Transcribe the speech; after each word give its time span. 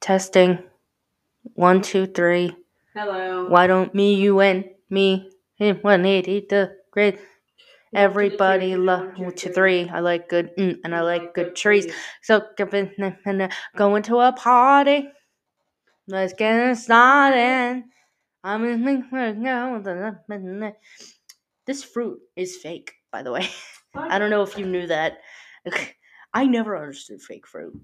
Testing. 0.00 0.58
One, 1.54 1.82
two, 1.82 2.06
three. 2.06 2.56
Hello. 2.94 3.46
Why 3.48 3.66
don't 3.66 3.94
me, 3.94 4.14
you, 4.14 4.40
and 4.40 4.64
me, 4.90 5.30
him, 5.56 5.78
180 5.82 6.46
the 6.48 6.76
great. 6.90 7.18
Everybody 7.94 8.76
love 8.76 9.18
one, 9.18 9.34
two, 9.34 9.50
three. 9.50 9.88
I 9.88 10.00
like 10.00 10.28
good, 10.28 10.50
mm, 10.56 10.78
and 10.84 10.94
I 10.94 11.00
like 11.00 11.34
good 11.34 11.56
trees. 11.56 11.92
So 12.22 12.42
going 13.76 14.02
to 14.04 14.18
a 14.20 14.32
party. 14.32 15.08
Let's 16.06 16.32
get 16.34 16.56
it 16.56 16.76
started. 16.76 17.84
I'm 18.42 18.64
in 18.64 18.84
This 21.66 21.84
fruit 21.84 22.20
is 22.36 22.56
fake, 22.56 22.94
by 23.12 23.22
the 23.22 23.32
way. 23.32 23.48
I 23.94 24.18
don't 24.18 24.30
know 24.30 24.42
if 24.42 24.56
you 24.56 24.66
knew 24.66 24.86
that. 24.86 25.18
I 26.32 26.46
never 26.46 26.76
understood 26.76 27.20
fake 27.22 27.46
fruit. 27.46 27.74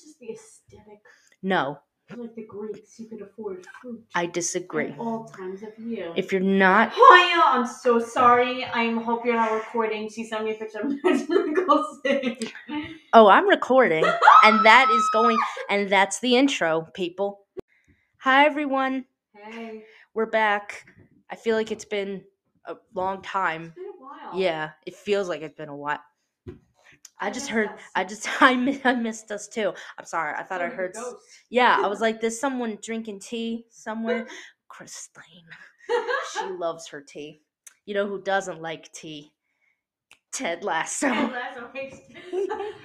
It's 0.00 0.08
just 0.08 0.18
the 0.20 0.30
aesthetic. 0.32 1.00
No, 1.42 1.78
Like 2.16 2.34
the 2.34 2.46
Greeks, 2.46 2.98
you 2.98 3.06
could 3.06 3.20
afford 3.20 3.66
fruit 3.82 4.02
I 4.14 4.24
disagree. 4.24 4.92
at 4.92 4.98
all 4.98 5.24
times 5.26 5.62
of 5.62 5.78
year. 5.78 6.10
If 6.16 6.32
you're 6.32 6.40
not, 6.40 6.92
Hiya, 6.94 7.42
I'm 7.44 7.66
so 7.66 7.98
sorry. 7.98 8.64
I 8.64 8.90
hope 8.92 9.26
you're 9.26 9.36
not 9.36 9.52
recording. 9.52 10.08
She 10.08 10.24
sent 10.24 10.44
me 10.44 10.52
a 10.52 10.54
picture 10.54 10.78
of 10.80 10.94
oh, 13.12 13.28
I'm 13.28 13.46
recording, 13.46 14.04
and 14.44 14.64
that 14.64 14.88
is 14.90 15.06
going, 15.12 15.36
and 15.68 15.90
that's 15.90 16.20
the 16.20 16.36
intro, 16.36 16.88
people. 16.94 17.40
Hi, 18.20 18.46
everyone. 18.46 19.04
Hey, 19.34 19.84
We're 20.14 20.24
back. 20.26 20.86
I 21.30 21.36
feel 21.36 21.56
like 21.56 21.70
it's 21.70 21.84
been 21.84 22.24
a 22.64 22.76
long 22.94 23.20
time. 23.20 23.64
it's 23.66 23.74
been 23.74 23.84
a 23.84 24.02
while. 24.02 24.40
Yeah, 24.40 24.70
it 24.86 24.94
feels 24.94 25.28
like 25.28 25.42
it's 25.42 25.56
been 25.56 25.68
a 25.68 25.76
while. 25.76 26.00
I 27.20 27.30
just 27.30 27.48
heard. 27.48 27.68
us. 27.68 27.80
I 27.94 28.04
just. 28.04 28.28
I 28.42 28.54
mi- 28.56 28.80
I 28.84 28.94
missed 28.94 29.30
us 29.30 29.46
too. 29.48 29.72
I'm 29.98 30.04
sorry. 30.06 30.34
I 30.36 30.42
thought 30.42 30.62
I 30.62 30.68
heard. 30.68 30.96
s- 30.96 31.14
Yeah, 31.50 31.78
I 31.82 31.86
was 31.86 32.00
like, 32.06 32.20
there's 32.20 32.40
someone 32.40 32.78
drinking 32.82 33.20
tea 33.20 33.66
somewhere. 33.70 34.26
Christine. 34.68 35.44
She 36.32 36.44
loves 36.46 36.86
her 36.88 37.00
tea. 37.00 37.40
You 37.86 37.94
know 37.94 38.06
who 38.06 38.22
doesn't 38.22 38.62
like 38.62 38.90
tea? 38.92 39.32
Ted 40.32 40.62
Lasso. 40.62 41.08
That's 41.08 41.58
okay. 41.58 41.92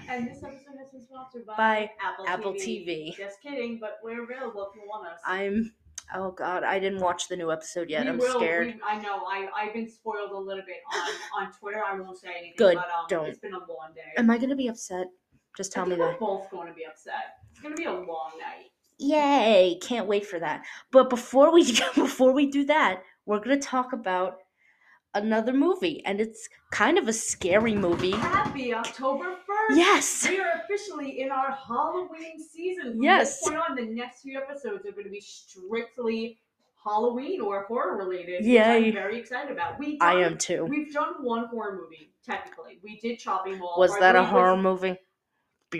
And 0.09 0.27
this 0.27 0.38
episode 0.44 0.77
has 0.80 0.89
been 0.92 1.03
sponsored 1.03 1.45
by, 1.45 1.55
By 1.55 1.92
Apple, 2.03 2.25
Apple 2.27 2.53
TV. 2.53 2.88
TV. 3.14 3.16
Just 3.17 3.39
kidding, 3.42 3.77
but 3.80 3.99
we're 4.03 4.23
available 4.23 4.67
if 4.67 4.75
you 4.75 4.81
want 4.88 5.08
us. 5.08 5.20
I'm. 5.25 5.72
Oh 6.14 6.31
God, 6.31 6.64
I 6.64 6.78
didn't 6.80 7.00
watch 7.00 7.28
the 7.28 7.36
new 7.36 7.52
episode 7.52 7.89
yet. 7.89 8.03
We 8.03 8.09
I'm 8.09 8.17
will- 8.17 8.39
scared. 8.39 8.67
we- 8.67 8.81
I 8.86 9.00
know. 9.02 9.23
I 9.25 9.48
I've 9.56 9.73
been 9.73 9.89
spoiled 9.89 10.31
a 10.31 10.38
little 10.38 10.64
bit 10.66 10.78
on 10.94 11.45
on 11.48 11.52
Twitter. 11.53 11.81
I 11.86 12.00
won't 12.00 12.17
say 12.17 12.30
anything. 12.30 12.53
Good, 12.58 12.75
But, 12.75 12.86
um, 12.86 13.06
don't. 13.09 13.25
It's 13.28 13.39
been 13.39 13.53
a 13.53 13.59
long 13.59 13.92
day. 13.95 14.02
Am 14.17 14.30
I 14.30 14.38
gonna 14.38 14.56
be 14.56 14.67
upset? 14.67 15.08
Just 15.58 15.72
tell 15.72 15.83
I 15.83 15.88
me 15.88 15.92
think 15.92 16.02
we're 16.02 16.11
that. 16.11 16.20
both 16.20 16.50
going 16.52 16.67
to 16.67 16.73
be 16.73 16.83
upset. 16.86 17.38
It's 17.52 17.61
going 17.61 17.73
to 17.73 17.78
be 17.78 17.86
a 17.86 17.94
long 17.94 18.31
night. 18.42 18.72
Yay! 18.98 19.80
Can't 19.81 20.06
wait 20.06 20.26
for 20.26 20.38
that. 20.38 20.66
But 20.92 21.09
before 21.09 21.53
we 21.53 21.64
before 21.95 22.33
we 22.33 22.52
do 22.52 22.66
that, 22.66 23.03
we're 23.26 23.39
gonna 23.39 23.58
talk 23.59 23.94
about 23.94 24.39
another 25.16 25.53
movie, 25.53 26.05
and 26.05 26.21
it's 26.21 26.47
kind 26.71 26.97
of 26.99 27.08
a 27.08 27.13
scary 27.13 27.73
movie. 27.73 28.11
Happy 28.11 28.73
October 28.73 29.38
first. 29.47 29.77
Yes. 29.77 30.27
We 30.30 30.39
are 30.39 30.61
officially 30.63 31.21
in 31.21 31.31
our 31.31 31.52
Halloween 31.52 32.39
season. 32.39 32.91
From 32.94 33.03
Yes. 33.03 33.39
This 33.39 33.49
point 33.49 33.61
on, 33.67 33.75
the 33.75 33.86
next 33.86 34.21
few 34.21 34.38
episodes 34.38 34.86
are 34.86 34.91
going 34.91 35.05
to 35.05 35.09
be 35.09 35.21
strictly 35.21 36.38
Halloween 36.83 37.41
or 37.41 37.63
horror 37.63 37.97
related. 37.97 38.45
Yay. 38.45 38.88
I'm 38.89 38.93
very 38.93 39.17
excited 39.19 39.52
about. 39.52 39.80
We 39.80 39.97
I 40.02 40.16
am 40.21 40.38
too. 40.38 40.66
We've 40.66 40.93
done 40.93 41.23
one 41.23 41.45
horror 41.45 41.80
movie 41.81 42.11
technically. 42.23 42.77
We 42.83 42.99
did 42.99 43.17
Chopping 43.17 43.58
Mall. 43.58 43.75
Was 43.80 43.97
that 43.99 44.16
a 44.16 44.23
horror 44.23 44.53
was- 44.55 44.63
movie? 44.63 44.97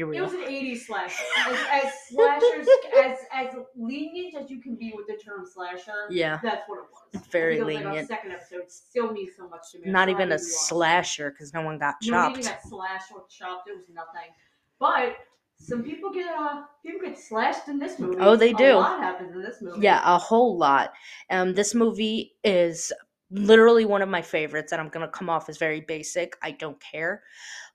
Be 0.04 0.18
It 0.18 0.22
was 0.22 0.34
an 0.34 0.42
80s 0.42 0.78
slash. 0.80 1.16
As, 1.48 1.58
as 1.84 1.94
slashers, 2.10 2.68
as 3.04 3.18
as 3.34 3.48
lenient 3.76 4.36
as 4.36 4.50
you 4.50 4.62
can 4.62 4.76
be 4.76 4.94
with 4.96 5.08
the 5.08 5.16
term 5.24 5.46
slasher. 5.46 6.08
Yeah. 6.10 6.40
That's 6.44 6.68
what 6.68 6.80
it 6.80 6.86
was. 6.92 7.02
It's 7.14 7.28
very 7.28 7.56
think 7.58 7.68
Like 7.68 7.86
lenient. 7.86 8.08
second 8.08 8.32
episode 8.32 8.70
still 8.72 9.12
means 9.12 9.32
so 9.38 9.48
much 9.48 9.72
to 9.74 9.80
me. 9.80 9.92
Not 9.92 10.10
even 10.10 10.24
a 10.32 10.36
we 10.36 10.42
lost 10.42 10.44
it. 10.44 10.54
slasher 10.68 11.32
because 11.32 11.54
no 11.54 11.62
one 11.62 11.78
got 11.78 11.96
chopped. 12.02 12.36
No 12.36 12.40
one 12.40 12.42
got 12.42 12.62
slashed 12.64 13.12
or 13.14 13.24
chopped. 13.30 13.70
It 13.70 13.76
was 13.78 13.86
nothing. 13.94 14.32
But 14.80 15.16
some 15.58 15.84
people 15.84 16.12
get 16.12 16.28
uh 16.38 16.64
people 16.86 17.00
get 17.02 17.18
slashed 17.18 17.68
in 17.70 17.80
this 17.80 17.98
movie. 18.00 18.18
Oh, 18.20 18.36
they 18.36 18.54
do. 18.54 18.74
A 18.74 18.78
lot 18.78 19.00
happens 19.00 19.34
in 19.34 19.42
this 19.42 19.62
movie. 19.62 19.80
Yeah, 19.82 20.02
a 20.04 20.18
whole 20.18 20.58
lot. 20.58 20.94
Um, 21.30 21.54
this 21.54 21.74
movie 21.74 22.36
is 22.44 22.92
literally 23.32 23.86
one 23.86 24.02
of 24.02 24.10
my 24.10 24.22
favorites, 24.22 24.72
and 24.72 24.82
I'm 24.82 24.90
gonna 24.90 25.08
come 25.08 25.30
off 25.30 25.48
as 25.50 25.58
very 25.58 25.82
basic. 25.82 26.36
I 26.42 26.52
don't 26.52 26.80
care, 26.82 27.24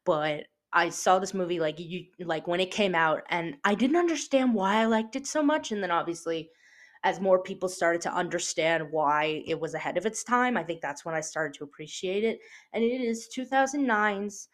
but 0.04 0.44
I 0.72 0.88
saw 0.88 1.18
this 1.18 1.34
movie 1.34 1.58
like 1.60 1.78
you 1.78 2.06
like 2.20 2.46
when 2.46 2.60
it 2.60 2.70
came 2.70 2.94
out, 2.94 3.22
and 3.28 3.56
I 3.64 3.74
didn't 3.74 3.96
understand 3.96 4.54
why 4.54 4.76
I 4.76 4.86
liked 4.86 5.16
it 5.16 5.26
so 5.26 5.42
much. 5.42 5.72
And 5.72 5.82
then 5.82 5.90
obviously, 5.90 6.50
as 7.02 7.20
more 7.20 7.42
people 7.42 7.68
started 7.68 8.00
to 8.02 8.14
understand 8.14 8.90
why 8.90 9.42
it 9.46 9.58
was 9.58 9.74
ahead 9.74 9.96
of 9.96 10.06
its 10.06 10.22
time, 10.22 10.56
I 10.56 10.62
think 10.62 10.80
that's 10.80 11.04
when 11.04 11.14
I 11.14 11.20
started 11.20 11.54
to 11.58 11.64
appreciate 11.64 12.24
it. 12.24 12.38
And 12.72 12.84
it 12.84 13.00
is 13.00 13.28
2009's 13.36 14.48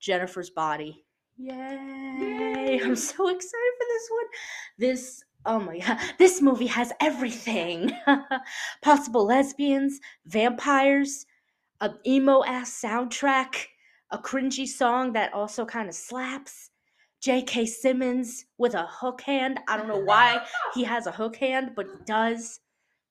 Jennifer's 0.00 0.50
Body. 0.50 1.04
Yay! 1.36 2.80
I'm 2.84 2.96
so 2.96 3.28
excited 3.28 3.72
for 3.78 3.86
this 3.88 4.08
one. 4.10 4.26
This 4.78 5.24
oh 5.46 5.60
my 5.60 5.78
god, 5.78 5.98
this 6.18 6.40
movie 6.40 6.66
has 6.66 6.92
everything. 7.00 7.90
Possible 8.82 9.26
lesbians, 9.26 10.00
vampires, 10.26 11.26
a 11.80 11.90
emo 12.06 12.44
ass 12.44 12.80
soundtrack, 12.82 13.66
a 14.14 14.18
cringy 14.18 14.66
song 14.66 15.12
that 15.12 15.34
also 15.34 15.64
kind 15.64 15.88
of 15.88 15.94
slaps. 15.94 16.70
J.K. 17.20 17.66
Simmons 17.66 18.44
with 18.58 18.74
a 18.74 18.86
hook 18.86 19.22
hand. 19.22 19.58
I 19.66 19.76
don't 19.76 19.88
know 19.88 19.98
why 19.98 20.44
he 20.74 20.84
has 20.92 21.06
a 21.06 21.10
hook 21.12 21.36
hand, 21.36 21.70
but 21.74 21.86
he 21.86 22.04
does. 22.06 22.60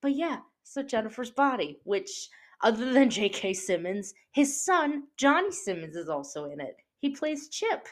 But 0.02 0.16
yeah, 0.16 0.38
so 0.64 0.82
Jennifer's 0.84 1.32
Body, 1.32 1.80
which 1.84 2.30
other 2.62 2.94
than 2.94 3.10
J.K. 3.10 3.54
Simmons, 3.54 4.14
his 4.32 4.64
son 4.64 5.04
Johnny 5.18 5.52
Simmons 5.52 5.96
is 5.96 6.10
also 6.10 6.46
in 6.46 6.60
it. 6.62 6.78
He 7.00 7.10
plays 7.10 7.50
Chip. 7.50 7.88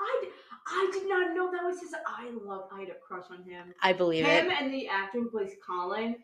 I, 0.00 0.24
I 0.66 0.90
did 0.92 1.08
not 1.08 1.36
know 1.36 1.52
that 1.52 1.62
was 1.62 1.78
his. 1.80 1.94
I 2.06 2.30
love. 2.44 2.64
I 2.74 2.80
had 2.80 2.88
a 2.88 2.94
crush 3.06 3.26
on 3.30 3.44
him. 3.44 3.74
I 3.82 3.92
believe 3.92 4.24
Him 4.24 4.50
it. 4.50 4.56
and 4.60 4.72
the 4.72 4.88
actor 4.88 5.20
who 5.20 5.30
plays 5.30 5.52
Colin, 5.64 6.16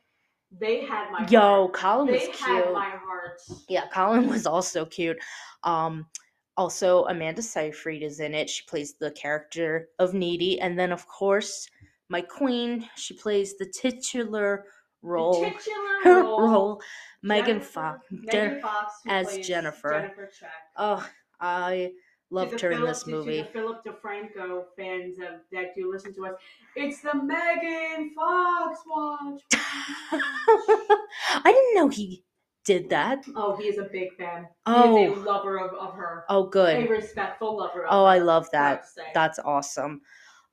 they 0.50 0.84
had 0.84 1.10
my 1.10 1.26
Yo, 1.28 1.41
heart. 1.41 1.72
Colin 1.75 2.06
was 2.12 2.20
They 2.22 2.26
cute. 2.28 2.72
my 2.72 2.91
heart. 2.91 3.41
Yeah, 3.69 3.86
Colin 3.92 4.28
was 4.28 4.47
also 4.47 4.84
cute. 4.84 5.19
Um, 5.64 6.06
also 6.56 7.04
Amanda 7.06 7.42
Seyfried 7.42 8.03
is 8.03 8.20
in 8.20 8.34
it. 8.34 8.48
She 8.50 8.64
plays 8.66 8.94
the 8.98 9.10
character 9.12 9.88
of 9.98 10.14
Needy, 10.14 10.60
and 10.60 10.78
then 10.78 10.92
of 10.92 11.06
course 11.06 11.69
my 12.08 12.20
queen. 12.20 12.88
She 12.97 13.14
plays 13.14 13.56
the 13.58 13.66
titular 13.66 14.64
The 15.03 15.08
role. 15.08 15.34
titular 15.44 16.03
Her 16.03 16.22
role, 16.22 16.41
role, 16.48 16.82
Megan 17.22 17.60
Fox. 17.60 18.00
Megan 18.10 18.60
Fox 18.62 18.94
as 19.06 19.38
Jennifer. 19.47 19.91
Jennifer. 20.00 20.31
Oh, 20.76 21.06
I 21.41 21.92
loved 22.30 22.60
her 22.60 22.70
in 22.72 22.82
this 22.84 23.02
to- 23.04 23.10
to 23.10 23.16
movie. 23.16 23.42
the 23.42 23.48
Philip 23.48 23.84
DeFranco 23.84 24.64
fans 24.76 25.18
of, 25.18 25.40
that 25.52 25.74
do 25.74 25.90
listen 25.90 26.14
to 26.14 26.26
us, 26.26 26.34
it's 26.76 27.00
the 27.00 27.14
Megan 27.14 28.12
Fox 28.14 28.80
watch. 28.86 29.40
I 29.52 31.42
didn't 31.44 31.74
know 31.74 31.88
he 31.88 32.24
did 32.64 32.90
that. 32.90 33.24
Oh, 33.34 33.56
he 33.56 33.64
is 33.68 33.78
a 33.78 33.84
big 33.84 34.14
fan. 34.16 34.42
He 34.66 34.72
Oh. 34.72 35.12
is 35.12 35.18
a 35.18 35.20
lover 35.22 35.58
of, 35.58 35.72
of 35.74 35.94
her. 35.94 36.24
Oh, 36.28 36.44
good. 36.46 36.76
A 36.76 36.88
respectful 36.88 37.56
lover 37.56 37.84
of 37.84 37.88
Oh, 37.90 38.04
her. 38.04 38.10
I 38.10 38.18
love 38.18 38.48
that. 38.52 38.86
say. 38.88 39.02
That's 39.14 39.38
awesome. 39.38 40.02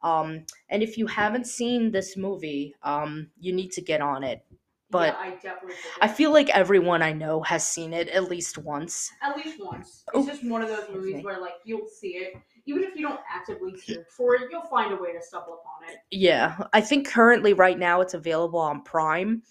Um, 0.03 0.45
and 0.69 0.83
if 0.83 0.97
you 0.97 1.07
haven't 1.07 1.47
seen 1.47 1.91
this 1.91 2.15
movie, 2.15 2.75
um, 2.83 3.29
you 3.39 3.51
need 3.53 3.71
to 3.71 3.81
get 3.81 4.01
on 4.01 4.23
it. 4.23 4.45
But 4.91 5.13
yeah, 5.13 5.19
I 5.19 5.29
definitely 5.31 5.75
I 6.01 6.07
feel 6.07 6.31
like 6.31 6.49
everyone 6.49 7.01
I 7.01 7.11
know 7.11 7.41
has 7.41 7.67
seen 7.67 7.93
it 7.93 8.07
at 8.09 8.29
least 8.29 8.57
once. 8.57 9.11
At 9.21 9.35
least 9.35 9.59
once. 9.59 10.03
Oh, 10.13 10.19
It's 10.19 10.29
just 10.29 10.49
one 10.49 10.61
of 10.61 10.69
those 10.69 10.85
movies 10.93 11.23
where, 11.23 11.41
like, 11.41 11.55
you'll 11.63 11.87
see 11.87 12.09
it. 12.09 12.33
Even 12.67 12.83
if 12.83 12.95
you 12.95 13.07
don't 13.07 13.19
actively 13.31 13.77
search 13.77 14.05
for 14.15 14.35
it, 14.35 14.43
you'll 14.51 14.61
find 14.63 14.93
a 14.93 14.95
way 14.95 15.13
to 15.13 15.21
stumble 15.21 15.59
upon 15.61 15.89
it. 15.91 15.99
Yeah, 16.11 16.57
I 16.73 16.81
think 16.81 17.07
currently 17.07 17.53
right 17.53 17.77
now 17.77 18.01
it's 18.01 18.13
available 18.13 18.59
on 18.59 18.83
Prime. 18.83 19.43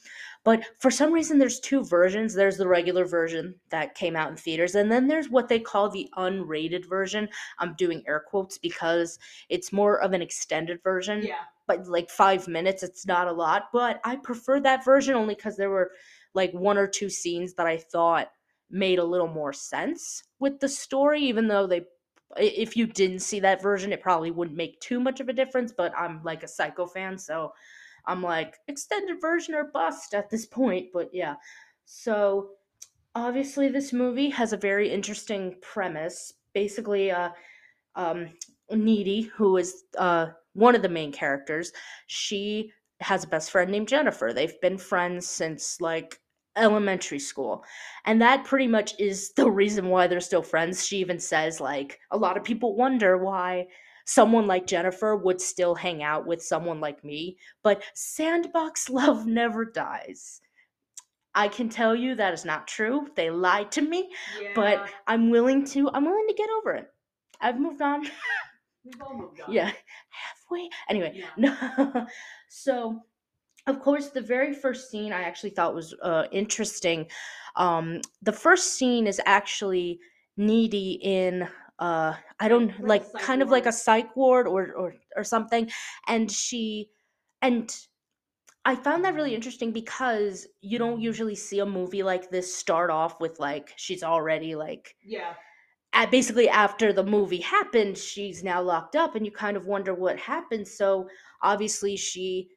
But 0.45 0.63
for 0.79 0.91
some 0.91 1.13
reason 1.13 1.39
there's 1.39 1.59
two 1.61 1.83
versions. 1.85 2.35
There's 2.35 2.59
the 2.59 2.69
regular 2.69 3.07
version 3.07 3.55
that 3.71 3.95
came 3.95 4.15
out 4.15 4.31
in 4.31 4.37
theaters 4.37 4.75
and 4.75 4.93
then 4.93 5.07
there's 5.07 5.31
what 5.31 5.49
they 5.49 5.59
call 5.59 5.89
the 5.89 6.09
unrated 6.19 6.87
version. 6.87 7.29
I'm 7.59 7.75
doing 7.75 8.03
air 8.07 8.23
quotes 8.29 8.59
because 8.59 9.19
it's 9.49 9.73
more 9.73 10.01
of 10.01 10.13
an 10.13 10.21
extended 10.21 10.83
version. 10.83 11.23
Yeah. 11.23 11.37
But 11.67 11.87
like 11.87 12.11
5 12.11 12.49
minutes 12.49 12.83
it's 12.83 13.07
not 13.07 13.29
a 13.29 13.33
lot, 13.33 13.65
but 13.73 14.01
I 14.05 14.17
prefer 14.17 14.61
that 14.61 14.85
version 14.85 15.15
only 15.15 15.35
cuz 15.35 15.57
there 15.57 15.71
were 15.71 15.93
like 16.35 16.53
one 16.53 16.79
or 16.79 16.87
two 16.87 17.09
scenes 17.09 17.55
that 17.55 17.67
I 17.67 17.79
thought 17.79 18.31
made 18.71 18.99
a 18.99 19.05
little 19.05 19.29
more 19.29 19.53
sense 19.53 20.25
with 20.41 20.59
the 20.61 20.69
story 20.69 21.23
even 21.23 21.49
though 21.49 21.67
they 21.67 21.87
if 22.37 22.77
you 22.77 22.87
didn't 22.87 23.21
see 23.21 23.41
that 23.41 23.63
version, 23.63 23.93
it 23.93 24.01
probably 24.01 24.31
wouldn't 24.31 24.57
make 24.57 24.81
too 24.81 25.01
much 25.01 25.21
of 25.21 25.29
a 25.29 25.33
difference. 25.33 25.73
But 25.77 25.93
I'm 25.97 26.23
like 26.25 26.43
a 26.43 26.49
psycho 26.49 26.87
fan, 26.87 27.19
so 27.19 27.53
I'm 28.07 28.23
like 28.23 28.57
extended 28.69 29.21
version 29.21 29.55
or 29.55 29.65
bust 29.65 30.15
at 30.15 30.31
this 30.31 30.47
point. 30.47 30.89
But 30.93 31.11
yeah, 31.13 31.37
so 31.85 32.51
obviously 33.15 33.69
this 33.69 33.93
movie 33.93 34.31
has 34.31 34.53
a 34.53 34.59
very 34.59 34.91
interesting 34.91 35.57
premise. 35.63 36.33
Basically, 36.55 37.11
uh, 37.11 37.31
um, 37.97 38.29
Needy, 38.71 39.23
who 39.23 39.57
is 39.57 39.85
uh, 39.99 40.29
one 40.55 40.75
of 40.75 40.83
the 40.83 40.89
main 40.89 41.13
characters, 41.13 41.73
she 42.07 42.73
has 43.01 43.25
a 43.25 43.29
best 43.29 43.51
friend 43.51 43.71
named 43.71 43.89
Jennifer. 43.89 44.33
They've 44.33 44.61
been 44.61 44.79
friends 44.79 45.27
since 45.27 45.81
like 45.81 46.21
elementary 46.57 47.19
school. 47.19 47.65
And 48.05 48.21
that 48.23 48.45
pretty 48.45 48.67
much 48.69 48.95
is 48.99 49.33
the 49.37 49.51
reason 49.51 49.89
why 49.89 50.07
they're 50.07 50.21
still 50.21 50.43
friends. 50.43 50.87
She 50.87 50.99
even 50.99 51.19
says, 51.19 51.61
like, 51.61 51.99
a 52.11 52.17
lot 52.17 52.37
of 52.37 52.45
people 52.45 52.77
wonder 52.77 53.19
why 53.19 53.67
someone 54.07 54.47
like 54.47 54.67
Jennifer 54.67 55.17
would 55.17 55.41
still 55.41 55.75
hang 55.75 56.03
out 56.03 56.27
with 56.27 56.43
someone 56.43 56.79
like 56.81 57.03
me, 57.05 57.39
but 57.63 57.83
sandbox 57.95 58.89
love 58.91 59.27
never 59.27 59.65
dies. 59.65 60.41
I 61.35 61.49
can 61.49 61.69
tell 61.69 61.97
you 61.97 62.15
that 62.15 62.33
is 62.35 62.45
not 62.45 62.69
true. 62.69 63.09
They 63.17 63.31
lied 63.31 63.73
to 63.73 63.83
me, 63.83 64.11
Yeah. 64.41 64.51
but 64.55 64.89
I'm 65.09 65.31
willing 65.31 65.65
to 65.67 65.91
I'm 65.93 66.05
willing 66.05 66.27
to 66.29 66.35
get 66.35 66.49
over 66.59 66.75
it. 66.75 66.87
I've 67.41 67.59
moved 67.59 67.83
on. 67.83 68.07
we've 68.85 69.01
all 69.03 69.17
moved 69.17 69.41
on. 69.41 69.53
yeah. 69.53 69.71
Halfway. 70.11 70.69
Anyway, 70.89 71.13
Yeah. 71.15 71.27
no. 71.95 72.07
so 72.49 73.01
of 73.67 73.81
course 73.81 74.11
the 74.11 74.21
very 74.21 74.53
first 74.53 74.91
scene 74.91 75.11
i 75.13 75.23
actually 75.23 75.51
thought 75.51 75.75
was 75.75 75.95
uh, 76.03 76.25
interesting 76.33 77.07
um, 77.57 78.01
the 78.23 78.33
first 78.33 78.75
scene 78.75 79.07
is 79.07 79.21
actually 79.27 79.99
needy 80.37 80.99
in 81.03 81.49
uh, 81.79 82.13
i 82.41 82.47
don't 82.49 82.79
Like 82.81 83.05
like 83.15 83.23
kind 83.23 83.41
of 83.43 83.49
like 83.51 83.65
a 83.67 83.73
psych 83.73 84.15
ward 84.17 84.47
or, 84.47 84.73
or 84.75 84.95
or 85.17 85.25
something 85.25 85.71
and 86.09 86.31
she 86.31 86.91
and 87.41 87.75
i 88.67 88.75
found 88.77 89.03
that 89.05 89.15
really 89.15 89.35
interesting 89.35 89.73
because 89.73 90.47
you 90.61 90.79
don't 90.79 91.01
usually 91.01 91.35
see 91.35 91.61
a 91.61 91.67
movie 91.67 92.03
like 92.03 92.31
this 92.31 92.55
start 92.55 92.91
off 92.91 93.19
with 93.21 93.41
like 93.41 93.73
she's 93.77 94.03
already 94.03 94.55
like 94.55 94.95
Yeah. 95.03 95.33
Basically 96.11 96.49
after 96.49 96.93
the 96.93 97.05
movie 97.05 97.41
happened, 97.41 97.97
she's 97.97 98.43
now 98.43 98.61
locked 98.61 98.97
up, 98.97 99.15
and 99.15 99.25
you 99.25 99.33
kind 99.33 99.57
of 99.57 99.67
wonder 99.67 99.95
what 99.95 100.19
happened. 100.19 100.67
So 100.67 101.09
obviously, 101.43 101.97
she 101.97 102.49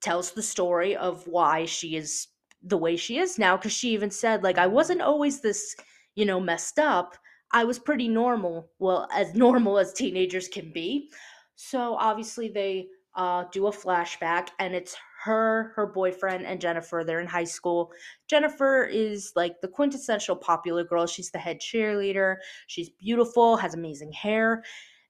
tells 0.00 0.32
the 0.32 0.42
story 0.42 0.96
of 0.96 1.26
why 1.26 1.66
she 1.66 1.96
is 1.96 2.28
the 2.62 2.78
way 2.78 2.96
she 2.96 3.18
is 3.18 3.38
now. 3.38 3.56
Because 3.56 3.72
she 3.72 3.90
even 3.90 4.10
said, 4.10 4.42
like, 4.42 4.58
I 4.58 4.66
wasn't 4.66 5.02
always 5.02 5.40
this, 5.40 5.76
you 6.14 6.24
know, 6.24 6.40
messed 6.40 6.78
up. 6.78 7.16
I 7.52 7.64
was 7.64 7.78
pretty 7.78 8.08
normal. 8.08 8.70
Well, 8.78 9.08
as 9.12 9.34
normal 9.46 9.78
as 9.78 9.92
teenagers 9.92 10.48
can 10.48 10.72
be. 10.72 11.10
So 11.56 11.96
obviously, 11.96 12.48
they 12.48 12.88
uh, 13.14 13.44
do 13.52 13.66
a 13.66 13.72
flashback, 13.72 14.48
and 14.58 14.74
it's 14.74 14.96
her, 15.24 15.72
her 15.76 15.86
boyfriend, 15.86 16.46
and 16.46 16.60
Jennifer. 16.60 17.04
They're 17.06 17.20
in 17.20 17.26
high 17.26 17.44
school. 17.44 17.92
Jennifer 18.28 18.84
is 18.84 19.32
like 19.36 19.60
the 19.60 19.68
quintessential 19.68 20.36
popular 20.36 20.84
girl. 20.84 21.06
She's 21.06 21.30
the 21.30 21.38
head 21.38 21.60
cheerleader. 21.60 22.36
She's 22.66 22.90
beautiful, 22.90 23.56
has 23.56 23.74
amazing 23.74 24.12
hair, 24.12 24.64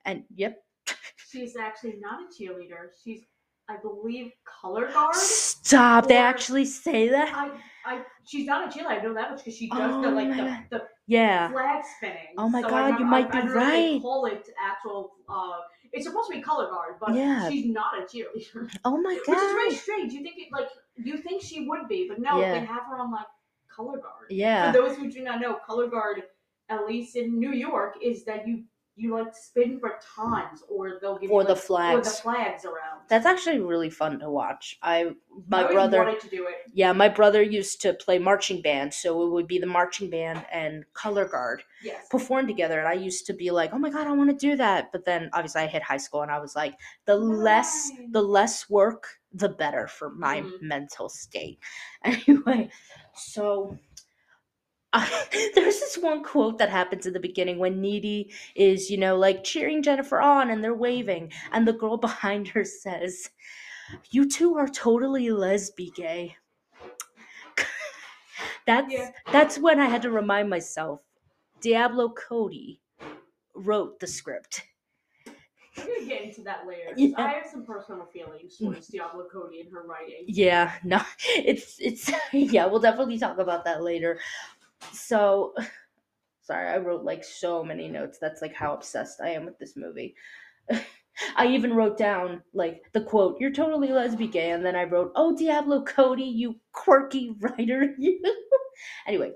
and 0.05 0.25
yep. 0.35 0.63
She's 1.31 1.57
actually 1.57 1.97
not 2.01 2.21
a 2.23 2.43
cheerleader. 2.43 2.89
She's, 3.05 3.21
I 3.69 3.77
believe, 3.77 4.33
color 4.45 4.91
guard. 4.93 5.15
Stop! 5.15 6.09
They 6.09 6.17
actually 6.17 6.65
say 6.65 7.09
that. 7.09 7.33
I, 7.33 7.51
I, 7.85 8.03
she's 8.27 8.47
not 8.47 8.67
a 8.75 8.79
cheerleader. 8.79 8.87
I 8.99 9.03
know 9.03 9.15
that 9.15 9.31
much 9.31 9.39
because 9.41 9.57
she 9.57 9.69
does 9.69 9.95
Oh 9.95 10.03
the 10.03 10.11
like 10.11 10.37
the, 10.37 10.79
the 10.79 10.85
Yeah. 11.07 11.51
flag 11.53 11.85
spinning. 11.97 12.35
Oh 12.37 12.49
my 12.49 12.63
So 12.63 12.69
God, 12.69 12.99
you 12.99 13.05
might 13.05 13.29
I, 13.29 13.31
be 13.31 13.39
I 13.39 13.41
don't 13.43 13.55
know 13.55 13.61
if 13.61 13.69
they 13.69 13.93
right. 13.93 14.03
Call 14.03 14.27
it 14.27 14.49
actual. 14.61 15.13
Uh, 15.29 15.59
it's 15.93 16.07
supposed 16.07 16.31
to 16.31 16.37
be 16.37 16.43
color 16.43 16.69
guard, 16.71 16.95
but 17.01 17.15
Yeah. 17.15 17.49
she's 17.49 17.67
not 17.67 17.99
a 17.99 18.03
cheerleader, 18.03 18.71
Oh 18.85 18.97
my 19.01 19.15
god, 19.15 19.23
which 19.29 19.39
is 19.39 19.53
very 19.53 19.75
strange. 19.75 20.13
You 20.13 20.23
think 20.23 20.37
it 20.39 20.49
like 20.53 20.69
you 20.97 21.19
think 21.19 21.43
she 21.43 21.67
would 21.69 21.89
be, 21.89 22.09
but 22.09 22.19
no, 22.21 22.41
Yeah. 22.41 22.53
they 22.53 22.65
have 22.67 22.85
her 22.85 22.97
on 22.99 23.11
like 23.11 23.27
color 23.69 23.99
guard. 23.99 24.27
Yeah. 24.31 24.73
For 24.73 24.79
those 24.79 24.97
who 24.97 25.11
do 25.11 25.23
not 25.23 25.41
know, 25.41 25.55
color 25.67 25.89
guard, 25.89 26.23
at 26.69 26.87
least 26.87 27.17
in 27.17 27.39
New 27.39 27.53
York, 27.53 27.97
is 28.03 28.25
that 28.25 28.47
you 28.47 28.65
you 29.01 29.15
like 29.15 29.35
spin 29.35 29.81
batons, 29.81 30.63
or 30.69 30.99
they'll 31.01 31.19
give 31.19 31.31
Or 31.31 31.43
you 31.43 31.49
the 31.49 31.55
like, 31.55 31.59
or 31.59 31.61
the 31.61 31.67
flags. 31.67 32.21
flags 32.21 32.65
around. 32.65 33.01
That's 33.09 33.27
actually 33.27 33.61
really 33.61 33.91
fun 33.91 34.19
to 34.21 34.31
watch. 34.31 34.79
I 34.83 35.15
my 35.49 35.65
I 35.65 35.73
brother 35.73 35.99
wanted 35.99 36.21
to 36.21 36.29
do 36.29 36.47
it. 36.47 36.57
yeah, 36.73 36.93
my 36.93 37.09
brother 37.09 37.43
used 37.43 37.81
to 37.83 37.95
play 37.95 38.19
marching 38.19 38.63
band, 38.63 38.95
so 38.95 39.25
it 39.27 39.31
would 39.31 39.47
be 39.49 39.59
the 39.59 39.67
marching 39.67 40.11
band 40.11 40.45
and 40.53 40.85
color 40.93 41.27
guard 41.27 41.63
Yes. 41.83 42.07
perform 42.11 42.47
together 42.47 42.79
and 42.79 42.89
I 42.89 42.93
used 42.93 43.27
to 43.27 43.33
be 43.33 43.51
like, 43.51 43.73
"Oh 43.73 43.79
my 43.79 43.91
god, 43.91 44.07
I 44.07 44.13
want 44.13 44.31
to 44.31 44.37
do 44.37 44.57
that." 44.57 44.93
But 44.93 45.05
then 45.05 45.31
obviously 45.33 45.63
I 45.63 45.67
hit 45.67 45.83
high 45.83 45.97
school 45.97 46.23
and 46.23 46.31
I 46.31 46.39
was 46.39 46.55
like, 46.55 46.75
the 47.07 47.17
less 47.17 47.91
Right. 47.99 48.13
the 48.13 48.23
less 48.23 48.69
work, 48.71 49.19
the 49.33 49.49
better 49.49 49.87
for 49.89 50.11
my 50.11 50.43
Mhm. 50.43 50.61
mental 50.61 51.09
state. 51.09 51.59
Anyway, 52.05 52.71
so 53.15 53.79
I, 54.93 55.51
there's 55.55 55.79
this 55.79 55.99
one 55.99 56.25
quote 56.25 56.59
that 56.59 56.69
happens 56.69 57.07
in 57.07 57.13
the 57.13 57.21
beginning 57.21 57.59
when 57.59 57.81
Needy 57.81 58.33
is, 58.57 58.91
you 58.91 58.97
know, 58.97 59.17
like 59.17 59.45
cheering 59.45 59.85
Jennifer 59.85 60.21
on 60.21 60.51
and 60.51 60.65
they're 60.65 60.75
waving, 60.75 61.33
and 61.53 61.67
the 61.67 61.73
girl 61.73 61.97
behind 61.99 62.49
her 62.49 62.65
says, 62.65 63.31
You 64.11 64.29
two 64.29 64.57
are 64.57 64.67
totally 64.67 65.27
lesbi 65.27 65.95
gay. 65.95 66.37
that's 68.67 68.93
Yeah. 68.93 69.11
that's 69.31 69.59
when 69.59 69.79
I 69.79 69.87
had 69.87 70.03
to 70.03 70.11
remind 70.11 70.51
myself, 70.51 71.03
Diablo 71.61 72.09
Cody 72.11 72.81
wrote 73.55 74.01
the 74.01 74.09
script. 74.09 74.63
I'm 75.79 75.87
gonna 75.87 76.05
get 76.07 76.23
into 76.23 76.43
that 76.43 76.67
later. 76.67 76.93
Yeah. 76.97 77.15
I 77.17 77.29
have 77.29 77.47
some 77.51 77.65
personal 77.65 78.07
feelings 78.07 78.57
mm. 78.57 78.67
towards 78.67 78.89
Diablo 78.89 79.27
Cody 79.33 79.61
and 79.61 79.73
her 79.73 79.85
writing. 79.87 80.25
Yeah, 80.27 80.73
no, 80.83 81.01
it's 81.37 81.77
it's 81.79 82.11
yeah, 82.33 82.67
we'll 82.67 82.81
definitely 82.81 83.19
talk 83.19 83.39
about 83.39 83.65
that 83.67 83.83
later. 83.85 84.19
So, 84.93 85.55
sorry, 86.43 86.69
I 86.69 86.79
wrote 86.79 87.05
like 87.05 87.25
so 87.25 87.65
many 87.65 87.89
notes. 87.89 88.19
That's 88.21 88.43
like 88.43 88.55
how 88.55 88.75
obsessed 88.75 89.21
I 89.21 89.31
am 89.31 89.45
with 89.45 89.59
this 89.59 89.77
movie. 89.77 90.15
I 91.37 91.47
even 91.49 91.75
wrote 91.75 91.99
down 91.99 92.43
like 92.55 92.83
the 92.93 93.03
quote, 93.03 93.37
"You're 93.41 93.53
totally 93.53 93.89
lesbian 93.89 94.31
gay," 94.31 94.51
and 94.51 94.65
then 94.65 94.77
I 94.77 94.85
wrote, 94.85 95.13
"Oh, 95.17 95.37
Diablo 95.37 95.85
Cody, 95.85 96.25
you 96.25 96.57
quirky 96.73 97.35
writer, 97.41 97.95
you." 97.99 98.21
anyway, 99.07 99.33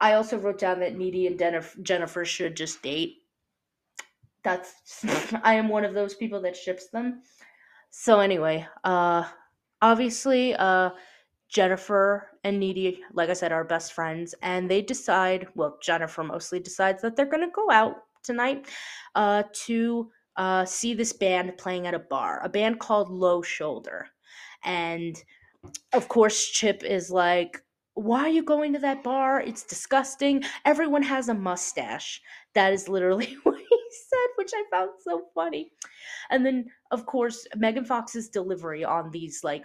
I 0.00 0.14
also 0.14 0.38
wrote 0.38 0.58
down 0.58 0.80
that 0.80 0.96
Needy 0.96 1.26
and 1.26 1.38
Jennifer, 1.38 1.80
Jennifer 1.82 2.24
should 2.24 2.56
just 2.56 2.82
date. 2.82 3.18
That's 4.42 4.74
I 5.42 5.54
am 5.54 5.68
one 5.68 5.84
of 5.84 5.94
those 5.94 6.14
people 6.14 6.40
that 6.42 6.56
ships 6.56 6.88
them. 6.88 7.22
So 7.90 8.20
anyway, 8.20 8.66
uh 8.84 9.24
obviously 9.80 10.54
uh 10.54 10.90
Jennifer 11.48 12.28
and 12.44 12.58
Needy, 12.58 13.02
like 13.12 13.30
I 13.30 13.34
said, 13.34 13.52
are 13.52 13.64
best 13.64 13.92
friends, 13.92 14.34
and 14.42 14.70
they 14.70 14.82
decide, 14.82 15.46
well, 15.54 15.78
Jennifer 15.82 16.24
mostly 16.24 16.60
decides 16.60 17.02
that 17.02 17.16
they're 17.16 17.26
gonna 17.26 17.50
go 17.50 17.70
out 17.70 17.96
tonight 18.22 18.68
uh 19.16 19.42
to 19.52 20.08
uh 20.36 20.64
see 20.64 20.94
this 20.94 21.12
band 21.12 21.56
playing 21.58 21.86
at 21.86 21.94
a 21.94 21.98
bar, 21.98 22.40
a 22.44 22.48
band 22.48 22.78
called 22.80 23.10
Low 23.10 23.42
Shoulder. 23.42 24.06
And 24.64 25.16
of 25.92 26.08
course 26.08 26.48
Chip 26.48 26.82
is 26.84 27.10
like, 27.10 27.62
why 27.94 28.20
are 28.20 28.28
you 28.28 28.42
going 28.42 28.72
to 28.72 28.78
that 28.80 29.02
bar? 29.02 29.40
It's 29.40 29.64
disgusting. 29.64 30.42
Everyone 30.64 31.02
has 31.02 31.28
a 31.28 31.34
mustache. 31.34 32.20
That 32.54 32.72
is 32.72 32.88
literally 32.88 33.36
what 33.42 33.58
he 33.58 33.78
said, 34.08 34.28
which 34.36 34.52
I 34.54 34.64
found 34.70 34.90
so 35.00 35.26
funny. 35.34 35.72
And 36.30 36.44
then, 36.44 36.66
of 36.90 37.04
course, 37.06 37.46
Megan 37.56 37.84
Fox's 37.84 38.28
delivery 38.28 38.84
on 38.84 39.10
these 39.10 39.44
like 39.44 39.64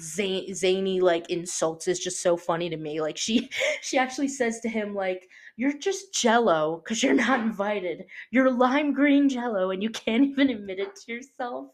zany, 0.00 0.52
zany 0.52 1.00
like 1.00 1.30
insults 1.30 1.88
is 1.88 1.98
just 1.98 2.22
so 2.22 2.36
funny 2.36 2.70
to 2.70 2.76
me. 2.76 3.00
Like 3.00 3.16
she, 3.16 3.50
she 3.82 3.98
actually 3.98 4.28
says 4.28 4.60
to 4.60 4.68
him 4.68 4.94
like, 4.94 5.28
"You're 5.56 5.78
just 5.78 6.14
Jello 6.14 6.82
because 6.82 7.02
you're 7.02 7.14
not 7.14 7.40
invited. 7.40 8.04
You're 8.30 8.50
lime 8.50 8.92
green 8.92 9.28
Jello, 9.28 9.70
and 9.70 9.82
you 9.82 9.90
can't 9.90 10.24
even 10.30 10.50
admit 10.50 10.78
it 10.78 10.96
to 10.96 11.12
yourself." 11.12 11.68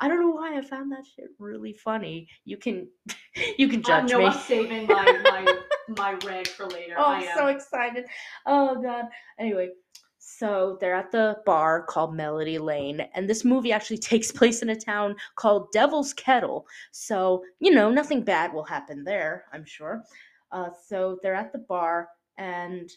I 0.00 0.08
don't 0.08 0.20
know 0.20 0.30
why 0.30 0.56
I 0.56 0.62
found 0.62 0.92
that 0.92 1.04
shit 1.04 1.30
really 1.38 1.72
funny. 1.72 2.28
You 2.44 2.56
can, 2.56 2.88
you 3.58 3.68
can 3.68 3.80
I 3.80 3.82
judge 3.82 4.10
know 4.10 4.18
me. 4.18 4.26
I'm 4.26 4.32
saving 4.32 4.86
my 4.86 5.04
my 5.24 5.58
my 5.96 6.12
red 6.26 6.48
for 6.48 6.66
later. 6.66 6.94
Oh, 6.96 7.06
I'm 7.06 7.28
so 7.34 7.48
excited. 7.48 8.06
Oh 8.46 8.80
god. 8.80 9.06
Anyway, 9.38 9.70
so 10.38 10.78
they're 10.80 10.94
at 10.94 11.12
the 11.12 11.36
bar 11.46 11.82
called 11.82 12.14
Melody 12.14 12.58
Lane, 12.58 13.00
and 13.14 13.28
this 13.28 13.44
movie 13.44 13.72
actually 13.72 13.98
takes 14.12 14.32
place 14.32 14.62
in 14.62 14.70
a 14.70 14.76
town 14.76 15.16
called 15.36 15.70
Devil's 15.72 16.12
Kettle. 16.12 16.66
So, 16.92 17.44
you 17.60 17.72
know, 17.72 17.90
nothing 17.90 18.22
bad 18.22 18.52
will 18.52 18.64
happen 18.64 19.04
there, 19.04 19.44
I'm 19.52 19.64
sure. 19.64 20.02
Uh, 20.52 20.70
so 20.86 21.18
they're 21.22 21.34
at 21.34 21.52
the 21.52 21.58
bar, 21.58 22.08
and 22.38 22.90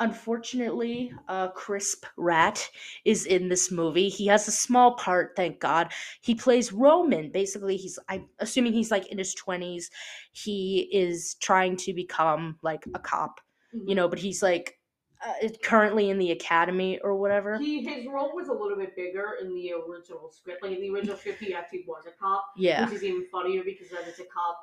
unfortunately, 0.00 1.12
uh, 1.28 1.48
Chris 1.48 1.96
Pratt 2.02 2.68
is 3.04 3.26
in 3.26 3.48
this 3.48 3.70
movie. 3.70 4.08
He 4.08 4.26
has 4.28 4.46
a 4.46 4.52
small 4.52 4.94
part, 4.94 5.32
thank 5.36 5.58
God. 5.58 5.92
He 6.20 6.34
plays 6.34 6.72
Roman. 6.72 7.30
Basically, 7.30 7.76
he's, 7.76 7.98
I'm 8.08 8.28
assuming 8.38 8.72
he's 8.72 8.90
like 8.90 9.08
in 9.08 9.18
his 9.18 9.34
20s. 9.34 9.90
He 10.32 10.88
is 10.92 11.34
trying 11.40 11.76
to 11.78 11.92
become 11.92 12.58
like 12.62 12.84
a 12.94 12.98
cop 12.98 13.40
you 13.72 13.80
Mhm. 13.92 13.96
know, 13.96 14.08
but 14.08 14.18
he's 14.18 14.42
like 14.42 14.77
uh, 15.26 15.48
currently 15.62 16.10
in 16.10 16.18
the 16.18 16.30
academy 16.30 16.98
or 17.00 17.16
whatever. 17.16 17.58
He 17.58 17.82
his 17.82 18.06
role 18.06 18.34
was 18.34 18.48
a 18.48 18.52
little 18.52 18.76
bit 18.76 18.94
bigger 18.96 19.36
in 19.40 19.54
the 19.54 19.72
original 19.72 20.30
script. 20.30 20.62
Like 20.62 20.72
in 20.72 20.80
the 20.80 20.90
original 20.90 21.16
script, 21.16 21.40
he 21.40 21.54
actually 21.54 21.84
was 21.86 22.04
a 22.06 22.12
cop, 22.22 22.44
yeah, 22.56 22.84
which 22.84 22.94
is 22.94 23.04
even 23.04 23.26
funnier 23.30 23.62
because 23.64 23.90
then 23.90 24.00
it's 24.06 24.20
a 24.20 24.24
cop 24.24 24.58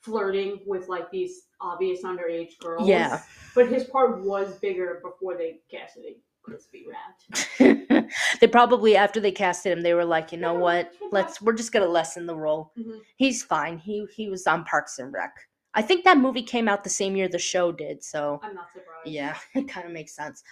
flirting 0.00 0.60
with 0.66 0.88
like 0.88 1.10
these 1.10 1.46
obvious 1.60 2.02
underage 2.02 2.58
girls. 2.60 2.88
Yeah. 2.88 3.22
But 3.54 3.68
his 3.68 3.84
part 3.84 4.22
was 4.22 4.58
bigger 4.58 5.00
before 5.02 5.36
they 5.36 5.60
casted 5.70 6.04
a 6.04 6.16
crispy 6.42 6.84
rat. 6.88 8.08
they 8.40 8.46
probably 8.46 8.96
after 8.96 9.20
they 9.20 9.32
casted 9.32 9.72
him, 9.72 9.82
they 9.82 9.94
were 9.94 10.04
like, 10.04 10.30
you 10.30 10.38
know 10.38 10.54
what? 10.54 10.92
Let's 11.10 11.42
we're 11.42 11.54
just 11.54 11.72
gonna 11.72 11.88
lessen 11.88 12.26
the 12.26 12.36
role. 12.36 12.72
Mhm. 12.78 13.00
He's 13.16 13.42
fine. 13.42 13.78
He 13.78 14.06
he 14.14 14.28
was 14.28 14.46
on 14.46 14.64
Parks 14.64 14.98
and 14.98 15.12
Rec. 15.12 15.32
I 15.76 15.82
think 15.82 16.04
that 16.04 16.16
movie 16.18 16.42
came 16.42 16.68
out 16.68 16.82
the 16.82 16.90
same 16.90 17.14
year 17.14 17.28
the 17.28 17.38
show 17.38 17.70
did, 17.70 18.02
so 18.02 18.40
I'm 18.42 18.54
not 18.54 18.72
surprised. 18.72 19.06
yeah, 19.06 19.36
it 19.54 19.68
kind 19.68 19.86
of 19.86 19.92
makes 19.92 20.16
sense. 20.16 20.42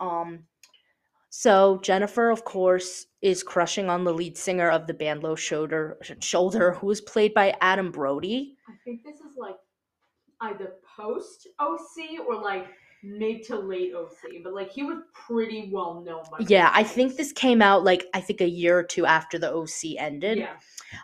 Um, 0.00 0.44
so 1.28 1.78
Jennifer, 1.82 2.30
of 2.30 2.44
course, 2.44 3.06
is 3.22 3.42
crushing 3.42 3.88
on 3.88 4.02
the 4.04 4.12
lead 4.12 4.36
singer 4.36 4.70
of 4.70 4.86
the 4.86 4.94
band 4.94 5.22
Low 5.22 5.36
Shoulder, 5.36 5.98
Shoulder, 6.20 6.72
who 6.72 6.90
is 6.90 7.00
played 7.00 7.34
by 7.34 7.54
Adam 7.60 7.92
Brody. 7.92 8.56
I 8.68 8.72
think 8.84 9.04
this 9.04 9.16
is 9.16 9.36
like 9.38 9.56
either 10.40 10.72
post 10.96 11.46
OC 11.60 12.26
or 12.26 12.40
like 12.40 12.66
mid 13.02 13.42
to 13.44 13.58
late 13.58 13.94
OC, 13.94 14.42
but 14.42 14.52
like 14.52 14.70
he 14.70 14.82
was 14.82 14.98
pretty 15.12 15.70
well 15.72 16.00
known 16.00 16.22
by 16.30 16.38
Yeah, 16.40 16.70
I 16.72 16.82
think 16.82 17.16
this 17.16 17.32
came 17.32 17.62
out 17.62 17.84
like 17.84 18.06
I 18.14 18.20
think 18.20 18.40
a 18.40 18.48
year 18.48 18.78
or 18.78 18.82
two 18.82 19.06
after 19.06 19.38
the 19.38 19.52
OC 19.52 19.96
ended. 19.98 20.38
Yeah, 20.38 20.56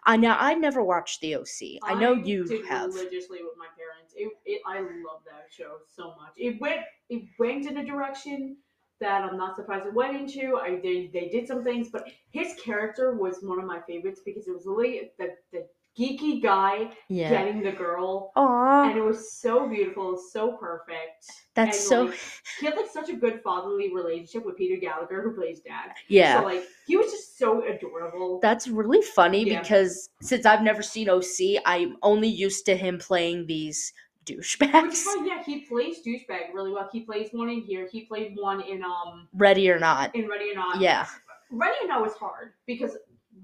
I 0.05 0.17
now 0.17 0.37
I 0.39 0.55
never 0.55 0.83
watched 0.83 1.21
the 1.21 1.37
OC. 1.37 1.81
I 1.83 1.95
know 1.95 2.13
you 2.13 2.65
have. 2.69 2.95
religiously 2.95 3.39
with 3.43 3.55
my 3.59 3.67
parents. 3.77 4.15
It, 4.17 4.33
it, 4.45 4.63
I 4.67 4.81
love 4.81 5.23
that 5.27 5.47
show 5.51 5.79
so 5.95 6.15
much. 6.21 6.33
It 6.37 6.61
went 6.61 6.81
it 7.09 7.25
went 7.39 7.67
in 7.67 7.79
a 7.79 7.85
direction 7.85 8.57
that 9.01 9.23
I'm 9.23 9.37
not 9.37 9.57
surprised 9.57 9.87
it 9.87 9.95
went 9.95 10.17
into. 10.17 10.57
I 10.57 10.77
did 10.77 11.13
they 11.13 11.29
did 11.29 11.47
some 11.47 11.65
things, 11.65 11.89
but 11.91 12.09
his 12.31 12.55
character 12.63 13.15
was 13.15 13.39
one 13.43 13.59
of 13.59 13.65
my 13.65 13.81
favorites 13.87 14.21
because 14.25 14.49
it 14.49 14.53
was 14.53 14.67
really 14.67 15.11
the 15.19 15.31
the 15.53 15.67
geeky 15.99 16.43
guy 16.43 16.91
Yeah. 17.09 17.31
getting 17.31 17.63
the 17.63 17.73
girl, 17.73 18.33
Aw, 18.37 18.89
and 18.91 18.99
it 18.99 19.03
was 19.03 19.33
so 19.33 19.69
beautiful, 19.69 20.17
so 20.17 20.53
perfect. 20.57 21.27
that's 21.55 21.79
and, 21.79 21.87
so. 21.89 22.03
like, 22.05 22.21
he 22.61 22.67
had 22.67 22.77
like 22.77 22.91
such 22.93 23.09
a 23.09 23.15
good 23.17 23.41
fatherly 23.43 23.93
relationship 23.95 24.45
with 24.45 24.57
Peter 24.57 24.79
Gallagher, 24.81 25.23
who 25.23 25.35
plays 25.35 25.61
dad. 25.61 25.93
yeah. 26.09 26.41
So 26.41 26.47
like 26.47 26.65
he 26.87 26.97
was 26.97 27.11
just 27.11 27.39
so 27.39 27.65
adorable. 27.67 28.41
That's 28.41 28.69
really 28.69 29.03
funny 29.03 29.45
Yeah. 29.49 29.61
because 29.63 30.09
since 30.21 30.45
I've 30.47 30.63
never 30.63 30.83
seen 30.83 31.09
OC, 31.09 31.59
I'm 31.65 31.97
only 32.03 32.29
used 32.29 32.67
to 32.67 32.77
him 32.77 32.99
playing 32.99 33.47
these 33.47 33.93
douchebags. 34.27 35.07
why, 35.07 35.25
yeah, 35.27 35.43
he 35.45 35.61
plays 35.61 35.99
douchebag 36.05 36.53
really 36.53 36.73
well. 36.73 36.89
He 36.93 37.01
plays 37.01 37.29
one 37.33 37.49
in 37.49 37.61
here. 37.63 37.89
He 37.91 38.03
played 38.03 38.37
one 38.37 38.61
in 38.61 38.83
um 38.83 39.29
Ready 39.35 39.71
or 39.71 39.79
not. 39.79 40.15
in 40.15 40.29
Ready 40.29 40.51
or 40.51 40.57
Not. 40.57 40.81
Yeah. 40.81 41.07
Ready 41.51 41.77
or 41.83 41.89
Not 41.89 42.03
was 42.03 42.15
hard 42.15 42.55
because 42.67 42.97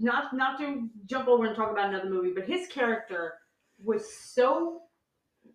not 0.02 0.34
not 0.34 0.58
to 0.58 0.88
jump 1.06 1.28
over 1.28 1.46
and 1.46 1.56
talk 1.56 1.70
about 1.70 1.88
another 1.88 2.10
movie, 2.10 2.32
but 2.34 2.44
his 2.44 2.66
character 2.68 3.34
was 3.82 4.04
so 4.14 4.82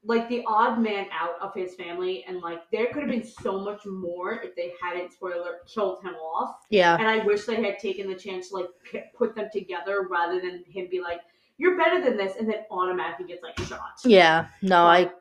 like 0.03 0.29
the 0.29 0.43
odd 0.47 0.79
man 0.79 1.05
out 1.11 1.35
of 1.41 1.53
his 1.53 1.75
family, 1.75 2.23
and 2.27 2.39
like 2.39 2.59
there 2.71 2.87
could 2.87 3.03
have 3.03 3.11
been 3.11 3.25
so 3.25 3.59
much 3.59 3.85
more 3.85 4.41
if 4.41 4.55
they 4.55 4.73
hadn't 4.81 5.11
spoiler 5.11 5.59
killed 5.67 6.01
him 6.01 6.15
off. 6.15 6.55
Yeah. 6.69 6.95
And 6.97 7.07
I 7.07 7.25
wish 7.25 7.45
they 7.45 7.61
had 7.61 7.79
taken 7.79 8.07
the 8.07 8.15
chance 8.15 8.49
to 8.49 8.55
like 8.55 8.67
p- 8.89 9.01
put 9.15 9.35
them 9.35 9.49
together 9.51 10.07
rather 10.09 10.39
than 10.39 10.63
him 10.67 10.87
be 10.89 11.01
like, 11.01 11.21
"You're 11.57 11.77
better 11.77 12.01
than 12.01 12.17
this," 12.17 12.35
and 12.39 12.49
then 12.49 12.63
automatically 12.71 13.27
gets 13.27 13.43
like 13.43 13.59
shot. 13.67 13.99
Yeah. 14.05 14.47
No, 14.61 14.85
I. 14.85 15.11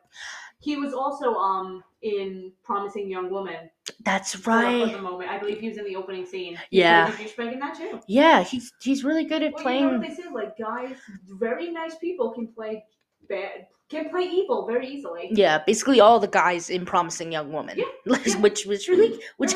He 0.59 0.75
was 0.75 0.93
also 0.93 1.33
um 1.35 1.83
in 2.01 2.51
Promising 2.63 3.09
Young 3.09 3.29
Woman. 3.29 3.69
That's 4.05 4.33
For, 4.35 4.41
for 4.41 4.49
right. 4.51 4.91
the 4.91 5.01
moment, 5.01 5.29
I 5.31 5.37
believe 5.39 5.59
he 5.59 5.69
was 5.69 5.77
in 5.77 5.85
the 5.85 5.95
opening 5.95 6.25
scene. 6.25 6.57
He 6.69 6.79
Yeah. 6.79 7.11
douchebag 7.11 7.53
in 7.53 7.59
that 7.59 7.75
too. 7.77 7.99
Yeah, 8.07 8.43
he's 8.43 8.71
he's 8.81 9.03
really 9.03 9.25
good 9.25 9.41
at 9.43 9.53
Well, 9.53 9.73
you 9.73 9.79
know 9.81 9.87
what 9.89 9.99
playing. 10.01 10.15
they 10.15 10.21
say, 10.23 10.29
like 10.31 10.57
guys, 10.57 10.95
very 11.39 11.71
nice 11.71 11.95
people 11.95 12.31
can 12.31 12.47
play 12.47 12.85
bad, 13.27 13.67
can 13.89 14.09
play 14.09 14.23
evil 14.23 14.67
very 14.67 14.87
easily. 14.87 15.29
Yeah, 15.31 15.63
basically 15.65 15.99
all 15.99 16.19
the 16.19 16.27
guys 16.27 16.69
in 16.69 16.85
Promising 16.85 17.31
Young 17.31 17.51
Woman, 17.51 17.77
Yeah, 17.77 17.85
yeah. 18.25 18.37
which 18.39 18.65
was 18.65 18.87
really, 18.87 19.19
which. 19.37 19.53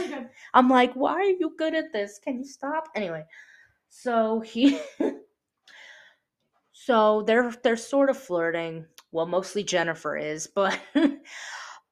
I'm 0.53 0.67
like, 0.69 0.93
why 0.95 1.13
are 1.13 1.23
you 1.23 1.53
good 1.57 1.75
at 1.75 1.93
this? 1.93 2.19
Can 2.21 2.39
you 2.39 2.45
stop? 2.45 2.89
Anyway, 2.95 3.23
so 3.89 4.39
he, 4.39 4.79
so 6.73 7.21
they're 7.23 7.51
they're 7.63 7.77
sort 7.77 8.09
of 8.09 8.17
flirting. 8.17 8.85
Well, 9.11 9.25
mostly 9.27 9.63
Jennifer 9.63 10.17
is, 10.17 10.47
but 10.47 10.79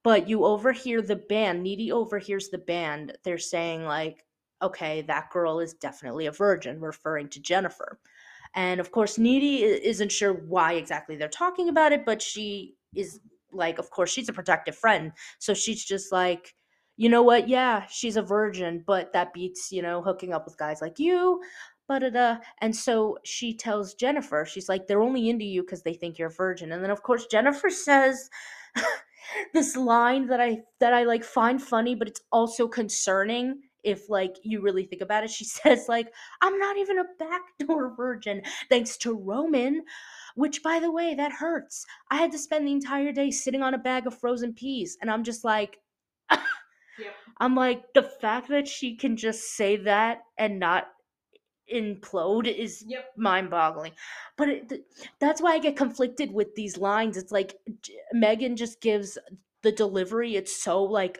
but 0.03 0.29
you 0.29 0.45
overhear 0.45 1.01
the 1.01 1.15
band. 1.15 1.63
Needy 1.63 1.91
overhears 1.91 2.49
the 2.49 2.57
band. 2.57 3.17
They're 3.23 3.37
saying 3.37 3.85
like, 3.85 4.25
okay, 4.61 5.01
that 5.03 5.29
girl 5.31 5.59
is 5.59 5.73
definitely 5.73 6.25
a 6.25 6.31
virgin, 6.31 6.79
referring 6.79 7.29
to 7.29 7.41
Jennifer. 7.41 7.99
And 8.55 8.79
of 8.79 8.91
course, 8.91 9.17
Needy 9.17 9.63
isn't 9.63 10.11
sure 10.11 10.33
why 10.33 10.73
exactly 10.73 11.15
they're 11.15 11.27
talking 11.27 11.69
about 11.69 11.91
it, 11.91 12.05
but 12.05 12.21
she 12.21 12.75
is 12.95 13.19
like, 13.51 13.79
of 13.79 13.89
course, 13.89 14.11
she's 14.11 14.29
a 14.29 14.33
protective 14.33 14.75
friend. 14.75 15.11
So 15.37 15.53
she's 15.53 15.83
just 15.83 16.11
like, 16.11 16.55
you 16.97 17.09
know 17.09 17.21
what? 17.21 17.47
Yeah, 17.47 17.85
she's 17.89 18.17
a 18.17 18.21
virgin, 18.21 18.83
but 18.85 19.13
that 19.13 19.33
beats, 19.33 19.71
you 19.71 19.81
know, 19.81 20.01
hooking 20.01 20.33
up 20.33 20.45
with 20.45 20.57
guys 20.57 20.81
like 20.81 20.99
you. 20.99 21.41
But 21.87 22.03
and 22.61 22.75
so 22.75 23.17
she 23.23 23.55
tells 23.55 23.95
Jennifer, 23.95 24.45
she's 24.45 24.69
like, 24.69 24.85
they're 24.85 25.01
only 25.01 25.29
into 25.29 25.45
you 25.45 25.63
because 25.63 25.81
they 25.81 25.93
think 25.93 26.19
you're 26.19 26.27
a 26.27 26.31
virgin. 26.31 26.71
And 26.71 26.83
then 26.83 26.91
of 26.91 27.01
course 27.01 27.25
Jennifer 27.25 27.69
says 27.69 28.29
this 29.53 29.75
line 29.75 30.27
that 30.27 30.39
I 30.41 30.61
that 30.79 30.93
I 30.93 31.03
like 31.03 31.23
find 31.23 31.61
funny, 31.61 31.95
but 31.95 32.07
it's 32.07 32.21
also 32.31 32.67
concerning 32.67 33.61
if 33.83 34.09
like 34.09 34.35
you 34.43 34.61
really 34.61 34.85
think 34.85 35.01
about 35.01 35.23
it. 35.23 35.29
She 35.29 35.45
says 35.45 35.87
like, 35.87 36.13
I'm 36.41 36.57
not 36.59 36.77
even 36.77 36.99
a 36.99 37.05
backdoor 37.17 37.95
virgin, 37.95 38.41
thanks 38.69 38.97
to 38.97 39.13
Roman. 39.13 39.83
Which, 40.35 40.63
by 40.63 40.79
the 40.79 40.91
way, 40.91 41.15
that 41.15 41.33
hurts. 41.33 41.85
I 42.11 42.17
had 42.17 42.31
to 42.31 42.37
spend 42.37 42.65
the 42.65 42.71
entire 42.71 43.11
day 43.11 43.29
sitting 43.29 43.61
on 43.61 43.73
a 43.73 43.79
bag 43.79 44.07
of 44.07 44.17
frozen 44.17 44.53
peas, 44.53 44.97
and 45.01 45.11
I'm 45.11 45.23
just 45.23 45.43
like, 45.43 45.79
Yep. 46.99 47.13
I'm 47.39 47.55
like, 47.55 47.93
the 47.93 48.03
fact 48.03 48.49
that 48.49 48.67
she 48.67 48.95
can 48.95 49.15
just 49.15 49.55
say 49.55 49.77
that 49.77 50.19
and 50.37 50.59
not 50.59 50.87
implode 51.73 52.47
is 52.53 52.83
Yep. 52.87 53.13
mind 53.17 53.49
boggling. 53.49 53.93
But 54.37 54.49
it, 54.49 54.69
th- 54.69 54.81
that's 55.19 55.41
why 55.41 55.53
I 55.53 55.59
get 55.59 55.75
conflicted 55.77 56.31
with 56.31 56.55
these 56.55 56.77
lines. 56.77 57.17
It's 57.17 57.31
like 57.31 57.55
J- 57.81 57.95
Megan 58.13 58.55
just 58.55 58.81
gives 58.81 59.17
the 59.61 59.71
delivery, 59.71 60.35
it's 60.35 60.55
so 60.55 60.83
like 60.83 61.19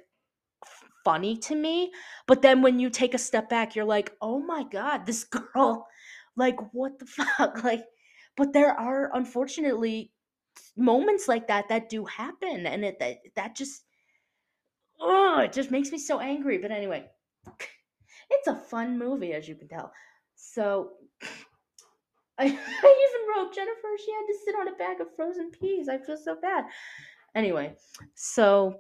funny 1.04 1.38
to 1.38 1.56
me. 1.56 1.92
But 2.28 2.42
then 2.42 2.62
when 2.62 2.80
you 2.80 2.90
take 2.90 3.14
a 3.14 3.18
step 3.20 3.50
back, 3.50 3.76
you're 3.76 3.86
like, 3.86 4.16
oh 4.22 4.40
my 4.40 4.64
God, 4.64 5.06
this 5.06 5.24
girl, 5.54 5.88
like, 6.36 6.58
what 6.74 7.00
the 7.00 7.06
fuck? 7.06 7.64
Like, 7.64 7.86
but 8.38 8.54
there 8.54 8.72
are 8.74 9.12
unfortunately 9.14 10.14
moments 10.78 11.28
like 11.28 11.48
that 11.48 11.70
that 11.70 11.90
do 11.90 12.06
happen. 12.06 12.66
And 12.66 12.86
it 12.86 13.00
that, 13.00 13.18
that 13.36 13.56
just, 13.56 13.84
oh, 15.00 15.40
it 15.42 15.54
just 15.54 15.72
makes 15.72 15.92
me 15.92 15.98
so 15.98 16.20
angry. 16.20 16.58
But 16.58 16.72
anyway, 16.72 17.10
it's 18.30 18.48
a 18.48 18.56
fun 18.56 18.98
movie, 18.98 19.34
as 19.34 19.48
you 19.48 19.56
can 19.56 19.68
tell. 19.68 19.92
So 20.40 20.92
I, 22.40 22.46
I 22.46 22.48
even 22.48 23.28
wrote 23.44 23.54
Jennifer, 23.54 23.88
she 24.04 24.12
had 24.12 24.26
to 24.28 24.36
sit 24.46 24.56
on 24.56 24.68
a 24.70 24.76
bag 24.78 25.02
of 25.02 25.14
frozen 25.16 25.52
peas. 25.52 25.90
I 25.90 25.98
feel 25.98 26.18
so 26.18 26.36
bad. 26.42 26.66
Anyway, 27.36 27.76
so 28.16 28.78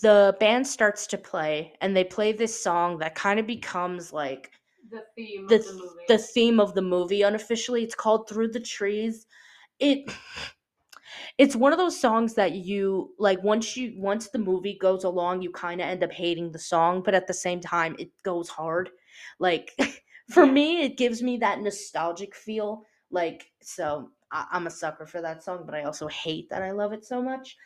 the 0.00 0.36
band 0.40 0.66
starts 0.66 1.06
to 1.08 1.18
play 1.18 1.74
and 1.80 1.96
they 1.96 2.04
play 2.04 2.32
this 2.32 2.58
song 2.58 2.98
that 2.98 3.14
kind 3.14 3.38
of 3.40 3.46
becomes 3.46 4.12
like 4.12 4.50
The 4.90 5.04
theme 5.16 5.46
the 5.48 5.58
of 5.58 5.64
the 5.64 5.72
movie. 5.72 6.04
the 6.08 6.18
theme 6.18 6.60
of 6.60 6.74
the 6.74 6.82
movie 6.82 7.22
unofficially. 7.22 7.82
It's 7.82 7.94
called 7.94 8.28
Through 8.28 8.48
the 8.48 8.60
Trees. 8.60 9.26
It 9.80 10.10
it's 11.38 11.56
one 11.56 11.72
of 11.72 11.78
those 11.78 11.98
songs 11.98 12.34
that 12.34 12.52
you 12.52 13.14
like 13.18 13.42
once 13.42 13.76
you 13.76 13.94
once 13.96 14.28
the 14.30 14.38
movie 14.38 14.76
goes 14.80 15.04
along, 15.04 15.42
you 15.42 15.50
kind 15.50 15.80
of 15.80 15.86
end 15.86 16.02
up 16.02 16.12
hating 16.12 16.52
the 16.52 16.58
song, 16.58 17.02
but 17.02 17.14
at 17.14 17.26
the 17.26 17.34
same 17.34 17.60
time 17.60 17.96
it 17.98 18.10
goes 18.22 18.48
hard. 18.48 18.90
Like 19.38 19.72
for 20.28 20.44
Yeah. 20.44 20.50
me, 20.50 20.82
it 20.82 20.96
gives 20.96 21.22
me 21.22 21.36
that 21.38 21.60
nostalgic 21.60 22.34
feel. 22.34 22.84
Like 23.10 23.50
so 23.62 24.10
I, 24.30 24.46
I'm 24.52 24.66
a 24.66 24.70
sucker 24.70 25.06
for 25.06 25.20
that 25.22 25.42
song, 25.42 25.62
but 25.66 25.74
I 25.74 25.84
also 25.84 26.08
hate 26.08 26.48
that 26.50 26.62
I 26.62 26.70
love 26.72 26.92
it 26.92 27.04
so 27.04 27.22
much. 27.22 27.56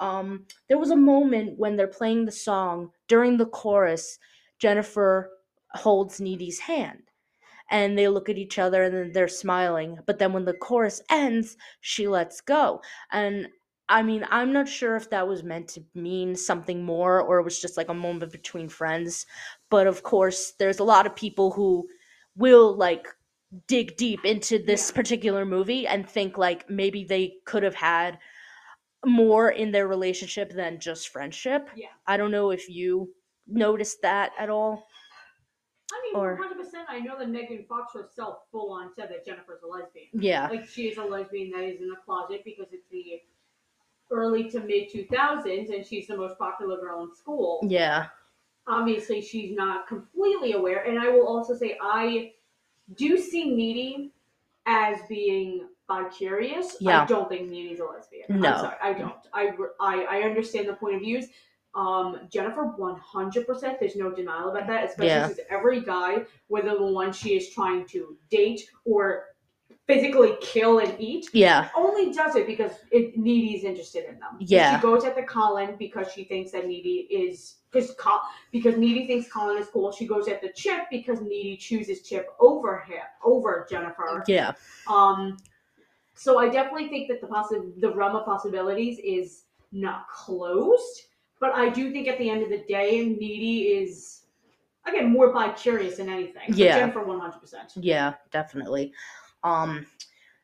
Um, 0.00 0.46
there 0.68 0.78
was 0.78 0.90
a 0.90 0.96
moment 0.96 1.58
when 1.58 1.76
they're 1.76 1.86
playing 1.88 2.24
the 2.24 2.32
song 2.32 2.90
during 3.08 3.36
the 3.36 3.46
chorus. 3.46 4.18
Jennifer 4.58 5.30
holds 5.74 6.20
Needy's 6.20 6.60
hand, 6.60 7.02
and 7.70 7.96
they 7.98 8.08
look 8.08 8.28
at 8.28 8.38
each 8.38 8.58
other 8.58 8.82
and 8.84 8.94
then 8.94 9.12
they're 9.12 9.28
smiling. 9.28 9.98
But 10.06 10.18
then 10.18 10.32
when 10.32 10.44
the 10.44 10.54
chorus 10.54 11.00
ends, 11.10 11.56
she 11.80 12.08
lets 12.08 12.40
go. 12.40 12.80
And 13.10 13.48
I 13.88 14.02
mean, 14.02 14.26
I'm 14.30 14.52
not 14.52 14.68
sure 14.68 14.96
if 14.96 15.10
that 15.10 15.28
was 15.28 15.42
meant 15.42 15.68
to 15.70 15.84
mean 15.94 16.34
something 16.36 16.84
more 16.84 17.20
or 17.20 17.38
it 17.38 17.44
was 17.44 17.60
just 17.60 17.76
like 17.76 17.88
a 17.88 17.94
moment 17.94 18.32
between 18.32 18.68
friends. 18.68 19.26
But 19.70 19.86
of 19.86 20.02
course, 20.02 20.52
there's 20.58 20.78
a 20.78 20.84
lot 20.84 21.06
of 21.06 21.16
people 21.16 21.50
who 21.52 21.88
will 22.36 22.74
like 22.76 23.06
dig 23.66 23.96
deep 23.96 24.24
into 24.24 24.58
this 24.58 24.90
Yeah. 24.90 24.96
particular 24.96 25.44
movie 25.44 25.86
and 25.86 26.08
think 26.08 26.38
like 26.38 26.68
maybe 26.70 27.04
they 27.04 27.36
could 27.44 27.62
have 27.62 27.74
had 27.74 28.18
more 29.04 29.50
in 29.50 29.72
their 29.72 29.88
relationship 29.88 30.50
than 30.52 30.78
just 30.80 31.08
friendship. 31.08 31.68
Yeah. 31.76 31.88
I 32.06 32.16
don't 32.16 32.30
know 32.30 32.50
if 32.50 32.68
you 32.70 33.12
noticed 33.46 34.00
that 34.02 34.32
at 34.38 34.48
all. 34.48 34.86
I 35.92 36.00
mean, 36.04 36.16
or- 36.16 36.36
100%. 36.38 36.86
I 36.88 37.00
know 37.00 37.18
that 37.18 37.28
Megan 37.28 37.64
Fox 37.68 37.92
herself 37.92 38.44
full 38.50 38.72
on 38.72 38.90
said 38.96 39.10
that 39.10 39.26
Jennifer's 39.26 39.62
a 39.62 39.66
lesbian. 39.66 40.06
Yeah. 40.14 40.48
Like, 40.48 40.66
she 40.66 40.88
is 40.88 40.96
a 40.96 41.04
lesbian 41.04 41.50
that 41.50 41.64
is 41.64 41.80
in 41.82 41.88
the 41.88 41.96
closet 41.96 42.42
because 42.46 42.68
it's 42.72 42.88
the 42.90 43.20
early 44.10 44.48
to 44.50 44.60
mid 44.60 44.90
2000s 44.90 45.74
and 45.74 45.84
she's 45.84 46.06
the 46.06 46.16
most 46.16 46.38
popular 46.38 46.78
girl 46.80 47.02
in 47.04 47.14
school. 47.14 47.60
Yeah. 47.68 48.06
Obviously 48.66 49.20
she's 49.20 49.54
not 49.54 49.86
completely 49.86 50.52
aware. 50.52 50.84
And 50.84 50.98
I 50.98 51.08
will 51.08 51.26
also 51.26 51.54
say 51.54 51.78
I 51.82 52.32
do 52.94 53.18
see 53.18 53.50
Needy 53.50 54.12
as 54.66 54.98
being 55.08 55.68
bi-curious. 55.88 56.76
Yeah. 56.80 57.02
I 57.02 57.06
don't 57.06 57.28
think 57.28 57.48
Needy's 57.48 57.80
a 57.80 57.84
lesbian. 57.84 58.40
No. 58.40 58.52
I'm 58.52 58.58
sorry, 58.60 58.76
I 58.82 58.92
don't. 58.92 59.14
I, 59.32 59.50
I, 59.80 60.18
I 60.18 60.22
understand 60.22 60.68
the 60.68 60.74
point 60.74 60.96
of 60.96 61.00
views. 61.00 61.26
Um, 61.74 62.28
Jennifer, 62.30 62.74
100%, 62.78 63.80
there's 63.80 63.96
no 63.96 64.10
denial 64.10 64.50
about 64.50 64.66
that, 64.66 64.84
especially 64.84 65.06
Yeah. 65.06 65.26
since 65.26 65.40
every 65.48 65.80
guy, 65.80 66.18
whether 66.48 66.76
the 66.76 66.84
one 66.84 67.12
she 67.12 67.34
is 67.34 67.48
trying 67.48 67.86
to 67.88 68.16
date 68.30 68.60
or 68.84 69.24
physically 69.86 70.36
kill 70.40 70.78
and 70.78 70.94
eat, 70.98 71.28
Yeah. 71.32 71.68
only 71.76 72.12
does 72.12 72.36
it 72.36 72.46
because 72.46 72.72
it, 72.90 73.16
Needy's 73.18 73.64
interested 73.64 74.04
in 74.08 74.14
them. 74.20 74.36
Yeah. 74.38 74.76
She 74.76 74.82
goes 74.82 75.04
at 75.04 75.10
after 75.10 75.24
Colin 75.24 75.74
because 75.78 76.12
she 76.12 76.24
thinks 76.24 76.52
that 76.52 76.66
Needy 76.66 77.08
is 77.10 77.56
because 77.70 77.94
Col- 77.98 78.22
because 78.52 78.76
Needy 78.76 79.06
thinks 79.06 79.30
Colin 79.32 79.58
is 79.58 79.68
cool. 79.72 79.90
She 79.92 80.06
goes 80.06 80.28
after 80.28 80.48
Chip 80.52 80.82
because 80.90 81.20
Needy 81.20 81.56
chooses 81.56 82.02
Chip 82.02 82.28
over 82.38 82.80
him 82.80 83.02
over 83.24 83.66
Jennifer. 83.68 84.22
Yeah. 84.28 84.52
Um, 84.86 85.36
so 86.14 86.38
I 86.38 86.48
definitely 86.48 86.88
think 86.88 87.08
that 87.08 87.20
the 87.20 87.26
possi- 87.26 87.80
the 87.80 87.92
realm 87.92 88.14
of 88.14 88.24
possibilities 88.24 88.98
is 89.02 89.44
not 89.72 90.08
closed, 90.08 91.06
but 91.40 91.52
I 91.54 91.70
do 91.70 91.90
think 91.90 92.06
at 92.06 92.18
the 92.18 92.30
end 92.30 92.42
of 92.42 92.50
the 92.50 92.62
day, 92.68 93.04
Needy 93.06 93.68
is 93.68 94.26
again 94.86 95.10
more 95.10 95.32
bi 95.32 95.48
curious 95.52 95.96
than 95.96 96.08
anything. 96.08 96.42
Yeah. 96.48 96.78
Jennifer 96.78 97.02
one 97.02 97.18
hundred 97.18 97.40
percent. 97.40 97.72
Yeah, 97.76 98.14
definitely. 98.30 98.92
Um 99.44 99.86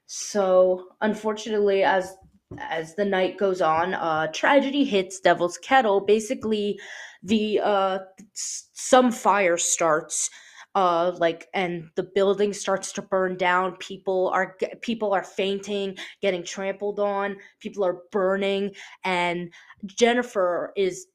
so 0.06 0.88
unfortunately 1.00 1.82
as 1.84 2.14
as 2.58 2.94
the 2.94 3.04
night 3.04 3.36
goes 3.38 3.60
on, 3.60 3.94
uh 3.94 4.28
tragedy 4.32 4.84
hits 4.84 5.20
Devil's 5.20 5.58
Kettle. 5.58 6.00
Basically 6.00 6.78
the 7.22 7.60
uh 7.62 7.98
some 8.34 9.12
fire 9.12 9.56
starts 9.56 10.30
uh 10.74 11.12
like 11.18 11.48
and 11.54 11.88
the 11.96 12.02
building 12.14 12.52
starts 12.52 12.92
to 12.92 13.02
burn 13.02 13.36
down. 13.36 13.76
People 13.76 14.30
are 14.32 14.56
people 14.82 15.12
are 15.12 15.24
fainting 15.24 15.96
getting 16.22 16.42
trampled 16.42 17.00
on. 17.00 17.36
People 17.60 17.84
are 17.84 17.98
burning. 18.12 18.74
And 19.04 19.52
jennifer 19.86 20.72
is 20.76 21.06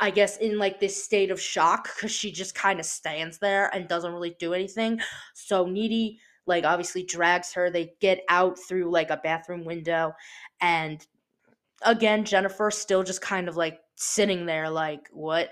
i 0.00 0.10
guess 0.10 0.36
in 0.36 0.58
like 0.58 0.78
this 0.78 1.02
state 1.02 1.30
of 1.30 1.40
shock 1.40 1.88
because 1.96 2.12
she 2.12 2.30
just 2.30 2.54
kind 2.54 2.78
of 2.78 2.86
stands 2.86 3.38
there 3.38 3.74
and 3.74 3.88
doesn't 3.88 4.12
really 4.12 4.36
do 4.38 4.54
anything. 4.54 5.00
So 5.34 5.66
needy 5.66 6.18
like 6.50 6.64
obviously 6.64 7.02
drags 7.02 7.54
her 7.54 7.70
they 7.70 7.94
get 8.00 8.22
out 8.28 8.58
through 8.58 8.90
like 8.90 9.08
a 9.08 9.20
bathroom 9.24 9.64
window 9.64 10.12
and 10.60 11.06
again 11.82 12.24
jennifer 12.24 12.70
still 12.70 13.02
just 13.02 13.22
kind 13.22 13.48
of 13.48 13.56
like 13.56 13.80
sitting 14.00 14.46
there 14.46 14.70
like 14.70 15.08
what? 15.12 15.50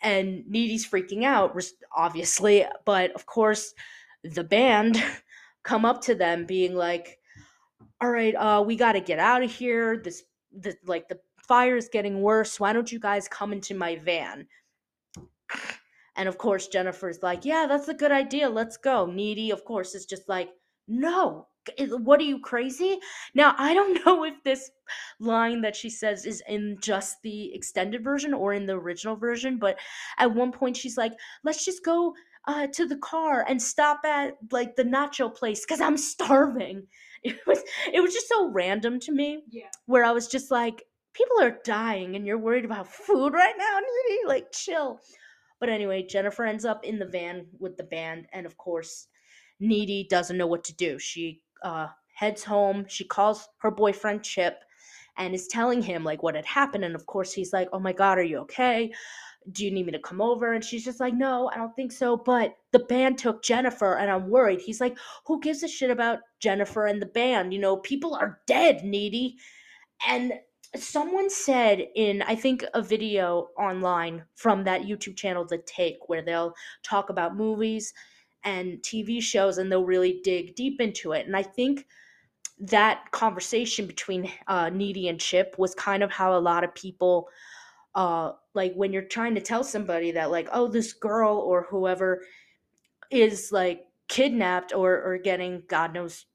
And 0.00 0.44
needy's 0.48 0.88
freaking 0.88 1.24
out 1.24 1.60
obviously 1.94 2.64
but 2.84 3.10
of 3.12 3.26
course 3.26 3.74
the 4.22 4.44
band 4.44 5.02
come 5.64 5.84
up 5.84 6.00
to 6.02 6.14
them 6.14 6.46
being 6.46 6.74
like 6.74 7.18
all 8.00 8.10
right 8.10 8.34
uh 8.36 8.62
we 8.64 8.76
got 8.76 8.92
to 8.92 9.00
get 9.00 9.18
out 9.18 9.42
of 9.42 9.50
here. 9.50 10.00
This 10.02 10.22
the 10.56 10.76
like 10.86 11.08
the 11.08 11.18
fire 11.46 11.76
is 11.76 11.88
getting 11.92 12.22
worse. 12.22 12.60
Why 12.60 12.72
don't 12.72 12.90
you 12.90 13.00
guys 13.00 13.26
come 13.28 13.52
into 13.52 13.74
my 13.74 13.96
van 13.96 14.46
and 16.18 16.28
of 16.28 16.36
course 16.38 16.68
jennifer's 16.68 17.22
like 17.22 17.44
yeah 17.44 17.66
that's 17.68 17.88
a 17.88 17.94
good 17.94 18.12
idea. 18.12 18.48
Let's 18.48 18.76
go. 18.76 19.06
Needy 19.06 19.50
of 19.50 19.64
course 19.64 19.94
is 19.94 20.04
just 20.06 20.28
like 20.28 20.50
no. 20.86 21.46
What 21.78 22.18
are 22.20 22.24
you 22.24 22.40
crazy? 22.40 22.98
Now 23.34 23.54
i 23.58 23.74
don't 23.74 24.00
know 24.06 24.24
if 24.24 24.34
this 24.44 24.70
line 25.20 25.60
that 25.62 25.76
she 25.76 25.90
says 25.90 26.24
is 26.26 26.42
in 26.48 26.78
just 26.80 27.16
the 27.22 27.54
extended 27.54 28.02
version 28.04 28.32
or 28.34 28.52
in 28.54 28.66
the 28.66 28.72
original 28.74 29.16
version 29.16 29.58
but 29.58 29.78
at 30.18 30.34
one 30.34 30.52
point 30.52 30.76
she's 30.76 30.96
like 30.96 31.12
let's 31.44 31.64
just 31.64 31.84
go 31.84 32.14
uh, 32.46 32.66
to 32.68 32.86
the 32.86 32.96
car 32.96 33.44
and 33.46 33.60
stop 33.60 34.00
at 34.06 34.38
like 34.52 34.74
the 34.76 34.84
nacho 34.84 35.34
place 35.34 35.60
because 35.64 35.80
i'm 35.80 35.96
starving. 35.98 36.86
It 37.24 37.36
was 37.48 37.60
it 37.92 38.00
was 38.00 38.14
just 38.14 38.28
so 38.28 38.48
random 38.48 39.00
to 39.00 39.12
me 39.12 39.42
Yeah. 39.50 39.70
where 39.86 40.04
i 40.04 40.12
was 40.12 40.28
just 40.28 40.52
like 40.52 40.84
people 41.12 41.40
are 41.42 41.58
dying 41.64 42.14
and 42.14 42.24
you're 42.24 42.38
worried 42.38 42.64
about 42.64 42.86
food 42.86 43.32
right 43.32 43.54
now 43.58 43.80
Needy? 43.80 44.20
like 44.26 44.52
chill 44.52 45.00
but 45.60 45.68
anyway 45.68 46.02
jennifer 46.02 46.44
ends 46.44 46.64
up 46.64 46.84
in 46.84 46.98
the 46.98 47.06
van 47.06 47.46
with 47.58 47.76
the 47.76 47.84
band 47.84 48.26
and 48.32 48.46
of 48.46 48.56
course 48.56 49.08
needy 49.60 50.06
doesn't 50.08 50.36
know 50.36 50.46
what 50.46 50.64
to 50.64 50.74
do. 50.74 50.98
She 50.98 51.42
uh, 51.62 51.88
heads 52.14 52.44
home. 52.44 52.84
She 52.88 53.04
calls 53.04 53.48
her 53.58 53.70
boyfriend 53.70 54.22
chip 54.22 54.62
and 55.16 55.34
is 55.34 55.48
telling 55.48 55.82
him 55.82 56.04
like 56.04 56.22
what 56.22 56.36
had 56.36 56.46
happened. 56.46 56.84
And 56.84 56.94
of 56.94 57.06
course 57.06 57.32
he's 57.32 57.52
like 57.52 57.68
oh 57.72 57.80
my 57.80 57.92
god 57.92 58.18
are 58.18 58.22
you 58.22 58.38
okay? 58.38 58.92
Do 59.52 59.64
you 59.64 59.70
need 59.70 59.86
me 59.86 59.92
to 59.92 59.98
come 59.98 60.20
over? 60.20 60.52
And 60.52 60.64
she's 60.64 60.84
just 60.84 61.00
like 61.00 61.14
no 61.14 61.50
i 61.52 61.56
don't 61.56 61.74
think 61.74 61.92
so. 61.92 62.16
But 62.16 62.56
the 62.72 62.80
band 62.80 63.18
took 63.18 63.42
jennifer 63.42 63.96
and 63.96 64.10
i'm 64.10 64.28
worried. 64.30 64.60
He's 64.60 64.80
like 64.80 64.96
who 65.26 65.40
gives 65.40 65.62
a 65.62 65.68
shit 65.68 65.90
about 65.90 66.20
jennifer 66.40 66.86
and 66.86 67.02
the 67.02 67.06
band? 67.06 67.52
You 67.52 67.60
know 67.60 67.76
people 67.78 68.14
are 68.14 68.40
dead 68.46 68.84
needy. 68.84 69.36
And 70.06 70.34
someone 70.76 71.30
said 71.30 71.86
in 71.94 72.22
i 72.22 72.34
think 72.34 72.62
a 72.74 72.82
video 72.82 73.48
online 73.58 74.22
from 74.34 74.64
that 74.64 74.82
youtube 74.82 75.16
channel 75.16 75.44
the 75.44 75.58
take 75.58 75.96
where 76.08 76.22
they'll 76.22 76.52
talk 76.82 77.08
about 77.08 77.36
movies 77.36 77.94
and 78.44 78.78
tv 78.82 79.20
shows 79.22 79.58
and 79.58 79.70
they'll 79.72 79.84
really 79.84 80.20
dig 80.22 80.54
deep 80.54 80.80
into 80.80 81.12
it. 81.12 81.26
And 81.26 81.36
i 81.36 81.42
think 81.42 81.86
that 82.60 83.10
conversation 83.12 83.86
between 83.86 84.30
uh, 84.48 84.68
needy 84.68 85.08
and 85.08 85.20
chip 85.20 85.54
was 85.58 85.74
kind 85.76 86.02
of 86.02 86.10
how 86.10 86.36
a 86.36 86.40
lot 86.40 86.64
of 86.64 86.74
people 86.74 87.28
uh 87.94 88.32
like 88.54 88.74
when 88.74 88.92
you're 88.92 89.02
trying 89.02 89.34
to 89.34 89.40
tell 89.40 89.64
somebody 89.64 90.10
that 90.10 90.30
like 90.30 90.48
oh 90.52 90.68
this 90.68 90.92
girl 90.92 91.38
or 91.38 91.66
whoever 91.70 92.22
is 93.10 93.50
like 93.52 93.84
kidnapped 94.08 94.74
or 94.74 95.00
or 95.02 95.18
getting 95.18 95.62
god 95.68 95.94
knows 95.94 96.26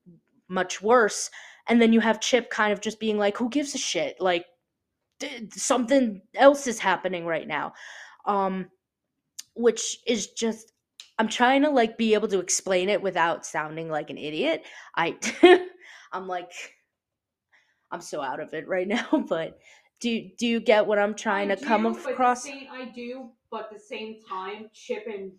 much 0.47 0.81
worse 0.81 1.29
and 1.67 1.82
then 1.82 1.93
you 1.93 1.99
have 2.02 2.19
chip 2.21 2.49
kind 2.49 2.73
of 2.73 2.82
just 2.82 2.99
being 2.99 3.17
like 3.17 3.38
who 3.38 3.49
gives 3.49 3.76
a 3.76 3.78
shit? 3.78 4.19
Like 4.19 4.45
d- 5.19 5.49
something 5.56 6.21
else 6.36 6.67
is 6.67 6.80
happening 6.80 7.26
right 7.26 7.47
now. 7.47 7.73
Um 8.26 8.69
which 9.56 9.99
is 10.08 10.28
just 10.32 10.71
i'm 11.19 11.28
trying 11.28 11.62
to 11.62 11.69
like 11.69 11.97
be 11.97 12.13
able 12.13 12.28
to 12.28 12.39
explain 12.39 12.89
it 12.89 13.02
without 13.02 13.45
sounding 13.45 13.89
like 13.89 14.10
an 14.10 14.17
idiot. 14.17 14.63
I 14.95 15.17
i'm 16.13 16.28
like 16.28 16.52
i'm 17.91 18.02
so 18.02 18.21
out 18.21 18.39
of 18.39 18.54
it 18.54 18.67
right 18.67 18.88
now 18.97 19.08
but 19.28 19.60
do 19.99 20.30
do 20.38 20.47
you 20.47 20.60
get 20.60 20.86
what 20.86 20.99
i'm 20.99 21.13
trying 21.15 21.52
I 21.52 21.56
to 21.56 21.62
come 21.65 21.84
do, 21.84 21.93
the 21.93 22.10
across? 22.12 22.43
same- 22.43 22.67
I 22.71 22.86
do, 22.86 23.30
but 23.52 23.65
at 23.65 23.71
the 23.73 23.80
same 23.80 24.17
time, 24.28 24.69
Chip 24.73 25.06
and 25.08 25.32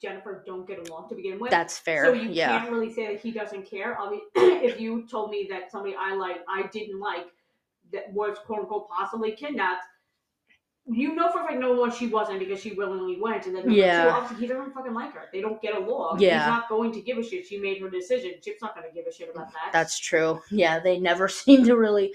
Jennifer 0.00 0.42
don't 0.46 0.66
get 0.66 0.88
along 0.88 1.08
to 1.08 1.14
begin 1.14 1.38
with. 1.40 1.50
that's 1.50 1.78
fair 1.78 2.04
So 2.04 2.12
you 2.12 2.30
yeah 2.30 2.58
can't 2.60 2.70
really 2.72 2.92
say 2.92 3.06
that 3.12 3.20
he 3.20 3.30
doesn't 3.30 3.68
care. 3.68 3.98
I 3.98 4.10
mean, 4.10 4.20
if 4.36 4.80
you 4.80 5.06
told 5.08 5.30
me 5.30 5.46
that 5.50 5.70
somebody 5.70 5.94
I 5.98 6.14
like, 6.14 6.38
I 6.48 6.66
didn't 6.68 7.00
like, 7.00 7.26
that 7.92 8.12
was 8.12 8.36
quote 8.46 8.60
unquote 8.60 8.88
possibly 8.88 9.32
kidnapped, 9.32 9.82
you 10.90 11.14
know 11.14 11.30
for 11.30 11.40
a 11.40 11.44
fact 11.46 11.58
number 11.60 11.76
one 11.78 11.90
she 11.90 12.06
wasn't 12.06 12.38
because 12.38 12.60
she 12.60 12.72
willingly 12.72 13.20
went, 13.20 13.46
and 13.46 13.54
then 13.54 13.66
number 13.66 13.78
Yeah. 13.78 14.04
two, 14.04 14.10
obviously 14.10 14.46
he 14.46 14.52
doesn't 14.52 14.72
fucking 14.72 14.94
like 14.94 15.12
her. 15.12 15.24
They 15.32 15.40
don't 15.40 15.60
get 15.60 15.74
along. 15.76 16.20
Yeah. 16.20 16.38
He's 16.38 16.46
not 16.46 16.68
going 16.68 16.92
to 16.92 17.00
give 17.02 17.18
a 17.18 17.22
shit. 17.22 17.46
She 17.46 17.58
made 17.58 17.80
her 17.82 17.90
decision. 17.90 18.32
Chip's 18.42 18.62
not 18.62 18.74
going 18.74 18.88
to 18.88 18.94
give 18.94 19.06
a 19.06 19.12
shit 19.12 19.28
about 19.34 19.52
that. 19.52 19.70
That's 19.72 19.98
true. 19.98 20.40
Yeah, 20.50 20.78
they 20.78 20.98
never 20.98 21.28
seem 21.42 21.64
to 21.64 21.76
really 21.76 22.12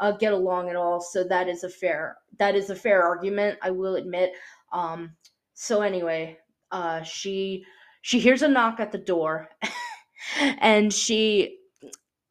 uh, 0.00 0.12
get 0.12 0.32
along 0.32 0.70
at 0.70 0.76
all. 0.76 1.00
So 1.00 1.22
that 1.24 1.48
is 1.48 1.62
a 1.64 1.68
fair 1.70 2.16
that 2.38 2.54
is 2.56 2.70
a 2.70 2.74
fair 2.76 3.02
argument. 3.02 3.58
I 3.62 3.70
will 3.70 3.94
admit. 3.96 4.32
Um, 4.72 5.12
so 5.54 5.80
anyway, 5.82 6.38
uh, 6.70 7.02
she 7.02 7.64
she 8.02 8.20
hears 8.20 8.42
a 8.42 8.48
knock 8.48 8.80
at 8.80 8.92
the 8.92 8.98
door, 8.98 9.48
and 10.60 10.92
she 10.92 11.58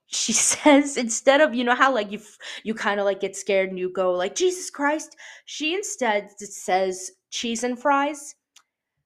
she 0.08 0.34
says 0.52 0.98
instead 0.98 1.42
of 1.42 1.54
you 1.54 1.64
know 1.64 1.76
how 1.76 1.94
like 1.94 2.12
you 2.12 2.20
you 2.64 2.74
kind 2.74 3.00
of 3.00 3.06
like 3.06 3.20
get 3.20 3.36
scared 3.36 3.70
and 3.70 3.80
you 3.80 3.92
go 3.92 4.12
like 4.12 4.36
Jesus 4.36 4.70
Christ. 4.70 5.16
She 5.46 5.76
instead 5.76 6.30
says 6.40 7.12
cheese 7.30 7.64
and 7.64 7.80
fries 7.80 8.36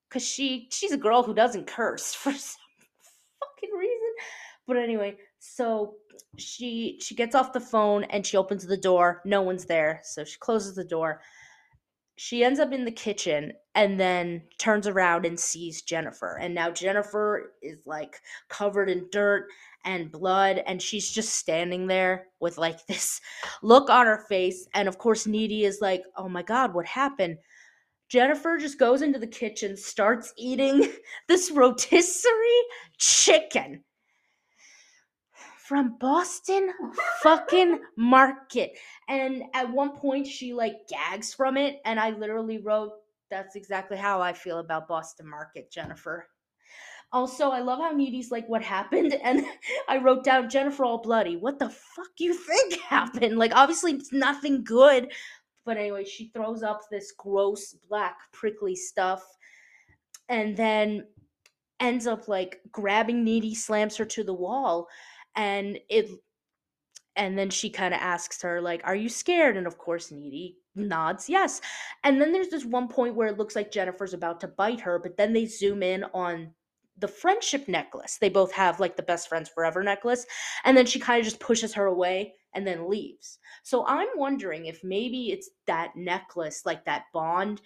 because 0.08 0.26
she 0.26 0.68
she's 0.72 0.92
a 0.92 0.98
girl 0.98 1.24
who 1.24 1.34
doesn't 1.34 1.68
curse 1.68 2.14
for 2.16 2.32
some 2.32 2.60
fucking 3.40 3.76
reason. 3.78 4.14
But 4.68 4.78
anyway, 4.78 5.16
so 5.40 5.96
she 6.38 7.00
she 7.02 7.16
gets 7.16 7.36
off 7.36 7.54
the 7.54 7.60
phone 7.60 8.04
and 8.06 8.26
she 8.26 8.38
opens 8.38 8.66
the 8.66 8.78
door. 8.78 9.22
No 9.26 9.42
one's 9.42 9.66
there, 9.66 10.02
so 10.04 10.24
she 10.24 10.38
closes 10.40 10.76
the 10.76 10.84
door. 10.84 11.22
She 12.22 12.44
ends 12.44 12.60
up 12.60 12.74
in 12.74 12.84
the 12.84 12.92
kitchen 12.92 13.54
and 13.76 13.98
then 13.98 14.42
turns 14.58 14.88
around 14.88 15.26
and 15.26 15.40
sees 15.40 15.84
Jennifer. 15.84 16.38
And 16.38 16.54
now 16.54 16.70
Jennifer 16.70 17.54
is 17.62 17.80
like 17.86 18.20
covered 18.50 18.90
in 18.90 19.08
dirt 19.10 19.48
and 19.86 20.12
blood 20.12 20.62
and 20.68 20.82
she's 20.82 21.10
just 21.10 21.36
standing 21.36 21.88
there 21.88 22.26
with 22.42 22.58
like 22.58 22.86
this 22.88 23.22
look 23.62 23.90
on 23.90 24.06
her 24.06 24.26
face 24.28 24.68
and 24.74 24.90
of 24.90 24.98
course 24.98 25.28
Needy 25.28 25.64
is 25.64 25.80
like, 25.80 26.04
"Oh 26.18 26.28
my 26.28 26.44
god, 26.44 26.74
what 26.74 26.88
happened?" 26.88 27.38
Jennifer 28.10 28.58
just 28.58 28.78
goes 28.78 29.02
into 29.02 29.20
the 29.20 29.26
kitchen, 29.26 29.78
starts 29.78 30.34
eating 30.36 30.92
this 31.30 31.52
rotisserie 31.52 32.66
chicken 32.98 33.86
from 35.70 35.96
Boston 36.00 36.74
fucking 37.22 37.80
market. 37.96 38.76
And 39.08 39.44
at 39.54 39.72
one 39.72 39.96
point 39.96 40.26
she 40.26 40.52
like 40.52 40.88
gags 40.90 41.32
from 41.32 41.58
it 41.58 41.80
and 41.86 42.00
I 42.00 42.10
literally 42.10 42.58
wrote 42.58 42.94
that's 43.30 43.56
exactly 43.56 43.96
how 43.96 44.20
I 44.20 44.34
feel 44.34 44.58
about 44.58 44.88
Boston 44.88 45.30
Market, 45.30 45.72
Jennifer. 45.72 46.28
Also, 47.12 47.52
I 47.52 47.60
love 47.60 47.78
how 47.78 47.92
Needy's 47.92 48.32
like, 48.32 48.50
what 48.50 48.64
happened? 48.64 49.16
And 49.24 49.46
I 49.88 50.00
wrote 50.00 50.24
down 50.24 50.50
Jennifer 50.50 50.86
all 50.86 51.04
bloody. 51.04 51.38
What 51.38 51.60
the 51.60 51.70
fuck 51.70 52.10
you 52.18 52.34
think 52.34 52.74
happened? 52.90 53.38
Like, 53.38 53.52
obviously, 53.54 53.92
it's 53.92 54.12
nothing 54.12 54.64
good. 54.64 55.12
But 55.66 55.78
anyway, 55.78 56.04
she 56.04 56.32
throws 56.34 56.64
up 56.64 56.82
this 56.90 57.14
gross 57.16 57.76
black 57.88 58.18
prickly 58.32 58.76
stuff 58.76 59.24
and 60.30 60.58
then 60.58 61.04
ends 61.80 62.08
up 62.08 62.28
like 62.28 62.60
grabbing 62.72 63.24
Needy, 63.24 63.54
slams 63.54 63.98
her 63.98 64.06
to 64.06 64.24
the 64.24 64.34
wall, 64.34 64.88
and 65.36 65.80
it 65.90 66.10
and 67.16 67.38
then 67.38 67.50
she 67.50 67.70
kind 67.70 67.94
of 67.94 68.00
asks 68.00 68.42
her 68.42 68.62
like 68.62 68.82
are 68.84 68.96
you 68.96 69.10
scared? 69.10 69.58
And 69.58 69.68
of 69.68 69.78
course 69.78 70.12
needy 70.12 70.58
nods 70.76 71.30
yes. 71.30 71.62
And 72.04 72.22
then 72.22 72.32
there's 72.32 72.50
this 72.50 72.66
one 72.66 72.88
point 72.88 73.16
where 73.16 73.28
it 73.28 73.38
looks 73.38 73.56
like 73.56 73.72
jennifer's 73.72 74.14
about 74.14 74.40
to 74.42 74.48
bite 74.48 74.82
her 74.82 75.00
but 75.00 75.18
then 75.18 75.34
they 75.34 75.46
zoom 75.46 75.84
in 75.84 76.06
on 76.14 76.54
the 76.98 77.08
friendship 77.08 77.68
necklace. 77.70 78.18
They 78.20 78.30
both 78.30 78.52
have 78.52 78.80
like 78.80 78.98
the 78.98 79.04
best 79.04 79.30
friends 79.30 79.50
forever 79.50 79.84
necklace 79.84 80.26
and 80.66 80.76
then 80.76 80.86
she 80.86 81.00
kind 81.00 81.20
of 81.20 81.26
just 81.26 81.40
pushes 81.40 81.74
her 81.74 81.86
away 81.86 82.34
and 82.54 82.66
then 82.66 82.90
leaves. 82.90 83.40
So 83.64 83.86
i'm 83.86 84.10
wondering 84.16 84.66
if 84.66 84.82
maybe 84.84 85.32
it's 85.32 85.50
that 85.68 85.96
necklace 85.96 86.66
like 86.66 86.86
that 86.86 87.04
bond 87.14 87.62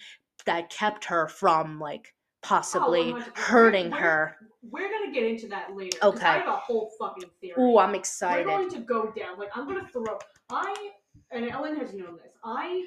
that 0.45 0.69
kept 0.69 1.06
her 1.06 1.28
from 1.28 1.80
like 1.80 2.13
Oh, 2.44 2.48
possibly 2.48 3.14
100%. 3.14 3.38
hurting 3.38 3.90
We're- 3.92 4.02
her 4.02 4.38
We're 4.70 4.90
gonna 4.90 5.12
get 5.12 5.24
into 5.24 5.48
that 5.48 5.76
later. 5.76 5.98
Okay. 6.04 6.26
I 6.26 6.38
have 6.40 6.48
a 6.48 6.58
whole 6.58 6.92
fucking 7.00 7.30
theory. 7.42 7.62
Ooh, 7.62 7.78
i'm 7.78 7.96
excited. 7.96 8.46
We're 8.48 8.58
going 8.58 8.70
to 8.72 8.80
go 8.80 9.12
down. 9.12 9.38
Like 9.38 9.50
I'm 9.56 9.66
gonna 9.68 9.88
throw. 9.92 10.18
I 10.50 10.92
and 11.32 11.50
Ellen 11.50 11.76
has 11.78 11.94
known 11.94 12.16
this. 12.18 12.34
I 12.44 12.86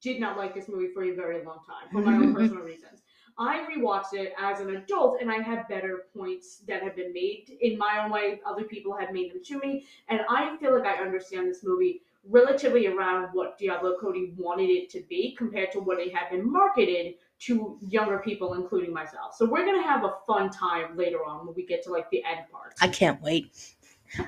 did 0.00 0.18
not 0.20 0.36
like 0.36 0.54
this 0.54 0.68
movie 0.68 0.88
for 0.92 1.04
a 1.04 1.14
very 1.14 1.44
long 1.44 1.60
time 1.66 1.88
for 1.92 2.00
my 2.00 2.16
own 2.16 2.34
personal 2.38 2.62
reasons. 2.64 3.02
I 3.38 3.66
rewatched 3.74 4.12
it 4.14 4.34
as 4.38 4.60
an 4.60 4.76
adult, 4.76 5.20
and 5.20 5.30
I 5.30 5.40
had 5.40 5.66
better 5.68 6.04
points 6.14 6.58
that 6.68 6.82
have 6.82 6.94
been 6.96 7.12
made 7.14 7.56
in 7.60 7.78
my 7.78 8.02
own 8.04 8.10
way. 8.10 8.40
Other 8.44 8.64
people 8.64 8.94
have 8.96 9.12
made 9.12 9.32
them 9.32 9.42
to 9.44 9.58
me, 9.60 9.86
and 10.08 10.20
I 10.28 10.56
feel 10.58 10.76
like 10.76 10.86
I 10.86 11.00
understand 11.02 11.48
this 11.48 11.64
movie 11.64 12.02
relatively 12.28 12.86
around 12.86 13.30
what 13.32 13.58
Diablo 13.58 13.96
Cody 14.00 14.34
wanted 14.36 14.70
it 14.70 14.90
to 14.90 15.00
be 15.08 15.34
compared 15.36 15.72
to 15.72 15.80
what 15.80 15.98
it 15.98 16.14
had 16.14 16.30
been 16.30 16.50
marketed 16.50 17.14
to 17.46 17.78
younger 17.80 18.18
people, 18.18 18.54
including 18.54 18.92
myself. 18.92 19.34
So 19.36 19.46
we're 19.46 19.64
gonna 19.64 19.82
have 19.82 20.04
a 20.04 20.14
fun 20.26 20.50
time 20.50 20.96
later 20.96 21.24
on 21.24 21.46
when 21.46 21.54
we 21.54 21.66
get 21.66 21.82
to 21.84 21.90
like 21.90 22.10
the 22.10 22.22
end 22.24 22.46
part. 22.50 22.74
I 22.80 22.88
can't 22.88 23.20
wait. 23.22 23.74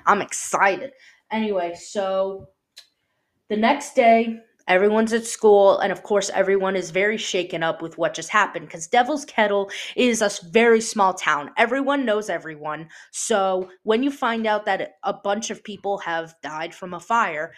I'm 0.07 0.21
excited. 0.21 0.93
Anyway, 1.31 1.75
so 1.75 2.49
the 3.49 3.57
next 3.57 3.95
day, 3.95 4.41
everyone's 4.67 5.13
at 5.13 5.27
school, 5.27 5.79
and 5.79 5.93
of 5.93 6.03
course, 6.03 6.31
everyone 6.31 6.77
is 6.77 6.91
very 6.91 7.17
shaken 7.19 7.63
up 7.63 7.83
with 7.83 7.99
what 7.99 8.15
just 8.15 8.31
happened 8.31 8.67
because 8.67 8.87
Devil's 8.87 9.25
Kettle 9.25 9.71
is 9.97 10.23
a 10.23 10.31
very 10.51 10.81
small 10.81 11.13
town. 11.13 11.51
Everyone 11.57 12.05
knows 12.05 12.31
everyone. 12.31 12.89
So 13.13 13.69
when 13.83 14.03
you 14.03 14.11
find 14.11 14.47
out 14.47 14.65
that 14.65 14.95
a 15.03 15.13
bunch 15.13 15.51
of 15.51 15.63
people 15.63 15.99
have 15.99 16.35
died 16.43 16.75
from 16.75 16.95
a 16.95 17.01
fire, 17.01 17.53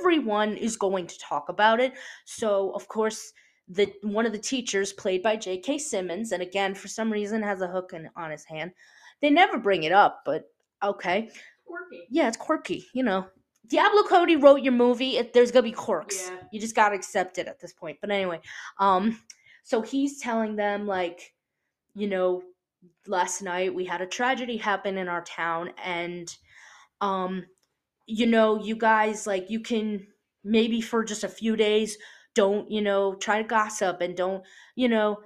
everyone 0.00 0.56
is 0.56 0.76
going 0.76 1.06
to 1.06 1.18
talk 1.18 1.48
about 1.48 1.80
it. 1.80 1.92
So, 2.24 2.70
of 2.70 2.88
course, 2.88 3.32
the 3.68 3.92
one 4.02 4.26
of 4.26 4.32
the 4.32 4.38
teachers, 4.38 4.92
played 4.92 5.22
by 5.22 5.36
J.K. 5.36 5.78
Simmons, 5.78 6.32
and 6.32 6.42
again, 6.42 6.74
for 6.74 6.88
some 6.88 7.12
reason, 7.12 7.42
has 7.42 7.60
a 7.60 7.68
hook 7.68 7.92
in, 7.92 8.08
on 8.16 8.30
his 8.30 8.44
hand. 8.44 8.72
They 9.20 9.30
never 9.30 9.58
bring 9.58 9.84
it 9.84 9.92
up, 9.92 10.22
but 10.24 10.50
okay. 10.82 11.30
Quirky. 11.66 12.06
Yeah, 12.10 12.28
it's 12.28 12.36
quirky, 12.36 12.86
you 12.94 13.02
know. 13.02 13.26
Diablo 13.66 14.02
Cody 14.04 14.36
wrote 14.36 14.62
your 14.62 14.72
movie. 14.72 15.18
It, 15.18 15.34
there's 15.34 15.52
gonna 15.52 15.64
be 15.64 15.72
quirks. 15.72 16.30
Yeah. 16.30 16.38
You 16.52 16.60
just 16.60 16.74
gotta 16.74 16.94
accept 16.94 17.38
it 17.38 17.46
at 17.46 17.60
this 17.60 17.74
point. 17.74 17.98
But 18.00 18.10
anyway, 18.10 18.40
um, 18.78 19.20
so 19.62 19.82
he's 19.82 20.18
telling 20.20 20.56
them 20.56 20.86
like, 20.86 21.34
you 21.94 22.08
know, 22.08 22.42
last 23.06 23.42
night 23.42 23.74
we 23.74 23.84
had 23.84 24.00
a 24.00 24.06
tragedy 24.06 24.56
happen 24.56 24.96
in 24.96 25.08
our 25.08 25.22
town, 25.22 25.70
and 25.84 26.34
um, 27.02 27.44
you 28.06 28.26
know, 28.26 28.62
you 28.62 28.76
guys 28.76 29.26
like 29.26 29.50
you 29.50 29.60
can 29.60 30.06
maybe 30.42 30.80
for 30.80 31.04
just 31.04 31.24
a 31.24 31.28
few 31.28 31.54
days 31.54 31.98
don't 32.38 32.70
you 32.70 32.80
know 32.80 33.16
try 33.16 33.42
to 33.42 33.48
gossip 33.48 34.00
and 34.00 34.16
don't 34.16 34.44
you 34.76 34.88
know 34.88 35.18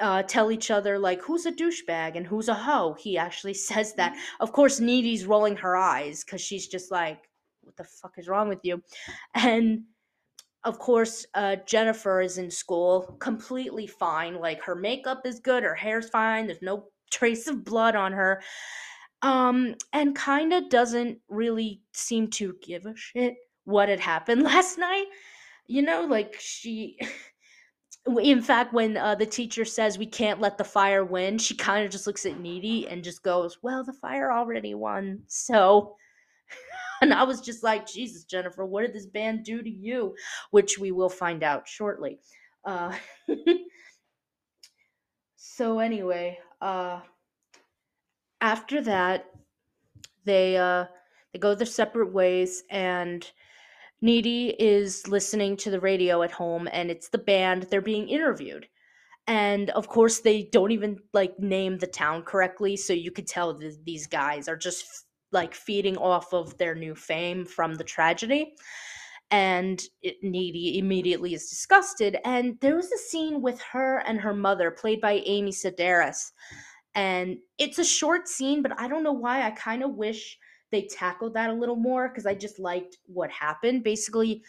uh, 0.00 0.20
tell 0.24 0.50
each 0.50 0.68
other 0.72 0.98
like 0.98 1.22
who's 1.22 1.46
a 1.46 1.52
douchebag 1.52 2.16
and 2.16 2.26
who's 2.26 2.48
a 2.48 2.54
hoe. 2.54 2.96
He 2.98 3.16
actually 3.16 3.54
says 3.68 3.94
that. 3.94 4.16
Of 4.40 4.52
course, 4.52 4.80
Needy's 4.80 5.26
rolling 5.26 5.56
her 5.58 5.76
eyes 5.76 6.24
because 6.24 6.40
she's 6.40 6.66
just 6.66 6.90
like, 6.90 7.30
"What 7.62 7.76
the 7.76 7.84
fuck 7.84 8.14
is 8.18 8.26
wrong 8.26 8.48
with 8.48 8.64
you?" 8.64 8.82
And 9.34 9.84
of 10.64 10.80
course, 10.80 11.24
uh, 11.34 11.56
Jennifer 11.66 12.20
is 12.20 12.36
in 12.36 12.50
school, 12.50 13.16
completely 13.20 13.86
fine. 13.86 14.34
Like 14.40 14.60
her 14.64 14.74
makeup 14.74 15.24
is 15.24 15.38
good, 15.38 15.62
her 15.62 15.76
hair's 15.76 16.10
fine. 16.10 16.46
There's 16.46 16.62
no 16.62 16.86
trace 17.12 17.46
of 17.46 17.64
blood 17.64 17.94
on 17.94 18.12
her. 18.12 18.42
Um, 19.22 19.76
and 19.92 20.16
kind 20.16 20.52
of 20.52 20.68
doesn't 20.68 21.18
really 21.28 21.82
seem 21.92 22.28
to 22.30 22.56
give 22.60 22.86
a 22.86 22.96
shit 22.96 23.36
what 23.64 23.88
had 23.88 24.00
happened 24.00 24.42
last 24.52 24.78
night. 24.78 25.06
You 25.70 25.82
know, 25.82 26.04
like 26.04 26.34
she. 26.40 26.98
In 28.20 28.42
fact, 28.42 28.72
when 28.72 28.96
uh, 28.96 29.14
the 29.14 29.26
teacher 29.26 29.64
says 29.64 29.98
we 29.98 30.06
can't 30.06 30.40
let 30.40 30.58
the 30.58 30.64
fire 30.64 31.04
win, 31.04 31.38
she 31.38 31.54
kind 31.54 31.84
of 31.84 31.92
just 31.92 32.06
looks 32.08 32.26
at 32.26 32.40
Needy 32.40 32.88
and 32.88 33.04
just 33.04 33.22
goes, 33.22 33.58
"Well, 33.62 33.84
the 33.84 33.92
fire 33.92 34.32
already 34.32 34.74
won." 34.74 35.22
So, 35.28 35.94
and 37.02 37.14
I 37.14 37.22
was 37.22 37.40
just 37.40 37.62
like, 37.62 37.86
"Jesus, 37.86 38.24
Jennifer, 38.24 38.66
what 38.66 38.82
did 38.82 38.94
this 38.94 39.06
band 39.06 39.44
do 39.44 39.62
to 39.62 39.70
you?" 39.70 40.16
Which 40.50 40.76
we 40.76 40.90
will 40.90 41.08
find 41.08 41.44
out 41.44 41.68
shortly. 41.68 42.18
Uh, 42.64 42.96
so 45.36 45.78
anyway, 45.78 46.36
uh, 46.60 47.00
after 48.40 48.82
that, 48.82 49.26
they 50.24 50.56
uh, 50.56 50.86
they 51.32 51.38
go 51.38 51.54
their 51.54 51.66
separate 51.66 52.12
ways, 52.12 52.64
and 52.70 53.30
Needy 54.02 54.54
is 54.58 55.06
listening 55.08 55.56
to 55.58 55.70
the 55.70 55.80
radio 55.80 56.22
at 56.22 56.30
home, 56.30 56.68
and 56.72 56.90
it's 56.90 57.08
the 57.08 57.18
band. 57.18 57.64
They're 57.64 57.82
being 57.82 58.08
interviewed. 58.08 58.66
And 59.26 59.70
of 59.70 59.88
course, 59.88 60.20
they 60.20 60.48
don't 60.50 60.72
even 60.72 60.98
like 61.12 61.38
name 61.38 61.78
the 61.78 61.86
town 61.86 62.22
correctly, 62.22 62.76
so 62.76 62.92
you 62.92 63.10
could 63.10 63.26
tell 63.26 63.54
th- 63.54 63.74
these 63.84 64.06
guys 64.06 64.48
are 64.48 64.56
just 64.56 64.86
like 65.32 65.54
feeding 65.54 65.96
off 65.96 66.32
of 66.32 66.56
their 66.58 66.74
new 66.74 66.94
fame 66.94 67.44
from 67.44 67.74
the 67.74 67.84
tragedy. 67.84 68.54
And 69.30 69.80
it, 70.02 70.16
Needy 70.22 70.78
immediately 70.78 71.34
is 71.34 71.48
disgusted. 71.48 72.18
And 72.24 72.58
there 72.60 72.74
was 72.74 72.90
a 72.90 72.98
scene 72.98 73.40
with 73.40 73.60
her 73.60 73.98
and 73.98 74.20
her 74.20 74.34
mother, 74.34 74.70
played 74.72 75.00
by 75.00 75.22
Amy 75.24 75.52
Sedaris. 75.52 76.32
And 76.96 77.38
it's 77.58 77.78
a 77.78 77.84
short 77.84 78.26
scene, 78.26 78.62
but 78.62 78.72
I 78.80 78.88
don't 78.88 79.04
know 79.04 79.12
why. 79.12 79.46
I 79.46 79.52
kind 79.52 79.84
of 79.84 79.94
wish 79.94 80.36
they 80.70 80.82
tackled 80.82 81.34
that 81.34 81.50
a 81.50 81.54
little 81.54 81.76
more 81.76 82.08
because 82.08 82.26
I 82.26 82.34
just 82.34 82.58
liked 82.58 82.98
what 83.06 83.30
happened. 83.30 83.82
Basically, 83.84 84.42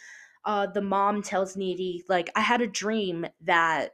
uh, 0.45 0.67
the 0.67 0.81
mom 0.81 1.21
tells 1.21 1.55
Needy, 1.55 2.03
like, 2.09 2.29
I 2.35 2.41
had 2.41 2.61
a 2.61 2.67
dream 2.67 3.25
that, 3.41 3.91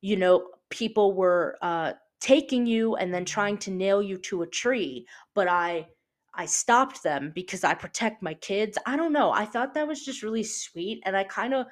you 0.00 0.16
know, 0.16 0.48
people 0.68 1.14
were 1.14 1.58
uh, 1.62 1.92
taking 2.20 2.66
you 2.66 2.96
and 2.96 3.12
then 3.12 3.24
trying 3.24 3.58
to 3.58 3.70
nail 3.70 4.02
you 4.02 4.18
to 4.18 4.42
a 4.42 4.46
tree, 4.46 5.06
but 5.34 5.48
I. 5.48 5.88
I 6.32 6.46
stopped 6.46 7.02
them 7.02 7.32
because 7.34 7.64
I 7.64 7.74
protect 7.74 8.22
my 8.22 8.34
kids. 8.34 8.78
I 8.86 8.96
don't 8.96 9.12
know. 9.12 9.32
I 9.32 9.44
thought 9.44 9.74
that 9.74 9.88
was 9.88 10.04
just 10.04 10.22
really 10.22 10.44
sweet. 10.44 11.02
And 11.04 11.16
I 11.16 11.24
kind 11.24 11.52
of 11.52 11.66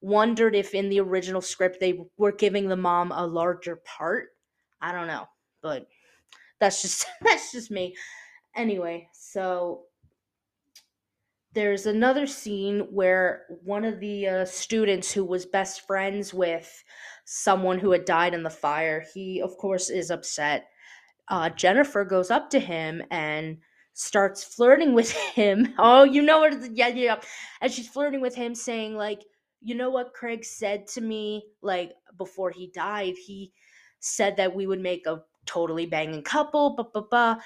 wondered 0.00 0.56
if 0.56 0.72
in 0.74 0.88
the 0.88 1.00
original 1.00 1.42
script 1.42 1.78
they 1.80 2.06
were 2.16 2.32
giving 2.32 2.66
the 2.66 2.76
mom 2.76 3.12
a 3.12 3.26
larger 3.26 3.76
part. 3.84 4.28
I 4.80 4.92
don't 4.92 5.06
know. 5.06 5.28
But 5.60 5.86
that's 6.60 6.80
just 6.80 7.06
that's 7.20 7.52
just 7.52 7.70
me 7.70 7.94
anyway 8.56 9.08
so 9.12 9.82
there's 11.52 11.86
another 11.86 12.26
scene 12.26 12.86
where 12.90 13.42
one 13.64 13.84
of 13.84 13.98
the 13.98 14.26
uh, 14.26 14.44
students 14.44 15.12
who 15.12 15.24
was 15.24 15.46
best 15.46 15.86
friends 15.86 16.32
with 16.32 16.84
someone 17.24 17.78
who 17.78 17.90
had 17.90 18.04
died 18.04 18.34
in 18.34 18.42
the 18.42 18.50
fire 18.50 19.04
he 19.14 19.40
of 19.42 19.56
course 19.56 19.90
is 19.90 20.10
upset. 20.10 20.68
Uh, 21.28 21.48
jennifer 21.50 22.04
goes 22.04 22.30
up 22.30 22.50
to 22.50 22.60
him 22.60 23.02
and 23.10 23.58
starts 23.94 24.44
flirting 24.44 24.94
with 24.94 25.10
him. 25.34 25.74
Oh 25.78 26.04
you 26.04 26.22
know 26.22 26.38
what 26.38 26.54
yeah 26.72 26.88
yeah 26.88 27.20
and 27.60 27.72
she's 27.72 27.88
flirting 27.88 28.20
with 28.20 28.34
him 28.34 28.54
saying 28.54 28.96
like 28.96 29.22
you 29.60 29.74
know 29.74 29.90
what 29.90 30.14
craig 30.14 30.44
said 30.44 30.86
to 30.88 31.00
me 31.00 31.44
like 31.62 31.92
before 32.16 32.50
he 32.50 32.68
died? 32.68 33.14
He 33.26 33.52
said 33.98 34.36
that 34.36 34.54
we 34.54 34.66
would 34.66 34.80
make 34.80 35.06
a 35.06 35.22
totally 35.46 35.86
banging 35.86 36.22
couple 36.22 36.76
blah, 36.76 36.86
blah, 36.92 37.02
blah. 37.10 37.36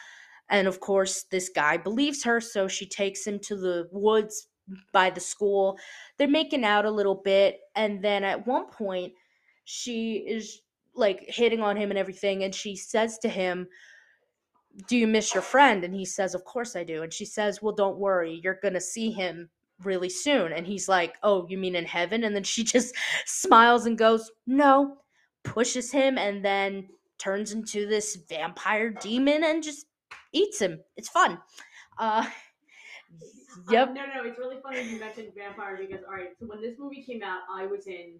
And 0.55 0.69
of 0.69 0.79
course, 0.79 1.25
this 1.33 1.49
guy 1.49 1.77
believes 1.77 2.23
her, 2.23 2.41
so 2.41 2.69
she 2.69 2.87
takes 2.87 3.27
him 3.27 3.41
to 3.41 3.57
the 3.57 3.89
woods 3.91 4.47
by 4.93 5.11
the 5.11 5.19
school. 5.19 5.77
They're 6.17 6.29
making 6.29 6.65
out 6.65 6.85
a 6.85 6.91
little 6.93 7.17
bit, 7.17 7.59
and 7.75 8.01
then 8.01 8.23
at 8.23 8.47
one 8.47 8.71
point, 8.71 9.15
she 9.65 10.19
is 10.19 10.61
like 10.95 11.25
hitting 11.27 11.61
on 11.61 11.77
him 11.77 11.91
and 11.91 11.99
everything, 11.99 12.45
and 12.45 12.55
she 12.55 12.77
says 12.77 13.19
to 13.19 13.29
him, 13.29 13.67
Do 14.87 14.97
you 14.97 15.09
miss 15.09 15.35
your 15.35 15.43
friend? 15.43 15.83
And 15.83 15.93
he 15.93 16.05
says, 16.05 16.37
Of 16.37 16.45
course 16.45 16.77
I 16.77 16.85
do. 16.85 17.03
And 17.03 17.13
she 17.13 17.25
says, 17.25 17.61
Well, 17.61 17.75
don't 17.75 17.99
worry, 17.99 18.41
you're 18.45 18.61
gonna 18.63 18.81
see 18.81 19.11
him 19.11 19.49
really 19.83 20.09
soon. 20.09 20.53
And 20.53 20.65
he's 20.65 20.89
like, 20.89 21.17
Oh, 21.25 21.49
you 21.49 21.59
mean 21.59 21.75
in 21.75 21.85
heaven? 21.85 22.23
And 22.23 22.33
then 22.37 22.45
she 22.45 22.63
just 22.75 22.95
smiles 23.27 23.87
and 23.87 23.99
goes, 23.99 24.31
No, 24.47 24.99
pushes 25.43 25.91
him 25.91 26.17
and 26.17 26.45
then 26.45 26.87
turns 27.19 27.51
into 27.51 27.89
this 27.89 28.19
vampire 28.29 28.91
demon 28.91 29.43
and 29.43 29.61
just 29.61 29.87
eats 30.35 30.61
him. 30.61 30.81
It's 30.97 31.09
fun. 31.09 31.39
Uh, 31.99 32.27
yep. 33.71 33.89
Um, 33.89 33.95
no, 33.95 34.03
no, 34.03 34.29
it's 34.29 34.39
really 34.39 34.57
funny 34.63 34.83
you 34.83 34.99
mentioned 34.99 35.29
vampire 35.37 35.79
because 35.79 36.05
all 36.05 36.15
right, 36.15 36.31
so 36.39 36.47
when 36.47 36.61
this 36.61 36.75
movie 36.79 37.03
came 37.03 37.23
out, 37.23 37.41
I 37.51 37.67
was 37.67 37.87
in 37.87 38.19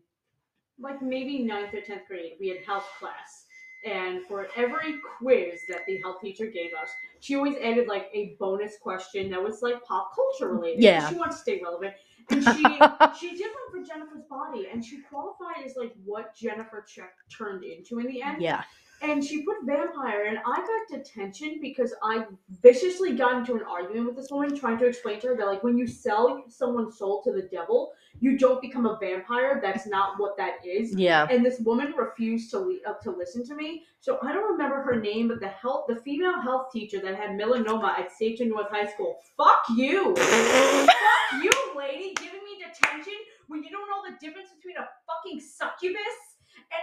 like 0.79 1.03
maybe 1.03 1.43
ninth 1.43 1.75
or 1.75 1.81
tenth 1.81 2.07
grade. 2.09 2.33
We 2.41 2.49
had 2.49 2.59
health 2.65 2.87
class, 2.99 3.47
and 3.85 4.25
for 4.27 4.49
every 4.57 4.97
quiz 5.19 5.61
that 5.69 5.81
the 5.87 6.01
health 6.03 6.21
teacher 6.21 6.47
gave 6.47 6.71
us, 6.81 6.89
she 7.21 7.37
always 7.37 7.57
added 7.57 7.87
like 7.89 8.09
a 8.13 8.37
bonus 8.39 8.75
question 8.81 9.31
that 9.31 9.43
was 9.43 9.63
like 9.63 9.83
pop 9.85 10.13
culture 10.15 10.55
related. 10.55 10.83
Yeah. 10.83 11.09
she 11.09 11.17
wanted 11.17 11.33
to 11.33 11.39
stay 11.39 11.61
relevant, 11.63 11.95
and 12.31 12.43
she 12.43 13.29
she 13.29 13.37
did 13.37 13.51
one 13.51 13.71
for 13.71 13.87
Jennifer's 13.87 14.25
body, 14.29 14.69
and 14.73 14.85
she 14.85 15.01
qualified 15.03 15.65
as 15.65 15.77
like 15.77 15.93
what 16.05 16.35
Jennifer 16.35 16.85
check 16.87 17.15
turned 17.37 17.65
into 17.65 17.99
in 17.99 18.07
the 18.07 18.23
end. 18.23 18.41
Yeah. 18.41 18.63
And 19.05 19.23
she 19.23 19.43
put 19.43 19.57
vampire, 19.65 20.25
and 20.25 20.39
I 20.39 20.57
got 20.57 20.99
detention 20.99 21.59
because 21.61 21.95
I 22.03 22.25
viciously 22.63 23.15
got 23.15 23.37
into 23.37 23.55
an 23.55 23.63
argument 23.69 24.07
with 24.07 24.17
this 24.17 24.31
woman 24.31 24.57
trying 24.57 24.79
to 24.79 24.87
explain 24.87 25.21
to 25.21 25.29
her 25.29 25.37
that, 25.37 25.47
like, 25.47 25.63
when 25.63 25.77
you 25.77 25.87
sell 25.87 26.45
someone's 26.49 26.97
soul 26.97 27.23
to 27.25 27.33
the 27.33 27.43
devil, 27.43 27.93
you 28.21 28.39
don't 28.39 28.63
become 28.63 28.87
a 28.87 28.97
vampire. 28.99 29.61
That's 29.63 29.87
not 29.87 30.19
what 30.19 30.37
that 30.39 30.55
is. 30.65 30.95
Yeah. 30.97 31.27
And 31.31 31.45
this 31.45 31.61
woman 31.61 31.93
refused 31.97 32.51
to 32.53 32.61
le- 32.61 32.79
uh, 32.87 32.95
to 33.03 33.11
listen 33.11 33.45
to 33.47 33.55
me. 33.55 33.85
So 34.01 34.19
I 34.23 34.33
don't 34.33 34.51
remember 34.51 34.81
her 34.83 35.01
name, 35.01 35.29
but 35.29 35.41
the 35.41 35.49
health, 35.49 35.87
the 35.89 35.97
female 35.97 36.41
health 36.41 36.73
teacher 36.73 37.01
that 37.01 37.15
had 37.15 37.31
melanoma 37.31 37.99
at 37.99 38.13
Station 38.13 38.49
North 38.49 38.71
High 38.71 38.91
School. 38.91 39.19
Fuck 39.37 39.65
you. 39.77 40.15
Fuck 40.17 41.43
you, 41.43 41.51
lady, 41.77 42.15
giving 42.15 42.41
me 42.45 42.59
detention 42.59 43.15
when 43.49 43.63
you 43.63 43.71
don't 43.71 43.89
know 43.89 44.11
the 44.11 44.17
difference 44.25 44.49
between 44.57 44.77
a 44.77 44.89
fucking 45.07 45.41
succubus 45.41 46.34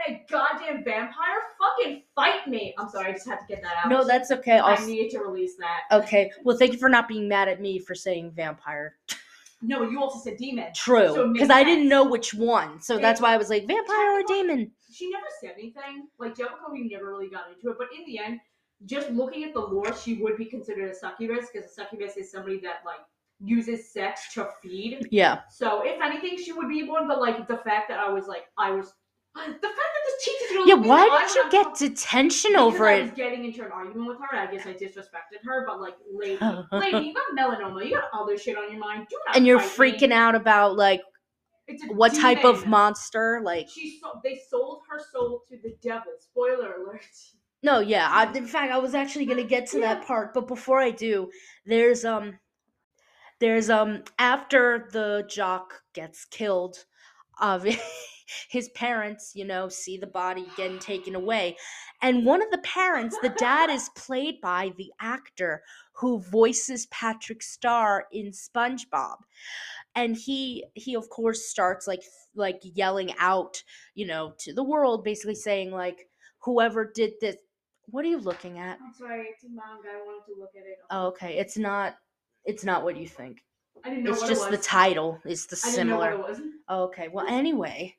and 0.07 0.15
a 0.15 0.25
goddamn 0.29 0.83
vampire. 0.83 1.41
Fucking 1.59 2.03
fight 2.15 2.47
me. 2.47 2.73
I'm 2.77 2.89
sorry, 2.89 3.09
I 3.09 3.13
just 3.13 3.27
had 3.27 3.39
to 3.39 3.45
get 3.47 3.61
that 3.61 3.73
out. 3.83 3.89
No, 3.89 4.05
that's 4.05 4.31
okay. 4.31 4.59
I 4.59 4.73
I'll, 4.73 4.85
needed 4.87 5.11
to 5.11 5.19
release 5.19 5.55
that. 5.57 6.03
okay. 6.03 6.31
Well, 6.43 6.57
thank 6.57 6.73
you 6.73 6.79
for 6.79 6.89
not 6.89 7.07
being 7.07 7.27
mad 7.27 7.47
at 7.47 7.61
me 7.61 7.79
for 7.79 7.95
saying 7.95 8.31
vampire. 8.31 8.95
No, 9.61 9.83
you 9.83 10.01
also 10.01 10.19
said 10.19 10.37
demon. 10.37 10.73
True, 10.73 11.31
because 11.33 11.49
makes 11.49 11.51
I 11.51 11.63
didn't 11.63 11.87
know 11.87 12.03
which 12.03 12.33
one, 12.33 12.81
so 12.81 12.97
that's 12.97 13.21
why 13.21 13.33
I 13.33 13.37
was 13.37 13.49
like 13.49 13.67
vampire 13.67 14.19
or 14.19 14.23
demon. 14.27 14.71
She 14.91 15.09
never 15.09 15.27
said 15.39 15.53
anything. 15.57 16.07
Like 16.17 16.35
Jellicoe, 16.35 16.71
we 16.71 16.89
never 16.89 17.11
really 17.11 17.29
got 17.29 17.43
into 17.53 17.69
it. 17.69 17.77
But 17.77 17.87
in 17.95 18.03
the 18.05 18.17
end, 18.17 18.39
just 18.85 19.11
looking 19.11 19.43
at 19.43 19.53
the 19.53 19.59
lore, 19.59 19.95
she 19.95 20.15
would 20.15 20.37
be 20.37 20.45
considered 20.45 20.89
a 20.89 20.95
succubus 20.95 21.47
because 21.53 21.69
a 21.69 21.73
succubus 21.73 22.17
is 22.17 22.31
somebody 22.31 22.59
that 22.61 22.77
like 22.85 22.99
uses 23.43 23.91
sex 23.91 24.33
to 24.33 24.49
feed. 24.61 25.07
Yeah. 25.11 25.41
So 25.49 25.81
if 25.85 26.01
anything, 26.01 26.37
she 26.37 26.53
would 26.53 26.67
be 26.67 26.83
one. 26.83 27.07
But 27.07 27.21
like 27.21 27.47
the 27.47 27.57
fact 27.57 27.89
that 27.89 27.99
I 27.99 28.09
was 28.09 28.27
like, 28.27 28.45
I 28.57 28.71
was 28.71 28.93
the 29.33 29.41
fact 29.51 29.61
that 29.61 30.01
this 30.05 30.25
teacher's 30.25 30.57
gonna 30.57 30.67
Yeah. 30.69 30.75
Why 30.87 31.03
in 31.03 31.09
the 31.09 31.15
eye 31.15 31.27
did 31.27 31.35
you 31.35 31.51
get 31.51 31.75
detention 31.75 32.55
over 32.55 32.87
I 32.87 32.93
it? 32.95 33.01
was 33.03 33.11
getting 33.11 33.45
into 33.45 33.63
an 33.65 33.71
argument 33.71 34.07
with 34.07 34.17
her. 34.19 34.37
I 34.37 34.51
guess 34.51 34.65
I 34.65 34.73
disrespected 34.73 35.43
her. 35.43 35.65
But 35.65 35.79
like, 35.79 35.95
lady, 36.13 36.37
lady, 36.71 37.07
you 37.07 37.13
got 37.13 37.23
melanoma. 37.37 37.85
You 37.85 37.95
got 37.95 38.05
other 38.13 38.37
shit 38.37 38.57
on 38.57 38.69
your 38.71 38.79
mind. 38.79 39.07
Do 39.09 39.17
not 39.27 39.37
And 39.37 39.45
you're 39.47 39.59
fight 39.59 39.93
me. 39.93 39.99
freaking 39.99 40.11
out 40.11 40.35
about 40.35 40.75
like 40.75 41.01
what 41.89 42.13
type 42.13 42.43
of 42.43 42.55
demon. 42.57 42.69
monster? 42.69 43.41
Like 43.43 43.69
She 43.69 43.99
sold, 44.01 44.17
they 44.23 44.41
sold 44.49 44.81
her 44.89 44.99
soul 45.11 45.43
to 45.49 45.57
the 45.63 45.75
devil. 45.81 46.11
Spoiler 46.19 46.75
alert. 46.83 47.05
no, 47.63 47.79
yeah. 47.79 48.09
I, 48.11 48.31
in 48.37 48.45
fact, 48.47 48.73
I 48.73 48.79
was 48.79 48.93
actually 48.95 49.25
gonna 49.25 49.43
get 49.43 49.67
to 49.67 49.79
that 49.79 50.01
Yeah. 50.01 50.07
part, 50.07 50.33
but 50.33 50.47
before 50.47 50.79
I 50.81 50.91
do, 50.91 51.31
there's 51.65 52.03
um, 52.03 52.37
there's 53.39 53.69
um, 53.69 54.03
after 54.19 54.89
the 54.91 55.25
jock 55.29 55.81
gets 55.93 56.25
killed, 56.25 56.83
uh, 57.39 57.59
his 58.49 58.69
parents, 58.69 59.31
you 59.35 59.45
know, 59.45 59.69
see 59.69 59.97
the 59.97 60.07
body 60.07 60.45
getting 60.57 60.79
taken 60.91 61.15
away, 61.15 61.57
and 62.01 62.25
one 62.25 62.41
of 62.41 62.51
the 62.51 62.57
parents, 62.59 63.17
the 63.21 63.29
dad, 63.29 63.69
is 63.69 63.89
played 63.95 64.41
by 64.41 64.71
the 64.77 64.91
actor 64.99 65.63
who 65.93 66.19
voices 66.19 66.87
Patrick 66.87 67.43
Star 67.43 68.05
in 68.11 68.31
SpongeBob. 68.31 69.17
and 69.95 70.15
he 70.15 70.65
he 70.73 70.95
of 70.95 71.09
course 71.09 71.47
starts 71.49 71.87
like 71.87 72.01
like 72.35 72.59
yelling 72.63 73.13
out 73.19 73.61
you 73.93 74.07
know 74.07 74.33
to 74.39 74.53
the 74.53 74.63
world 74.63 75.03
basically 75.03 75.35
saying 75.35 75.71
like 75.71 76.07
whoever 76.39 76.89
did 76.95 77.11
this 77.21 77.35
what 77.87 78.05
are 78.05 78.07
you 78.07 78.19
looking 78.19 78.57
at 78.57 78.77
I'm 78.81 78.93
sorry, 78.93 79.27
it's 79.33 79.43
a 79.43 79.49
manga. 79.49 79.89
I 79.89 80.01
wanted 80.05 80.33
to 80.33 80.39
look 80.39 80.51
at 80.55 80.63
it. 80.65 80.77
oh, 80.89 81.07
okay 81.07 81.37
it's 81.39 81.57
not 81.57 81.95
it's 82.45 82.63
not 82.63 82.83
what 82.83 82.97
you 82.97 83.07
think 83.07 83.43
I 83.83 83.89
didn't 83.89 84.05
know 84.05 84.11
it's 84.13 84.27
just 84.27 84.47
it 84.47 84.51
the 84.51 84.57
title 84.57 85.19
It's 85.25 85.45
the 85.47 85.59
I 85.63 85.71
didn't 85.71 85.87
know 85.89 85.99
similar 85.99 86.17
what 86.17 86.29
it 86.29 86.39
was. 86.39 86.41
Oh, 86.69 86.83
okay 86.85 87.09
well 87.09 87.25
anyway 87.29 87.95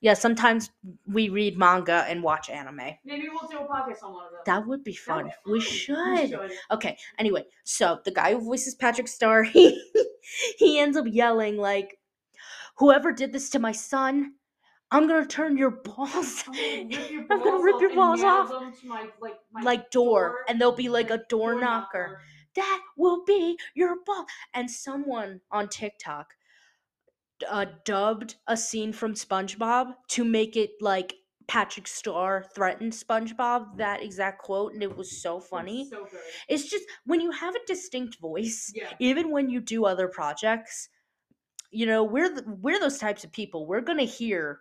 yeah 0.00 0.14
sometimes 0.14 0.70
we 1.06 1.28
read 1.28 1.56
manga 1.58 2.04
and 2.08 2.22
watch 2.22 2.50
anime 2.50 2.76
Maybe 3.04 3.28
we'll 3.28 3.48
do 3.48 3.58
a 3.58 3.66
podcast 3.66 4.02
on 4.02 4.12
one 4.12 4.24
of 4.26 4.32
those. 4.32 4.40
that 4.46 4.66
would 4.66 4.84
be 4.84 4.94
fun 4.94 5.24
would 5.24 5.32
be 5.46 5.52
we 5.52 5.60
fun. 5.60 5.68
should 6.28 6.50
Okay. 6.70 6.96
Anyway, 7.18 7.44
so 7.64 8.00
the 8.04 8.10
guy 8.10 8.32
who 8.32 8.40
voices 8.40 8.74
Patrick 8.74 9.08
Star, 9.08 9.42
he 9.54 9.80
he 10.58 10.78
ends 10.78 10.96
up 10.96 11.06
yelling 11.08 11.56
like, 11.56 11.98
"Whoever 12.78 13.12
did 13.12 13.32
this 13.32 13.50
to 13.50 13.58
my 13.58 13.72
son, 13.72 14.34
I'm 14.90 15.06
gonna 15.06 15.26
turn 15.26 15.56
your 15.56 15.70
balls 15.70 16.44
I'm 16.46 16.54
gonna 16.54 16.88
rip 16.88 17.10
your 17.10 17.22
I'm 17.30 17.38
gonna 17.38 17.50
balls 17.50 17.64
rip 17.64 17.74
off 17.76 17.80
your 17.80 17.94
balls 17.94 18.22
off. 18.22 18.50
my, 18.84 19.06
like, 19.20 19.34
my 19.52 19.62
like 19.62 19.90
door, 19.90 20.44
and 20.48 20.60
there'll 20.60 20.74
be 20.74 20.88
like 20.88 21.10
a 21.10 21.18
door, 21.28 21.52
door 21.52 21.60
knocker. 21.60 22.20
That 22.56 22.80
will 22.96 23.24
be 23.24 23.56
your 23.74 23.96
ball." 24.06 24.26
And 24.54 24.70
someone 24.70 25.40
on 25.50 25.68
TikTok 25.68 26.28
uh, 27.48 27.66
dubbed 27.84 28.36
a 28.46 28.56
scene 28.56 28.92
from 28.92 29.14
SpongeBob 29.14 29.94
to 30.08 30.24
make 30.24 30.56
it 30.56 30.70
like 30.80 31.14
Patrick 31.46 31.86
Star 31.86 32.44
threatened 32.54 32.92
SpongeBob 32.92 33.76
that 33.76 34.02
exact 34.02 34.42
quote, 34.42 34.72
and 34.72 34.82
it 34.82 34.96
was 34.96 35.20
so 35.20 35.38
It's 35.38 35.46
funny. 35.48 35.88
So 35.90 36.04
good. 36.04 36.20
It's 36.48 36.68
just 36.70 36.84
when 37.04 37.20
you 37.20 37.30
have 37.30 37.54
a 37.54 37.66
distinct 37.66 38.18
voice, 38.18 38.72
Yeah. 38.74 38.90
even 38.98 39.30
when 39.30 39.50
you 39.50 39.60
do 39.60 39.84
other 39.84 40.08
projects, 40.08 40.88
you 41.70 41.86
know, 41.86 42.02
we're 42.04 42.34
the, 42.34 42.44
we're 42.62 42.80
those 42.80 42.98
types 42.98 43.24
of 43.24 43.32
people. 43.32 43.66
We're 43.66 43.80
gonna 43.82 44.04
hear 44.04 44.60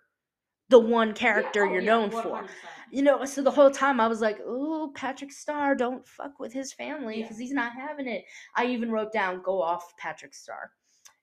the 0.69 0.79
one 0.79 1.13
character 1.13 1.63
Yeah, 1.65 1.69
oh, 1.69 1.73
you're 1.73 1.81
yeah, 1.83 1.89
known 1.89 2.09
for. 2.11 2.23
100%. 2.23 2.49
You 2.91 3.01
know, 3.01 3.25
so 3.25 3.41
the 3.41 3.51
whole 3.51 3.71
time 3.71 3.99
I 3.99 4.07
was 4.07 4.21
like, 4.21 4.39
"Oh, 4.45 4.91
Patrick 4.95 5.31
Star, 5.31 5.73
don't 5.75 6.05
fuck 6.07 6.39
with 6.39 6.53
his 6.53 6.73
family 6.73 7.21
because 7.21 7.37
he's 7.37 7.51
not 7.53 7.73
having 7.73 8.07
it." 8.07 8.25
I 8.55 8.65
even 8.67 8.91
wrote 8.91 9.11
down, 9.13 9.41
"Go 9.41 9.61
off, 9.61 9.95
Patrick 9.97 10.33
Star." 10.33 10.71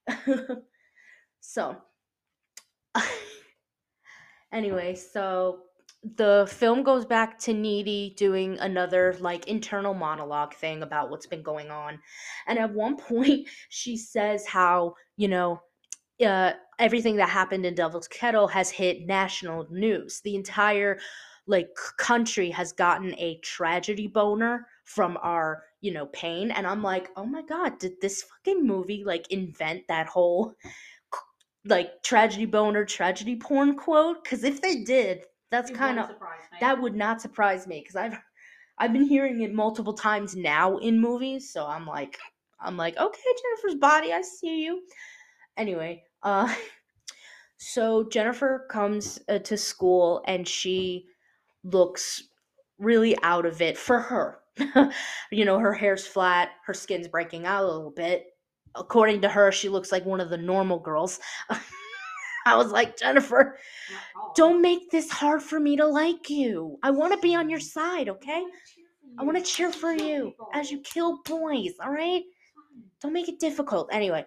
so, 1.40 1.76
anyway, 4.52 4.94
so 4.94 5.60
the 6.16 6.48
film 6.50 6.82
goes 6.82 7.04
back 7.04 7.38
to 7.40 7.52
Needy 7.52 8.14
doing 8.16 8.58
another 8.58 9.14
like 9.20 9.46
internal 9.48 9.92
monologue 9.92 10.54
thing 10.54 10.82
about 10.82 11.10
what's 11.10 11.26
been 11.26 11.42
going 11.42 11.70
on. 11.70 11.98
And 12.46 12.58
at 12.58 12.72
one 12.72 12.96
point, 13.08 13.48
she 13.68 13.96
says 13.96 14.46
how, 14.46 14.94
you 15.16 15.28
know, 15.28 15.60
uh, 16.24 16.52
everything 16.78 17.16
that 17.16 17.28
happened 17.28 17.64
in 17.66 17.74
Devil's 17.74 18.08
Kettle 18.08 18.48
has 18.48 18.70
hit 18.70 19.06
national 19.06 19.66
news. 19.70 20.20
The 20.22 20.36
entire 20.36 20.98
like 21.46 21.68
country 21.98 22.50
has 22.50 22.72
gotten 22.72 23.14
a 23.18 23.38
tragedy 23.42 24.06
boner 24.06 24.66
from 24.84 25.18
our, 25.22 25.62
you 25.80 25.92
know, 25.92 26.06
pain. 26.06 26.50
And 26.50 26.66
I'm 26.66 26.82
like, 26.82 27.10
oh 27.16 27.24
my 27.24 27.42
God, 27.42 27.78
did 27.78 28.00
this 28.00 28.22
fucking 28.22 28.66
movie 28.66 29.02
like 29.04 29.30
invent 29.30 29.82
that 29.88 30.06
whole 30.06 30.54
like 31.64 32.02
tragedy 32.02 32.46
boner, 32.46 32.84
tragedy 32.84 33.36
porn 33.36 33.76
quote? 33.76 34.22
Because 34.22 34.44
if 34.44 34.60
they 34.60 34.82
did, 34.82 35.24
that's 35.50 35.70
kind 35.70 35.98
of 35.98 36.08
wouldn't 36.08 36.18
surprise 36.18 36.40
me. 36.52 36.58
that 36.60 36.80
would 36.80 36.96
not 36.96 37.20
surprise 37.20 37.66
me 37.66 37.80
because 37.80 37.96
I've 37.96 38.18
I've 38.78 38.92
been 38.92 39.04
hearing 39.04 39.42
it 39.42 39.52
multiple 39.52 39.92
times 39.92 40.36
now 40.36 40.78
in 40.78 41.00
movies, 41.00 41.52
so 41.52 41.66
I'm 41.66 41.86
like 41.86 42.18
I'm 42.60 42.76
like 42.76 42.96
okay, 42.96 43.20
Jennifer's 43.42 43.80
body, 43.80 44.12
I 44.12 44.22
see 44.22 44.64
you. 44.64 44.82
Anyway, 45.56 46.04
uh, 46.22 46.54
so 47.56 48.08
Jennifer 48.08 48.66
comes 48.70 49.20
uh, 49.28 49.38
to 49.40 49.56
school 49.56 50.22
and 50.26 50.46
she 50.46 51.06
looks 51.64 52.22
really 52.78 53.16
out 53.22 53.44
of 53.44 53.60
it 53.60 53.76
for 53.76 54.00
her. 54.00 54.38
you 55.30 55.44
know, 55.44 55.58
her 55.58 55.72
hair's 55.72 56.06
flat, 56.06 56.50
her 56.66 56.74
skin's 56.74 57.08
breaking 57.08 57.46
out 57.46 57.64
a 57.64 57.66
little 57.66 57.90
bit. 57.90 58.26
According 58.74 59.20
to 59.22 59.28
her, 59.28 59.50
she 59.52 59.68
looks 59.68 59.90
like 59.92 60.04
one 60.04 60.20
of 60.20 60.30
the 60.30 60.36
normal 60.38 60.78
girls. 60.78 61.18
I 62.46 62.56
was 62.56 62.72
like, 62.72 62.96
Jennifer, 62.96 63.58
Not 63.90 63.98
at 63.98 64.16
all. 64.16 64.32
don't 64.34 64.62
make 64.62 64.90
this 64.90 65.10
hard 65.10 65.42
for 65.42 65.60
me 65.60 65.76
to 65.76 65.86
like 65.86 66.30
you. 66.30 66.78
I 66.82 66.90
want 66.90 67.12
to 67.12 67.18
be 67.20 67.34
on 67.34 67.50
your 67.50 67.60
side, 67.60 68.08
okay? 68.08 68.44
I 69.18 69.24
want 69.24 69.36
to 69.36 69.44
cheer 69.44 69.72
for 69.72 69.92
you 69.92 70.32
as 70.54 70.70
you 70.70 70.80
kill 70.80 71.20
boys, 71.24 71.72
all 71.82 71.90
right? 71.90 72.22
Don't 73.02 73.12
make 73.12 73.28
it 73.28 73.40
difficult. 73.40 73.88
Anyway, 73.92 74.24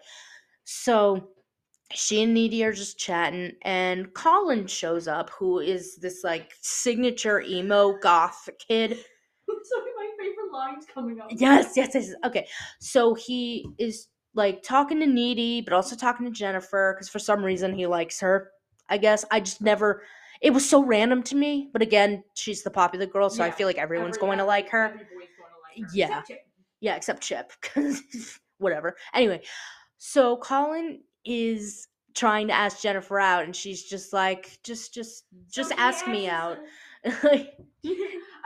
so 0.65 1.29
she 1.93 2.21
and 2.23 2.33
Needy 2.33 2.63
are 2.63 2.73
just 2.73 2.97
chatting, 2.99 3.53
and 3.63 4.13
Colin 4.13 4.67
shows 4.67 5.07
up, 5.07 5.29
who 5.31 5.59
is 5.59 5.95
this 5.97 6.23
like 6.23 6.51
signature 6.61 7.41
emo 7.41 7.97
goth 7.99 8.49
kid. 8.67 8.91
so 9.47 9.79
my 9.95 10.09
favorite 10.19 10.51
lines 10.51 10.85
coming 10.93 11.19
up. 11.19 11.27
Yes, 11.31 11.73
yes, 11.75 11.91
yes. 11.93 12.11
Okay, 12.25 12.47
so 12.79 13.13
he 13.13 13.65
is 13.77 14.07
like 14.35 14.63
talking 14.63 14.99
to 14.99 15.05
Needy, 15.07 15.61
but 15.61 15.73
also 15.73 15.95
talking 15.95 16.25
to 16.25 16.31
Jennifer 16.31 16.93
because 16.95 17.09
for 17.09 17.19
some 17.19 17.43
reason 17.43 17.73
he 17.73 17.85
likes 17.87 18.19
her. 18.19 18.51
I 18.89 18.97
guess 18.97 19.23
I 19.31 19.39
just 19.39 19.61
never. 19.61 20.03
it 20.41 20.51
was 20.51 20.67
so 20.69 20.83
random 20.83 21.23
to 21.23 21.35
me. 21.35 21.69
But 21.71 21.81
again, 21.81 22.23
she's 22.33 22.63
the 22.63 22.71
popular 22.71 23.05
girl, 23.05 23.29
so 23.29 23.43
I 23.43 23.51
feel 23.51 23.67
like 23.67 23.77
everyone's 23.77 24.17
Every- 24.17 24.27
going 24.27 24.37
to 24.39 24.45
like 24.45 24.69
her. 24.69 24.85
every 24.85 24.97
boy's 24.99 25.07
going 25.09 25.51
to 25.77 25.81
like 25.81 25.89
her, 25.91 25.97
Yeah. 25.97 26.19
except. 26.19 26.41
Yeah, 26.81 26.95
except 26.95 27.21
Chip, 27.23 27.53
'cause 27.61 28.01
whatever. 28.57 28.97
Anyway, 29.13 29.41
so 29.97 30.35
Colin 30.37 31.01
is 31.23 31.87
trying 32.13 32.47
to 32.47 32.53
ask 32.53 32.81
Jennifer 32.81 33.19
out, 33.19 33.45
and 33.45 33.55
she's 33.55 33.83
just 33.85 34.11
like, 34.11 34.59
just, 34.63 34.93
just, 34.93 35.23
just 35.49 35.71
he 35.71 35.77
ask 35.79 36.05
me 36.07 36.27
out. 36.27 36.57
I 37.05 37.11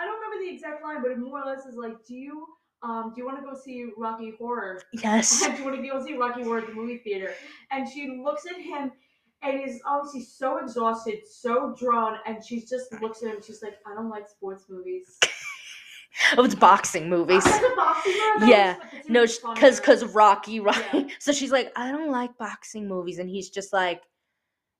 don't 0.05 0.19
remember 0.21 0.37
the 0.43 0.49
exact 0.53 0.83
line, 0.83 1.01
but 1.01 1.11
it 1.11 1.17
more 1.17 1.41
or 1.41 1.45
less 1.45 1.65
is 1.65 1.75
like, 1.75 1.93
"Do 2.07 2.15
you 2.15 2.45
um 2.83 3.11
do 3.13 3.21
you 3.21 3.25
want 3.25 3.39
to 3.39 3.45
go 3.45 3.57
see 3.57 3.89
Rocky 3.97 4.33
Horror? 4.37 4.81
yes. 4.93 5.45
do 5.47 5.51
you 5.53 5.63
want 5.63 5.75
to 5.81 5.87
go 5.87 6.05
see 6.05 6.15
Rocky 6.15 6.43
Horror 6.43 6.59
at 6.59 6.67
the 6.67 6.73
movie 6.73 6.97
theater?" 6.97 7.33
And 7.71 7.87
she 7.87 8.19
looks 8.23 8.45
at 8.45 8.59
him 8.61 8.91
and 9.43 9.61
is 9.67 9.81
obviously 9.85 10.23
so 10.23 10.57
exhausted, 10.57 11.19
so 11.29 11.75
drawn, 11.77 12.17
and 12.25 12.43
she 12.43 12.61
just 12.61 12.91
looks 13.01 13.21
at 13.23 13.29
him. 13.29 13.41
She's 13.45 13.61
like, 13.61 13.77
"I 13.85 13.93
don't 13.93 14.09
like 14.09 14.27
sports 14.27 14.65
movies." 14.69 15.17
Oh, 16.37 16.43
it's 16.43 16.55
boxing 16.55 17.09
movies. 17.09 17.43
Boxing 17.75 18.13
Yeah. 18.41 18.75
No, 19.07 19.25
because 19.53 19.79
because 19.79 20.03
Rocky, 20.03 20.59
right? 20.59 20.83
Yeah. 20.93 21.07
So 21.19 21.31
she's 21.31 21.51
like, 21.51 21.71
I 21.75 21.91
don't 21.91 22.11
like 22.11 22.37
boxing 22.37 22.87
movies, 22.87 23.19
and 23.19 23.29
he's 23.29 23.49
just 23.49 23.71
like, 23.71 24.01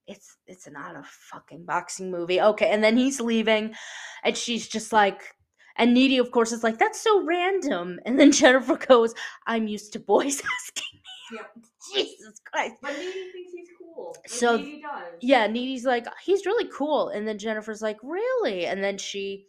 it's 0.08 0.38
it's 0.48 0.68
not 0.70 0.96
a 0.96 1.04
fucking 1.04 1.66
boxing 1.66 2.12
movie, 2.12 2.42
okay? 2.42 2.70
And 2.72 2.84
then 2.84 2.98
he's 2.98 3.20
leaving, 3.20 3.76
and 4.24 4.36
she's 4.36 4.68
just 4.68 4.92
like, 4.92 5.36
and 5.78 5.94
Needy, 5.94 6.18
of 6.18 6.32
course, 6.32 6.52
is 6.52 6.64
like, 6.64 6.78
that's 6.78 7.02
so 7.02 7.24
random. 7.24 8.00
And 8.06 8.20
then 8.20 8.32
Jennifer 8.40 8.76
goes, 8.78 9.14
I'm 9.46 9.68
used 9.68 9.94
to 9.94 10.00
boys 10.00 10.42
asking 10.60 10.84
me. 10.94 11.38
Yep. 11.38 11.58
Jesus 11.94 12.42
Christ. 12.52 12.76
But 12.82 12.98
Needy 12.98 13.32
thinks 13.32 13.54
he's 13.54 13.70
cool. 13.78 14.16
Like, 14.16 14.30
So, 14.30 14.58
Needy 14.58 14.82
does. 14.82 15.14
Yeah, 15.22 15.48
Needy's 15.48 15.86
like, 15.86 16.06
he's 16.24 16.46
really 16.46 16.70
cool. 16.74 17.10
And 17.10 17.28
then 17.28 17.38
Jennifer's 17.38 17.82
like, 17.82 17.98
really? 18.04 18.66
And 18.66 18.84
then 18.84 18.98
she 18.98 19.46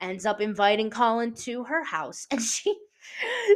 ends 0.00 0.26
up 0.26 0.40
inviting 0.40 0.90
Colin 0.90 1.34
to 1.34 1.64
her 1.64 1.84
house. 1.84 2.26
And 2.32 2.42
she 2.42 2.76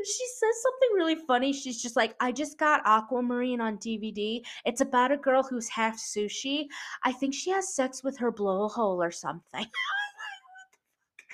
she 0.05 0.27
says 0.41 0.63
something 0.63 0.97
really 0.97 1.15
funny. 1.15 1.53
She's 1.53 1.81
just 1.81 1.97
like, 1.97 2.15
I 2.19 2.33
just 2.33 2.59
got 2.59 2.83
Aquamarine 2.87 3.61
on 3.61 3.77
DVD. 3.77 4.41
It's 4.65 4.81
about 4.81 5.13
a 5.13 5.17
girl 5.17 5.43
who's 5.43 5.69
half 5.69 5.97
sushi. 5.97 6.67
I 7.05 7.13
think 7.13 7.35
she 7.35 7.51
has 7.51 7.75
sex 7.75 8.03
with 8.03 8.19
her 8.19 8.33
blowhole 8.33 8.97
or 8.99 9.11
something. 9.11 9.67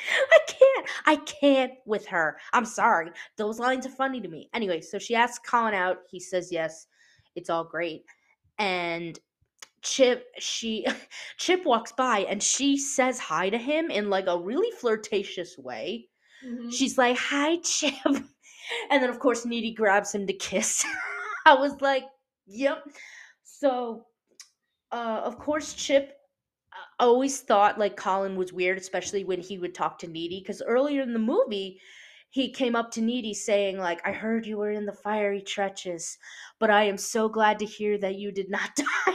I 0.32 0.38
can't. 0.46 0.86
I 1.06 1.16
can't 1.16 1.72
with 1.86 2.06
her. 2.06 2.38
I'm 2.52 2.64
sorry. 2.64 3.10
Those 3.36 3.58
lines 3.58 3.86
are 3.86 3.90
funny 3.90 4.20
to 4.20 4.28
me. 4.28 4.48
Anyway, 4.54 4.80
so 4.80 4.98
she 4.98 5.14
asks 5.14 5.48
Colin 5.48 5.74
out. 5.74 5.98
He 6.10 6.20
says 6.20 6.50
yes. 6.50 6.86
It's 7.36 7.50
all 7.50 7.64
great. 7.64 8.04
And 8.58 9.18
Chip, 9.82 10.26
she 10.38 10.86
Chip 11.38 11.64
walks 11.64 11.92
by 11.92 12.20
and 12.20 12.42
she 12.42 12.76
says 12.76 13.18
hi 13.18 13.50
to 13.50 13.58
him 13.58 13.90
in 13.90 14.10
like 14.10 14.26
a 14.26 14.38
really 14.38 14.70
flirtatious 14.78 15.56
way. 15.58 16.08
Mhm. 16.44 16.72
She's 16.72 16.96
like, 16.98 17.16
"Hi, 17.18 17.56
Chip," 17.64 17.92
and 18.04 19.02
then 19.02 19.10
of 19.10 19.18
course 19.18 19.44
Needy 19.44 19.72
grabs 19.72 20.14
him 20.14 20.26
to 20.26 20.32
kiss. 20.32 20.84
I 21.46 21.54
was 21.54 21.80
like, 21.80 22.04
"Yep." 22.46 22.84
So, 23.42 24.06
uh, 24.92 25.22
of 25.24 25.38
course, 25.38 25.74
Chip 25.74 26.16
always 27.00 27.40
thought 27.40 27.78
like 27.78 27.96
Colin 27.96 28.36
was 28.36 28.52
weird, 28.52 28.78
especially 28.78 29.24
when 29.24 29.40
he 29.40 29.58
would 29.58 29.74
talk 29.74 29.98
to 29.98 30.06
Needy, 30.06 30.40
because 30.40 30.62
earlier 30.62 31.02
in 31.02 31.12
the 31.12 31.18
movie. 31.18 31.80
He 32.32 32.52
came 32.52 32.76
up 32.76 32.92
to 32.92 33.00
Needy 33.00 33.34
saying, 33.34 33.78
like, 33.78 34.00
I 34.06 34.12
heard 34.12 34.46
you 34.46 34.56
were 34.56 34.70
in 34.70 34.86
the 34.86 34.92
fiery 34.92 35.42
trenches, 35.42 36.16
but 36.60 36.70
I 36.70 36.84
am 36.84 36.96
so 36.96 37.28
glad 37.28 37.58
to 37.58 37.64
hear 37.64 37.98
that 37.98 38.14
you 38.14 38.30
did 38.30 38.48
not 38.48 38.70
die 38.76 39.14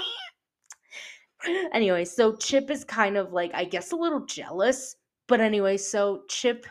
anyway, 1.73 2.05
so 2.05 2.35
Chip 2.35 2.69
is 2.69 2.83
kind 2.83 3.17
of 3.17 3.33
like, 3.33 3.51
I 3.53 3.65
guess, 3.65 3.91
a 3.91 3.95
little 3.95 4.25
jealous. 4.25 4.95
But 5.27 5.41
anyway, 5.41 5.77
so 5.77 6.23
Chip 6.29 6.65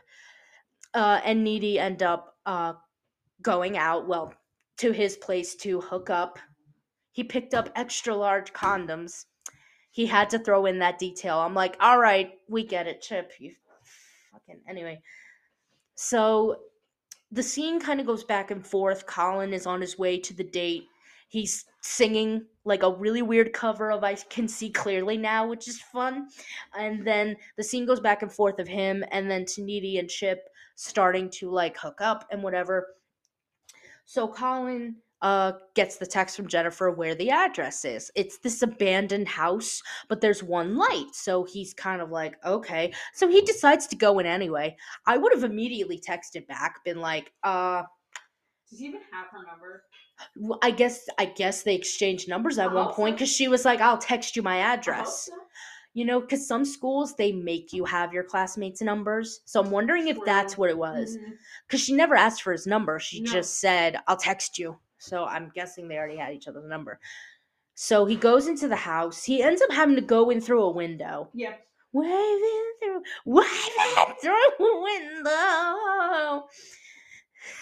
uh, 0.94 1.20
and 1.24 1.42
Needy 1.42 1.78
end 1.78 2.02
up 2.02 2.36
uh, 2.46 2.74
going 3.42 3.76
out, 3.76 4.08
well, 4.08 4.34
to 4.78 4.92
his 4.92 5.16
place 5.16 5.54
to 5.56 5.80
hook 5.80 6.10
up. 6.10 6.38
He 7.12 7.24
picked 7.24 7.54
up 7.54 7.70
extra 7.76 8.14
large 8.14 8.52
condoms. 8.52 9.26
He 9.94 10.06
had 10.06 10.28
to 10.30 10.40
throw 10.40 10.66
in 10.66 10.80
that 10.80 10.98
detail. 10.98 11.38
I'm 11.38 11.54
like, 11.54 11.76
all 11.78 12.00
right, 12.00 12.32
we 12.48 12.64
get 12.64 12.88
it, 12.88 13.00
Chip. 13.00 13.30
You 13.38 13.52
fucking. 14.32 14.60
Anyway, 14.68 15.00
so 15.94 16.56
the 17.30 17.44
scene 17.44 17.78
kind 17.78 18.00
of 18.00 18.06
goes 18.06 18.24
back 18.24 18.50
and 18.50 18.66
forth. 18.66 19.06
Colin 19.06 19.52
is 19.52 19.66
on 19.66 19.80
his 19.80 19.96
way 19.96 20.18
to 20.18 20.34
the 20.34 20.42
date. 20.42 20.82
He's 21.28 21.66
singing 21.80 22.44
like 22.64 22.82
a 22.82 22.90
really 22.90 23.22
weird 23.22 23.52
cover 23.52 23.92
of 23.92 24.02
I 24.02 24.16
Can 24.16 24.48
See 24.48 24.68
Clearly 24.68 25.16
Now, 25.16 25.46
which 25.46 25.68
is 25.68 25.80
fun. 25.80 26.26
And 26.76 27.06
then 27.06 27.36
the 27.56 27.62
scene 27.62 27.86
goes 27.86 28.00
back 28.00 28.22
and 28.22 28.32
forth 28.32 28.58
of 28.58 28.66
him 28.66 29.04
and 29.12 29.30
then 29.30 29.46
Needy 29.56 29.98
and 29.98 30.10
Chip 30.10 30.48
starting 30.74 31.30
to 31.34 31.52
like 31.52 31.78
hook 31.78 32.00
up 32.00 32.26
and 32.32 32.42
whatever. 32.42 32.88
So 34.06 34.26
Colin 34.26 34.96
uh 35.24 35.52
gets 35.74 35.96
the 35.96 36.06
text 36.06 36.36
from 36.36 36.46
Jennifer 36.48 36.90
where 36.92 37.16
the 37.16 37.30
address 37.30 37.84
is. 37.84 38.12
It's 38.14 38.38
this 38.38 38.62
abandoned 38.62 39.26
house, 39.28 39.82
but 40.08 40.20
there's 40.20 40.42
one 40.44 40.76
light. 40.76 41.08
So 41.14 41.44
he's 41.44 41.74
kind 41.74 42.00
of 42.02 42.10
like, 42.10 42.36
okay. 42.44 42.92
So 43.14 43.26
he 43.28 43.40
decides 43.42 43.88
to 43.88 43.96
go 43.96 44.18
in 44.20 44.26
anyway. 44.26 44.76
I 45.06 45.16
would 45.16 45.32
have 45.34 45.42
immediately 45.44 45.98
texted 46.00 46.46
back, 46.46 46.84
been 46.84 47.00
like, 47.00 47.32
uh 47.42 47.82
Does 48.70 48.78
he 48.80 48.86
even 48.86 49.00
have 49.12 49.26
her 49.32 49.44
number? 49.50 49.84
well, 50.36 50.58
I 50.62 50.70
guess 50.70 51.06
I 51.18 51.24
guess 51.26 51.62
they 51.64 51.74
exchanged 51.74 52.28
numbers 52.28 52.58
at 52.58 52.70
I 52.70 52.74
one 52.74 52.92
point 52.94 53.14
so. 53.14 53.16
because 53.16 53.32
she 53.32 53.48
was 53.48 53.64
like, 53.64 53.80
"I'll 53.80 53.98
text 53.98 54.36
you 54.36 54.42
my 54.42 54.58
address." 54.58 55.24
so. 55.26 55.32
You 55.96 56.04
know, 56.04 56.20
because 56.20 56.46
some 56.48 56.64
schools 56.64 57.14
they 57.16 57.32
make 57.32 57.72
you 57.72 57.84
have 57.84 58.12
your 58.12 58.24
classmates' 58.24 58.82
numbers. 58.82 59.40
So 59.44 59.60
I'm 59.60 59.70
wondering 59.70 60.08
if 60.08 60.18
that's 60.24 60.58
what 60.58 60.68
it 60.70 60.76
was. 60.78 61.16
Because 61.66 61.80
she 61.80 61.94
never 61.94 62.16
asked 62.16 62.42
for 62.42 62.52
his 62.52 62.66
number. 62.66 62.98
She 62.98 63.20
No. 63.20 63.30
just 63.32 63.60
said, 63.60 63.98
"I'll 64.08 64.16
text 64.16 64.58
you." 64.58 64.78
So 65.04 65.24
I'm 65.24 65.50
guessing 65.54 65.88
they 65.88 65.96
already 65.98 66.16
had 66.16 66.32
each 66.34 66.48
other's 66.48 66.68
number. 66.68 66.98
So 67.74 68.04
he 68.06 68.16
goes 68.16 68.46
into 68.46 68.68
the 68.68 68.76
house. 68.76 69.24
He 69.24 69.42
ends 69.42 69.60
up 69.60 69.72
having 69.72 69.96
to 69.96 70.00
go 70.02 70.30
in 70.30 70.40
through 70.40 70.62
a 70.62 70.70
window. 70.70 71.28
Yeah. 71.34 71.54
Waving 71.92 72.64
through, 72.80 73.02
waving 73.24 74.14
through 74.20 74.48
a 74.60 74.82
window. 74.82 76.46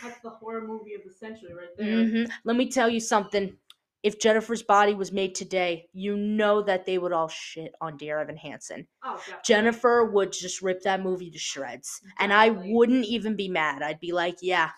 That's 0.02 0.20
the 0.20 0.31
horror 0.31 0.66
movie 0.66 0.94
of 0.94 1.02
the 1.05 1.12
century 1.12 1.52
right 1.55 1.68
there. 1.76 2.07
hmm 2.07 2.24
Let 2.44 2.57
me 2.57 2.70
tell 2.70 2.88
you 2.88 3.00
something. 3.00 3.57
If 4.02 4.18
Jennifer's 4.18 4.62
body 4.64 4.94
was 4.94 5.12
made 5.12 5.35
today, 5.35 5.88
you 5.92 6.16
know 6.16 6.61
that 6.62 6.87
they 6.87 6.98
would 6.98 7.12
all 7.12 7.28
shit 7.28 7.72
on 7.81 7.96
Dear 7.96 8.18
Evan 8.18 8.37
Hansen. 8.37 8.87
Oh, 9.05 9.14
definitely. 9.16 9.40
Jennifer 9.44 10.05
would 10.11 10.33
just 10.33 10.61
rip 10.61 10.83
that 10.83 11.02
movie 11.02 11.31
to 11.31 11.38
shreds. 11.38 12.00
And 12.18 12.33
I 12.33 12.50
wouldn't 12.50 13.05
even 13.07 13.37
be 13.37 13.48
mad. 13.48 13.81
I'd 13.83 14.00
be 14.00 14.11
like, 14.12 14.38
yeah, 14.42 14.70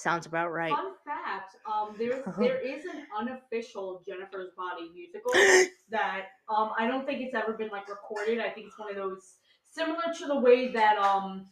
sounds 0.00 0.26
about 0.26 0.52
right. 0.52 0.72
Fun 0.72 0.92
fact: 1.04 1.56
um, 1.66 1.94
Uh-huh. 2.00 2.32
there 2.42 2.60
is 2.60 2.84
an 2.84 3.06
unofficial 3.16 4.02
Jennifer's 4.06 4.50
Body 4.56 4.90
musical 4.94 5.32
that 5.90 6.26
um 6.48 6.72
I 6.78 6.86
don't 6.86 7.06
think 7.06 7.20
it's 7.20 7.34
ever 7.34 7.52
been 7.52 7.68
like 7.70 7.88
recorded. 7.88 8.38
I 8.40 8.50
think 8.50 8.66
it's 8.68 8.78
one 8.78 8.90
of 8.90 8.96
those 8.96 9.34
similar 9.70 10.02
to 10.18 10.26
the 10.26 10.38
way 10.38 10.72
that 10.72 10.98
um 10.98 11.46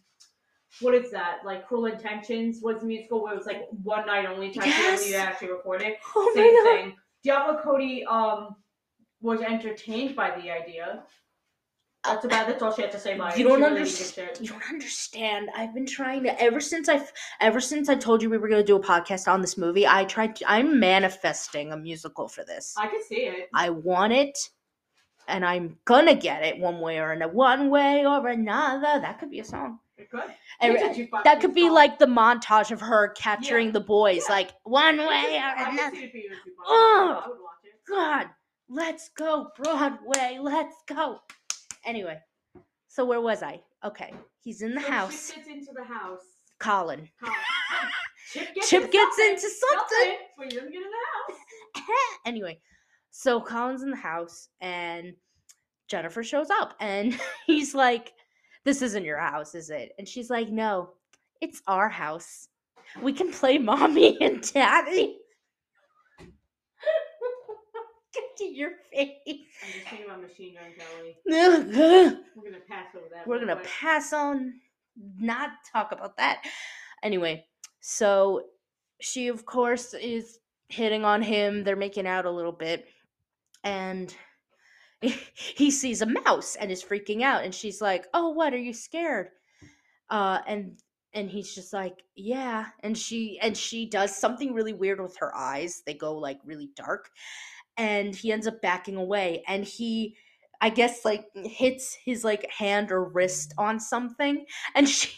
what 0.80 0.94
is 0.94 1.10
that 1.10 1.38
like 1.44 1.66
Cruel 1.66 1.86
Intentions 1.86 2.60
was 2.62 2.82
a 2.82 2.86
musical 2.86 3.22
where 3.22 3.34
it 3.34 3.36
was 3.36 3.46
like 3.46 3.62
one 3.82 4.06
night 4.06 4.26
only 4.26 4.50
type 4.50 4.66
Yes. 4.66 5.08
you 5.08 5.16
actually 5.16 5.50
recorded. 5.50 5.94
Oh 6.16 6.32
Same 6.34 6.62
thing. 6.64 6.96
Diablo 7.24 7.60
Cody 7.62 8.04
um 8.04 8.56
was 9.20 9.40
entertained 9.40 10.14
by 10.14 10.30
the 10.30 10.50
idea. 10.50 11.02
That's 12.04 12.24
about 12.24 12.46
that's 12.46 12.62
all 12.62 12.72
she 12.72 12.82
had 12.82 12.92
to 12.92 12.98
say 12.98 13.14
about. 13.16 13.36
You 13.36 13.48
don't 13.48 13.60
really 13.60 13.76
understand. 13.76 14.38
You 14.40 14.48
don't 14.50 14.62
understand. 14.70 15.50
I've 15.56 15.74
been 15.74 15.84
trying 15.86 16.22
to 16.22 16.40
ever 16.40 16.60
since 16.60 16.88
I've 16.88 17.12
ever 17.40 17.60
since 17.60 17.88
I 17.88 17.96
told 17.96 18.22
you 18.22 18.30
we 18.30 18.38
were 18.38 18.48
going 18.48 18.62
to 18.62 18.66
do 18.66 18.76
a 18.76 18.80
podcast 18.82 19.26
on 19.30 19.40
this 19.40 19.58
movie. 19.58 19.86
I 19.86 20.04
tried. 20.04 20.36
To, 20.36 20.50
I'm 20.50 20.78
manifesting 20.78 21.72
a 21.72 21.76
musical 21.76 22.28
for 22.28 22.44
this. 22.44 22.74
I 22.78 22.86
can 22.86 23.02
see 23.02 23.16
it. 23.26 23.48
I 23.52 23.70
want 23.70 24.12
it, 24.12 24.38
and 25.26 25.44
I'm 25.44 25.76
gonna 25.86 26.14
get 26.14 26.44
it 26.44 26.58
one 26.58 26.80
way 26.80 26.98
or 26.98 27.10
another. 27.12 27.32
One 27.32 27.68
way 27.68 28.06
or 28.06 28.28
another. 28.28 29.00
That 29.00 29.18
could 29.18 29.30
be 29.30 29.40
a 29.40 29.44
song. 29.44 29.80
It 29.98 30.08
could. 30.08 30.22
And 30.60 30.74
It's 30.76 30.82
a 30.96 31.02
jukebox 31.02 31.24
that 31.24 31.40
could 31.40 31.52
be 31.54 31.66
song. 31.66 31.74
like 31.74 31.98
the 31.98 32.06
montage 32.06 32.70
of 32.70 32.80
her 32.80 33.08
capturing 33.08 33.66
Yeah. 33.66 33.72
the 33.72 33.80
boys, 33.80 34.24
Yeah. 34.28 34.34
like 34.36 34.50
one 34.62 34.98
way 34.98 35.36
or 35.36 35.54
another. 35.56 35.96
see 35.96 36.04
it 36.04 36.12
being 36.12 36.26
a 36.30 36.34
jukebox. 36.34 36.64
Ugh. 36.68 37.22
I 37.24 37.28
would 37.28 37.38
watch 37.40 37.64
it. 37.64 37.72
God, 37.88 38.28
let's 38.68 39.08
go 39.10 39.48
Broadway. 39.56 40.38
Let's 40.40 40.76
go. 40.86 41.18
Anyway, 41.84 42.18
so 42.88 43.04
where 43.04 43.20
was 43.20 43.42
I? 43.42 43.60
Okay, 43.84 44.12
he's 44.40 44.62
in 44.62 44.74
the 44.74 44.80
So 44.80 44.90
house. 44.90 45.28
Chip 45.28 45.36
gets 45.36 45.48
into 45.48 45.72
the 45.76 45.84
house. 45.84 46.20
Colin. 46.58 47.08
How- 47.20 47.32
Chip 48.32 48.54
gets, 48.54 48.68
Chip 48.68 48.82
into 48.82 48.92
gets 48.92 49.16
something, 49.16 49.34
into 49.34 49.48
something. 49.48 50.16
but 50.36 50.44
he 50.52 50.58
doesn't 50.58 50.72
get 50.72 50.82
in 50.82 50.88
the 50.90 51.82
house. 51.82 51.88
anyway, 52.26 52.58
so 53.10 53.40
Colin's 53.40 53.82
in 53.82 53.90
the 53.90 53.96
house 53.96 54.48
and 54.60 55.14
Jennifer 55.88 56.22
shows 56.22 56.50
up 56.50 56.74
and 56.80 57.18
he's 57.46 57.74
like, 57.74 58.12
This 58.64 58.82
isn't 58.82 59.04
your 59.04 59.18
house, 59.18 59.54
is 59.54 59.70
it? 59.70 59.92
And 59.98 60.06
she's 60.06 60.28
like, 60.28 60.50
No, 60.50 60.90
it's 61.40 61.62
our 61.66 61.88
house. 61.88 62.48
We 63.02 63.12
can 63.12 63.30
play 63.32 63.56
mommy 63.58 64.18
and 64.20 64.42
daddy. 64.52 65.16
To 68.38 68.44
your 68.44 68.70
face. 68.92 69.14
I'm 69.26 69.72
just 69.72 69.88
thinking 69.88 70.06
about 70.06 70.22
Machine 70.22 70.54
Gun 70.54 70.72
Kelly. 70.78 71.16
We're 72.36 72.44
gonna 72.44 72.62
pass 72.68 72.86
over 72.96 73.06
that. 73.12 73.26
We're 73.26 73.38
gonna 73.40 73.56
quick. 73.56 73.68
pass 73.68 74.12
on, 74.12 74.54
not 75.18 75.50
talk 75.72 75.92
about 75.92 76.16
that. 76.16 76.42
Anyway, 77.02 77.44
so 77.80 78.42
she, 79.00 79.28
of 79.28 79.46
course, 79.46 79.94
is 79.94 80.38
hitting 80.68 81.04
on 81.04 81.22
him. 81.22 81.64
They're 81.64 81.76
making 81.76 82.06
out 82.06 82.26
a 82.26 82.30
little 82.30 82.52
bit. 82.52 82.86
And 83.64 84.14
he 85.00 85.70
sees 85.70 86.02
a 86.02 86.06
mouse 86.06 86.56
and 86.56 86.70
is 86.70 86.82
freaking 86.82 87.22
out. 87.22 87.44
And 87.44 87.54
she's 87.54 87.80
like, 87.80 88.06
Oh, 88.14 88.30
what? 88.30 88.52
Are 88.52 88.58
you 88.58 88.72
scared? 88.72 89.28
Uh, 90.10 90.38
and 90.46 90.78
and 91.14 91.30
he's 91.30 91.54
just 91.54 91.72
like 91.72 92.02
yeah 92.16 92.66
and 92.82 92.96
she 92.96 93.38
and 93.40 93.56
she 93.56 93.86
does 93.88 94.14
something 94.14 94.52
really 94.52 94.74
weird 94.74 95.00
with 95.00 95.16
her 95.16 95.34
eyes 95.34 95.82
they 95.86 95.94
go 95.94 96.14
like 96.14 96.38
really 96.44 96.68
dark 96.76 97.10
and 97.78 98.14
he 98.14 98.32
ends 98.32 98.46
up 98.46 98.60
backing 98.60 98.96
away 98.96 99.42
and 99.46 99.64
he 99.64 100.16
i 100.60 100.68
guess 100.68 101.04
like 101.04 101.26
hits 101.34 101.96
his 102.04 102.24
like 102.24 102.50
hand 102.50 102.92
or 102.92 103.04
wrist 103.04 103.54
on 103.56 103.80
something 103.80 104.44
and 104.74 104.88
she 104.88 105.10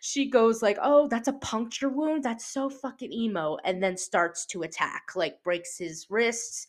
she 0.00 0.30
goes 0.30 0.62
like 0.62 0.78
oh 0.82 1.06
that's 1.08 1.28
a 1.28 1.32
puncture 1.34 1.90
wound 1.90 2.22
that's 2.22 2.46
so 2.46 2.70
fucking 2.70 3.12
emo 3.12 3.58
and 3.64 3.82
then 3.82 3.96
starts 3.96 4.46
to 4.46 4.62
attack 4.62 5.02
like 5.16 5.42
breaks 5.42 5.76
his 5.76 6.06
wrists 6.08 6.66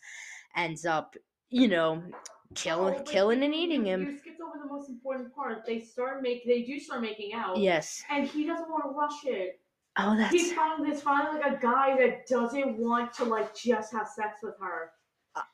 ends 0.58 0.86
up 0.86 1.16
you 1.49 1.68
know 1.68 2.03
oh, 2.03 2.18
killing 2.56 2.95
Oh, 2.97 3.03
killing 3.03 3.43
and 3.43 3.53
eating 3.53 3.86
him 3.86 4.06
You 4.06 4.18
skipped 4.18 4.41
over 4.41 4.60
the 4.62 4.70
most 4.72 4.89
important 4.89 5.34
part. 5.34 5.66
They 5.66 5.80
start 5.80 6.22
make. 6.22 6.45
They 6.45 6.64
do 6.64 6.80
start 6.80 7.01
making 7.01 7.34
out. 7.34 7.58
yes 7.58 8.03
And 8.10 8.28
he 8.28 8.45
doesn't 8.45 8.70
want 8.70 8.84
to 8.84 8.89
rush 8.89 9.26
it. 9.26 9.60
Oh 9.98 10.16
that's 10.18 10.32
He's 10.34 10.54
finally 10.54 10.89
there's 10.89 11.02
finally 11.02 11.39
like 11.41 11.58
a 11.58 11.62
guy 11.62 11.96
that 11.98 12.28
doesn't 12.28 12.78
want 12.78 13.14
to 13.14 13.24
like 13.26 13.56
just 13.56 13.91
have 13.93 14.08
sex 14.08 14.39
with 14.43 14.56
her. 14.60 14.91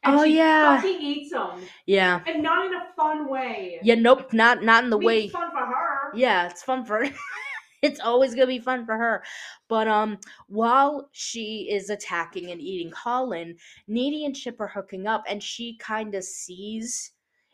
And 0.04 0.16
oh 0.16 0.24
she 0.26 0.38
yeah 0.38 0.76
Fucking 0.76 1.02
eats 1.02 1.34
him, 1.34 1.62
yeah 1.88 2.22
and 2.28 2.44
not 2.44 2.68
in 2.68 2.74
a 2.74 2.84
fun 2.96 3.28
way. 3.28 3.80
yeah 3.82 3.96
nope 3.96 4.32
not 4.32 4.64
not 4.64 4.84
in 4.84 4.90
the 4.92 4.98
I 4.98 5.00
mean, 5.00 5.08
way 5.08 5.24
it's 5.24 5.34
fun 5.34 5.50
for 5.52 5.66
her. 5.66 6.12
yeah 6.16 6.48
it's 6.48 6.62
fun 6.62 6.86
for 6.86 7.04
it's 7.82 8.00
always 8.00 8.36
gonna 8.36 8.46
be 8.46 8.60
fun 8.60 8.86
for 8.86 8.96
her 8.96 9.24
but 9.70 9.88
um 9.88 10.20
while 10.48 11.10
she 11.14 11.68
is 11.72 11.90
attacking 11.90 12.52
and 12.52 12.62
eating 12.62 12.92
colin 12.92 13.56
needy 13.88 14.26
and 14.26 14.36
chip 14.36 14.60
are 14.62 14.68
hooking 14.68 15.08
up 15.08 15.24
and 15.28 15.42
she 15.42 15.78
kind 15.78 16.14
of 16.14 16.24
sees 16.24 17.12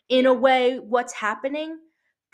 in 0.09 0.25
a 0.25 0.33
way 0.33 0.79
what's 0.79 1.13
happening 1.13 1.77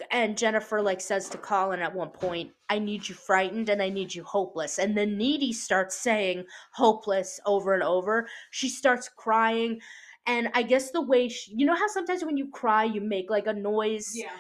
and 0.10 0.36
jennifer 0.40 0.82
like 0.82 1.00
says 1.02 1.30
to 1.30 1.38
colin 1.38 1.82
at 1.82 1.94
one 1.94 2.10
point 2.10 2.50
i 2.74 2.80
need 2.80 3.08
you 3.08 3.16
frightened 3.16 3.70
and 3.70 3.82
i 3.82 3.90
need 3.90 4.14
you 4.14 4.24
hopeless. 4.24 4.80
And 4.80 4.98
then 4.98 5.18
needy 5.18 5.54
starts 5.54 5.96
saying 5.96 6.46
hopeless 6.72 7.40
over 7.46 7.74
and 7.74 7.84
over. 7.84 8.28
She 8.52 8.70
starts 8.70 9.10
crying. 9.10 9.80
And 10.26 10.50
i 10.54 10.64
guess 10.64 10.92
the 10.92 11.02
way 11.02 11.30
she, 11.30 11.54
you 11.56 11.66
know 11.66 11.76
how 11.76 11.88
sometimes 11.88 12.24
when 12.26 12.38
you 12.38 12.48
cry 12.50 12.84
you 12.84 13.02
make 13.02 13.30
like 13.30 13.48
a 13.48 13.54
noise? 13.54 14.12
Yeah, 14.14 14.32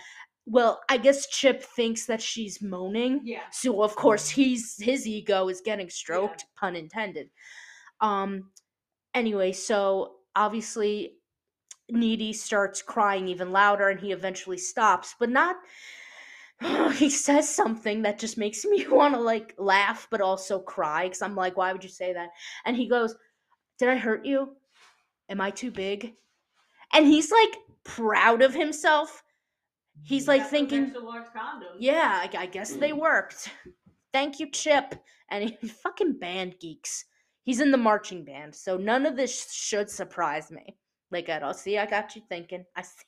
well, 0.45 0.81
I 0.89 0.97
guess 0.97 1.27
Chip 1.27 1.63
thinks 1.63 2.05
that 2.07 2.21
she's 2.21 2.61
moaning. 2.61 3.21
yeah. 3.23 3.47
So 3.51 3.81
of 3.83 3.95
course 3.95 4.29
he's 4.29 4.75
his 4.81 5.07
ego 5.07 5.47
is 5.49 5.61
getting 5.61 5.89
stroked, 5.89 6.45
pun 6.59 6.75
intended. 6.75 7.29
Um 8.01 8.51
anyway, 9.13 9.51
so 9.51 10.15
obviously 10.35 11.17
Needy 11.89 12.33
starts 12.33 12.81
crying 12.81 13.27
even 13.27 13.51
louder 13.51 13.89
and 13.89 13.99
he 13.99 14.11
eventually 14.11 14.57
stops, 14.57 15.15
but 15.19 15.29
not 15.29 15.55
he 16.93 17.09
says 17.09 17.53
something 17.53 18.03
that 18.03 18.19
just 18.19 18.37
makes 18.37 18.65
me 18.65 18.87
want 18.89 19.13
to 19.13 19.19
like 19.19 19.53
laugh 19.57 20.07
but 20.11 20.21
also 20.21 20.59
cry 20.59 21.07
cuz 21.09 21.21
I'm 21.21 21.35
like 21.35 21.57
why 21.57 21.71
would 21.73 21.83
you 21.83 21.89
say 21.89 22.13
that? 22.13 22.29
And 22.65 22.75
he 22.75 22.87
goes, 22.87 23.15
"Did 23.79 23.89
I 23.89 23.95
hurt 23.95 24.25
you? 24.25 24.55
Am 25.29 25.41
I 25.41 25.51
too 25.51 25.71
big?" 25.71 26.15
And 26.93 27.07
he's 27.07 27.31
like 27.31 27.57
proud 27.83 28.41
of 28.41 28.53
himself. 28.53 29.23
He's 30.03 30.27
like 30.27 30.47
thinking 30.47 30.85
extra 30.85 31.01
large 31.03 31.27
condoms. 31.27 31.77
yeah, 31.79 32.21
I, 32.23 32.37
I 32.37 32.45
guess 32.45 32.73
they 32.73 32.93
worked. 33.07 33.49
Thank 34.11 34.39
you, 34.39 34.49
Chip. 34.51 34.95
And 35.29 35.49
he 35.49 35.67
fucking 35.83 36.19
band 36.19 36.55
geeks. 36.59 37.05
He's 37.43 37.59
in 37.59 37.71
the 37.71 37.77
marching 37.77 38.23
band, 38.23 38.55
so 38.55 38.77
none 38.77 39.05
of 39.05 39.17
this 39.17 39.51
should 39.51 39.89
surprise 39.89 40.49
me. 40.51 40.77
Like 41.11 41.29
at 41.29 41.43
all. 41.43 41.53
See, 41.53 41.77
I 41.77 41.85
got 41.85 42.15
you 42.15 42.21
thinking. 42.27 42.65
I 42.75 42.81
see. 42.81 43.03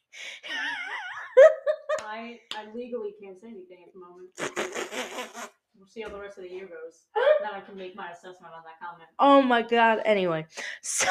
I 2.06 2.40
I 2.56 2.74
legally 2.74 3.14
can't 3.22 3.40
say 3.40 3.48
anything 3.48 3.86
at 3.86 3.94
the 3.94 4.00
moment. 4.00 5.50
We'll 5.78 5.88
see 5.88 6.02
how 6.02 6.10
the 6.10 6.20
rest 6.20 6.38
of 6.38 6.44
the 6.46 6.50
year 6.50 6.68
goes. 6.68 7.08
Then 7.42 7.50
I 7.54 7.60
can 7.60 7.76
make 7.76 7.96
my 7.96 8.12
assessment 8.12 8.54
on 8.54 8.64
that 8.64 8.80
comment. 8.80 9.10
oh 9.20 9.42
my 9.42 9.62
god. 9.62 10.02
Anyway, 10.06 10.46
so 10.82 11.08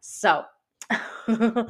so 0.00 0.44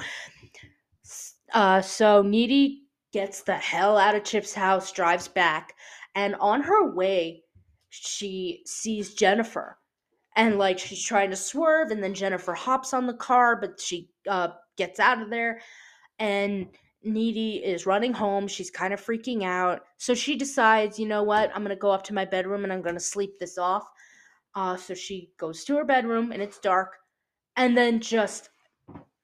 uh 1.55 1.80
so 1.80 2.22
Needy 2.22 2.82
gets 3.12 3.43
the 3.43 3.57
hell 3.57 3.97
out 3.97 4.14
of 4.14 4.24
Chip's 4.24 4.55
house, 4.55 4.93
drives 4.93 5.28
back, 5.28 5.74
and 6.14 6.34
on 6.36 6.62
her 6.62 6.93
way, 6.93 7.45
she 7.90 8.62
sees 8.66 9.14
Jennifer. 9.14 9.78
And 10.36 10.59
like 10.59 10.78
she's 10.78 11.05
trying 11.05 11.30
to 11.30 11.36
swerve, 11.36 11.90
and 11.90 12.03
then 12.03 12.14
Jennifer 12.14 12.55
hops 12.55 12.95
on 12.95 13.07
the 13.07 13.14
car, 13.14 13.57
but 13.57 13.80
she 13.80 14.11
uh 14.28 14.49
gets 14.76 14.99
out 15.01 15.20
of 15.22 15.30
there. 15.30 15.61
And 16.18 16.68
Needy 17.05 17.57
is 17.57 17.86
running 17.86 18.12
home. 18.12 18.46
She's 18.48 18.70
kind 18.70 18.92
of 18.92 19.05
freaking 19.05 19.44
out. 19.44 19.82
So 19.98 20.14
she 20.14 20.36
decides, 20.36 20.98
you 20.98 21.07
know 21.07 21.22
what? 21.22 21.50
I'm 21.55 21.62
gonna 21.62 21.76
go 21.76 21.90
up 21.90 22.05
to 22.05 22.14
my 22.14 22.24
bedroom 22.24 22.64
and 22.64 22.72
I'm 22.72 22.82
gonna 22.82 23.00
sleep 23.00 23.38
this 23.38 23.59
off. 23.59 23.88
Uh, 24.55 24.76
so 24.76 24.94
she 24.94 25.30
goes 25.38 25.64
to 25.64 25.76
her 25.76 25.84
bedroom 25.84 26.30
and 26.32 26.42
it's 26.42 26.59
dark, 26.59 26.96
and 27.57 27.76
then 27.76 28.00
just 28.00 28.50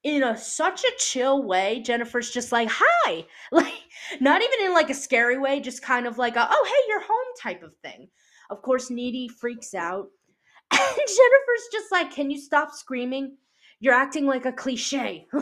in 0.02 0.22
a 0.22 0.36
such 0.36 0.84
a 0.84 0.92
chill 0.98 1.42
way, 1.42 1.82
Jennifer's 1.84 2.30
just 2.30 2.52
like, 2.52 2.68
"Hi," 2.70 3.26
like 3.52 3.74
not 4.20 4.42
even 4.42 4.66
in 4.66 4.72
like 4.72 4.90
a 4.90 4.94
scary 4.94 5.38
way, 5.38 5.60
just 5.60 5.82
kind 5.82 6.06
of 6.06 6.18
like 6.18 6.36
a, 6.36 6.48
"Oh, 6.50 6.64
hey, 6.66 6.88
you're 6.88 7.00
home" 7.02 7.34
type 7.40 7.62
of 7.62 7.76
thing. 7.82 8.08
Of 8.50 8.62
course, 8.62 8.90
Needy 8.90 9.28
freaks 9.28 9.74
out, 9.74 10.08
and 10.70 10.80
Jennifer's 10.80 11.68
just 11.72 11.92
like, 11.92 12.10
"Can 12.10 12.30
you 12.30 12.40
stop 12.40 12.72
screaming? 12.72 13.36
You're 13.80 13.94
acting 13.94 14.26
like 14.26 14.46
a 14.46 14.52
cliche." 14.52 15.26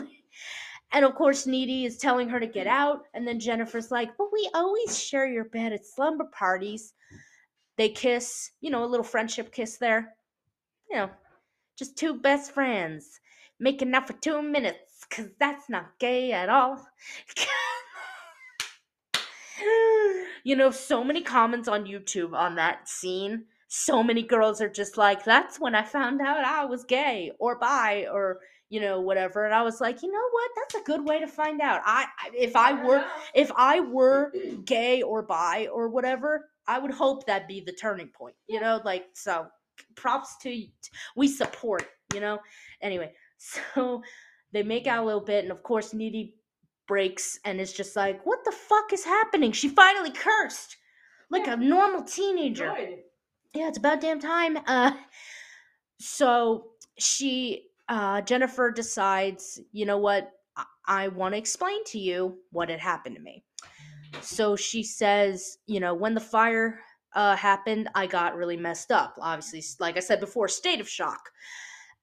and 0.91 1.05
of 1.05 1.15
course, 1.15 1.45
Needy 1.45 1.85
is 1.85 1.97
telling 1.97 2.29
her 2.29 2.39
to 2.39 2.47
get 2.47 2.67
out, 2.67 3.03
and 3.13 3.27
then 3.27 3.39
Jennifer's 3.39 3.91
like, 3.91 4.15
"But 4.17 4.31
we 4.31 4.49
always 4.53 5.01
share 5.01 5.27
your 5.27 5.45
bed 5.45 5.73
at 5.73 5.85
slumber 5.85 6.25
parties." 6.25 6.93
They 7.77 7.89
kiss, 7.89 8.51
you 8.61 8.71
know, 8.71 8.83
a 8.83 8.87
little 8.87 9.03
friendship 9.03 9.51
kiss 9.51 9.77
there. 9.77 10.15
You 10.89 10.97
know, 10.97 11.09
just 11.77 11.97
two 11.97 12.15
best 12.15 12.51
friends 12.51 13.19
making 13.59 13.93
out 13.93 14.07
for 14.07 14.13
two 14.13 14.41
minutes, 14.41 15.05
because 15.09 15.31
that's 15.39 15.69
not 15.69 15.97
gay 15.99 16.31
at 16.31 16.49
all. 16.49 16.87
you 20.43 20.55
know, 20.55 20.71
so 20.71 21.03
many 21.03 21.21
comments 21.21 21.67
on 21.67 21.85
YouTube 21.85 22.33
on 22.33 22.55
that 22.55 22.87
scene. 22.87 23.45
So 23.67 24.01
many 24.01 24.23
girls 24.23 24.61
are 24.61 24.69
just 24.69 24.97
like, 24.97 25.25
that's 25.25 25.59
when 25.59 25.75
I 25.75 25.83
found 25.83 26.21
out 26.21 26.45
I 26.45 26.65
was 26.65 26.85
gay 26.85 27.31
or 27.39 27.57
bi 27.57 28.07
or, 28.11 28.39
you 28.69 28.81
know, 28.81 28.99
whatever. 29.01 29.45
And 29.45 29.53
I 29.53 29.61
was 29.63 29.79
like, 29.79 30.01
you 30.03 30.11
know 30.11 30.29
what? 30.31 30.51
That's 30.55 30.75
a 30.81 30.85
good 30.85 31.07
way 31.07 31.19
to 31.19 31.27
find 31.27 31.61
out. 31.61 31.81
I, 31.85 32.05
if 32.33 32.55
I 32.55 32.73
were 32.85 33.03
if 33.33 33.51
I 33.55 33.79
were 33.79 34.31
gay 34.65 35.01
or 35.01 35.21
bi 35.21 35.67
or 35.71 35.89
whatever, 35.89 36.49
I 36.67 36.79
would 36.79 36.91
hope 36.91 37.25
that 37.27 37.47
be 37.47 37.61
the 37.61 37.71
turning 37.73 38.09
point. 38.09 38.35
You 38.47 38.59
know, 38.59 38.81
like 38.83 39.05
so. 39.13 39.47
Props 39.95 40.35
to 40.41 40.63
we 41.15 41.27
support. 41.27 41.87
You 42.13 42.19
know. 42.19 42.39
Anyway, 42.81 43.13
so 43.37 44.01
they 44.51 44.63
make 44.63 44.87
out 44.87 45.03
a 45.03 45.05
little 45.05 45.21
bit, 45.21 45.43
and 45.43 45.51
of 45.51 45.61
course, 45.63 45.93
Needy 45.93 46.35
breaks 46.87 47.37
and 47.45 47.61
is 47.61 47.73
just 47.73 47.95
like, 47.95 48.25
"What 48.25 48.39
the 48.43 48.51
fuck 48.51 48.91
is 48.91 49.05
happening?" 49.05 49.51
She 49.51 49.69
finally 49.69 50.11
cursed 50.11 50.75
like 51.29 51.45
Yeah. 51.45 51.53
a 51.53 51.57
normal 51.57 52.03
teenager 52.03 52.73
Good. 52.75 52.99
yeah, 53.53 53.67
it's 53.67 53.77
about 53.77 54.01
damn 54.01 54.19
time. 54.19 54.57
Uh, 54.65 54.91
so 55.99 56.65
she, 56.97 57.65
uh, 57.89 58.21
Jennifer 58.21 58.71
decides, 58.71 59.59
you 59.71 59.85
know 59.85 59.97
what? 59.97 60.31
I, 60.55 60.65
I 60.87 61.07
want 61.09 61.33
to 61.33 61.37
explain 61.37 61.83
to 61.85 61.99
you 61.99 62.37
what 62.51 62.69
had 62.69 62.79
happened 62.79 63.15
to 63.15 63.21
me. 63.21 63.43
So 64.21 64.55
she 64.55 64.83
says, 64.83 65.57
you 65.67 65.79
know, 65.79 65.93
when 65.93 66.13
the 66.13 66.19
fire 66.19 66.79
uh, 67.13 67.35
happened, 67.35 67.89
I 67.95 68.07
got 68.07 68.35
really 68.35 68.57
messed 68.57 68.91
up. 68.91 69.15
Obviously, 69.19 69.63
like 69.79 69.97
I 69.97 70.01
said 70.01 70.19
before, 70.19 70.47
state 70.47 70.79
of 70.79 70.89
shock. 70.89 71.29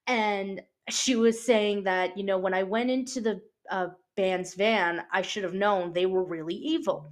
And 0.07 0.61
she 0.89 1.15
was 1.15 1.43
saying 1.43 1.83
that, 1.83 2.17
you 2.17 2.23
know, 2.23 2.37
when 2.37 2.53
I 2.53 2.63
went 2.63 2.91
into 2.91 3.21
the 3.21 3.41
uh, 3.71 3.87
band's 4.15 4.53
van, 4.53 5.03
I 5.11 5.21
should 5.21 5.43
have 5.43 5.53
known 5.53 5.93
they 5.93 6.05
were 6.05 6.23
really 6.23 6.55
evil. 6.55 7.11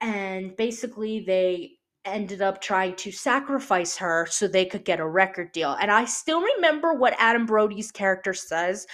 And 0.00 0.56
basically, 0.56 1.20
they 1.20 1.72
ended 2.04 2.42
up 2.42 2.60
trying 2.60 2.96
to 2.96 3.12
sacrifice 3.12 3.96
her 3.96 4.26
so 4.28 4.48
they 4.48 4.64
could 4.64 4.84
get 4.84 5.00
a 5.00 5.06
record 5.06 5.52
deal. 5.52 5.76
And 5.80 5.90
I 5.90 6.04
still 6.04 6.40
remember 6.40 6.94
what 6.94 7.14
Adam 7.18 7.46
Brody's 7.46 7.92
character 7.92 8.34
says. 8.34 8.86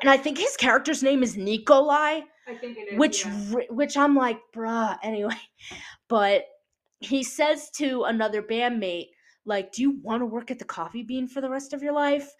And 0.00 0.10
I 0.10 0.16
think 0.16 0.38
his 0.38 0.56
character's 0.56 1.02
name 1.02 1.22
is 1.22 1.36
Nikolai, 1.36 2.20
I 2.46 2.54
think 2.54 2.76
it 2.76 2.92
is. 2.92 2.98
which 2.98 3.24
yeah. 3.24 3.62
which 3.70 3.96
I'm 3.96 4.14
like, 4.14 4.38
bruh, 4.54 4.98
anyway. 5.02 5.40
But 6.08 6.44
he 7.00 7.22
says 7.22 7.70
to 7.76 8.04
another 8.04 8.42
bandmate, 8.42 9.08
Like, 9.46 9.72
do 9.72 9.82
you 9.82 9.98
want 10.02 10.20
to 10.20 10.26
work 10.26 10.50
at 10.50 10.58
the 10.58 10.64
coffee 10.64 11.02
bean 11.02 11.28
for 11.28 11.40
the 11.40 11.50
rest 11.50 11.72
of 11.72 11.82
your 11.82 11.94
life? 11.94 12.30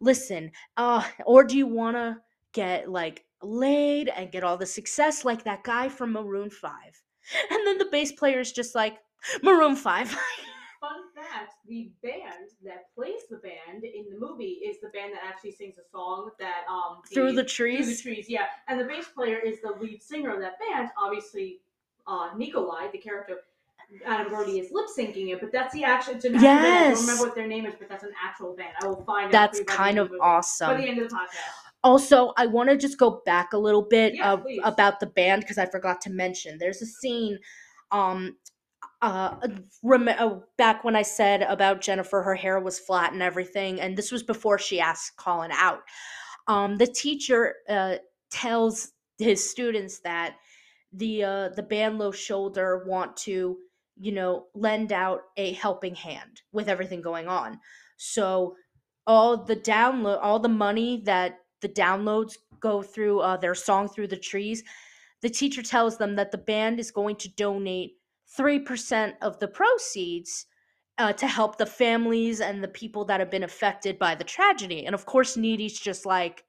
Listen, 0.00 0.50
uh, 0.76 1.04
or 1.24 1.44
do 1.44 1.56
you 1.56 1.66
want 1.66 1.96
to 1.96 2.16
get 2.52 2.90
like 2.90 3.24
laid 3.42 4.08
and 4.08 4.32
get 4.32 4.42
all 4.42 4.56
the 4.56 4.66
success 4.66 5.24
like 5.24 5.44
that 5.44 5.62
guy 5.62 5.88
from 5.88 6.12
Maroon 6.12 6.50
5? 6.50 6.72
And 7.50 7.66
then 7.66 7.76
the 7.76 7.88
bass 7.92 8.10
player 8.10 8.40
is 8.40 8.52
just 8.52 8.74
like, 8.74 8.96
Maroon 9.42 9.76
5. 9.76 10.08
Fun 10.80 10.90
fact: 11.12 11.54
the 11.66 11.90
band 12.04 12.50
that 12.64 12.94
plays 12.94 13.22
the 13.28 13.38
band 13.38 13.82
in 13.82 14.04
the 14.12 14.16
movie 14.16 14.60
is 14.64 14.80
the 14.80 14.88
band 14.90 15.12
that 15.12 15.22
actually 15.26 15.50
sings 15.50 15.74
a 15.76 15.82
song 15.90 16.30
that 16.38 16.62
um 16.70 17.02
Through 17.12 17.32
the 17.32 17.42
Trees? 17.42 17.78
Through 18.00 18.12
the 18.12 18.16
trees. 18.16 18.26
yeah. 18.28 18.44
And 18.68 18.78
the 18.80 18.84
bass 18.84 19.06
player 19.08 19.38
is 19.38 19.60
the 19.60 19.72
lead 19.80 20.00
singer 20.00 20.32
of 20.34 20.40
that 20.40 20.54
band. 20.60 20.90
Obviously, 20.96 21.58
uh, 22.06 22.28
Nikolai, 22.36 22.92
the 22.92 22.98
character, 22.98 23.38
Adam 24.06 24.28
Brody 24.28 24.60
is 24.60 24.70
lip 24.70 24.86
syncing 24.96 25.32
it, 25.32 25.40
but 25.40 25.50
that's 25.50 25.74
the 25.74 25.82
actual. 25.82 26.14
It's 26.14 26.24
an 26.26 26.36
actual 26.36 26.46
band. 26.48 26.64
I 26.64 26.68
Yes. 26.68 26.98
don't 26.98 27.06
remember 27.08 27.24
what 27.26 27.34
their 27.34 27.48
name 27.48 27.66
is, 27.66 27.74
but 27.76 27.88
that's 27.88 28.04
an 28.04 28.12
actual 28.24 28.54
band. 28.54 28.74
I 28.80 28.86
will 28.86 29.02
find. 29.04 29.32
That's 29.32 29.58
for 29.58 29.64
the 29.64 29.72
kind 29.72 29.98
of 29.98 30.10
the. 30.10 30.18
By 30.18 30.26
awesome. 30.26 30.80
the 30.80 30.86
end 30.86 31.00
of 31.00 31.10
the 31.10 31.16
podcast. 31.16 31.38
Also, 31.82 32.32
I 32.36 32.46
want 32.46 32.68
to 32.70 32.76
just 32.76 32.98
go 32.98 33.20
back 33.26 33.52
a 33.52 33.58
little 33.58 33.82
bit 33.82 34.14
Yeah, 34.14 34.34
uh, 34.34 34.42
about 34.62 35.00
the 35.00 35.06
band 35.06 35.42
because 35.42 35.58
I 35.58 35.66
forgot 35.66 36.00
to 36.02 36.10
mention. 36.10 36.56
There's 36.58 36.82
a 36.82 36.86
scene, 36.86 37.38
um, 37.90 38.36
uh, 39.00 39.36
rem- 39.82 40.08
uh, 40.08 40.36
back 40.56 40.84
when 40.84 40.96
I 40.96 41.02
said 41.02 41.42
about 41.42 41.80
Jennifer, 41.80 42.22
her 42.22 42.34
hair 42.34 42.60
was 42.60 42.78
flat 42.78 43.12
and 43.12 43.22
everything, 43.22 43.80
and 43.80 43.96
this 43.96 44.10
was 44.10 44.22
before 44.22 44.58
she 44.58 44.80
asked 44.80 45.16
Colin 45.16 45.52
out. 45.52 45.80
Um, 46.48 46.78
the 46.78 46.86
teacher 46.86 47.56
uh, 47.68 47.96
tells 48.30 48.92
his 49.18 49.48
students 49.48 50.00
that 50.00 50.36
the 50.92 51.24
uh, 51.24 51.48
the 51.50 51.62
band 51.62 51.98
Low 51.98 52.10
Shoulder 52.10 52.84
want 52.86 53.16
to, 53.18 53.58
you 53.96 54.12
know, 54.12 54.46
lend 54.54 54.92
out 54.92 55.20
a 55.36 55.52
helping 55.52 55.94
hand 55.94 56.42
with 56.52 56.68
everything 56.68 57.02
going 57.02 57.28
on. 57.28 57.60
So 57.98 58.56
all 59.06 59.36
the 59.44 59.56
download 59.56 60.18
all 60.22 60.38
the 60.38 60.48
money 60.48 61.02
that 61.04 61.40
the 61.60 61.68
downloads 61.68 62.34
go 62.60 62.82
through 62.82 63.20
uh, 63.20 63.36
their 63.36 63.54
song 63.54 63.88
through 63.88 64.06
the 64.06 64.16
trees 64.16 64.62
the 65.22 65.30
teacher 65.30 65.62
tells 65.62 65.98
them 65.98 66.14
that 66.16 66.30
the 66.30 66.38
band 66.38 66.78
is 66.78 66.90
going 66.90 67.16
to 67.16 67.28
donate 67.30 67.97
3% 68.36 69.14
of 69.22 69.38
the 69.38 69.48
proceeds 69.48 70.46
uh, 70.98 71.12
to 71.12 71.26
help 71.26 71.56
the 71.56 71.66
families 71.66 72.40
and 72.40 72.62
the 72.62 72.68
people 72.68 73.04
that 73.04 73.20
have 73.20 73.30
been 73.30 73.44
affected 73.44 73.98
by 73.98 74.14
the 74.14 74.24
tragedy. 74.24 74.84
And 74.86 74.94
of 74.94 75.06
course 75.06 75.36
needy's 75.36 75.78
just 75.78 76.04
like 76.04 76.44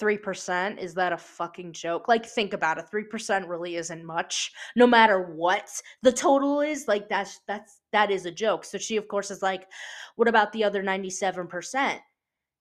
3% 0.00 0.78
is 0.78 0.94
that 0.94 1.12
a 1.12 1.16
fucking 1.16 1.72
joke? 1.72 2.06
Like 2.06 2.24
think 2.24 2.52
about 2.52 2.78
it. 2.78 2.86
3% 2.92 3.48
really 3.48 3.74
isn't 3.74 4.04
much 4.04 4.52
no 4.76 4.86
matter 4.86 5.34
what 5.34 5.68
the 6.02 6.12
total 6.12 6.60
is. 6.60 6.86
Like 6.86 7.08
that's 7.08 7.40
that's 7.48 7.80
that 7.92 8.12
is 8.12 8.24
a 8.24 8.30
joke. 8.30 8.64
So 8.64 8.78
she 8.78 8.96
of 8.96 9.08
course 9.08 9.32
is 9.32 9.42
like 9.42 9.66
what 10.14 10.28
about 10.28 10.52
the 10.52 10.62
other 10.62 10.82
97% 10.84 11.98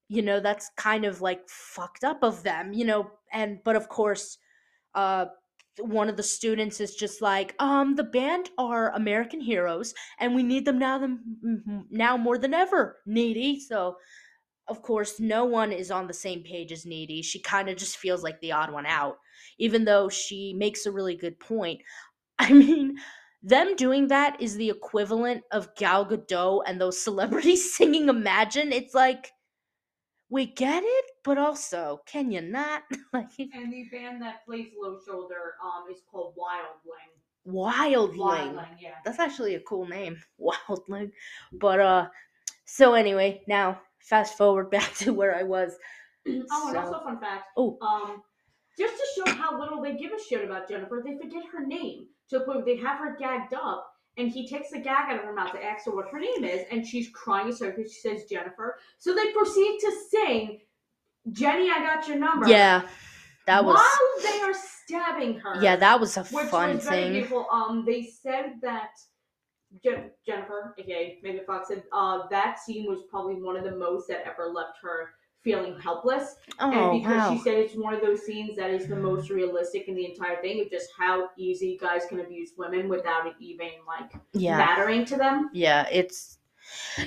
you 0.09 0.21
know 0.21 0.39
that's 0.39 0.71
kind 0.77 1.05
of 1.05 1.21
like 1.21 1.47
fucked 1.49 2.03
up 2.03 2.23
of 2.23 2.43
them 2.43 2.73
you 2.73 2.85
know 2.85 3.09
and 3.33 3.59
but 3.63 3.75
of 3.75 3.89
course 3.89 4.37
uh 4.95 5.25
one 5.79 6.09
of 6.09 6.17
the 6.17 6.23
students 6.23 6.79
is 6.79 6.95
just 6.95 7.21
like 7.21 7.55
um 7.59 7.95
the 7.95 8.03
band 8.03 8.49
are 8.57 8.91
american 8.93 9.39
heroes 9.39 9.93
and 10.19 10.33
we 10.33 10.43
need 10.43 10.65
them 10.65 10.79
now 10.79 10.97
them 10.97 11.85
now 11.89 12.17
more 12.17 12.37
than 12.37 12.53
ever 12.53 12.97
needy. 13.05 13.59
So 13.59 13.97
of 14.67 14.81
course 14.81 15.19
no 15.19 15.45
one 15.45 15.71
is 15.71 15.91
on 15.91 16.07
the 16.07 16.13
same 16.13 16.43
page 16.43 16.71
as 16.71 16.85
needy. 16.85 17.21
She 17.21 17.39
kind 17.39 17.69
of 17.69 17.77
just 17.77 17.97
feels 17.97 18.23
like 18.23 18.39
the 18.41 18.51
odd 18.51 18.71
one 18.71 18.85
out 18.85 19.17
even 19.57 19.85
though 19.85 20.09
she 20.09 20.53
makes 20.53 20.85
a 20.85 20.91
really 20.91 21.15
good 21.15 21.39
point. 21.39 21.81
I 22.39 22.53
mean 22.53 22.97
them 23.43 23.75
doing 23.75 24.07
that 24.07 24.41
is 24.41 24.55
the 24.55 24.69
equivalent 24.69 25.43
of 25.51 25.73
gal 25.75 26.05
gadot 26.05 26.63
and 26.65 26.81
those 26.81 27.01
celebrities 27.01 27.75
singing 27.77 28.09
imagine. 28.09 28.71
It's 28.73 28.93
like 28.93 29.31
we 30.29 30.45
get 30.45 30.83
it 30.85 31.05
but 31.23 31.37
also 31.37 32.01
can 32.05 32.31
you 32.31 32.41
not 32.41 32.83
like 33.13 33.27
And 33.39 33.71
the 33.71 33.85
band 33.91 34.21
that 34.21 34.45
plays 34.45 34.67
Low 34.81 34.97
Shoulder 35.05 35.55
um 35.63 35.85
is 35.91 36.01
called 36.11 36.35
Wildling. 36.35 37.51
wildling 37.51 38.17
Wildling, 38.17 38.67
yeah. 38.79 38.95
that's 39.05 39.19
actually 39.19 39.55
a 39.55 39.59
cool 39.61 39.87
name 39.87 40.17
wildling 40.41 41.11
but 41.53 41.79
uh 41.79 42.07
so 42.65 42.93
anyway 42.93 43.41
now 43.47 43.79
fast 43.99 44.37
forward 44.37 44.69
back 44.75 44.93
to 44.95 45.13
where 45.13 45.35
i 45.35 45.43
was 45.43 45.73
Oh, 46.27 46.33
and 46.33 46.45
So- 46.49 46.77
also 46.79 47.03
fun 47.05 47.19
fact. 47.21 47.45
Oh. 47.55 47.77
Um, 47.81 48.21
just 48.77 48.95
to 48.95 49.05
show 49.15 49.31
how 49.37 49.57
little 49.59 49.81
they 49.81 49.95
give 49.95 50.11
a 50.11 50.21
shit 50.21 50.43
about 50.43 50.67
Jennifer, 50.69 51.01
they 51.03 51.17
forget 51.17 51.43
her 51.51 51.65
name 51.65 52.07
to 52.29 52.37
the 52.39 52.45
point 52.45 52.57
where 52.63 52.75
they 52.75 52.81
have 52.81 52.99
her 52.99 53.15
gagged 53.17 53.53
up, 53.53 53.89
and 54.17 54.29
he 54.29 54.47
takes 54.47 54.71
the 54.71 54.79
gag 54.79 55.09
out 55.09 55.19
of 55.19 55.25
her 55.25 55.33
mouth 55.33 55.51
to 55.53 55.63
ask 55.63 55.85
her 55.85 55.95
what 55.95 56.09
her 56.09 56.19
name 56.19 56.43
is, 56.43 56.65
and 56.71 56.85
she's 56.85 57.09
crying 57.09 57.47
because 57.47 57.93
she 57.93 57.99
says 57.99 58.25
Jennifer. 58.25 58.79
So 58.97 59.13
they 59.13 59.31
proceed 59.31 59.79
to 59.79 59.91
sing, 60.09 60.61
"Jenny, 61.31 61.69
I 61.69 61.79
got 61.79 62.07
your 62.07 62.17
number." 62.17 62.47
yeah 62.47 62.87
that 63.45 63.63
was 63.63 63.75
while 63.75 64.31
they 64.31 64.41
are 64.41 64.53
stabbing 64.53 65.39
her. 65.39 65.61
yeah 65.61 65.75
that 65.75 65.99
was 65.99 66.17
a 66.17 66.23
which 66.25 66.47
fun 66.47 66.75
was 66.75 66.83
very 66.83 67.03
thing 67.03 67.11
beautiful. 67.13 67.47
Um, 67.51 67.83
they 67.85 68.03
said 68.03 68.55
that 68.61 68.91
Jen- 69.83 70.11
Jennifer, 70.25 70.73
aka 70.77 71.19
Megan 71.23 71.45
Fox, 71.45 71.67
said 71.67 71.83
uh, 71.91 72.27
that 72.29 72.59
scene 72.59 72.85
was 72.85 73.03
probably 73.09 73.35
one 73.35 73.55
of 73.55 73.63
the 73.63 73.75
most 73.75 74.07
that 74.07 74.23
ever 74.25 74.47
left 74.47 74.77
her 74.81 75.11
feeling 75.47 75.79
helpless. 75.79 76.35
oh 76.59 76.71
and 76.91 77.01
because 77.01 77.17
wow 77.17 77.33
she 77.33 77.39
said 77.41 77.53
it's 77.57 77.75
one 77.75 77.93
of 77.93 78.01
those 78.01 78.25
scenes 78.25 78.57
that 78.57 78.69
is 78.69 78.87
the 78.87 78.95
most 78.95 79.29
realistic 79.29 79.87
in 79.87 79.95
the 79.95 80.05
entire 80.05 80.41
thing 80.41 80.59
of 80.61 80.69
just 80.69 80.89
how 80.97 81.29
easy 81.37 81.77
guys 81.79 82.03
can 82.09 82.19
abuse 82.19 82.51
women 82.57 82.89
without 82.89 83.25
it 83.25 83.33
even 83.39 83.69
like 83.87 84.11
yeah 84.33 84.57
mattering 84.57 85.05
to 85.05 85.15
them. 85.15 85.49
yeah 85.53 85.87
it's 85.91 86.37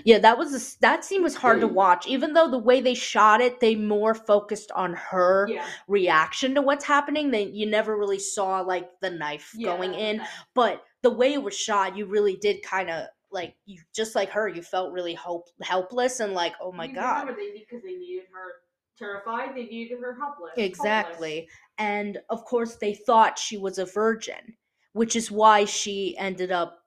yeah 0.05 0.19
that 0.19 0.39
was 0.39 0.55
a 0.55 0.81
that 0.81 1.05
scene 1.05 1.23
was 1.23 1.35
hard 1.35 1.61
to 1.61 1.69
mm. 1.69 1.73
watch 1.73 2.07
even 2.07 2.33
though 2.33 2.51
the 2.51 2.59
way 2.59 2.81
they 2.81 2.95
shot 2.95 3.43
it 3.43 3.61
they 3.61 3.75
more 3.75 4.15
focused 4.15 4.71
on 4.73 4.95
her 4.95 5.47
Yeah. 5.51 5.67
reaction 5.87 6.55
to 6.55 6.63
what's 6.63 6.85
happening 6.85 7.31
Then 7.31 7.55
you 7.55 7.67
never 7.67 7.97
really 7.97 8.19
saw 8.19 8.61
like 8.61 8.89
the 9.01 9.11
knife 9.11 9.53
yeah 9.55 9.77
going 9.77 9.93
in 9.93 10.23
but 10.55 10.83
the 11.03 11.11
way 11.11 11.35
it 11.35 11.43
was 11.43 11.55
shot 11.57 11.95
you 11.97 12.07
really 12.07 12.37
did 12.37 12.63
kind 12.63 12.89
of 12.89 13.07
like 13.33 13.55
you 13.67 13.81
just 13.95 14.15
like 14.15 14.31
her 14.31 14.49
you 14.49 14.63
felt 14.63 14.93
really 14.93 15.15
hope 15.15 15.47
helpless 15.63 16.21
and 16.21 16.33
like 16.35 16.55
oh 16.61 16.73
my 16.73 16.87
You 16.87 16.95
god 16.95 17.29
they 17.29 17.53
because 17.59 17.83
they 17.83 17.95
needed 17.95 18.25
her 18.33 18.53
terrified. 18.99 19.55
They 19.57 19.65
needed 19.65 19.99
her 20.01 20.15
helpless. 20.15 20.53
exactly 20.57 21.49
and 21.79 22.19
of 22.29 22.45
course 22.45 22.77
they 22.77 22.95
thought 22.95 23.39
she 23.39 23.57
was 23.57 23.79
a 23.79 23.87
virgin 23.87 24.57
which 24.93 25.17
is 25.17 25.31
why 25.31 25.65
she 25.65 26.17
ended 26.19 26.51
up 26.53 26.81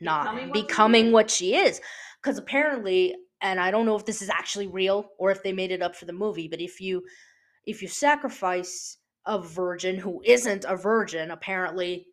not 0.00 0.34
Becoming 0.34 0.52
becoming 0.52 1.12
what 1.12 1.30
she 1.30 1.54
is 1.56 1.80
because 2.22 2.38
apparently 2.38 3.14
and 3.40 3.58
i 3.60 3.70
don't 3.70 3.86
know 3.86 3.96
if 3.96 4.04
this 4.04 4.22
is 4.22 4.28
actually 4.28 4.66
real 4.66 5.08
or 5.18 5.30
if 5.30 5.42
they 5.42 5.52
made 5.52 5.70
it 5.72 5.82
up 5.82 5.96
for 5.96 6.04
the 6.04 6.12
movie 6.12 6.48
but 6.48 6.60
if 6.60 6.80
you 6.80 7.02
if 7.66 7.80
you 7.82 7.88
sacrifice 7.88 8.98
a 9.26 9.38
virgin 9.40 9.96
who 9.96 10.20
isn't 10.24 10.64
a 10.68 10.76
virgin 10.76 11.30
apparently 11.30 12.06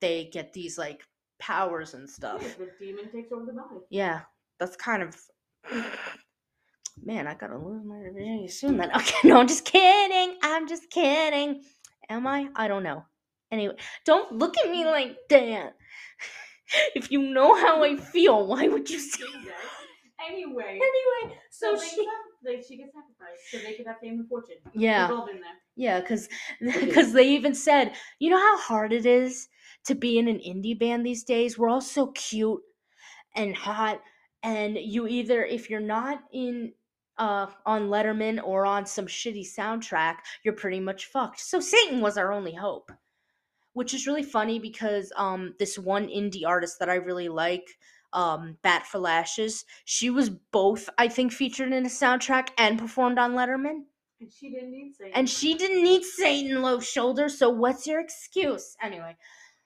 they 0.00 0.30
get 0.32 0.52
these 0.52 0.78
like 0.78 1.00
powers 1.48 1.94
and 1.94 2.08
stuff. 2.08 2.40
Yeah, 2.42 2.64
the 2.64 2.70
demon 2.86 3.06
takes 3.12 3.30
over 3.32 3.44
the 3.46 3.52
body. 3.52 3.80
yeah 3.90 4.20
that's 4.58 4.76
kind 4.76 5.02
of 5.02 5.14
man 7.02 7.26
i 7.26 7.34
gotta 7.34 7.58
lose 7.58 7.84
my 7.84 7.98
virginity 7.98 8.48
soon 8.48 8.76
then. 8.78 8.90
Okay 8.96 9.28
no 9.28 9.40
i'm 9.40 9.48
just 9.48 9.64
kidding 9.64 10.36
i'm 10.42 10.66
just 10.68 10.90
kidding. 10.90 11.62
Am 12.10 12.26
i? 12.26 12.48
I 12.54 12.68
don't 12.68 12.82
know. 12.82 13.04
Anyway 13.50 13.74
don't 14.04 14.32
look 14.40 14.54
at 14.58 14.70
me 14.70 14.84
like 14.84 15.16
that. 15.30 15.74
If 16.94 17.10
you 17.12 17.20
know 17.36 17.50
how 17.54 17.74
i 17.84 17.96
feel 17.96 18.46
why 18.46 18.62
would 18.68 18.88
you 18.88 18.98
say 18.98 19.22
that? 19.48 20.30
Anyway, 20.30 20.78
anyway 20.90 21.36
so 21.50 21.76
so 21.76 21.82
she 21.84 21.96
sac- 21.96 22.06
they, 22.44 22.56
she 22.66 22.76
gets 22.78 22.92
sacrificed 22.94 23.42
so 23.50 23.58
they 23.58 23.74
could 23.76 23.86
have 23.86 23.96
fame 24.02 24.20
and 24.20 24.28
fortune. 24.28 24.56
yeah. 24.74 25.08
all 25.10 25.26
been 25.26 25.40
there. 25.46 25.58
Yeah, 25.76 26.00
because 26.00 26.28
because 26.60 27.12
they 27.12 27.28
even 27.30 27.54
said, 27.54 27.92
you 28.20 28.30
know 28.30 28.38
how 28.38 28.56
hard 28.58 28.92
it 28.92 29.04
is 29.06 29.48
to 29.86 29.94
be 29.94 30.18
in 30.18 30.28
an 30.28 30.38
indie 30.38 30.78
band 30.78 31.04
these 31.04 31.24
days. 31.24 31.58
We're 31.58 31.68
all 31.68 31.80
so 31.80 32.08
cute 32.08 32.62
and 33.34 33.56
hot, 33.56 34.00
and 34.42 34.76
you 34.76 35.06
either 35.06 35.44
if 35.44 35.70
you're 35.70 35.80
not 35.80 36.22
in 36.32 36.72
uh 37.18 37.46
on 37.64 37.88
Letterman 37.88 38.42
or 38.42 38.66
on 38.66 38.86
some 38.86 39.06
shitty 39.06 39.46
soundtrack, 39.46 40.16
you're 40.42 40.54
pretty 40.54 40.80
much 40.80 41.06
fucked. 41.06 41.40
So 41.40 41.60
Satan 41.60 42.00
was 42.00 42.16
our 42.18 42.32
only 42.32 42.54
hope, 42.54 42.90
which 43.72 43.94
is 43.94 44.06
really 44.06 44.22
funny 44.22 44.58
because 44.58 45.12
um 45.16 45.54
this 45.58 45.78
one 45.78 46.08
indie 46.08 46.46
artist 46.46 46.78
that 46.80 46.90
I 46.90 46.96
really 46.96 47.28
like. 47.28 47.68
Um, 48.12 48.58
Bat 48.62 48.86
for 48.86 49.00
Lashes. 49.00 49.64
She 49.84 50.08
was 50.08 50.30
both, 50.30 50.88
I 50.98 51.08
think, 51.08 51.32
featured 51.32 51.72
in 51.72 51.84
a 51.84 51.88
soundtrack 51.88 52.50
and 52.56 52.78
performed 52.78 53.18
on 53.18 53.32
Letterman. 53.32 53.86
And 54.20 54.32
she 54.32 54.50
didn't 54.50 54.70
need 54.70 54.94
Satan. 54.96 55.12
And 55.16 55.28
she 55.28 55.54
didn't 55.54 55.82
need 55.82 56.04
Satan 56.04 56.62
low 56.62 56.78
shoulder, 56.78 57.28
so 57.28 57.50
what's 57.50 57.88
your 57.88 57.98
excuse? 57.98 58.76
Anyway, 58.80 59.16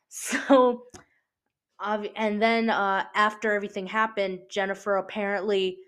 so 0.09 0.83
and 2.17 2.43
then 2.43 2.71
uh 2.71 3.05
after 3.15 3.53
everything 3.53 3.87
happened, 3.87 4.41
Jennifer 4.51 4.97
apparently 4.97 5.79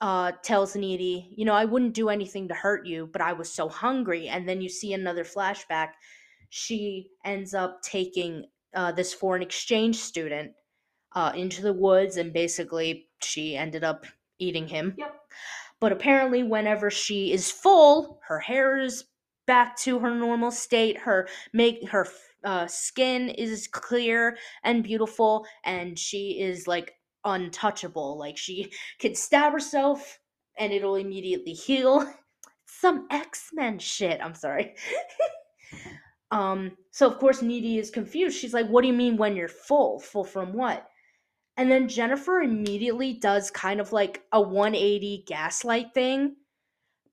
uh 0.00 0.32
tells 0.42 0.76
Needy, 0.76 1.32
you 1.36 1.44
know, 1.44 1.54
I 1.54 1.64
wouldn't 1.64 1.94
do 1.94 2.08
anything 2.08 2.48
to 2.48 2.54
hurt 2.54 2.86
you, 2.86 3.08
but 3.12 3.22
I 3.22 3.32
was 3.32 3.52
so 3.52 3.68
hungry. 3.68 4.28
And 4.28 4.48
then 4.48 4.60
you 4.60 4.68
see 4.68 4.92
another 4.92 5.24
flashback. 5.24 5.90
She 6.50 7.10
ends 7.24 7.54
up 7.54 7.82
taking 7.82 8.44
uh 8.74 8.92
this 8.92 9.14
foreign 9.14 9.42
exchange 9.42 9.96
student 9.96 10.52
uh 11.14 11.32
into 11.34 11.62
the 11.62 11.72
woods 11.72 12.16
and 12.16 12.32
basically 12.32 13.08
she 13.22 13.56
ended 13.56 13.84
up 13.84 14.04
eating 14.38 14.68
him. 14.68 14.94
Yep. 14.98 15.14
But 15.80 15.92
apparently, 15.92 16.42
whenever 16.42 16.90
she 16.90 17.32
is 17.32 17.50
full, 17.50 18.20
her 18.26 18.38
hair 18.38 18.78
is 18.78 19.04
back 19.46 19.76
to 19.78 19.98
her 19.98 20.14
normal 20.14 20.50
state. 20.50 20.98
Her 20.98 21.28
make 21.52 21.88
her 21.90 22.06
uh, 22.46 22.66
skin 22.68 23.28
is 23.28 23.66
clear 23.66 24.38
and 24.62 24.84
beautiful, 24.84 25.44
and 25.64 25.98
she 25.98 26.40
is 26.40 26.68
like 26.68 26.94
untouchable. 27.24 28.16
Like 28.16 28.38
she 28.38 28.72
can 29.00 29.16
stab 29.16 29.52
herself, 29.52 30.18
and 30.56 30.72
it'll 30.72 30.94
immediately 30.94 31.52
heal. 31.52 32.10
Some 32.66 33.08
X 33.10 33.50
Men 33.52 33.78
shit. 33.78 34.20
I'm 34.22 34.34
sorry. 34.34 34.76
um. 36.30 36.70
So 36.92 37.10
of 37.10 37.18
course, 37.18 37.42
Needy 37.42 37.78
is 37.78 37.90
confused. 37.90 38.38
She's 38.38 38.54
like, 38.54 38.68
"What 38.68 38.82
do 38.82 38.88
you 38.88 38.94
mean 38.94 39.16
when 39.16 39.34
you're 39.34 39.48
full? 39.48 39.98
Full 39.98 40.24
from 40.24 40.52
what?" 40.52 40.88
And 41.56 41.70
then 41.70 41.88
Jennifer 41.88 42.42
immediately 42.42 43.14
does 43.14 43.50
kind 43.50 43.80
of 43.80 43.92
like 43.92 44.22
a 44.30 44.40
180 44.40 45.24
gaslight 45.26 45.94
thing, 45.94 46.36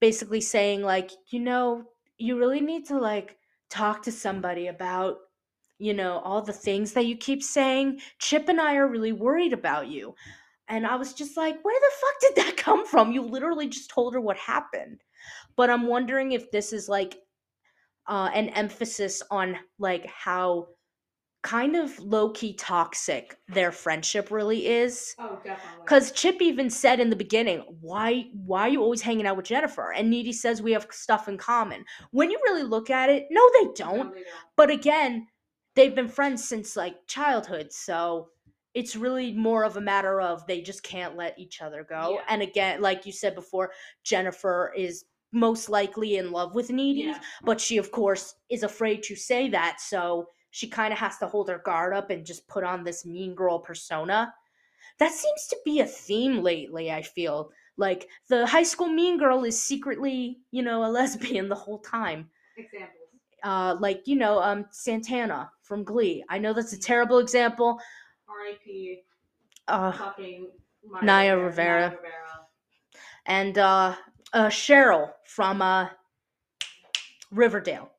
basically 0.01 0.41
saying, 0.41 0.81
like, 0.83 1.11
you 1.31 1.39
know, 1.39 1.85
you 2.17 2.37
really 2.37 2.59
need 2.59 2.85
to 2.87 2.99
like 2.99 3.37
talk 3.73 4.03
to 4.03 4.11
somebody 4.11 4.67
about, 4.67 5.17
you 5.79 5.93
know, 5.93 6.19
all 6.19 6.41
the 6.41 6.53
things 6.53 6.93
that 6.93 7.07
you 7.07 7.17
keep 7.17 7.41
saying. 7.41 7.99
Chip 8.19 8.47
and 8.47 8.61
I 8.61 8.75
are 8.75 8.87
really 8.87 9.13
worried 9.13 9.53
about 9.53 9.87
you. 9.87 10.13
And 10.67 10.85
I 10.85 10.95
was 10.95 11.13
just 11.13 11.35
like, 11.35 11.55
where 11.63 11.79
the 11.79 11.91
fuck 12.01 12.35
did 12.35 12.45
that 12.45 12.57
come 12.63 12.85
from? 12.85 13.11
You 13.11 13.23
literally 13.23 13.67
just 13.67 13.89
told 13.89 14.13
her 14.13 14.21
what 14.21 14.37
happened. 14.37 15.01
But 15.55 15.69
I'm 15.69 15.87
wondering 15.87 16.31
if 16.31 16.51
this 16.51 16.71
is 16.71 16.87
like 16.87 17.17
uh, 18.07 18.29
an 18.33 18.49
emphasis 18.49 19.23
on 19.31 19.57
like 19.79 20.05
how 20.05 20.67
kind 21.43 21.75
of 21.75 21.99
low 21.99 22.29
key 22.31 22.53
toxic 22.55 23.37
their 23.49 23.71
friendship 23.71 24.31
really 24.31 24.65
is. 24.67 25.13
Oh, 25.19 25.35
definitely. 25.43 25.59
Because 25.85 26.11
Chip 26.13 26.41
even 26.41 26.69
said 26.69 26.99
in 26.99 27.09
the 27.09 27.15
beginning, 27.15 27.59
"Why, 27.81 28.29
why 28.33 28.61
are 28.61 28.69
you 28.69 28.81
always 28.81 29.01
hanging 29.01 29.27
out 29.27 29.37
with 29.37 29.45
Jennifer?" 29.45 29.91
And 29.93 30.09
Needy 30.09 30.33
says 30.33 30.61
we 30.61 30.71
have 30.71 30.87
stuff 30.91 31.27
in 31.27 31.37
common. 31.37 31.85
When 32.11 32.31
you 32.31 32.39
really 32.45 32.63
look 32.63 32.89
at 32.89 33.09
it, 33.09 33.27
no, 33.29 33.47
they 33.59 33.67
don't. 33.75 33.97
No, 33.97 34.13
they 34.13 34.21
don't. 34.23 34.27
But 34.55 34.71
again, 34.71 35.27
they've 35.75 35.93
been 35.95 36.07
friends 36.09 36.47
since 36.47 36.75
like 36.75 36.95
childhood, 37.07 37.71
so 37.73 38.29
it's 38.73 38.95
really 38.95 39.33
more 39.33 39.63
of 39.63 39.77
a 39.77 39.81
matter 39.81 40.19
of 40.21 40.45
they 40.47 40.61
just 40.61 40.81
can't 40.83 41.15
let 41.15 41.37
each 41.37 41.61
other 41.61 41.83
go. 41.83 42.15
Yeah. 42.15 42.25
And 42.29 42.41
again, 42.41 42.81
like 42.81 43.05
you 43.05 43.11
said 43.11 43.35
before, 43.35 43.71
Jennifer 44.03 44.73
is 44.75 45.05
most 45.31 45.69
likely 45.69 46.17
in 46.17 46.31
love 46.31 46.55
with 46.55 46.69
Needy, 46.71 47.01
Yeah. 47.01 47.19
but 47.43 47.59
she 47.61 47.77
of 47.77 47.91
course 47.91 48.35
is 48.49 48.63
afraid 48.63 49.03
to 49.03 49.15
say 49.15 49.49
that, 49.49 49.79
so 49.81 50.27
she 50.53 50.67
kind 50.67 50.93
of 50.93 50.99
has 50.99 51.17
to 51.17 51.25
hold 51.25 51.49
her 51.49 51.57
guard 51.57 51.95
up 51.95 52.11
and 52.11 52.23
just 52.23 52.47
put 52.47 52.63
on 52.63 52.83
this 52.83 53.05
mean 53.07 53.33
girl 53.33 53.57
persona. 53.57 54.31
That 54.99 55.11
seems 55.11 55.47
to 55.47 55.57
be 55.65 55.79
a 55.79 55.85
theme 55.87 56.43
lately, 56.43 56.91
I 56.91 57.01
feel. 57.01 57.49
Like 57.75 58.07
the 58.29 58.45
high 58.45 58.61
school 58.61 58.87
mean 58.87 59.17
girl 59.17 59.43
is 59.45 59.59
secretly, 59.59 60.37
you 60.51 60.61
know, 60.61 60.85
a 60.85 60.91
lesbian 60.99 61.49
the 61.49 61.55
whole 61.55 61.79
time. 61.79 62.29
Examples. 62.55 62.91
Uh 63.41 63.75
like, 63.79 64.07
you 64.07 64.15
know, 64.15 64.39
um 64.43 64.65
Santana 64.69 65.49
from 65.63 65.83
Glee. 65.83 66.23
I 66.29 66.37
know 66.37 66.53
that's 66.53 66.73
a 66.73 66.79
terrible 66.79 67.17
example. 67.17 67.79
R.I.P. 68.29 69.01
Uh 69.67 69.91
Fucking 69.91 70.51
Naya 71.01 71.35
Rivera. 71.35 71.45
Rivera. 71.45 71.89
Naya 71.89 71.95
Rivera. 71.95 72.47
and 73.25 73.57
uh 73.57 73.95
uh 74.33 74.47
Cheryl 74.49 75.11
from 75.25 75.63
uh 75.63 75.89
Riverdale. 77.31 77.89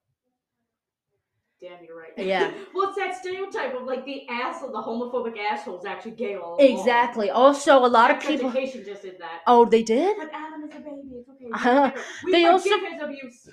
Damn, 1.64 1.84
you're 1.84 1.98
right. 1.98 2.12
Yeah. 2.16 2.52
well, 2.74 2.88
it's 2.88 2.96
that 2.96 3.16
stereotype 3.16 3.74
of 3.74 3.86
like 3.86 4.04
the 4.04 4.28
asshole, 4.28 4.70
the 4.70 4.82
homophobic 4.82 5.38
asshole 5.38 5.78
is 5.78 5.84
actually 5.86 6.12
gay 6.12 6.34
all 6.36 6.56
along. 6.56 6.78
Exactly. 6.78 7.30
Also, 7.30 7.78
a 7.78 7.86
lot 7.86 8.10
of 8.10 8.20
people 8.20 8.50
Education 8.50 8.84
just 8.84 9.02
did 9.02 9.18
that. 9.18 9.40
Oh, 9.46 9.64
they 9.64 9.82
did? 9.82 10.16
But 10.18 10.30
Adam 10.34 10.64
is 10.64 10.74
a 10.76 10.80
baby. 10.80 11.16
It's 11.20 11.28
okay. 11.30 11.92
We 12.24 12.32
They 12.32 12.44
also-. 12.46 12.68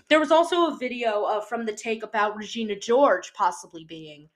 There 0.10 0.20
was 0.20 0.32
also 0.32 0.74
a 0.74 0.78
video 0.78 1.24
uh, 1.24 1.42
from 1.42 1.66
the 1.66 1.74
take 1.74 2.04
about 2.04 2.36
Regina 2.36 2.76
George 2.76 3.34
possibly 3.34 3.86
being 3.86 4.30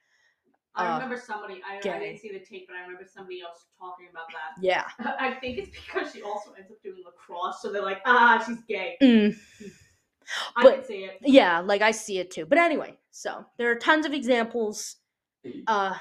I 0.76 0.88
uh, 0.88 0.93
remember 0.95 1.17
somebody. 1.17 1.61
I, 1.69 1.78
I 1.78 1.99
didn't 1.99 2.19
see 2.19 2.32
the 2.32 2.39
tape, 2.39 2.67
but 2.67 2.76
I 2.76 2.82
remember 2.82 3.05
somebody 3.13 3.41
else 3.41 3.65
talking 3.80 4.07
about 4.11 4.26
that. 4.28 4.61
yeah. 4.61 4.86
I 5.19 5.34
think 5.36 5.57
it's 5.57 5.69
because 5.69 6.11
she 6.13 6.21
also 6.21 6.51
ends 6.57 6.69
up 6.69 6.82
doing 6.84 7.01
lacrosse, 7.05 7.61
so 7.61 7.71
they're 7.71 7.82
like, 7.82 8.01
ah, 8.05 8.43
she's 8.45 8.61
gay. 8.67 8.97
Mm, 9.01 9.38
But- 10.61 10.76
can 10.76 10.86
see 10.86 11.03
it. 11.05 11.17
yeah, 11.21 11.59
like 11.59 11.82
I 11.82 11.91
see 11.91 12.19
it 12.19 12.32
too. 12.32 12.45
But 12.45 12.57
anyway, 12.57 12.97
so 13.11 13.45
there 13.57 13.71
are 13.71 13.76
tons 13.76 14.05
of 14.05 14.13
examples. 14.13 14.97
Uh 15.67 15.93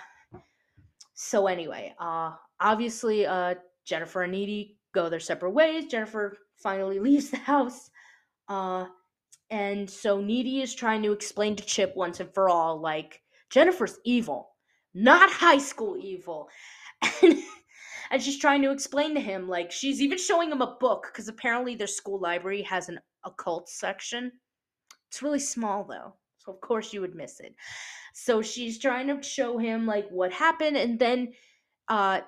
so 1.14 1.46
anyway, 1.46 1.94
uh 1.98 2.32
obviously 2.60 3.26
uh 3.26 3.54
Jennifer 3.84 4.22
and 4.22 4.32
Needy 4.32 4.78
go 4.92 5.08
their 5.08 5.20
separate 5.20 5.50
ways. 5.52 5.86
Jennifer 5.86 6.36
finally 6.56 6.98
leaves 7.08 7.30
the 7.30 7.36
house. 7.38 7.90
Uh 8.48 8.86
and 9.50 9.88
so 9.88 10.20
Needy 10.20 10.62
is 10.62 10.74
trying 10.74 11.02
to 11.02 11.12
explain 11.12 11.54
to 11.56 11.64
Chip 11.64 11.94
once 11.94 12.20
and 12.20 12.32
for 12.32 12.48
all 12.48 12.80
like 12.80 13.20
Jennifer's 13.50 13.98
evil, 14.04 14.50
not 14.94 15.30
high 15.30 15.58
school 15.58 15.96
evil. 16.00 16.48
And 17.22 17.38
and 18.10 18.22
she's 18.22 18.38
trying 18.38 18.62
to 18.62 18.70
explain 18.70 19.14
to 19.14 19.20
him 19.20 19.48
like 19.48 19.70
she's 19.72 20.00
even 20.00 20.18
showing 20.18 20.50
him 20.50 20.62
a 20.62 20.76
book 20.78 21.08
because 21.12 21.28
apparently 21.28 21.74
their 21.74 21.86
school 21.86 22.20
library 22.20 22.62
has 22.62 22.88
an 22.88 22.98
occult 23.24 23.68
section. 23.68 24.32
It's 25.08 25.22
really 25.22 25.40
small 25.40 25.84
though, 25.84 26.14
so 26.38 26.52
of 26.52 26.60
course 26.60 26.92
you 26.92 27.00
would 27.00 27.14
miss 27.14 27.40
it. 27.40 27.54
So 28.14 28.42
she's 28.42 28.78
trying 28.78 29.08
to 29.08 29.22
show 29.22 29.58
him 29.58 29.86
like 29.86 30.08
what 30.10 30.32
happened, 30.32 30.76
and 30.76 30.98
then 30.98 31.32
uh, 31.88 32.20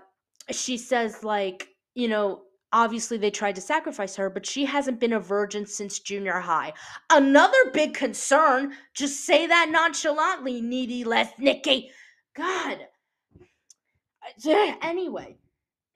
she 0.50 0.76
says 0.76 1.24
like 1.24 1.68
you 1.94 2.08
know 2.08 2.42
obviously 2.72 3.16
they 3.16 3.30
tried 3.30 3.54
to 3.54 3.60
sacrifice 3.60 4.16
her, 4.16 4.28
but 4.28 4.46
she 4.46 4.64
hasn't 4.64 5.00
been 5.00 5.14
a 5.14 5.20
virgin 5.20 5.66
since 5.66 5.98
junior 5.98 6.40
high. 6.40 6.72
Another 7.10 7.70
big 7.72 7.94
concern. 7.94 8.72
Just 8.94 9.24
say 9.24 9.46
that 9.46 9.68
nonchalantly, 9.70 10.60
needy 10.60 11.04
Lesnicki. 11.04 11.88
God. 12.34 12.86
Anyway, 14.82 15.38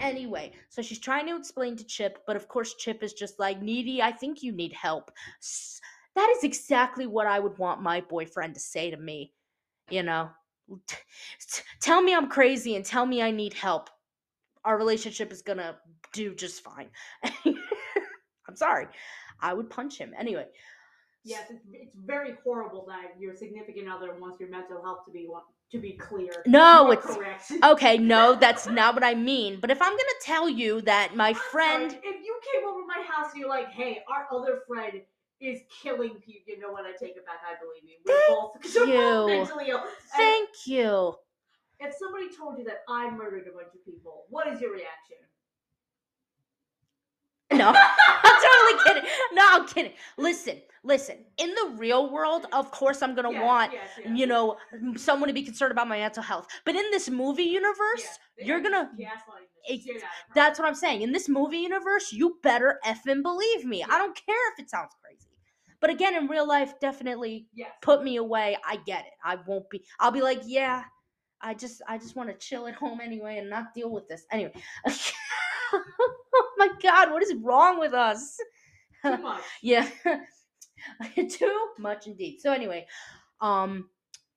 anyway, 0.00 0.52
so 0.68 0.82
she's 0.82 0.98
trying 0.98 1.26
to 1.26 1.36
explain 1.36 1.76
to 1.76 1.84
Chip, 1.84 2.22
but 2.26 2.36
of 2.36 2.48
course 2.48 2.74
Chip 2.74 3.02
is 3.02 3.12
just 3.12 3.38
like, 3.38 3.60
"Needy, 3.62 4.02
I 4.02 4.12
think 4.12 4.42
you 4.42 4.52
need 4.52 4.72
help." 4.72 5.10
That 6.16 6.32
is 6.36 6.42
exactly 6.44 7.06
what 7.06 7.26
I 7.26 7.38
would 7.38 7.58
want 7.58 7.82
my 7.82 8.00
boyfriend 8.00 8.54
to 8.54 8.60
say 8.60 8.90
to 8.90 8.96
me. 8.96 9.32
You 9.90 10.02
know, 10.02 10.30
T- 10.86 10.96
t- 11.52 11.62
tell 11.80 12.00
me 12.00 12.14
I'm 12.14 12.28
crazy 12.28 12.76
and 12.76 12.84
tell 12.84 13.06
me 13.06 13.22
I 13.22 13.30
need 13.30 13.54
help. 13.54 13.90
Our 14.64 14.76
relationship 14.76 15.32
is 15.32 15.42
gonna 15.42 15.78
do 16.12 16.34
just 16.34 16.62
fine. 16.62 16.90
I'm 17.44 18.56
sorry. 18.56 18.86
I 19.40 19.54
would 19.54 19.70
punch 19.70 19.98
him 19.98 20.12
anyway. 20.18 20.46
Yes, 21.24 21.46
it's, 21.50 21.64
it's 21.72 21.96
very 21.96 22.34
horrible 22.44 22.86
that 22.88 23.18
your 23.18 23.34
significant 23.34 23.88
other 23.88 24.14
wants 24.18 24.40
your 24.40 24.48
mental 24.50 24.82
health 24.82 25.04
to 25.06 25.12
be 25.12 25.26
one- 25.26 25.42
to 25.70 25.78
be 25.78 25.92
clear. 25.92 26.32
No, 26.46 26.90
it's 26.90 27.06
correct. 27.06 27.52
okay. 27.62 27.98
No, 27.98 28.34
that's 28.34 28.66
not 28.66 28.94
what 28.94 29.04
I 29.04 29.14
mean. 29.14 29.58
But 29.60 29.70
if 29.70 29.80
I'm 29.80 29.92
gonna 29.92 30.20
tell 30.22 30.48
you 30.48 30.80
that 30.82 31.14
my 31.16 31.28
I'm 31.28 31.34
sorry, 31.34 31.46
friend, 31.50 31.98
if 32.02 32.24
you 32.24 32.40
came 32.52 32.68
over 32.68 32.84
my 32.86 33.02
house 33.08 33.32
and 33.32 33.40
you're 33.40 33.48
like, 33.48 33.70
"Hey, 33.70 34.02
our 34.08 34.26
other 34.36 34.62
friend 34.66 35.00
is 35.40 35.60
killing 35.82 36.14
people," 36.16 36.42
you 36.48 36.60
know 36.60 36.72
what? 36.72 36.84
I 36.84 36.92
take 36.92 37.16
it 37.16 37.24
back. 37.24 37.40
I 37.46 37.54
believe 37.60 37.84
you. 37.84 37.96
We're 38.04 38.14
we're 38.28 38.36
both 38.36 39.28
you. 39.28 39.36
mentally 39.38 39.70
ill. 39.70 39.78
And 39.78 39.88
thank 40.16 40.50
you. 40.66 41.14
if 41.78 41.94
somebody 41.94 42.28
told 42.36 42.58
you 42.58 42.64
that 42.64 42.82
I 42.88 43.10
murdered 43.10 43.46
a 43.48 43.52
bunch 43.52 43.74
of 43.74 43.84
people, 43.84 44.26
what 44.28 44.46
is 44.48 44.60
your 44.60 44.72
reaction? 44.72 45.16
No, 47.52 47.68
I'm 47.74 48.42
totally 48.42 48.84
kidding. 48.84 49.10
No, 49.32 49.42
I'm 49.44 49.66
kidding. 49.66 49.92
Listen, 50.16 50.58
listen. 50.84 51.16
In 51.38 51.50
the 51.50 51.74
real 51.76 52.10
world, 52.12 52.46
of 52.52 52.70
course, 52.70 53.02
I'm 53.02 53.14
gonna 53.14 53.32
Yes, 53.32 53.42
want 53.42 53.72
yes, 53.72 53.88
yes. 53.98 54.18
you 54.18 54.26
know 54.26 54.56
someone 54.96 55.28
to 55.28 55.34
be 55.34 55.42
concerned 55.42 55.72
about 55.72 55.88
my 55.88 55.98
mental 55.98 56.22
health. 56.22 56.46
But 56.64 56.76
in 56.76 56.84
this 56.90 57.10
movie 57.10 57.42
universe, 57.44 58.18
you're 58.38 58.60
gonna. 58.60 58.90
gaslighting 58.98 59.48
the 59.68 59.74
Ex- 59.74 59.84
shit 59.84 59.96
out 59.96 60.02
of 60.02 60.02
her. 60.02 60.32
That's 60.34 60.58
what 60.58 60.68
I'm 60.68 60.74
saying. 60.74 61.02
In 61.02 61.12
this 61.12 61.28
movie 61.28 61.58
universe, 61.58 62.12
you 62.12 62.38
better 62.42 62.78
effing 62.86 63.22
believe 63.22 63.64
me. 63.64 63.82
I 63.84 63.98
don't 63.98 64.14
care 64.26 64.52
if 64.52 64.58
it 64.60 64.70
sounds 64.70 64.92
crazy. 65.04 65.26
But 65.80 65.90
again, 65.90 66.14
in 66.14 66.26
real 66.26 66.46
life, 66.46 66.74
definitely 66.80 67.46
put 67.82 68.04
me 68.04 68.16
away. 68.16 68.56
I 68.66 68.76
get 68.86 69.06
it. 69.06 69.12
I 69.24 69.38
won't 69.46 69.68
be. 69.70 69.82
I'll 69.98 70.10
be 70.12 70.20
like, 70.22 70.42
yeah. 70.46 70.84
I 71.42 71.54
just, 71.54 71.80
I 71.88 71.96
just 71.96 72.16
want 72.16 72.28
to 72.28 72.34
chill 72.36 72.66
at 72.66 72.74
home 72.74 73.00
anyway 73.00 73.38
and 73.38 73.48
not 73.48 73.72
deal 73.74 73.90
with 73.90 74.06
this 74.08 74.26
anyway. 74.30 74.52
oh 76.34 76.52
my 76.58 76.68
God, 76.82 77.12
what 77.12 77.22
is 77.22 77.34
wrong 77.42 77.78
with 77.78 77.92
us? 77.94 78.36
Too 79.04 79.16
much. 79.22 79.42
Yeah. 79.62 79.88
Too 81.30 81.68
much 81.78 82.06
indeed. 82.06 82.38
So 82.40 82.52
anyway, 82.52 82.86
um 83.40 83.88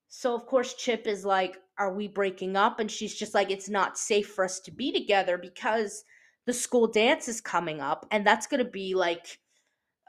so 0.09 0.35
of 0.35 0.45
course 0.45 0.75
Chip 0.75 1.07
is 1.07 1.25
like, 1.25 1.57
"Are 1.77 1.93
we 1.93 2.07
breaking 2.07 2.55
up?" 2.55 2.79
and 2.79 2.91
she's 2.91 3.15
just 3.15 3.33
like, 3.33 3.49
"It's 3.51 3.69
not 3.69 3.97
safe 3.97 4.29
for 4.33 4.45
us 4.45 4.59
to 4.61 4.71
be 4.71 4.91
together 4.91 5.37
because 5.37 6.03
the 6.45 6.53
school 6.53 6.87
dance 6.87 7.27
is 7.27 7.41
coming 7.41 7.79
up 7.81 8.05
and 8.11 8.25
that's 8.27 8.47
going 8.47 8.63
to 8.63 8.69
be 8.69 8.93
like 8.95 9.39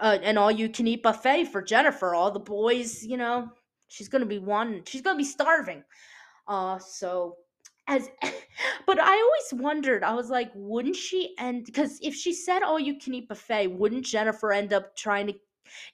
uh, 0.00 0.18
an 0.22 0.38
all 0.38 0.50
you 0.50 0.68
can 0.68 0.86
eat 0.88 1.02
buffet 1.02 1.46
for 1.46 1.62
Jennifer. 1.62 2.14
All 2.14 2.30
the 2.32 2.40
boys, 2.40 3.04
you 3.04 3.16
know, 3.16 3.50
she's 3.88 4.08
going 4.08 4.20
to 4.22 4.26
be 4.26 4.38
one, 4.38 4.82
she's 4.86 5.02
going 5.02 5.16
to 5.16 5.22
be 5.22 5.28
starving." 5.28 5.84
Uh 6.46 6.78
so 6.78 7.36
as 7.86 8.08
but 8.86 8.98
I 9.00 9.12
always 9.12 9.62
wondered, 9.62 10.02
I 10.02 10.14
was 10.14 10.30
like, 10.30 10.50
wouldn't 10.54 10.96
she 10.96 11.34
end 11.38 11.64
because 11.66 11.98
if 12.02 12.14
she 12.14 12.32
said 12.32 12.62
all 12.62 12.78
you 12.80 12.98
can 12.98 13.14
eat 13.14 13.28
buffet, 13.28 13.68
wouldn't 13.68 14.04
Jennifer 14.04 14.52
end 14.52 14.72
up 14.72 14.96
trying 14.96 15.26
to 15.28 15.34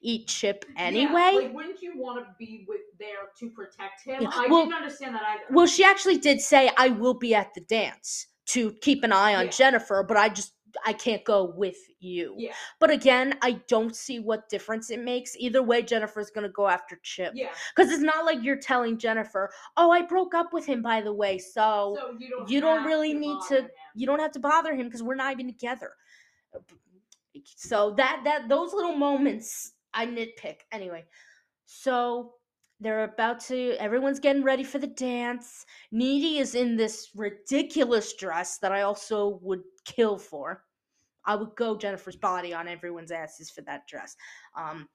eat 0.02 0.26
Chip 0.28 0.64
anyway? 0.76 1.30
Yeah, 1.32 1.38
like, 1.46 1.54
wouldn't 1.54 1.82
you 1.82 1.92
want 1.96 2.24
to 2.24 2.26
be 2.38 2.64
with 2.68 2.80
there 2.98 3.28
to 3.38 3.50
protect 3.50 4.04
him? 4.04 4.22
Yeah, 4.22 4.30
I 4.34 4.46
well- 4.48 4.64
didn't 4.64 4.74
understand 4.76 5.14
that 5.14 5.22
either. 5.22 5.42
well, 5.54 5.66
she 5.66 5.84
actually 5.84 6.18
did 6.18 6.40
say 6.40 6.70
I 6.76 6.88
will 6.88 7.14
be 7.14 7.34
at 7.34 7.54
the 7.54 7.60
dance 7.62 8.26
to 8.46 8.72
keep 8.82 9.04
an 9.04 9.12
eye 9.12 9.34
on 9.36 9.46
Yeah. 9.46 9.50
Jennifer, 9.52 10.02
but 10.02 10.16
I 10.16 10.28
just 10.28 10.52
I 10.86 10.92
can't 10.92 11.24
go 11.24 11.52
with 11.56 11.76
you. 12.00 12.34
yeah, 12.38 12.52
But 12.78 12.90
again, 12.90 13.36
I 13.42 13.60
don't 13.68 13.94
see 13.96 14.18
what 14.20 14.48
difference 14.48 14.90
it 14.90 15.00
makes. 15.02 15.36
Either 15.36 15.62
way, 15.62 15.82
Jennifer's 15.82 16.30
gonna 16.30 16.48
go 16.48 16.68
after 16.68 16.98
Chip. 17.02 17.32
yeah. 17.34 17.48
Because 17.74 17.90
it's 17.92 18.02
not 18.02 18.24
like 18.24 18.42
you're 18.42 18.56
telling 18.56 18.98
Jennifer, 18.98 19.50
oh, 19.76 19.90
I 19.90 20.02
broke 20.02 20.34
up 20.34 20.52
with 20.52 20.66
him, 20.66 20.82
by 20.82 21.00
the 21.00 21.12
way, 21.12 21.38
so, 21.38 21.96
So 21.98 22.16
you 22.18 22.30
don't. 22.30 22.48
you 22.50 22.60
don't 22.60 22.84
really 22.84 23.14
need 23.14 23.38
to- 23.48 23.62
him. 23.62 23.68
you 23.94 24.06
don't 24.06 24.20
have 24.20 24.32
to 24.32 24.40
bother 24.40 24.74
him 24.74 24.86
because 24.86 25.02
we're 25.02 25.14
not 25.14 25.32
even 25.32 25.46
together. 25.46 25.92
Uh, 26.54 26.58
so 27.44 27.94
that 27.96 28.22
that 28.24 28.48
those 28.48 28.72
little 28.72 28.96
moments 28.96 29.72
I 29.94 30.06
nitpick. 30.06 30.56
Anyway, 30.72 31.04
so 31.66 32.34
they're 32.80 33.04
about 33.04 33.40
to 33.40 33.76
everyone's 33.78 34.20
getting 34.20 34.42
ready 34.42 34.64
for 34.64 34.78
the 34.78 34.86
dance. 34.86 35.66
Needy 35.92 36.38
is 36.38 36.54
in 36.54 36.76
this 36.76 37.10
ridiculous 37.14 38.14
dress 38.14 38.58
that 38.58 38.72
I 38.72 38.82
also 38.82 39.38
would 39.42 39.62
kill 39.94 40.18
for. 40.18 40.64
I 41.24 41.34
would 41.34 41.54
go 41.56 41.76
Jennifer's 41.76 42.16
body 42.16 42.54
on 42.54 42.68
everyone's 42.68 43.10
asses 43.10 43.50
for 43.50 43.62
that 43.62 43.86
dress. 43.86 44.16
Um 44.56 44.88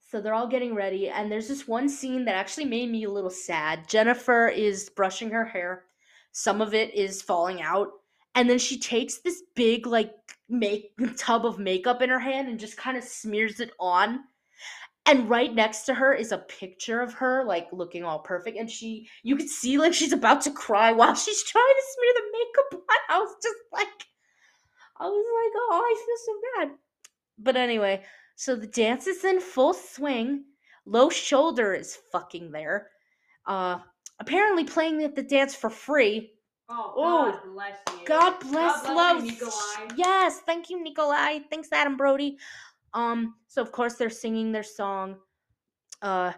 so 0.00 0.20
they're 0.20 0.34
all 0.34 0.48
getting 0.48 0.74
ready 0.74 1.08
and 1.08 1.30
there's 1.30 1.48
this 1.48 1.66
one 1.66 1.88
scene 1.88 2.24
that 2.26 2.36
actually 2.36 2.66
made 2.66 2.90
me 2.90 3.04
a 3.04 3.10
little 3.10 3.30
sad. 3.30 3.88
Jennifer 3.88 4.48
is 4.48 4.90
brushing 4.90 5.30
her 5.30 5.44
hair. 5.44 5.84
Some 6.32 6.60
of 6.60 6.74
it 6.74 6.94
is 6.94 7.22
falling 7.22 7.62
out 7.62 7.88
and 8.34 8.48
then 8.50 8.58
she 8.58 8.78
takes 8.78 9.18
this 9.18 9.42
big 9.54 9.86
like 9.86 10.12
make 10.48 10.92
tub 11.16 11.46
of 11.46 11.58
makeup 11.58 12.02
in 12.02 12.10
her 12.10 12.18
hand 12.18 12.48
and 12.48 12.60
just 12.60 12.76
kind 12.76 12.96
of 12.96 13.04
smears 13.04 13.60
it 13.60 13.70
on 13.78 14.20
and 15.06 15.28
right 15.28 15.54
next 15.54 15.82
to 15.82 15.94
her 15.94 16.14
is 16.14 16.32
a 16.32 16.38
picture 16.38 17.00
of 17.00 17.14
her 17.14 17.44
like 17.44 17.68
looking 17.72 18.04
all 18.04 18.18
perfect 18.20 18.58
and 18.58 18.70
she 18.70 19.08
you 19.22 19.36
could 19.36 19.48
see 19.48 19.78
like 19.78 19.94
she's 19.94 20.12
about 20.12 20.40
to 20.40 20.50
cry 20.50 20.92
while 20.92 21.14
she's 21.14 21.42
trying 21.44 21.64
to 21.64 21.84
smear 21.94 22.12
the 22.14 22.38
makeup 22.38 22.86
on 22.88 23.16
i 23.16 23.18
was 23.18 23.34
just 23.42 23.56
like 23.72 24.06
i 24.98 25.04
was 25.04 25.26
like 25.44 25.52
oh 25.56 25.82
i 25.82 26.04
feel 26.06 26.16
so 26.26 26.40
bad 26.66 26.78
but 27.38 27.56
anyway 27.56 28.02
so 28.36 28.56
the 28.56 28.66
dance 28.66 29.06
is 29.06 29.24
in 29.24 29.40
full 29.40 29.74
swing 29.74 30.44
low 30.86 31.08
shoulder 31.10 31.74
is 31.74 31.98
fucking 32.12 32.50
there 32.50 32.88
uh 33.46 33.78
apparently 34.20 34.64
playing 34.64 35.02
at 35.02 35.14
the 35.14 35.22
dance 35.22 35.54
for 35.54 35.70
free 35.70 36.30
Oh, 36.68 36.94
God 36.96 37.40
bless 37.52 37.78
you. 37.92 38.06
God 38.06 38.40
bless 38.40 38.86
Low. 38.86 39.18
you, 39.18 39.32
Nikolai. 39.32 39.94
Yes, 39.96 40.40
thank 40.46 40.70
you, 40.70 40.82
Nikolai. 40.82 41.40
Thanks, 41.50 41.68
Adam 41.72 41.96
Brody. 41.96 42.38
Um, 42.94 43.34
so 43.48 43.60
of 43.60 43.72
course 43.72 43.94
they're 43.94 44.08
singing 44.10 44.52
their 44.52 44.62
song. 44.62 45.16
Uh, 46.00 46.32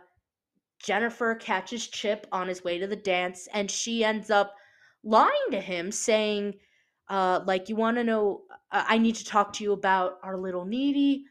Jennifer 0.83 1.35
catches 1.35 1.87
Chip 1.87 2.27
on 2.33 2.49
his 2.49 2.65
way 2.65 2.79
to 2.79 2.87
the 2.87 2.97
dance, 2.97 3.49
and 3.53 3.71
she 3.71 4.05
ends 4.05 4.31
up 4.31 4.55
lying 5.05 5.51
to 5.51 5.61
him, 5.61 5.93
saying, 5.93 6.55
uh, 7.09 7.41
like, 7.47 7.69
you 7.69 7.77
want 7.77 7.97
to 7.97 8.05
know, 8.05 8.43
uh, 8.73 8.85
I 8.87 8.99
need 8.99 9.15
to 9.17 9.25
talk 9.25 9.53
to 9.55 9.65
you 9.65 9.73
about 9.73 10.19
our 10.23 10.37
little 10.37 10.65
needy. 10.65 11.25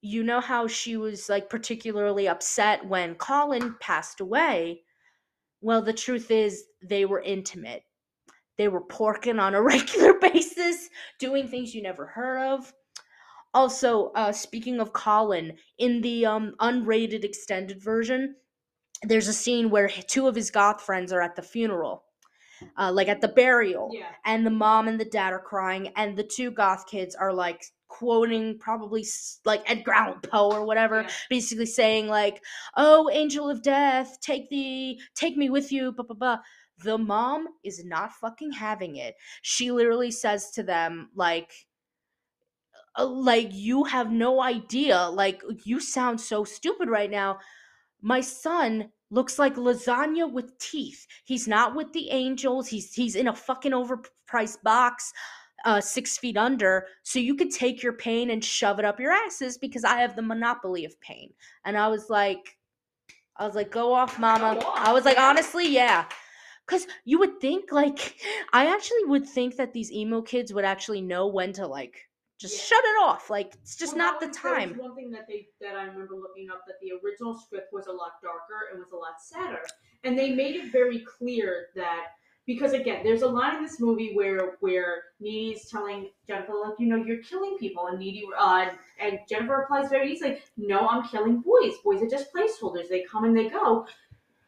You 0.00 0.22
know 0.22 0.40
how 0.40 0.66
she 0.66 0.96
was 0.96 1.28
like 1.28 1.50
particularly 1.50 2.28
upset 2.28 2.86
when 2.86 3.14
Colin 3.14 3.76
passed 3.80 4.20
away. 4.20 4.82
Well, 5.60 5.82
the 5.82 5.92
truth 5.92 6.30
is, 6.30 6.64
they 6.82 7.04
were 7.04 7.20
intimate. 7.20 7.82
They 8.58 8.68
were 8.68 8.84
porking 8.84 9.40
on 9.40 9.54
a 9.54 9.62
regular 9.74 10.14
basis, 10.14 10.88
doing 11.18 11.48
things 11.48 11.74
you 11.74 11.82
never 11.82 12.06
heard 12.06 12.38
of. 12.38 12.72
Also, 13.54 14.12
uh, 14.14 14.30
speaking 14.30 14.78
of 14.78 14.92
Colin, 14.92 15.56
in 15.78 16.00
the 16.02 16.26
um, 16.26 16.54
unrated 16.60 17.24
extended 17.24 17.82
version, 17.82 18.36
there's 19.02 19.28
a 19.28 19.32
scene 19.32 19.70
where 19.70 19.88
two 19.88 20.28
of 20.28 20.34
his 20.34 20.50
goth 20.50 20.82
friends 20.82 21.12
are 21.12 21.22
at 21.22 21.34
the 21.34 21.42
funeral, 21.42 22.04
uh, 22.76 22.92
like 22.92 23.08
at 23.08 23.20
the 23.20 23.28
burial, 23.28 23.90
Yeah. 23.92 24.06
and 24.24 24.44
the 24.46 24.50
mom 24.50 24.88
and 24.88 24.98
the 25.00 25.04
dad 25.04 25.32
are 25.32 25.40
crying, 25.40 25.88
and 25.96 26.16
the 26.16 26.24
two 26.24 26.50
goth 26.50 26.86
kids 26.86 27.14
are 27.14 27.32
like 27.32 27.64
quoting 27.88 28.58
probably 28.58 29.04
like 29.44 29.62
Edgar 29.70 29.92
Allan 29.92 30.20
Poe 30.20 30.50
or 30.52 30.64
whatever, 30.64 31.02
Yeah. 31.02 31.10
basically 31.30 31.66
saying 31.66 32.08
like, 32.08 32.42
"Oh, 32.76 33.08
angel 33.10 33.48
of 33.50 33.62
death, 33.62 34.18
take 34.20 34.48
the 34.50 35.00
take 35.14 35.36
me 35.36 35.50
with 35.50 35.72
you." 35.72 35.92
Blah 35.92 36.04
blah 36.04 36.16
blah. 36.16 36.38
The 36.84 36.98
mom 36.98 37.48
is 37.64 37.84
not 37.84 38.12
fucking 38.12 38.52
having 38.52 38.96
it. 38.96 39.16
She 39.42 39.70
literally 39.72 40.10
says 40.12 40.50
to 40.52 40.62
them 40.62 41.10
like, 41.14 41.50
uh, 42.96 43.06
"Like 43.06 43.48
you 43.52 43.84
have 43.84 44.10
no 44.12 44.40
idea. 44.42 45.08
Like 45.08 45.42
you 45.64 45.80
sound 45.80 46.20
so 46.20 46.44
stupid 46.44 46.88
right 46.88 47.10
now. 47.10 47.38
My 48.02 48.20
son." 48.20 48.92
Looks 49.10 49.38
like 49.38 49.56
lasagna 49.56 50.30
with 50.30 50.58
teeth. 50.58 51.06
He's 51.24 51.48
not 51.48 51.74
with 51.74 51.92
the 51.92 52.10
angels. 52.10 52.68
He's 52.68 52.92
he's 52.92 53.16
in 53.16 53.28
a 53.28 53.34
fucking 53.34 53.72
overpriced 53.72 54.62
box 54.62 55.12
uh, 55.64 55.80
six 55.80 56.18
feet 56.18 56.36
under, 56.36 56.86
so 57.02 57.18
you 57.18 57.34
could 57.34 57.50
take 57.50 57.82
your 57.82 57.92
pain 57.92 58.30
and 58.30 58.44
shove 58.44 58.78
it 58.78 58.84
up 58.84 59.00
your 59.00 59.12
asses 59.12 59.58
because 59.58 59.84
I 59.84 59.98
have 59.98 60.14
the 60.14 60.22
monopoly 60.22 60.84
of 60.84 61.00
pain. 61.00 61.32
And 61.64 61.76
I 61.76 61.88
was 61.88 62.08
like, 62.08 62.56
I 63.36 63.46
was 63.46 63.54
like, 63.54 63.70
go 63.70 63.92
off, 63.92 64.18
mama. 64.18 64.58
Go 64.60 64.72
I 64.74 64.92
was 64.92 65.04
like, 65.04 65.18
honestly, 65.18 65.68
yeah. 65.68 66.06
Because 66.66 66.86
you 67.04 67.18
would 67.18 67.40
think, 67.40 67.72
like, 67.72 68.16
I 68.52 68.66
actually 68.66 69.04
would 69.06 69.26
think 69.26 69.56
that 69.56 69.72
these 69.72 69.90
emo 69.90 70.20
kids 70.22 70.52
would 70.52 70.64
actually 70.64 71.00
know 71.00 71.26
when 71.26 71.52
to, 71.54 71.66
like, 71.66 72.07
just 72.38 72.54
Yeah. 72.56 72.76
shut 72.76 72.84
it 72.84 73.02
off. 73.02 73.30
Like, 73.30 73.54
it's 73.54 73.76
just 73.76 73.94
Well, 73.96 74.06
not 74.12 74.20
the 74.20 74.26
that 74.26 74.28
was- 74.30 74.42
that 74.42 74.50
was 74.50 74.64
time. 74.70 74.78
one 74.78 74.94
thing 74.94 75.10
that 75.10 75.26
they 75.26 75.48
that 75.60 75.76
I 75.76 75.82
remember 75.84 76.14
looking 76.14 76.50
up 76.50 76.64
that 76.66 76.80
the 76.80 76.92
original 77.04 77.34
script 77.34 77.72
was 77.72 77.86
a 77.88 77.92
lot 77.92 78.22
darker 78.22 78.68
and 78.70 78.78
was 78.78 78.92
a 78.92 78.96
lot 78.96 79.20
sadder, 79.20 79.64
and 80.04 80.18
they 80.18 80.32
made 80.34 80.56
it 80.56 80.70
very 80.72 81.00
clear 81.00 81.68
that 81.74 82.12
because 82.46 82.72
again, 82.72 83.04
there's 83.04 83.20
a 83.22 83.28
line 83.28 83.56
in 83.56 83.62
this 83.62 83.78
movie 83.80 84.14
where 84.14 84.56
where 84.60 85.04
Needy's 85.20 85.68
telling 85.68 86.10
Jennifer 86.26 86.54
like 86.54 86.78
you 86.78 86.86
know 86.86 86.96
you're 86.96 87.22
killing 87.22 87.58
people, 87.58 87.88
and 87.88 87.98
Needy 87.98 88.26
uh, 88.38 88.70
and 89.00 89.18
Jennifer 89.28 89.58
replies 89.58 89.90
very 89.90 90.12
easily, 90.12 90.40
no, 90.56 90.86
I'm 90.88 91.02
killing 91.08 91.40
boys. 91.40 91.76
Boys 91.84 92.00
are 92.02 92.08
just 92.08 92.32
placeholders. 92.32 92.88
They 92.88 93.02
come 93.02 93.24
and 93.24 93.36
they 93.36 93.48
go. 93.48 93.86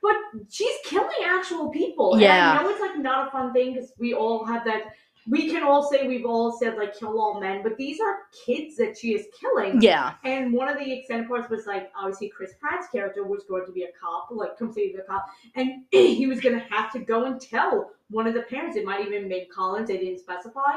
But 0.03 0.16
she's 0.49 0.76
killing 0.84 1.24
actual 1.26 1.68
people. 1.68 2.18
Yeah. 2.18 2.53
And 2.53 2.59
I 2.61 2.62
know 2.62 2.70
it's 2.70 2.80
like 2.80 2.97
not 2.97 3.28
a 3.28 3.30
fun 3.30 3.53
thing 3.53 3.74
because 3.74 3.93
we 3.99 4.14
all 4.14 4.47
have 4.47 4.64
that. 4.64 4.95
We 5.31 5.49
can 5.49 5.62
all 5.62 5.89
say 5.89 6.09
we've 6.09 6.26
all 6.26 6.51
said 6.59 6.76
like 6.76 6.99
kill 6.99 7.20
all 7.20 7.41
men, 7.41 7.62
but 7.62 7.76
these 7.76 8.01
are 8.01 8.18
kids 8.45 8.76
that 8.78 8.99
she 8.99 9.14
is 9.14 9.26
killing. 9.41 9.81
Yeah. 9.81 10.14
And 10.24 10.53
one 10.53 10.68
of 10.68 10.76
the 10.78 10.93
extended 10.93 11.28
parts 11.28 11.49
was 11.49 11.66
like 11.66 11.91
obviously 11.97 12.28
Chris 12.28 12.53
Pratt's 12.61 12.89
character 12.89 13.22
was 13.24 13.45
going 13.49 13.64
to 13.66 13.72
be 13.72 13.85
a 13.85 13.89
cop, 14.01 14.28
like 14.33 14.59
completely 14.59 15.01
a 15.01 15.05
cop, 15.05 15.24
and 15.55 15.85
he 15.93 16.26
was 16.26 16.41
going 16.41 16.59
to 16.59 16.64
have 16.66 16.93
to 16.93 16.99
go 16.99 17.24
and 17.26 17.41
tell 17.41 17.93
one 18.11 18.26
of 18.26 18.35
the 18.35 18.43
parents. 18.43 18.76
It 18.76 18.85
might 18.85 19.07
even 19.07 19.28
make 19.28 19.55
Colin's. 19.55 19.89
They 19.89 19.99
didn't 19.99 20.18
specify. 20.18 20.72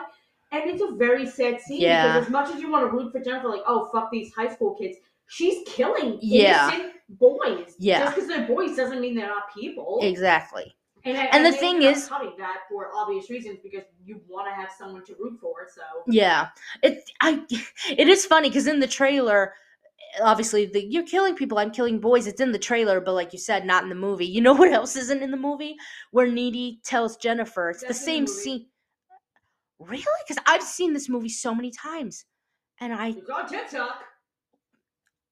And 0.52 0.70
it's 0.70 0.84
a 0.84 0.92
very 0.96 1.26
sad 1.28 1.60
scene 1.60 1.82
Yeah. 1.82 2.06
because 2.14 2.28
as 2.28 2.32
much 2.32 2.54
as 2.54 2.62
you 2.62 2.70
want 2.70 2.86
to 2.90 2.96
root 2.96 3.12
for 3.12 3.20
Jennifer, 3.20 3.50
like 3.50 3.64
oh 3.66 3.90
fuck 3.92 4.12
these 4.12 4.32
high 4.34 4.54
school 4.54 4.76
kids, 4.76 4.98
she's 5.26 5.68
killing 5.68 6.20
Yeah. 6.22 6.72
innocent 6.72 6.94
boys. 7.10 7.76
Yeah. 7.80 8.04
Just 8.04 8.16
because 8.16 8.30
they're 8.30 8.46
boys 8.48 8.76
doesn't 8.76 9.02
mean 9.02 9.16
they're 9.16 9.28
not 9.28 9.52
people. 9.52 10.00
Exactly. 10.04 10.76
And, 11.06 11.18
And 11.18 11.46
the 11.46 11.52
thing 11.52 11.82
is- 11.82 12.08
cutting 12.08 12.34
that 12.38 12.62
for 12.70 12.92
obvious 12.96 13.30
reasons 13.30 13.60
because 13.62 13.84
you 14.06 14.22
want 14.28 14.48
to 14.48 14.54
have 14.54 14.72
someone 14.78 15.04
to 15.06 15.16
root 15.20 15.38
for. 15.42 15.68
So 15.74 15.82
Yeah, 16.08 16.50
it 16.82 17.04
I 17.22 17.42
it 17.90 18.08
is 18.08 18.26
funny 18.26 18.50
because 18.50 18.68
in 18.68 18.80
the 18.80 18.88
trailer, 18.88 19.54
obviously 20.22 20.66
the 20.66 20.82
you're 20.86 21.04
killing 21.04 21.36
people. 21.36 21.58
I'm 21.60 21.72
killing 21.72 22.00
boys. 22.00 22.26
It's 22.26 22.40
in 22.40 22.52
the 22.54 22.60
trailer, 22.60 23.02
but 23.02 23.14
like 23.14 23.34
you 23.34 23.40
said, 23.40 23.66
not 23.66 23.84
in 23.84 23.90
the 23.90 23.96
movie. 23.96 24.26
You 24.26 24.40
know 24.42 24.54
what 24.62 24.72
else 24.72 24.96
isn't 24.96 25.22
in 25.22 25.32
the 25.32 25.38
movie? 25.38 25.76
Where 26.12 26.28
Needy 26.32 26.80
tells 26.86 27.18
Jennifer 27.18 27.72
it's 27.72 27.82
That's 27.82 28.04
the 28.06 28.12
in 28.16 28.24
the 28.24 28.28
same 28.32 28.38
scene. 28.44 28.66
Really? 29.80 30.04
Because 30.28 30.42
I've 30.46 30.64
seen 30.64 30.94
this 30.94 31.10
movie 31.10 31.28
so 31.30 31.54
many 31.54 31.72
times, 31.72 32.24
and 32.80 32.94
I 32.94 33.10
it's 33.10 33.30
on 33.30 33.50
TikTok. 33.50 34.04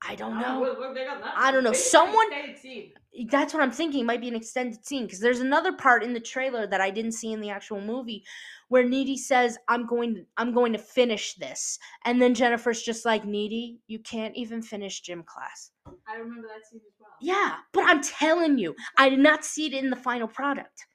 I 0.04 0.16
don't 0.16 0.40
know. 0.40 0.60
what- 0.60 0.80
what 0.80 0.96
they 0.96 1.06
got 1.06 1.22
that 1.22 1.34
I 1.38 1.52
don't 1.52 1.64
know. 1.64 1.74
Someone. 1.74 2.28
Scene. 2.58 2.94
That's 3.30 3.54
what 3.54 3.62
I'm 3.62 3.72
thinking. 3.72 4.06
Might 4.06 4.22
be 4.22 4.30
an 4.30 4.36
extended 4.36 4.84
scene 4.86 5.06
because 5.06 5.20
there's 5.20 5.42
another 5.42 5.74
part 5.74 6.04
in 6.04 6.14
the 6.14 6.20
trailer 6.20 6.66
that 6.68 6.82
I 6.82 6.90
didn't 6.90 7.12
see 7.12 7.32
in 7.34 7.42
the 7.42 7.50
actual 7.50 7.82
movie 7.82 8.24
where 8.70 8.84
Needy 8.84 9.18
says, 9.18 9.58
"I'm 9.68 9.86
going, 9.86 10.16
to, 10.16 10.26
I'm 10.38 10.54
going 10.54 10.74
to 10.74 10.80
finish 10.80 11.36
this," 11.36 11.78
and 12.06 12.22
then 12.22 12.34
Jennifer's 12.34 12.82
just 12.82 13.06
like, 13.06 13.26
"Needy, 13.26 13.80
you 13.88 14.00
can't 14.00 14.36
even 14.36 14.62
finish 14.62 15.02
gym 15.02 15.24
class." 15.24 15.72
I 16.08 16.16
remember 16.16 16.48
that 16.48 16.66
scene 16.68 16.82
as 16.88 16.94
well. 17.00 17.10
Yeah, 17.22 17.58
but 17.74 17.84
I'm 17.88 18.02
telling 18.02 18.58
you, 18.58 18.76
I 18.98 19.10
did 19.10 19.20
not 19.20 19.46
see 19.46 19.68
it 19.68 19.74
in 19.74 19.90
the 19.92 19.96
final 19.96 20.28
product, 20.28 20.86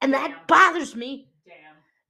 and 0.00 0.12
that 0.14 0.46
bothers 0.46 0.94
me. 0.94 1.31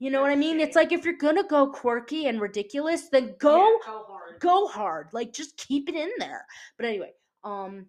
You 0.03 0.11
know 0.11 0.21
what 0.21 0.33
I 0.33 0.35
mean? 0.35 0.59
It's 0.59 0.75
like 0.75 0.91
if 0.91 1.05
you're 1.05 1.15
gonna 1.17 1.45
go 1.45 1.69
quirky 1.69 2.27
and 2.27 2.41
ridiculous, 2.41 3.09
then 3.09 3.37
go 3.39 3.59
Yeah, 3.59 3.77
go 3.87 4.05
hard. 4.09 4.41
go 4.41 4.67
hard. 4.67 5.09
Like 5.13 5.33
just 5.33 5.57
keep 5.57 5.89
it 5.89 5.95
in 5.95 6.11
there. 6.19 6.45
But 6.77 6.87
anyway, 6.87 7.13
um 7.45 7.87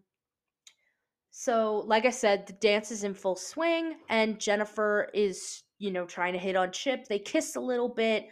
so 1.32 1.84
like 1.88 2.06
I 2.06 2.12
said, 2.12 2.46
the 2.46 2.54
dance 2.54 2.92
is 2.92 3.04
in 3.04 3.16
full 3.16 3.36
swing 3.36 3.96
and 4.10 4.40
Jennifer 4.40 5.10
is 5.16 5.64
you 5.80 5.90
know, 5.90 6.06
trying 6.06 6.34
to 6.34 6.40
hit 6.40 6.56
on 6.56 6.72
Chip. 6.72 7.08
They 7.08 7.18
kiss 7.18 7.56
a 7.56 7.60
little 7.60 7.90
bit, 7.90 8.28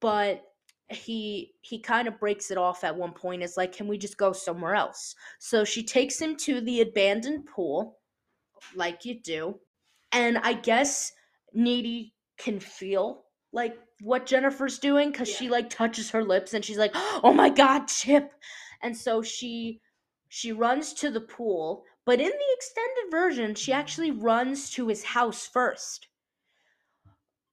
but 0.00 0.42
he 0.88 1.52
he 1.60 1.78
kind 1.78 2.08
of 2.08 2.18
breaks 2.18 2.50
it 2.50 2.58
off 2.58 2.82
at 2.82 2.96
one 2.96 3.12
point. 3.12 3.44
Is 3.44 3.56
like, 3.56 3.72
can 3.72 3.86
we 3.86 3.96
just 3.96 4.18
go 4.18 4.32
somewhere 4.32 4.74
else? 4.74 5.14
So 5.38 5.64
she 5.64 5.84
takes 5.84 6.20
him 6.20 6.34
to 6.38 6.60
the 6.60 6.80
abandoned 6.80 7.46
pool, 7.46 7.98
like 8.74 9.04
you 9.04 9.20
do, 9.20 9.60
and 10.10 10.36
I 10.38 10.54
guess 10.54 11.12
Needy 11.52 12.13
can 12.36 12.60
feel 12.60 13.24
like 13.52 13.76
what 14.00 14.26
Jennifer's 14.26 14.78
doing 14.78 15.10
because 15.10 15.28
she 15.28 15.48
like 15.48 15.70
touches 15.70 16.10
her 16.10 16.22
lips 16.22 16.54
and 16.54 16.64
she's 16.64 16.78
like, 16.78 16.92
"Oh 16.94 17.32
my 17.32 17.48
god, 17.50 17.86
Chip!" 17.86 18.32
And 18.82 18.96
so 18.96 19.22
she 19.22 19.80
she 20.28 20.52
runs 20.52 20.92
to 20.94 21.10
the 21.10 21.20
pool, 21.20 21.84
but 22.04 22.20
in 22.20 22.28
the 22.28 22.54
extended 22.56 23.10
version, 23.10 23.54
she 23.54 23.72
actually 23.72 24.10
runs 24.10 24.70
to 24.70 24.88
his 24.88 25.04
house 25.04 25.46
first. 25.46 26.08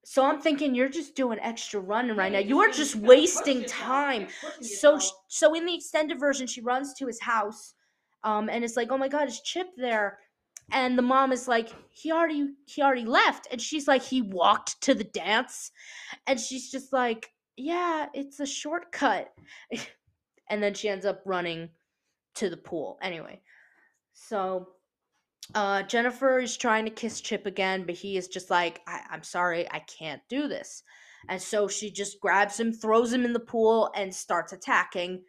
So 0.03 0.25
I'm 0.25 0.41
thinking 0.41 0.73
you're 0.73 0.89
just 0.89 1.15
doing 1.15 1.39
extra 1.39 1.79
running 1.79 2.17
right 2.17 2.31
now. 2.31 2.39
You 2.39 2.59
are 2.59 2.67
just 2.67 2.79
just 2.79 2.93
gotta 2.95 3.05
push 3.05 3.09
wasting 3.09 3.65
time. 3.65 4.27
So 4.61 4.99
so 5.27 5.53
in 5.53 5.65
the 5.65 5.75
extended 5.75 6.19
version, 6.19 6.47
she 6.47 6.61
runs 6.61 6.93
to 6.95 7.07
his 7.07 7.21
house, 7.21 7.75
um, 8.23 8.49
and 8.49 8.63
it's 8.63 8.75
like, 8.75 8.91
oh 8.91 8.97
my 8.97 9.07
god, 9.07 9.27
is 9.27 9.39
Chip 9.41 9.67
there? 9.77 10.19
And 10.71 10.97
the 10.97 11.01
mom 11.03 11.31
is 11.31 11.47
like, 11.47 11.69
he 11.89 12.11
already 12.11 12.53
he 12.65 12.81
already 12.81 13.05
left, 13.05 13.47
and 13.51 13.61
she's 13.61 13.87
like, 13.87 14.03
he 14.03 14.21
walked 14.21 14.81
to 14.81 14.93
the 14.93 15.03
dance, 15.03 15.71
and 16.27 16.39
she's 16.39 16.71
just 16.71 16.93
like, 16.93 17.29
yeah, 17.57 18.07
it's 18.13 18.39
a 18.39 18.45
shortcut, 18.45 19.33
and 20.49 20.63
then 20.63 20.73
she 20.73 20.89
ends 20.89 21.05
up 21.05 21.21
running 21.25 21.69
to 22.35 22.49
the 22.49 22.57
pool 22.57 22.97
anyway. 23.01 23.41
So 24.13 24.69
uh, 25.55 25.83
Jennifer 25.83 26.39
is 26.39 26.55
trying 26.55 26.85
to 26.85 26.91
kiss 26.91 27.21
Chip 27.21 27.45
again, 27.45 27.83
but 27.85 27.95
he 27.95 28.17
is 28.17 28.27
just 28.27 28.49
like, 28.49 28.81
I- 28.87 29.03
I'm 29.11 29.23
sorry, 29.23 29.69
I 29.71 29.79
can't 29.79 30.21
do 30.29 30.47
this. 30.47 30.83
And 31.29 31.41
so 31.41 31.67
she 31.67 31.91
just 31.91 32.19
grabs 32.19 32.59
him, 32.59 32.73
throws 32.73 33.11
him 33.13 33.25
in 33.25 33.33
the 33.33 33.39
pool, 33.39 33.91
and 33.95 34.13
starts 34.13 34.53
attacking. 34.53 35.23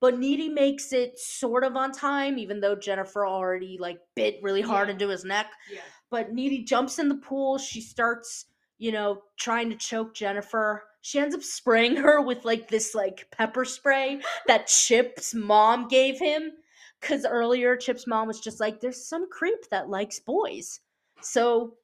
But 0.00 0.18
Needy 0.18 0.48
makes 0.48 0.92
it 0.92 1.18
sort 1.18 1.64
of 1.64 1.76
on 1.76 1.90
time, 1.92 2.38
even 2.38 2.60
though 2.60 2.76
Jennifer 2.76 3.26
already 3.26 3.78
like 3.80 3.98
bit 4.14 4.38
really 4.42 4.62
hard 4.62 4.88
Yeah. 4.88 4.92
into 4.92 5.08
his 5.08 5.24
neck. 5.24 5.50
Yeah. 5.72 5.80
But 6.10 6.32
Needy 6.32 6.62
jumps 6.64 6.98
in 6.98 7.08
the 7.08 7.16
pool. 7.16 7.58
She 7.58 7.80
starts, 7.80 8.46
you 8.78 8.92
know, 8.92 9.22
trying 9.38 9.70
to 9.70 9.76
choke 9.76 10.14
Jennifer. 10.14 10.84
She 11.00 11.18
ends 11.18 11.34
up 11.34 11.42
spraying 11.42 11.96
her 11.96 12.20
with 12.20 12.44
like 12.44 12.68
this 12.68 12.94
like 12.94 13.26
pepper 13.32 13.64
spray 13.64 14.20
that 14.46 14.66
Chip's 14.68 15.34
mom 15.34 15.88
gave 15.88 16.18
him. 16.18 16.52
Cause 17.00 17.24
earlier 17.24 17.76
Chip's 17.76 18.06
mom 18.08 18.26
was 18.26 18.40
just 18.40 18.58
like, 18.58 18.80
"There's 18.80 19.04
some 19.08 19.28
creep 19.30 19.68
that 19.70 19.88
likes 19.88 20.18
boys." 20.18 20.80
So 21.22 21.74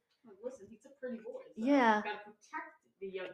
listen, 0.45 0.67
he's 0.69 0.85
a 0.85 0.89
pretty 1.01 1.19
boy. 1.19 1.41
So 1.41 1.53
Yeah. 1.57 2.03
Young. 3.13 3.29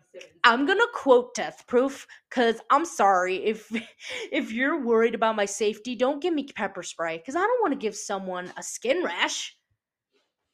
I'm 0.44 0.66
gonna 0.66 0.84
quote 0.94 1.34
Death 1.34 1.64
Proof. 1.66 2.06
Cause 2.30 2.56
I'm 2.70 2.84
sorry 2.84 3.36
if 3.36 3.70
if 4.32 4.52
you're 4.52 4.84
worried 4.84 5.14
about 5.14 5.36
my 5.36 5.44
safety, 5.44 5.94
don't 5.96 6.22
give 6.22 6.34
me 6.34 6.46
pepper 6.54 6.82
spray. 6.82 7.22
Cause 7.24 7.36
I 7.36 7.40
don't 7.40 7.60
want 7.62 7.72
to 7.72 7.78
give 7.78 7.94
someone 7.94 8.52
a 8.56 8.62
skin 8.62 9.02
rash. 9.04 9.56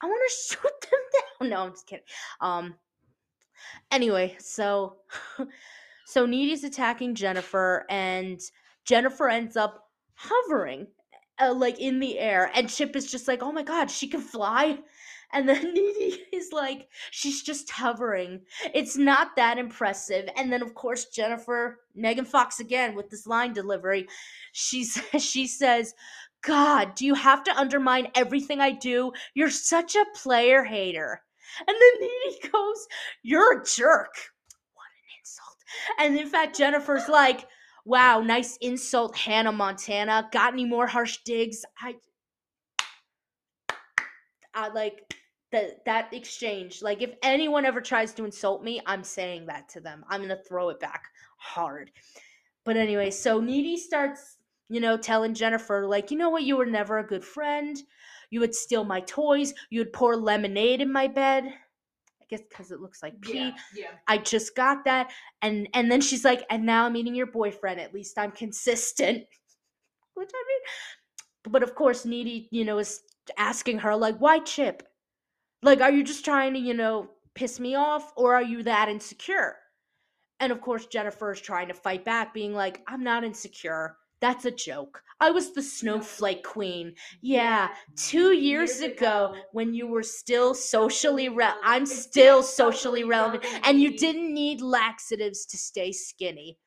I 0.02 0.06
want 0.06 0.20
to 0.26 0.34
shoot 0.54 0.90
them 0.90 1.00
down. 1.40 1.50
No, 1.50 1.66
I'm 1.66 1.72
just 1.72 1.86
kidding. 1.86 2.04
Um. 2.40 2.74
Anyway, 3.90 4.36
so 4.38 4.96
so 6.06 6.26
Needy's 6.26 6.64
attacking 6.64 7.14
Jennifer, 7.14 7.84
and 7.88 8.40
Jennifer 8.84 9.28
ends 9.28 9.56
up 9.56 9.84
hovering, 10.14 10.86
uh, 11.40 11.54
like 11.54 11.78
in 11.78 12.00
the 12.00 12.18
air, 12.18 12.50
and 12.54 12.68
Chip 12.68 12.94
is 12.96 13.10
just 13.10 13.28
like, 13.28 13.42
"Oh 13.42 13.52
my 13.52 13.62
god, 13.62 13.90
she 13.90 14.08
can 14.08 14.20
fly." 14.20 14.78
And 15.32 15.48
then 15.48 15.62
Needy 15.74 16.24
is 16.32 16.52
like, 16.52 16.88
she's 17.10 17.42
just 17.42 17.70
hovering. 17.70 18.42
It's 18.74 18.96
not 18.96 19.36
that 19.36 19.58
impressive. 19.58 20.28
And 20.36 20.52
then, 20.52 20.62
of 20.62 20.74
course, 20.74 21.06
Jennifer, 21.06 21.80
Megan 21.94 22.24
Fox 22.24 22.60
again 22.60 22.94
with 22.94 23.10
this 23.10 23.26
line 23.26 23.52
delivery. 23.52 24.06
She's 24.52 25.00
she 25.18 25.46
says, 25.46 25.94
God, 26.42 26.94
do 26.94 27.04
you 27.04 27.14
have 27.14 27.42
to 27.44 27.58
undermine 27.58 28.08
everything 28.14 28.60
I 28.60 28.70
do? 28.70 29.12
You're 29.34 29.50
such 29.50 29.96
a 29.96 30.04
player 30.14 30.62
hater. 30.62 31.22
And 31.60 31.68
then 31.68 32.00
Needy 32.00 32.48
goes, 32.52 32.86
You're 33.22 33.60
a 33.60 33.64
jerk. 33.64 34.14
What 34.74 34.86
an 34.86 35.18
insult. 35.18 35.56
And 35.98 36.18
in 36.18 36.28
fact, 36.28 36.56
Jennifer's 36.56 37.08
like, 37.08 37.46
Wow, 37.84 38.20
nice 38.20 38.56
insult, 38.60 39.16
Hannah 39.16 39.52
Montana. 39.52 40.28
Got 40.32 40.52
any 40.52 40.64
more 40.64 40.88
harsh 40.88 41.18
digs? 41.24 41.64
I 41.80 41.94
I 44.56 44.68
like 44.68 45.14
that 45.52 45.84
that 45.84 46.12
exchange. 46.12 46.82
Like 46.82 47.02
if 47.02 47.14
anyone 47.22 47.64
ever 47.64 47.80
tries 47.80 48.12
to 48.14 48.24
insult 48.24 48.64
me, 48.64 48.80
I'm 48.86 49.04
saying 49.04 49.46
that 49.46 49.68
to 49.70 49.80
them. 49.80 50.04
I'm 50.08 50.22
gonna 50.22 50.38
throw 50.48 50.70
it 50.70 50.80
back 50.80 51.04
hard. 51.36 51.90
But 52.64 52.76
anyway, 52.76 53.10
so 53.10 53.40
Needy 53.40 53.76
starts, 53.76 54.38
you 54.68 54.80
know, 54.80 54.96
telling 54.96 55.34
Jennifer, 55.34 55.86
like, 55.86 56.10
you 56.10 56.18
know 56.18 56.30
what, 56.30 56.42
you 56.42 56.56
were 56.56 56.66
never 56.66 56.98
a 56.98 57.06
good 57.06 57.24
friend. 57.24 57.80
You 58.30 58.40
would 58.40 58.54
steal 58.56 58.82
my 58.82 59.00
toys. 59.00 59.54
You 59.70 59.80
would 59.80 59.92
pour 59.92 60.16
lemonade 60.16 60.80
in 60.80 60.90
my 60.90 61.06
bed. 61.06 61.44
I 61.44 62.24
guess 62.28 62.42
because 62.48 62.72
it 62.72 62.80
looks 62.80 63.04
like 63.04 63.20
pee. 63.20 63.38
Yeah. 63.38 63.52
Yeah. 63.72 63.90
I 64.08 64.18
just 64.18 64.56
got 64.56 64.84
that. 64.84 65.12
And 65.42 65.68
and 65.74 65.90
then 65.90 66.00
she's 66.00 66.24
like, 66.24 66.44
and 66.50 66.66
now 66.66 66.86
I'm 66.86 66.92
meeting 66.94 67.14
your 67.14 67.26
boyfriend. 67.26 67.78
At 67.80 67.94
least 67.94 68.18
I'm 68.18 68.32
consistent. 68.32 69.24
Which 70.14 70.30
I 70.34 70.44
mean, 70.48 71.52
but 71.52 71.62
of 71.62 71.74
course, 71.74 72.04
Needy, 72.04 72.48
you 72.50 72.64
know, 72.64 72.78
is 72.78 73.00
asking 73.36 73.78
her, 73.80 73.96
like, 73.96 74.18
why 74.18 74.38
Chip? 74.40 74.82
Like, 75.62 75.80
are 75.80 75.90
you 75.90 76.02
just 76.02 76.24
trying 76.24 76.54
to, 76.54 76.60
you 76.60 76.74
know, 76.74 77.10
piss 77.34 77.58
me 77.60 77.74
off? 77.74 78.12
Or 78.16 78.34
are 78.34 78.42
you 78.42 78.62
that 78.64 78.88
insecure? 78.88 79.56
And 80.38 80.52
of 80.52 80.60
course, 80.60 80.86
Jennifer 80.86 81.32
is 81.32 81.40
trying 81.40 81.68
to 81.68 81.74
fight 81.74 82.04
back, 82.04 82.34
being 82.34 82.52
like, 82.52 82.82
I'm 82.86 83.02
not 83.02 83.24
insecure. 83.24 83.96
That's 84.20 84.44
a 84.46 84.50
joke. 84.50 85.02
I 85.20 85.30
was 85.30 85.52
the 85.52 85.62
snowflake 85.62 86.42
queen. 86.42 86.94
Yeah, 87.20 87.68
two 87.96 88.32
years, 88.32 88.80
ago, 88.80 89.34
when 89.52 89.74
you 89.74 89.86
were 89.86 90.02
still 90.02 90.54
socially 90.54 91.28
re- 91.28 91.52
I'm 91.62 91.86
still 91.86 92.42
socially 92.42 93.04
relevant, 93.04 93.44
and 93.64 93.80
you 93.80 93.96
didn't 93.96 94.32
need 94.32 94.60
laxatives 94.62 95.46
to 95.46 95.58
stay 95.58 95.92
skinny. 95.92 96.58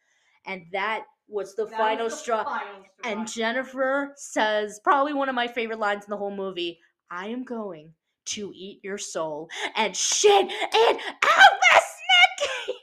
And 0.45 0.63
that 0.71 1.05
was 1.29 1.55
the 1.55 1.65
That 1.65 1.71
was 1.71 1.77
final 1.77 2.09
the 2.09 2.15
straw. 2.15 2.43
final 2.43 2.83
straw. 2.99 3.11
And 3.11 3.27
Jennifer 3.27 4.13
says, 4.15 4.79
probably 4.83 5.13
one 5.13 5.29
of 5.29 5.35
my 5.35 5.47
favorite 5.47 5.79
lines 5.79 6.05
in 6.05 6.09
the 6.09 6.17
whole 6.17 6.35
movie 6.35 6.79
I 7.11 7.27
am 7.27 7.43
going 7.43 7.93
to 8.27 8.51
eat 8.55 8.81
your 8.83 8.97
soul 8.97 9.49
and 9.75 9.95
shit 9.95 10.47
it 10.49 10.97
out 10.97 11.59
the 11.61 11.81
snacky. 11.81 12.73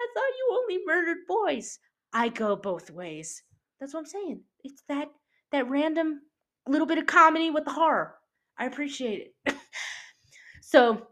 I 0.00 0.08
thought 0.14 0.38
you 0.38 0.48
only 0.52 0.78
murdered 0.86 1.18
boys. 1.26 1.78
I 2.12 2.28
go 2.28 2.54
both 2.54 2.90
ways. 2.90 3.42
That's 3.80 3.92
what 3.92 4.00
I'm 4.00 4.06
saying. 4.06 4.40
It's 4.62 4.82
that 4.88 5.08
that 5.50 5.68
random 5.68 6.20
little 6.68 6.86
bit 6.86 6.98
of 6.98 7.06
comedy 7.06 7.50
with 7.50 7.64
the 7.64 7.72
horror. 7.72 8.14
I 8.56 8.66
appreciate 8.66 9.32
it. 9.46 9.56
so 10.62 11.08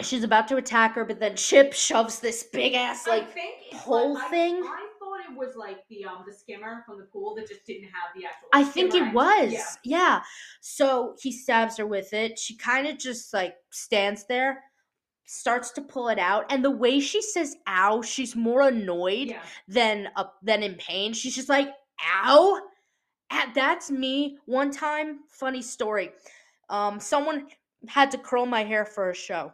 she's 0.00 0.24
about 0.24 0.48
to 0.48 0.56
attack 0.56 0.94
her, 0.94 1.04
but 1.04 1.20
then 1.20 1.36
Chip 1.36 1.72
shoves 1.72 2.20
this 2.20 2.44
big 2.44 2.74
ass 2.74 3.06
like 3.06 3.26
pole 3.74 4.14
like, 4.14 4.30
thing. 4.30 4.62
I, 4.64 4.87
was 5.36 5.56
like 5.56 5.86
the 5.88 6.04
um 6.04 6.24
the 6.26 6.32
skimmer 6.32 6.82
from 6.86 6.98
the 6.98 7.04
pool 7.04 7.34
that 7.36 7.48
just 7.48 7.64
didn't 7.66 7.84
have 7.84 8.10
the 8.16 8.26
actual. 8.26 8.48
I 8.52 8.64
think 8.64 8.94
it 8.94 9.12
was. 9.12 9.52
Yeah. 9.52 9.64
Yeah. 9.84 10.22
So 10.60 11.14
he 11.20 11.32
stabs 11.32 11.76
her 11.78 11.86
with 11.86 12.12
it. 12.12 12.38
She 12.38 12.56
kind 12.56 12.86
of 12.86 12.98
just 12.98 13.32
like 13.32 13.54
stands 13.70 14.24
there, 14.26 14.62
starts 15.26 15.70
to 15.72 15.82
pull 15.82 16.08
it 16.08 16.18
out, 16.18 16.46
and 16.50 16.64
the 16.64 16.70
way 16.70 17.00
she 17.00 17.22
says 17.22 17.56
"ow," 17.66 18.02
she's 18.02 18.34
more 18.36 18.62
annoyed 18.68 19.28
Yeah. 19.28 19.42
than 19.66 20.08
uh, 20.16 20.24
than 20.42 20.62
in 20.62 20.74
pain. 20.76 21.12
She's 21.12 21.34
just 21.34 21.48
like 21.48 21.68
"ow." 22.24 22.60
Ah, 23.30 23.50
That's 23.54 23.90
me. 23.90 24.38
One 24.46 24.70
time, 24.70 25.20
funny 25.28 25.60
story. 25.62 26.12
Um, 26.70 26.98
someone 26.98 27.48
had 27.86 28.10
to 28.12 28.18
curl 28.18 28.46
my 28.46 28.64
hair 28.64 28.84
for 28.84 29.10
a 29.10 29.14
show. 29.14 29.52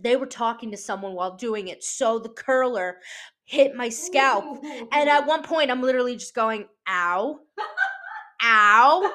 They 0.00 0.16
were 0.16 0.26
talking 0.26 0.70
to 0.70 0.76
someone 0.76 1.14
while 1.14 1.36
doing 1.36 1.68
it, 1.68 1.82
so 1.84 2.18
the 2.18 2.28
curler 2.28 2.98
hit 3.44 3.74
my 3.74 3.88
scalp. 3.88 4.62
And 4.92 5.08
at 5.08 5.26
one 5.26 5.42
point, 5.42 5.70
I'm 5.70 5.82
literally 5.82 6.16
just 6.16 6.34
going, 6.34 6.66
ow, 6.88 7.40
ow, 8.42 9.12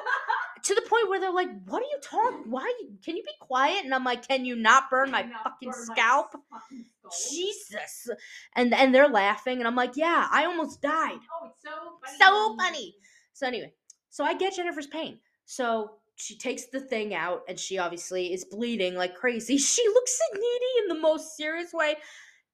to 0.62 0.74
the 0.74 0.82
point 0.82 1.08
where 1.08 1.20
they're 1.20 1.32
like, 1.32 1.48
what 1.66 1.82
are 1.82 1.86
you 1.86 1.98
talking? 2.02 2.50
Why? 2.50 2.72
Can 3.04 3.16
you 3.16 3.22
be 3.22 3.32
quiet? 3.40 3.84
And 3.84 3.94
I'm 3.94 4.04
like, 4.04 4.26
can 4.26 4.44
you 4.44 4.56
not 4.56 4.90
burn 4.90 5.10
my 5.10 5.22
Not 5.22 5.44
fucking 5.44 5.70
burn 5.70 5.86
my 5.88 5.94
scalp? 5.94 6.26
fucking. 6.50 6.84
Jesus. 7.30 8.08
And 8.54 8.74
and 8.74 8.94
they're 8.94 9.08
laughing, 9.08 9.58
and 9.58 9.66
I'm 9.66 9.76
like, 9.76 9.96
yeah, 9.96 10.28
I 10.30 10.44
almost 10.44 10.82
died. 10.82 11.18
Oh, 11.32 11.48
it's 11.48 11.62
so 11.62 11.70
funny. 12.04 12.18
So 12.18 12.56
funny. 12.56 12.94
So 13.32 13.46
anyway, 13.46 13.72
so 14.10 14.24
I 14.24 14.34
get 14.34 14.54
Jennifer's 14.54 14.86
pain. 14.86 15.18
So 15.46 15.92
she 16.18 16.36
takes 16.36 16.66
the 16.66 16.80
thing 16.80 17.14
out, 17.14 17.42
and 17.48 17.58
she 17.58 17.78
obviously 17.78 18.32
is 18.32 18.44
bleeding 18.44 18.94
like 18.96 19.14
crazy. 19.14 19.56
She 19.58 19.86
looks 19.88 20.18
at 20.30 20.34
Needy 20.38 20.72
in 20.82 20.88
the 20.88 21.00
most 21.00 21.36
serious 21.36 21.72
way. 21.72 21.96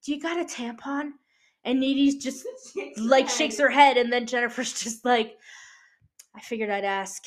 Do 0.04 0.12
you 0.14 0.20
got 0.20 0.38
a 0.40 0.44
tampon? 0.44 1.10
And 1.64 1.80
Needy's 1.80 2.22
just 2.22 2.46
Shakes 2.74 2.98
her 3.00 3.04
like 3.06 3.26
head. 3.26 3.36
shakes 3.36 3.58
her 3.58 3.70
head 3.70 3.96
and 3.96 4.12
then 4.12 4.26
jennifer's 4.26 4.72
just 4.84 5.02
like 5.04 5.36
i 6.36 6.40
figured 6.40 6.68
i'd 6.68 6.84
ask 6.84 7.24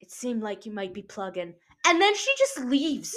it 0.00 0.10
seemed 0.10 0.42
like 0.42 0.66
you 0.66 0.72
might 0.72 0.92
be 0.92 1.02
plugging 1.02 1.54
and 1.86 2.00
then 2.02 2.14
she 2.16 2.32
just 2.38 2.58
leaves 2.60 3.14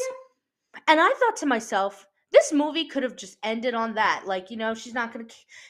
and 0.88 1.00
i 1.02 1.12
thought 1.20 1.38
to 1.38 1.48
myself 1.48 2.06
this 2.32 2.54
movie 2.54 2.86
could 2.86 3.04
have 3.04 3.18
just 3.18 3.38
ended 3.44 3.74
on 3.74 3.96
that. 3.96 4.24
Like, 4.26 4.50
you 4.52 4.56
know, 4.56 4.74
she's 4.74 4.94
not 4.94 5.12
gonna, 5.12 5.26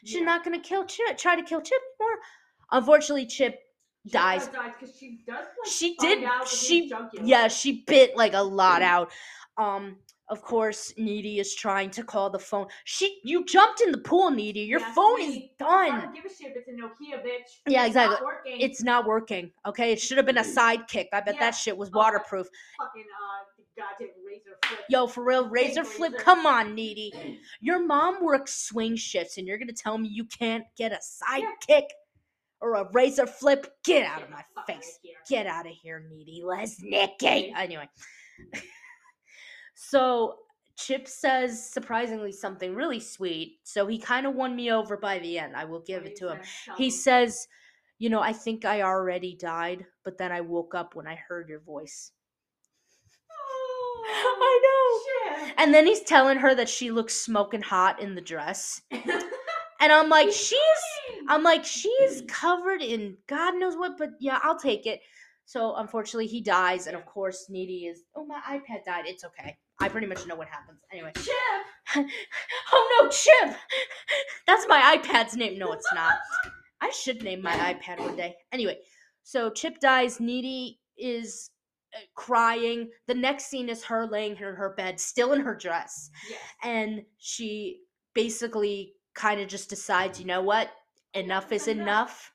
she's 0.06 0.20
Yeah. 0.20 0.26
not 0.26 0.44
gonna 0.44 0.60
kill 0.60 0.86
Chip, 0.86 1.18
try 1.18 1.36
to 1.36 1.42
kill 1.42 1.60
Chip 1.60 1.82
more. 2.00 2.20
Unfortunately, 2.72 3.26
Chip 3.26 3.60
She 4.06 4.12
dies. 4.12 4.47
dies 4.47 4.72
because 4.80 4.95
she 4.97 5.20
does. 5.28 5.36
Like, 5.45 5.72
She 5.72 5.95
did. 5.97 6.24
out 6.24 6.45
that 6.45 6.49
he's 6.49 6.60
She 6.60 6.91
yeah, 7.24 7.47
she 7.47 7.84
bit 7.86 8.18
like 8.18 8.34
a 8.34 8.41
lot 8.41 8.82
out. 8.82 9.12
Um, 9.58 9.97
of 10.30 10.41
course, 10.41 10.93
Needy 10.97 11.39
is 11.39 11.54
trying 11.56 11.89
to 11.91 12.04
call 12.04 12.30
the 12.30 12.39
phone. 12.39 12.68
She, 12.86 13.20
you 13.26 13.43
jumped 13.45 13.82
in 13.82 13.91
the 13.91 13.97
pool, 13.97 14.32
Needy. 14.32 14.62
Your 14.62 14.80
Yeah, 14.80 14.93
phone 14.93 15.20
is 15.20 15.26
sweetie. 15.28 15.52
I 15.62 15.89
done. 15.89 16.02
don't 16.02 16.16
give 16.16 16.24
a 16.26 16.30
shit 16.34 16.52
if 16.56 16.56
it's 16.56 16.70
a 16.70 16.72
Nokia, 16.72 17.22
bitch. 17.22 17.60
Yeah, 17.68 17.86
It's 17.86 17.95
not 17.95 18.06
exactly. 18.06 18.26
working. 18.26 18.62
It's 18.62 18.82
not 18.84 19.06
working. 19.06 19.52
Okay, 19.66 19.91
it 19.91 19.99
should 19.99 20.16
have 20.18 20.26
been 20.26 20.38
a 20.38 20.41
sidekick. 20.41 21.08
I 21.12 21.20
bet 21.20 21.36
Yeah. 21.36 21.39
that 21.41 21.52
shit 21.52 21.76
was 21.78 21.89
Oh, 21.93 21.97
waterproof. 21.97 22.47
fucking 22.78 23.04
uh, 23.04 23.62
goddamn 23.78 24.08
Razr 24.26 24.66
flip. 24.68 24.80
Yo, 24.89 25.06
for 25.06 25.24
real, 25.26 25.49
Razr 25.49 25.76
Big 25.84 25.86
flip. 25.86 26.14
Razr. 26.14 26.20
Come 26.20 26.45
on, 26.45 26.74
Needy. 26.76 27.39
Your 27.60 27.86
mom 27.86 28.24
works 28.24 28.54
swing 28.68 28.95
shifts, 28.95 29.38
and 29.38 29.45
you're 29.45 29.58
gonna 29.58 29.74
tell 29.74 29.97
me 29.97 30.08
you 30.08 30.24
can't 30.24 30.64
get 30.78 30.93
a 30.93 30.99
sidekick 30.99 31.88
or 32.62 32.76
a 32.76 32.89
razor 32.91 33.28
flip? 33.28 33.74
Get 33.84 34.05
out 34.05 34.24
of 34.24 34.30
my 34.30 34.38
the 34.38 34.43
fuck 34.55 34.70
outta 34.70 34.80
face. 34.80 34.99
Get 35.30 35.47
out 35.47 35.66
of 35.66 35.74
here, 35.74 36.05
Needy. 36.09 36.41
Lesnicki. 36.45 37.53
Anyway. 37.55 37.89
so 39.76 40.36
Chip 40.78 41.07
says 41.07 41.72
surprisingly 41.72 42.32
something 42.32 42.74
really 42.74 42.99
sweet. 42.99 43.59
So 43.64 43.86
he 43.88 43.97
kind 43.97 44.26
of 44.26 44.36
won 44.36 44.55
me 44.55 44.72
over 44.72 44.97
by 44.97 45.20
the 45.20 45.38
end. 45.38 45.55
I 45.55 45.66
will 45.66 45.82
give 45.82 46.05
it 46.05 46.16
to 46.18 46.30
him. 46.32 46.39
He 46.78 46.89
says, 46.89 47.47
You 47.99 48.09
know, 48.09 48.22
I 48.22 48.34
think 48.34 48.66
I 48.66 48.82
already 48.82 49.36
died, 49.36 49.86
but 50.03 50.18
then 50.18 50.32
I 50.32 50.41
woke 50.41 50.74
up 50.74 50.95
when 50.95 51.07
I 51.07 51.16
heard 51.16 51.49
your 51.49 51.59
voice. 51.59 52.12
I 54.09 54.62
know. 54.64 55.45
Shit. 55.45 55.53
And 55.57 55.74
then 55.74 55.86
he's 55.86 56.01
telling 56.01 56.39
her 56.39 56.55
that 56.55 56.70
she 56.70 56.91
looks 56.91 57.14
smoking 57.16 57.62
hot 57.62 58.01
in 58.01 58.16
the 58.16 58.22
dress. 58.22 58.82
And 59.82 59.92
I'm 59.92 60.10
like, 60.10 60.28
He's 60.28 60.38
she's. 60.38 60.60
I'm 61.28 61.44
like, 61.44 61.66
she's 61.66 62.24
covered 62.28 62.82
in 62.82 63.18
God 63.28 63.56
knows 63.56 63.76
what, 63.76 63.98
but 63.98 64.12
yeah, 64.20 64.40
I'll 64.44 64.58
take 64.58 64.86
it. 64.86 65.02
So 65.46 65.76
unfortunately 65.76 66.28
he 66.28 66.42
dies, 66.42 66.88
and 66.88 66.96
of 66.96 67.06
course 67.06 67.48
Needy 67.50 67.88
is 67.88 68.04
oh 68.16 68.26
my 68.26 68.40
iPad 68.48 68.86
died. 68.86 69.04
It's 69.06 69.26
okay. 69.26 69.58
I 69.82 69.90
pretty 69.90 70.08
much 70.08 70.26
know 70.28 70.36
what 70.36 70.48
happens. 70.48 70.82
Anyway. 70.92 71.12
Chip. 71.16 72.06
Oh 72.74 73.02
no, 73.02 73.10
Chip! 73.10 73.58
That's 74.48 74.66
my 74.70 74.98
iPad's 74.98 75.36
name. 75.36 75.60
No, 75.60 75.74
it's 75.74 75.92
not. 75.94 76.14
I 76.80 76.90
should 76.92 77.22
name 77.22 77.42
my 77.42 77.52
iPad 77.52 78.00
one 78.00 78.16
day. 78.16 78.36
Anyway, 78.54 78.78
so 79.24 79.50
Chip 79.50 79.80
dies. 79.82 80.20
Needy 80.20 80.80
is 80.98 81.50
uh, 81.94 82.00
crying. 82.16 82.90
The 83.08 83.14
next 83.14 83.48
scene 83.48 83.68
is 83.68 83.84
her 83.86 84.08
laying 84.08 84.38
in 84.38 84.38
her 84.38 84.74
bed, 84.78 85.00
still 85.00 85.34
in 85.34 85.42
her 85.42 85.56
dress. 85.56 86.10
Yes. 86.30 86.40
And 86.64 87.02
she 87.18 87.82
basically 88.14 88.94
kind 89.14 89.41
of 89.41 89.47
just 89.47 89.70
decides, 89.70 90.20
you 90.20 90.26
know 90.26 90.41
what? 90.41 90.72
Enough 91.14 91.51
is 91.51 91.68
Enough. 91.68 92.32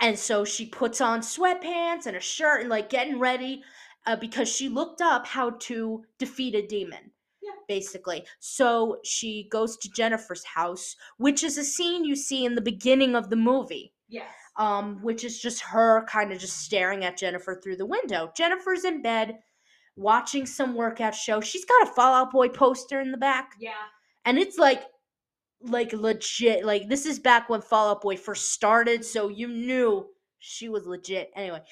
And 0.00 0.18
so 0.18 0.44
she 0.44 0.66
puts 0.66 1.00
on 1.00 1.20
sweatpants 1.20 2.06
and 2.06 2.16
a 2.16 2.20
shirt 2.20 2.60
and 2.62 2.70
like 2.70 2.90
getting 2.90 3.18
ready 3.20 3.62
uh, 4.04 4.16
because 4.16 4.48
she 4.48 4.68
looked 4.68 5.00
up 5.00 5.26
how 5.26 5.50
to 5.60 6.02
defeat 6.18 6.56
a 6.56 6.66
demon 6.66 7.12
Yeah. 7.40 7.52
basically. 7.68 8.24
So 8.40 8.98
she 9.04 9.48
goes 9.52 9.76
to 9.76 9.88
Jennifer's 9.90 10.44
house, 10.44 10.96
which 11.18 11.44
is 11.44 11.56
a 11.56 11.62
scene 11.64 12.04
you 12.04 12.16
see 12.16 12.44
in 12.44 12.56
the 12.56 12.60
beginning 12.60 13.14
of 13.14 13.30
the 13.30 13.36
movie. 13.36 13.92
Yes. 14.08 14.26
Um, 14.56 15.00
which 15.02 15.22
is 15.24 15.40
just 15.40 15.60
her 15.62 16.04
kind 16.06 16.32
of 16.32 16.38
just 16.40 16.58
staring 16.62 17.04
at 17.04 17.16
Jennifer 17.16 17.60
through 17.62 17.76
the 17.76 17.86
window. 17.86 18.32
Jennifer's 18.36 18.84
in 18.84 19.02
bed 19.02 19.38
watching 19.96 20.46
some 20.46 20.74
workout 20.74 21.14
show. 21.14 21.40
She's 21.40 21.64
got 21.64 21.88
a 21.88 21.92
Fall 21.92 22.12
Out 22.12 22.32
Boy 22.32 22.48
poster 22.48 23.00
in 23.00 23.12
the 23.12 23.18
back, 23.18 23.52
Yeah. 23.58 23.72
and 24.24 24.36
it's 24.38 24.58
like 24.58 24.82
like 25.64 25.92
legit. 25.92 26.64
Like 26.64 26.88
this 26.88 27.06
is 27.06 27.18
back 27.18 27.48
when 27.48 27.60
Fall 27.60 27.90
Out 27.90 28.02
Boy 28.02 28.16
first 28.16 28.50
started, 28.50 29.04
so 29.04 29.28
you 29.28 29.48
knew 29.48 30.06
she 30.38 30.68
was 30.68 30.86
legit. 30.86 31.30
Anyway, 31.36 31.62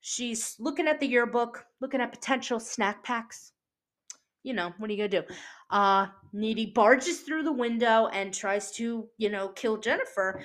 she's 0.00 0.56
looking 0.58 0.88
at 0.88 1.00
the 1.00 1.06
yearbook, 1.06 1.64
looking 1.80 2.00
at 2.00 2.12
potential 2.12 2.60
snack 2.60 3.02
packs. 3.04 3.52
You 4.42 4.54
know, 4.54 4.72
what 4.78 4.90
are 4.90 4.92
you 4.92 5.08
gonna 5.08 5.22
do? 5.22 5.34
Uh, 5.70 6.06
Needy 6.32 6.66
barges 6.66 7.20
through 7.20 7.44
the 7.44 7.52
window 7.52 8.08
and 8.08 8.34
tries 8.34 8.72
to, 8.72 9.08
you 9.18 9.30
know, 9.30 9.48
kill 9.48 9.76
Jennifer. 9.76 10.42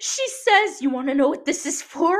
She 0.00 0.28
says, 0.28 0.80
You 0.80 0.90
wanna 0.90 1.14
know 1.14 1.28
what 1.28 1.44
this 1.44 1.66
is 1.66 1.82
for? 1.82 2.16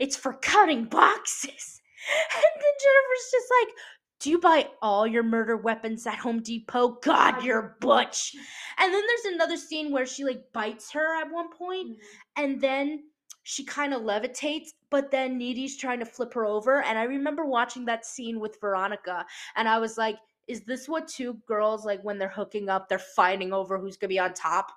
It's 0.00 0.16
for 0.16 0.34
cutting 0.34 0.84
boxes. 0.84 1.74
And 2.08 2.42
then 2.42 2.74
Jennifer's 2.80 3.30
just 3.30 3.48
like, 3.60 3.74
Do 4.20 4.30
you 4.30 4.38
buy 4.40 4.68
all 4.82 5.06
your 5.06 5.22
murder 5.22 5.56
weapons 5.56 6.06
at 6.06 6.18
Home 6.18 6.42
Depot? 6.42 6.98
God, 7.02 7.44
you're 7.44 7.76
butch. 7.80 8.34
And 8.78 8.92
then 8.92 9.02
there's 9.06 9.34
another 9.34 9.56
scene 9.56 9.92
where 9.92 10.06
she 10.06 10.24
like 10.24 10.52
bites 10.52 10.90
her 10.92 11.20
at 11.20 11.30
one 11.30 11.50
point, 11.52 11.90
Mhm. 11.90 12.00
and 12.36 12.60
then 12.60 13.04
she 13.44 13.64
kind 13.64 13.94
of 13.94 14.02
levitates, 14.02 14.70
but 14.90 15.10
then 15.10 15.38
Needy's 15.38 15.76
trying 15.76 16.00
to 16.00 16.04
flip 16.04 16.34
her 16.34 16.44
over. 16.44 16.82
And 16.82 16.98
I 16.98 17.04
remember 17.04 17.46
watching 17.46 17.84
that 17.86 18.04
scene 18.04 18.40
with 18.40 18.60
Veronica, 18.60 19.24
and 19.56 19.68
I 19.68 19.78
was 19.78 19.96
like, 19.96 20.18
is 20.48 20.62
this 20.64 20.88
what 20.88 21.06
two 21.08 21.34
girls 21.46 21.84
like 21.86 22.02
when 22.02 22.18
they're 22.18 22.28
hooking 22.28 22.68
up, 22.68 22.88
they're 22.88 22.98
fighting 22.98 23.52
over 23.52 23.78
who's 23.78 23.96
gonna 23.96 24.08
be 24.08 24.18
on 24.18 24.34
top? 24.34 24.72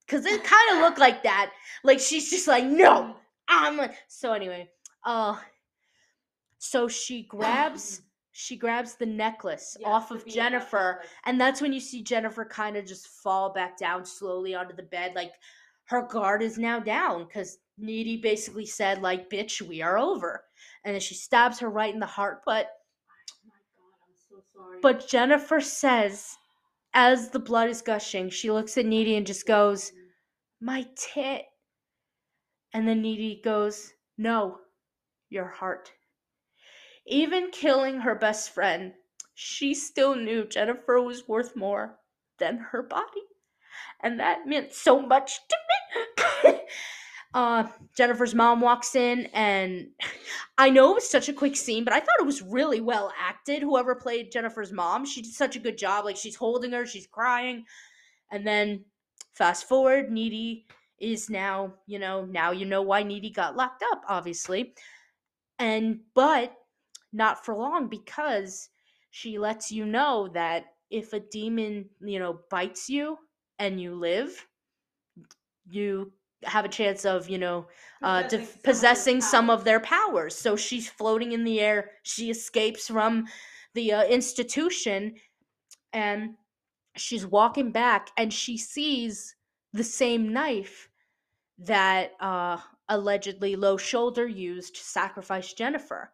Because 0.00 0.26
it 0.26 0.42
kind 0.44 0.72
of 0.76 0.78
looked 0.82 0.98
like 0.98 1.22
that. 1.22 1.52
Like 1.84 2.00
she's 2.00 2.28
just 2.30 2.48
like, 2.48 2.64
no, 2.64 3.16
I'm 3.48 3.78
a-" 3.80 3.94
so 4.08 4.32
anyway. 4.32 4.68
Uh 5.04 5.38
so 6.58 6.88
she 6.88 7.22
grabs 7.24 8.02
she 8.36 8.56
grabs 8.56 8.96
the 8.96 9.06
necklace 9.06 9.76
Yes, 9.78 9.88
off 9.88 10.10
of 10.10 10.26
Jennifer 10.26 10.94
necklace. 10.96 11.12
and 11.24 11.40
that's 11.40 11.60
when 11.62 11.72
you 11.72 11.78
see 11.80 12.02
Jennifer 12.02 12.44
kind 12.44 12.76
of 12.76 12.84
just 12.84 13.06
fall 13.06 13.52
back 13.52 13.78
down 13.78 14.04
slowly 14.04 14.54
onto 14.56 14.74
the 14.74 14.82
bed. 14.82 15.12
Like 15.14 15.32
her 15.84 16.02
guard 16.02 16.42
is 16.42 16.58
now 16.58 16.80
down 16.80 17.24
because 17.24 17.58
Needy 17.78 18.16
basically 18.16 18.66
said, 18.66 19.02
like, 19.02 19.30
bitch, 19.30 19.62
we 19.62 19.82
are 19.82 19.98
over. 19.98 20.42
And 20.84 20.92
then 20.94 21.00
she 21.00 21.14
stabs 21.14 21.60
her 21.60 21.70
right 21.70 21.94
in 21.94 22.00
the 22.00 22.06
heart. 22.06 22.40
But 22.44 22.66
Oh 23.44 23.48
my 23.48 23.54
god, 23.76 23.94
I'm 24.04 24.14
so 24.28 24.42
sorry. 24.52 24.78
but 24.82 25.06
Jennifer 25.08 25.60
says, 25.60 26.34
as 26.92 27.30
the 27.30 27.38
blood 27.38 27.68
is 27.68 27.82
gushing, 27.82 28.30
she 28.30 28.50
looks 28.50 28.76
at 28.78 28.86
Needy 28.86 29.16
and 29.16 29.26
just 29.26 29.46
goes, 29.46 29.92
My 30.60 30.86
tit. 30.96 31.42
And 32.72 32.88
then 32.88 33.00
Needy 33.02 33.40
goes, 33.44 33.92
No, 34.18 34.58
your 35.30 35.46
heart. 35.46 35.92
Even 37.06 37.50
killing 37.50 38.00
her 38.00 38.14
best 38.14 38.50
friend, 38.50 38.92
she 39.34 39.74
still 39.74 40.14
knew 40.14 40.46
Jennifer 40.46 41.00
was 41.00 41.28
worth 41.28 41.56
more 41.56 41.98
than 42.38 42.58
her 42.58 42.82
body. 42.82 43.22
And 44.02 44.20
that 44.20 44.46
meant 44.46 44.72
so 44.72 45.00
much 45.00 45.38
to 45.48 45.56
me. 46.44 46.60
uh, 47.34 47.64
Jennifer's 47.96 48.34
mom 48.34 48.60
walks 48.60 48.94
in, 48.94 49.26
and 49.32 49.88
I 50.58 50.70
know 50.70 50.92
it 50.92 50.96
was 50.96 51.10
such 51.10 51.28
a 51.28 51.34
quick 51.34 51.56
scene, 51.56 51.84
but 51.84 51.92
I 51.92 52.00
thought 52.00 52.20
it 52.20 52.26
was 52.26 52.42
really 52.42 52.80
well 52.80 53.12
acted. 53.18 53.62
Whoever 53.62 53.94
played 53.94 54.32
Jennifer's 54.32 54.72
mom, 54.72 55.04
she 55.04 55.22
did 55.22 55.32
such 55.32 55.56
a 55.56 55.60
good 55.60 55.76
job. 55.78 56.04
Like, 56.04 56.16
she's 56.16 56.36
holding 56.36 56.72
her, 56.72 56.86
she's 56.86 57.06
crying. 57.06 57.64
And 58.30 58.46
then 58.46 58.84
fast 59.32 59.68
forward, 59.68 60.10
Needy 60.10 60.66
is 60.98 61.28
now, 61.28 61.74
you 61.86 61.98
know, 61.98 62.24
now 62.24 62.52
you 62.52 62.66
know 62.66 62.82
why 62.82 63.02
Needy 63.02 63.30
got 63.30 63.56
locked 63.56 63.84
up, 63.92 64.02
obviously. 64.08 64.74
And, 65.58 66.00
but 66.14 66.54
not 67.14 67.44
for 67.44 67.54
long 67.54 67.88
because 67.88 68.68
she 69.10 69.38
lets 69.38 69.70
you 69.70 69.86
know 69.86 70.28
that 70.34 70.64
if 70.90 71.12
a 71.12 71.20
demon, 71.20 71.88
you 72.00 72.18
know, 72.18 72.40
bites 72.50 72.90
you 72.90 73.16
and 73.58 73.80
you 73.80 73.94
live, 73.94 74.46
you 75.66 76.12
have 76.42 76.64
a 76.64 76.68
chance 76.68 77.04
of, 77.04 77.28
you 77.30 77.38
know, 77.38 77.66
uh, 78.02 78.22
Possessing 78.22 78.40
def- 78.40 78.48
some 78.48 78.58
of 78.58 78.62
possessing 78.62 79.20
some 79.20 79.50
of 79.50 79.64
their 79.64 79.80
powers. 79.80 80.34
So 80.34 80.56
she's 80.56 80.88
floating 80.88 81.32
in 81.32 81.44
the 81.44 81.60
air. 81.60 81.92
She 82.02 82.30
escapes 82.30 82.88
from 82.88 83.26
the 83.74 83.92
uh, 83.92 84.04
institution 84.04 85.14
and 85.92 86.34
she's 86.96 87.26
walking 87.26 87.70
back 87.70 88.10
and 88.16 88.32
she 88.32 88.58
sees 88.58 89.36
the 89.72 89.84
same 89.84 90.32
knife 90.32 90.88
that 91.58 92.12
uh, 92.20 92.58
allegedly 92.88 93.56
Low 93.56 93.76
Shoulder 93.76 94.26
used 94.26 94.76
to 94.76 94.82
sacrifice 94.82 95.52
Jennifer. 95.52 96.12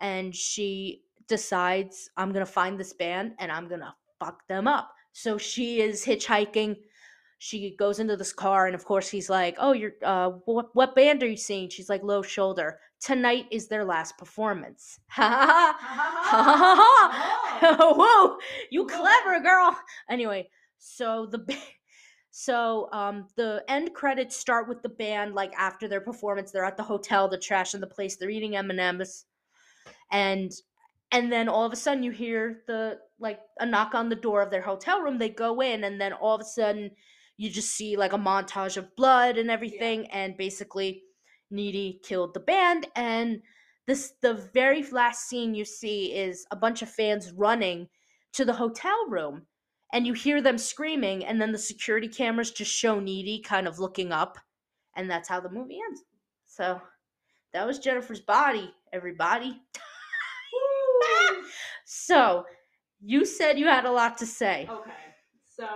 And 0.00 0.34
she 0.34 1.02
decides, 1.28 2.10
I'm 2.16 2.32
going 2.32 2.44
to 2.44 2.50
find 2.50 2.78
this 2.78 2.92
band 2.92 3.32
and 3.38 3.50
I'm 3.50 3.68
going 3.68 3.80
to 3.80 3.94
fuck 4.18 4.46
them 4.48 4.66
up. 4.66 4.92
So 5.12 5.38
she 5.38 5.80
is 5.80 6.04
hitchhiking. 6.04 6.76
She 7.38 7.76
goes 7.76 7.98
into 7.98 8.16
this 8.16 8.32
car, 8.32 8.66
and 8.66 8.74
of 8.74 8.84
course, 8.84 9.08
he's 9.08 9.28
like, 9.28 9.56
Oh, 9.58 9.72
you're, 9.72 9.92
uh, 10.02 10.30
what, 10.46 10.74
what 10.74 10.94
band 10.94 11.22
are 11.22 11.28
you 11.28 11.36
seeing? 11.36 11.68
She's 11.68 11.90
like, 11.90 12.02
Low 12.02 12.22
Shoulder. 12.22 12.78
Tonight 13.00 13.46
is 13.50 13.68
their 13.68 13.84
last 13.84 14.16
performance. 14.16 14.98
Ha 15.10 15.22
ha 15.28 15.76
ha. 15.78 17.30
Oh. 17.62 17.94
Whoa, 17.96 18.38
you 18.70 18.86
clever 18.86 19.40
girl. 19.40 19.76
Anyway, 20.08 20.48
so 20.78 21.26
the 21.30 21.56
so 22.30 22.88
um 22.92 23.26
the 23.36 23.64
end 23.68 23.94
credits 23.94 24.36
start 24.36 24.68
with 24.68 24.82
the 24.82 24.88
band 24.88 25.34
like 25.34 25.52
after 25.58 25.86
their 25.86 26.00
performance. 26.00 26.50
They're 26.50 26.64
at 26.64 26.76
the 26.76 26.82
hotel, 26.82 27.28
they're 27.28 27.38
trashing 27.38 27.80
the 27.80 27.86
place, 27.86 28.16
they're 28.16 28.30
eating 28.30 28.56
M 28.56 28.70
and 28.70 28.80
M's, 28.80 29.26
and 30.10 30.52
and 31.12 31.30
then 31.30 31.48
all 31.48 31.64
of 31.64 31.72
a 31.72 31.76
sudden 31.76 32.02
you 32.02 32.10
hear 32.10 32.62
the 32.66 32.98
like 33.18 33.40
a 33.60 33.66
knock 33.66 33.94
on 33.94 34.08
the 34.08 34.16
door 34.16 34.42
of 34.42 34.50
their 34.50 34.62
hotel 34.62 35.00
room 35.00 35.18
they 35.18 35.28
go 35.28 35.60
in 35.60 35.84
and 35.84 36.00
then 36.00 36.12
all 36.12 36.34
of 36.34 36.40
a 36.40 36.44
sudden 36.44 36.90
you 37.36 37.50
just 37.50 37.70
see 37.70 37.96
like 37.96 38.12
a 38.12 38.18
montage 38.18 38.76
of 38.76 38.94
blood 38.96 39.36
and 39.36 39.50
everything 39.50 40.06
and 40.10 40.36
basically 40.36 41.02
needy 41.50 42.00
killed 42.02 42.34
the 42.34 42.40
band 42.40 42.86
and 42.96 43.40
this 43.86 44.14
the 44.22 44.34
very 44.54 44.82
last 44.90 45.28
scene 45.28 45.54
you 45.54 45.64
see 45.64 46.06
is 46.06 46.46
a 46.50 46.56
bunch 46.56 46.82
of 46.82 46.88
fans 46.88 47.32
running 47.32 47.88
to 48.32 48.44
the 48.44 48.52
hotel 48.52 49.06
room 49.08 49.42
and 49.92 50.06
you 50.06 50.12
hear 50.12 50.40
them 50.40 50.58
screaming 50.58 51.24
and 51.24 51.40
then 51.40 51.52
the 51.52 51.58
security 51.58 52.08
cameras 52.08 52.50
just 52.50 52.72
show 52.72 52.98
needy 52.98 53.40
kind 53.40 53.68
of 53.68 53.78
looking 53.78 54.10
up 54.10 54.38
and 54.96 55.10
that's 55.10 55.28
how 55.28 55.40
the 55.40 55.50
movie 55.50 55.78
ends. 55.88 56.02
So 56.46 56.80
that 57.54 57.66
was 57.66 57.78
jennifer's 57.78 58.20
body 58.20 58.70
everybody 58.92 59.58
so 61.84 62.44
you 63.00 63.24
said 63.24 63.58
you 63.58 63.66
had 63.66 63.84
a 63.84 63.90
lot 63.90 64.18
to 64.18 64.26
say 64.26 64.68
Okay, 64.70 64.90
so 65.56 65.66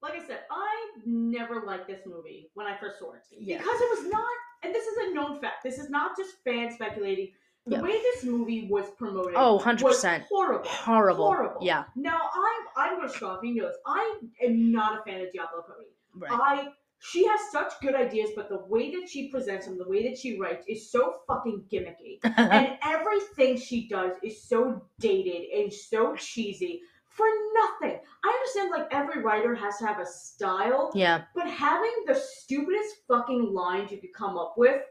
like 0.00 0.14
I 0.14 0.24
said, 0.24 0.40
I 0.48 0.68
never 1.06 1.62
liked 1.66 1.88
this 1.88 2.02
movie 2.06 2.50
when 2.54 2.68
I 2.68 2.76
first 2.76 3.00
saw 3.00 3.14
it 3.14 3.22
Yeah. 3.32 3.58
because 3.58 3.80
it 3.80 3.98
was 3.98 4.08
not, 4.12 4.24
and 4.62 4.72
this 4.72 4.86
is 4.86 4.96
a 4.96 5.12
known 5.14 5.40
fact. 5.40 5.64
This 5.64 5.76
is 5.78 5.90
not 5.90 6.16
just 6.16 6.36
fan 6.44 6.70
speculating. 6.72 7.32
The 7.66 7.76
Yeah. 7.76 7.82
way 7.82 7.90
this 8.00 8.22
movie 8.22 8.68
was 8.70 8.88
promoted, 8.92 9.34
Oh, 9.36 9.58
100%. 9.58 10.22
horrible, 10.28 10.68
Horrible. 10.68 11.26
horrible. 11.26 11.66
Yeah. 11.66 11.84
Now 11.96 12.20
I'm 12.32 12.66
I'm 12.76 12.96
going 12.98 13.08
to. 13.12 13.40
You 13.42 13.54
know, 13.62 13.68
this. 13.68 13.76
I 13.86 14.20
am 14.44 14.70
not 14.70 15.00
a 15.00 15.02
fan 15.02 15.20
of 15.20 15.32
Diablo 15.32 15.62
Cody. 15.66 15.88
Right. 16.14 16.30
I 16.32 16.68
she 17.00 17.26
has 17.26 17.40
such 17.52 17.72
good 17.80 17.94
ideas, 17.94 18.30
but 18.34 18.48
the 18.48 18.64
way 18.66 18.90
that 18.92 19.08
she 19.08 19.28
presents 19.28 19.66
them, 19.66 19.78
the 19.78 19.88
way 19.88 20.08
that 20.08 20.18
she 20.18 20.38
writes, 20.38 20.64
is 20.68 20.90
so 20.90 21.20
fucking 21.26 21.64
gimmicky. 21.72 22.18
and 22.36 22.76
everything 22.84 23.56
she 23.56 23.88
does 23.88 24.12
is 24.22 24.42
so 24.42 24.82
dated 24.98 25.48
and 25.50 25.72
so 25.72 26.14
cheesy 26.16 26.80
for 27.18 27.26
nothing. 27.54 27.98
I 28.24 28.28
understand 28.28 28.70
like 28.70 28.88
every 28.92 29.22
writer 29.22 29.54
has 29.54 29.78
to 29.78 29.86
have 29.86 30.00
a 30.00 30.06
style, 30.06 30.92
yeah. 30.94 31.22
but 31.34 31.48
having 31.48 32.04
the 32.06 32.14
stupidest 32.14 32.96
fucking 33.08 33.52
lines 33.52 33.90
you 33.90 33.98
could 33.98 34.14
come 34.14 34.36
up 34.36 34.54
with, 34.56 34.82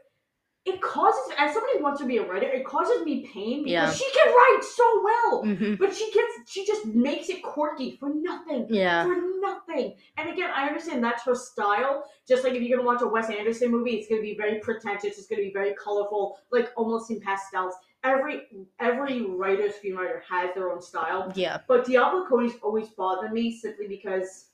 it 0.64 0.82
causes 0.82 1.32
as 1.38 1.54
somebody 1.54 1.78
who 1.78 1.82
wants 1.84 2.00
to 2.00 2.06
be 2.06 2.18
a 2.18 2.26
writer, 2.28 2.46
it 2.46 2.64
causes 2.64 3.02
me 3.04 3.26
pain 3.32 3.64
because 3.64 3.72
Yeah. 3.72 3.90
she 3.92 4.10
can 4.12 4.28
write 4.34 4.62
so 4.62 5.02
well. 5.02 5.42
hmm 5.44 5.74
But 5.76 5.94
she 5.94 6.10
gets 6.12 6.50
she 6.50 6.66
just 6.66 6.84
makes 6.86 7.28
it 7.30 7.42
quirky 7.42 7.96
for 7.98 8.10
nothing 8.10 8.66
Yeah. 8.68 9.04
for 9.04 9.16
nothing. 9.40 9.96
And 10.18 10.28
again, 10.28 10.50
I 10.54 10.66
understand 10.66 11.02
that's 11.02 11.22
her 11.24 11.34
style. 11.34 12.10
Just 12.26 12.44
like 12.44 12.52
if 12.54 12.62
you're 12.62 12.76
gonna 12.76 12.86
watch 12.86 13.02
a 13.02 13.06
Wes 13.06 13.30
Anderson 13.30 13.70
movie, 13.70 13.92
it's 13.92 14.08
gonna 14.08 14.20
be 14.20 14.36
very 14.36 14.58
pretentious. 14.60 15.16
It's 15.18 15.26
gonna 15.26 15.42
be 15.42 15.52
very 15.52 15.74
colorful, 15.74 16.38
like 16.50 16.70
almost 16.76 17.10
in 17.10 17.20
pastels. 17.20 17.74
Every 18.04 18.42
every 18.78 19.22
writer, 19.22 19.68
screenwriter 19.70 20.20
has 20.28 20.54
their 20.54 20.70
own 20.70 20.80
style. 20.82 21.32
Yeah. 21.34 21.58
But 21.66 21.86
Diablo 21.86 22.26
Cody's 22.26 22.56
always 22.62 22.88
bothered 22.90 23.32
me 23.32 23.56
simply 23.56 23.88
because 23.88 24.50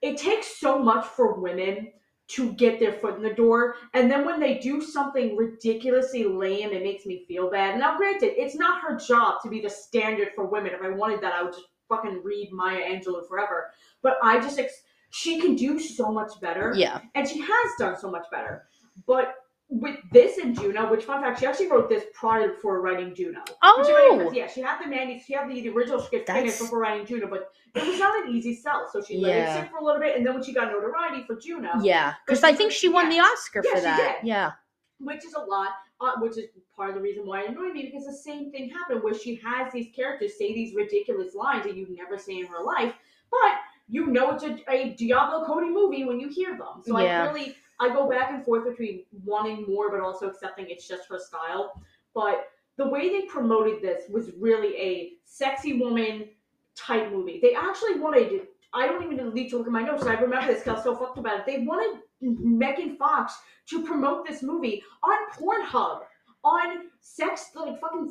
it 0.00 0.16
takes 0.16 0.46
so 0.60 0.78
much 0.78 1.04
for 1.04 1.34
women 1.40 1.92
to 2.36 2.52
get 2.52 2.78
their 2.78 2.92
foot 2.92 3.16
in 3.16 3.22
the 3.22 3.34
door, 3.34 3.74
and 3.94 4.10
then 4.10 4.24
when 4.24 4.38
they 4.40 4.58
do 4.58 4.80
something 4.80 5.36
ridiculously 5.36 6.24
lame, 6.24 6.70
it 6.70 6.82
makes 6.82 7.04
me 7.06 7.24
feel 7.26 7.50
bad. 7.50 7.78
Now, 7.78 7.96
granted, 7.96 8.32
it's 8.40 8.54
not 8.54 8.80
her 8.82 8.96
job 8.96 9.42
to 9.42 9.48
be 9.48 9.60
the 9.60 9.70
standard 9.70 10.28
for 10.34 10.46
women. 10.46 10.72
If 10.72 10.82
I 10.82 10.90
wanted 10.90 11.20
that, 11.22 11.32
I 11.32 11.42
would 11.42 11.52
just 11.52 11.66
fucking 11.88 12.22
read 12.22 12.50
Maya 12.52 12.82
Angelou 12.82 13.26
forever. 13.26 13.70
But 14.02 14.16
I 14.22 14.38
just 14.40 14.58
ex- 14.58 14.82
she 15.10 15.40
can 15.40 15.56
do 15.56 15.80
so 15.80 16.12
much 16.12 16.40
better 16.40 16.72
Yeah. 16.76 17.00
and 17.16 17.28
she 17.28 17.40
has 17.40 17.70
done 17.78 17.96
so 17.98 18.08
much 18.10 18.26
better. 18.30 18.66
But 19.06 19.34
with 19.72 19.96
this 20.12 20.38
and 20.38 20.58
Juno, 20.58 20.90
which 20.90 21.04
fun 21.04 21.22
fact, 21.22 21.38
she 21.38 21.46
actually 21.46 21.70
wrote 21.70 21.88
this 21.88 22.04
prior 22.12 22.48
before 22.54 22.80
writing 22.80 23.14
Juno. 23.14 23.38
Which 23.40 23.82
is 23.82 23.86
very 23.86 24.08
Oh. 24.10 24.32
yeah, 24.32 24.48
she 24.48 24.60
had 24.60 24.82
the 24.82 24.88
manu- 24.88 25.20
she 25.20 25.32
had 25.32 25.48
the, 25.48 25.60
the 25.60 25.68
original 25.68 26.00
script 26.00 26.28
finished 26.28 26.58
before 26.58 26.80
writing 26.80 27.06
Juno, 27.06 27.28
but 27.28 27.52
it 27.76 27.86
was 27.86 27.98
not 28.00 28.24
an 28.26 28.34
easy 28.34 28.54
sell. 28.54 28.88
So 28.92 29.00
she 29.00 29.18
let 29.18 29.36
it 29.36 29.52
sit 29.62 29.70
for 29.70 29.78
a 29.78 29.84
little 29.84 30.00
bit, 30.00 30.16
and 30.16 30.26
then 30.26 30.34
when 30.34 30.42
she 30.42 30.52
got 30.52 30.72
notoriety 30.72 31.24
for 31.24 31.36
Juno, 31.36 31.70
Yeah. 31.82 32.14
Because 32.26 32.42
I 32.42 32.52
think 32.52 32.72
she 32.72 32.88
won 32.88 33.08
the 33.08 33.20
Oscar 33.20 33.62
Yeah, 33.64 33.74
for 33.74 33.80
that. 33.82 34.18
did. 34.22 34.26
Yeah. 34.28 34.52
which 34.98 35.24
is 35.24 35.32
a 35.34 35.40
lot, 35.40 35.68
uh, 36.00 36.12
which 36.20 36.36
is 36.36 36.44
part 36.76 36.90
of 36.90 36.96
the 36.96 37.00
reason 37.00 37.24
why 37.26 37.42
it 37.42 37.48
annoyed 37.50 37.72
me 37.72 37.84
because 37.90 38.04
the 38.06 38.12
same 38.12 38.50
thing 38.50 38.68
happened 38.70 39.02
where 39.02 39.14
she 39.14 39.36
has 39.42 39.72
these 39.72 39.86
characters 39.96 40.36
say 40.36 40.52
these 40.52 40.74
ridiculous 40.74 41.34
lines 41.34 41.64
that 41.64 41.74
you've 41.76 41.88
never 41.90 42.18
say 42.18 42.40
in 42.40 42.46
real 42.50 42.66
life, 42.66 42.92
but 43.30 43.52
you 43.88 44.06
know 44.08 44.32
it's 44.32 44.42
a, 44.44 44.58
a 44.70 44.90
Diablo 44.98 45.46
Cody 45.46 45.70
movie 45.70 46.04
when 46.04 46.18
you 46.20 46.28
hear 46.28 46.50
them. 46.58 46.82
So 46.84 46.98
Yeah. 46.98 47.22
I 47.22 47.26
really 47.32 47.54
I 47.80 47.88
go 47.88 48.08
back 48.08 48.30
and 48.30 48.44
forth 48.44 48.68
between 48.68 49.04
wanting 49.24 49.64
more 49.68 49.90
but 49.90 50.00
also 50.00 50.28
accepting 50.28 50.66
it's 50.68 50.86
just 50.86 51.08
her 51.08 51.18
style. 51.18 51.82
But 52.14 52.48
the 52.76 52.88
way 52.88 53.08
they 53.08 53.22
promoted 53.26 53.82
this 53.82 54.04
was 54.10 54.30
really 54.38 54.76
a 54.76 55.12
sexy 55.24 55.78
woman 55.80 56.28
type 56.76 57.10
movie. 57.10 57.40
They 57.42 57.54
actually 57.54 57.98
wanted 57.98 58.42
I 58.72 58.86
don't 58.86 59.12
even 59.12 59.34
need 59.34 59.48
to 59.50 59.58
look 59.58 59.66
at 59.66 59.72
my 59.72 59.82
notes. 59.82 60.04
I 60.04 60.14
remember 60.14 60.46
this 60.46 60.62
because 60.62 60.68
I 60.68 60.72
was 60.74 60.84
so 60.84 60.96
fucked 60.96 61.18
about 61.18 61.40
it. 61.40 61.46
They 61.46 61.64
wanted 61.64 62.02
Megan 62.20 62.96
Fox 62.96 63.34
to 63.70 63.84
promote 63.84 64.26
this 64.26 64.42
movie 64.42 64.82
on 65.02 65.16
Pornhub, 65.32 66.02
on 66.44 66.86
sex 67.00 67.50
like 67.54 67.80
fucking 67.80 68.08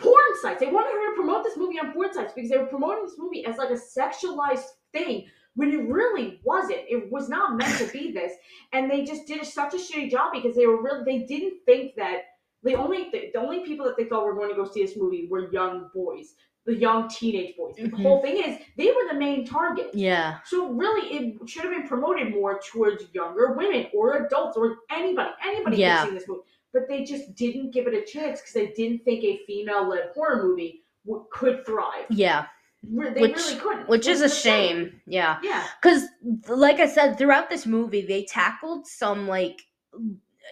porn 0.00 0.22
sites. 0.42 0.60
They 0.60 0.66
wanted 0.66 0.92
her 0.92 1.10
to 1.10 1.16
promote 1.16 1.44
this 1.44 1.56
movie 1.56 1.78
on 1.78 1.92
porn 1.92 2.12
sites 2.12 2.32
because 2.34 2.50
they 2.50 2.58
were 2.58 2.66
promoting 2.66 3.04
this 3.04 3.18
movie 3.18 3.44
as 3.46 3.56
like 3.56 3.70
a 3.70 3.74
sexualized 3.74 4.66
thing 4.92 5.26
when 5.56 5.70
it 5.72 5.88
really 5.88 6.40
wasn't. 6.44 6.80
It 6.88 7.10
was 7.10 7.28
not 7.28 7.56
meant 7.56 7.78
to 7.78 7.86
be 7.92 8.12
this, 8.12 8.32
and 8.72 8.90
they 8.90 9.04
just 9.04 9.26
did 9.26 9.44
such 9.44 9.74
a 9.74 9.76
shitty 9.78 10.10
job 10.10 10.32
because 10.32 10.56
they 10.56 10.66
were 10.66 10.82
really 10.82 11.04
they 11.04 11.26
didn't 11.26 11.64
think 11.66 11.94
that 11.96 12.22
the 12.62 12.74
only 12.74 13.10
the, 13.12 13.30
the 13.32 13.40
only 13.40 13.60
people 13.64 13.86
that 13.86 13.96
they 13.96 14.04
thought 14.04 14.24
were 14.24 14.34
going 14.34 14.50
to 14.50 14.56
go 14.56 14.64
see 14.68 14.84
this 14.84 14.96
movie 14.96 15.28
were 15.30 15.52
young 15.52 15.90
boys, 15.94 16.34
the 16.66 16.74
young 16.74 17.08
teenage 17.08 17.56
boys. 17.56 17.74
The 17.76 17.82
Mhm. 17.88 18.02
whole 18.02 18.22
thing 18.22 18.36
is 18.42 18.58
they 18.76 18.86
were 18.88 19.06
the 19.12 19.18
main 19.18 19.44
target. 19.44 19.90
Yeah. 19.94 20.38
So 20.46 20.68
really, 20.72 21.08
it 21.16 21.48
should 21.48 21.62
have 21.64 21.72
been 21.72 21.86
promoted 21.86 22.32
more 22.32 22.58
towards 22.60 23.04
younger 23.12 23.52
women 23.52 23.86
or 23.94 24.24
adults 24.26 24.56
or 24.56 24.78
anybody. 24.90 25.30
Anybody 25.44 25.76
Yeah. 25.78 26.02
could 26.04 26.08
see 26.10 26.18
this 26.18 26.28
movie, 26.28 26.42
but 26.72 26.88
they 26.88 27.04
just 27.04 27.34
didn't 27.34 27.70
give 27.70 27.86
it 27.86 27.94
a 27.94 28.02
chance 28.04 28.40
because 28.40 28.54
they 28.54 28.68
didn't 28.68 29.04
think 29.04 29.22
a 29.24 29.36
female-led 29.46 30.10
horror 30.14 30.42
movie 30.42 30.84
w- 31.06 31.26
could 31.30 31.64
thrive. 31.66 32.06
Yeah. 32.08 32.46
They 33.14 33.20
Which- 33.20 33.36
really 33.36 33.56
couldn't. 33.60 33.88
Which 33.88 34.06
is 34.06 34.20
a 34.20 34.28
shame. 34.28 35.00
Yeah. 35.06 35.38
Yeah, 35.42 35.64
Because, 35.82 36.04
like 36.48 36.80
I 36.80 36.86
said, 36.86 37.16
throughout 37.18 37.50
this 37.50 37.66
movie, 37.66 38.04
they 38.06 38.24
tackled 38.24 38.86
some 38.86 39.26
like 39.28 39.60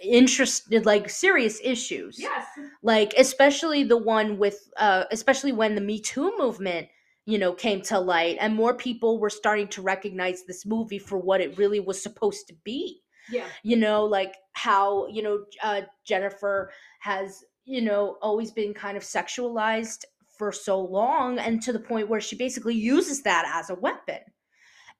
interested, 0.03 0.87
like 0.87 1.09
serious 1.11 1.61
issues. 1.62 2.18
yes, 2.18 2.47
like 2.83 3.12
especially 3.18 3.85
the 3.85 3.97
one 3.97 4.39
with 4.39 4.68
uh 4.78 5.05
especially 5.11 5.53
when 5.53 5.74
the 5.74 5.80
me 5.80 6.01
too 6.01 6.33
movement 6.39 6.89
you 7.26 7.39
know 7.39 7.53
came 7.53 7.80
to 7.83 7.99
light 8.01 8.37
and 8.41 8.55
more 8.55 8.74
people 8.74 9.20
were 9.20 9.30
starting 9.30 9.68
to 9.68 9.83
recognize 9.83 10.45
this 10.45 10.64
movie 10.66 10.99
for 10.99 11.18
what 11.18 11.41
it 11.41 11.57
really 11.59 11.78
was 11.78 12.03
supposed 12.03 12.49
to 12.49 12.55
be 12.64 13.00
yeah, 13.30 13.46
you 13.63 13.76
know 13.76 14.04
like 14.04 14.34
how 14.54 15.07
you 15.09 15.22
know 15.22 15.45
uh 15.63 15.83
jennifer 16.04 16.72
has 17.00 17.45
you 17.64 17.80
know 17.83 18.17
always 18.22 18.50
been 18.50 18.75
kind 18.75 18.96
of 18.96 19.03
sexualized 19.04 20.04
for 20.43 20.51
so 20.51 20.81
long 20.81 21.39
and 21.39 21.63
to 21.63 21.73
the 21.73 21.79
point 21.79 22.09
where 22.09 22.21
she 22.21 22.35
basically 22.35 22.75
uses 22.75 23.23
that 23.23 23.49
as 23.55 23.71
a 23.71 23.77
weapon 23.77 24.19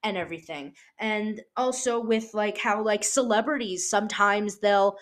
and 0.01 0.15
everything. 0.15 0.73
And 0.99 1.41
also 1.57 1.99
with 1.99 2.33
like 2.33 2.57
how 2.57 2.81
like 2.81 3.03
celebrities 3.03 3.89
sometimes 3.89 4.59
they'll 4.59 4.95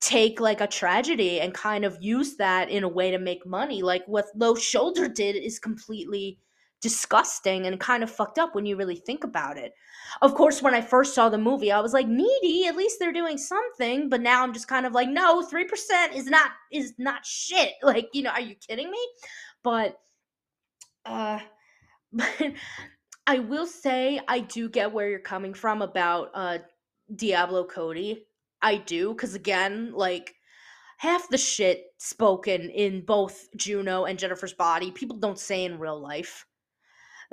take 0.00 0.40
like 0.40 0.60
a 0.60 0.66
tragedy 0.66 1.40
and 1.40 1.54
kind 1.54 1.84
of 1.84 1.96
use 2.00 2.34
that 2.38 2.70
in 2.70 2.82
a 2.82 2.88
way 2.88 3.12
to 3.12 3.20
make 3.20 3.46
money. 3.46 3.82
Like 3.82 4.02
what 4.06 4.26
low 4.34 4.56
shoulder 4.56 5.06
did 5.06 5.36
is 5.36 5.60
completely 5.60 6.40
disgusting 6.84 7.66
and 7.66 7.80
kind 7.80 8.02
of 8.02 8.10
fucked 8.10 8.38
up 8.38 8.54
when 8.54 8.66
you 8.66 8.76
really 8.76 8.96
think 8.96 9.24
about 9.24 9.56
it. 9.56 9.72
Of 10.20 10.34
course 10.34 10.60
when 10.60 10.74
i 10.74 10.82
first 10.82 11.14
saw 11.14 11.30
the 11.30 11.38
movie 11.38 11.72
i 11.72 11.80
was 11.80 11.94
like 11.94 12.06
needy 12.06 12.66
at 12.66 12.76
least 12.76 12.98
they're 13.00 13.10
doing 13.10 13.38
something. 13.38 14.10
But 14.10 14.20
now 14.20 14.42
i'm 14.42 14.52
just 14.52 14.68
kind 14.68 14.84
of 14.84 14.92
like 14.92 15.08
no 15.08 15.42
3% 15.42 16.14
is 16.14 16.26
not 16.26 16.50
is 16.70 16.92
not 16.98 17.24
shit. 17.24 17.72
Like 17.82 18.08
you 18.12 18.22
know 18.22 18.30
are 18.30 18.40
you 18.40 18.56
kidding 18.56 18.90
me 18.90 18.98
but 19.64 19.98
uh 21.06 21.40
but 22.12 22.52
i 23.26 23.40
will 23.40 23.66
say 23.66 24.20
i 24.28 24.40
do 24.40 24.68
get 24.68 24.92
where 24.92 25.08
you're 25.08 25.18
coming 25.18 25.54
from 25.54 25.82
about 25.82 26.30
uh 26.34 26.58
diablo 27.16 27.64
cody 27.64 28.26
i 28.62 28.76
do 28.76 29.10
because 29.12 29.34
again 29.34 29.92
like 29.94 30.34
half 30.98 31.28
the 31.30 31.38
shit 31.38 31.86
spoken 31.98 32.70
in 32.70 33.04
both 33.04 33.48
juno 33.56 34.04
and 34.04 34.18
jennifer's 34.18 34.54
body 34.54 34.92
people 34.92 35.18
don't 35.18 35.40
say 35.40 35.64
in 35.64 35.78
real 35.78 36.00
life 36.00 36.46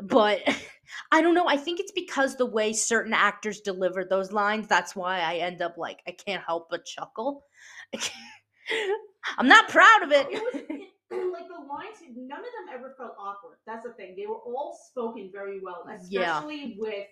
but 0.02 0.42
I 1.12 1.22
don't 1.22 1.36
know. 1.36 1.48
I 1.48 1.58
think 1.58 1.80
it's 1.80 1.92
because 1.92 2.36
the 2.36 2.46
way 2.46 2.74
certain 2.74 3.14
actors 3.14 3.62
deliver 3.62 4.04
those 4.04 4.32
lines. 4.32 4.68
That's 4.68 4.96
why 4.96 5.20
I 5.22 5.36
end 5.36 5.62
up 5.62 5.78
like 5.78 6.02
I 6.08 6.12
can't 6.12 6.44
help 6.46 6.68
but 6.70 6.86
chuckle. 6.86 7.46
I'm 9.38 9.48
not 9.48 9.70
proud 9.70 10.04
of 10.04 10.12
it. 10.12 10.91
It 11.12 11.16
was 11.16 11.26
it, 11.26 11.32
like 11.34 11.48
the 11.48 11.66
lines. 11.68 11.98
None 12.16 12.40
of 12.40 12.46
them 12.46 12.74
ever 12.76 12.94
felt 12.98 13.16
awkward. 13.20 13.58
That's 13.66 13.86
the 13.86 13.94
thing. 13.94 14.16
They 14.18 14.26
were 14.28 14.36
all 14.38 14.78
spoken 14.90 15.30
very 15.32 15.60
well, 15.60 15.86
Yeah. 16.10 16.38
especially 16.40 16.76
with 16.80 17.08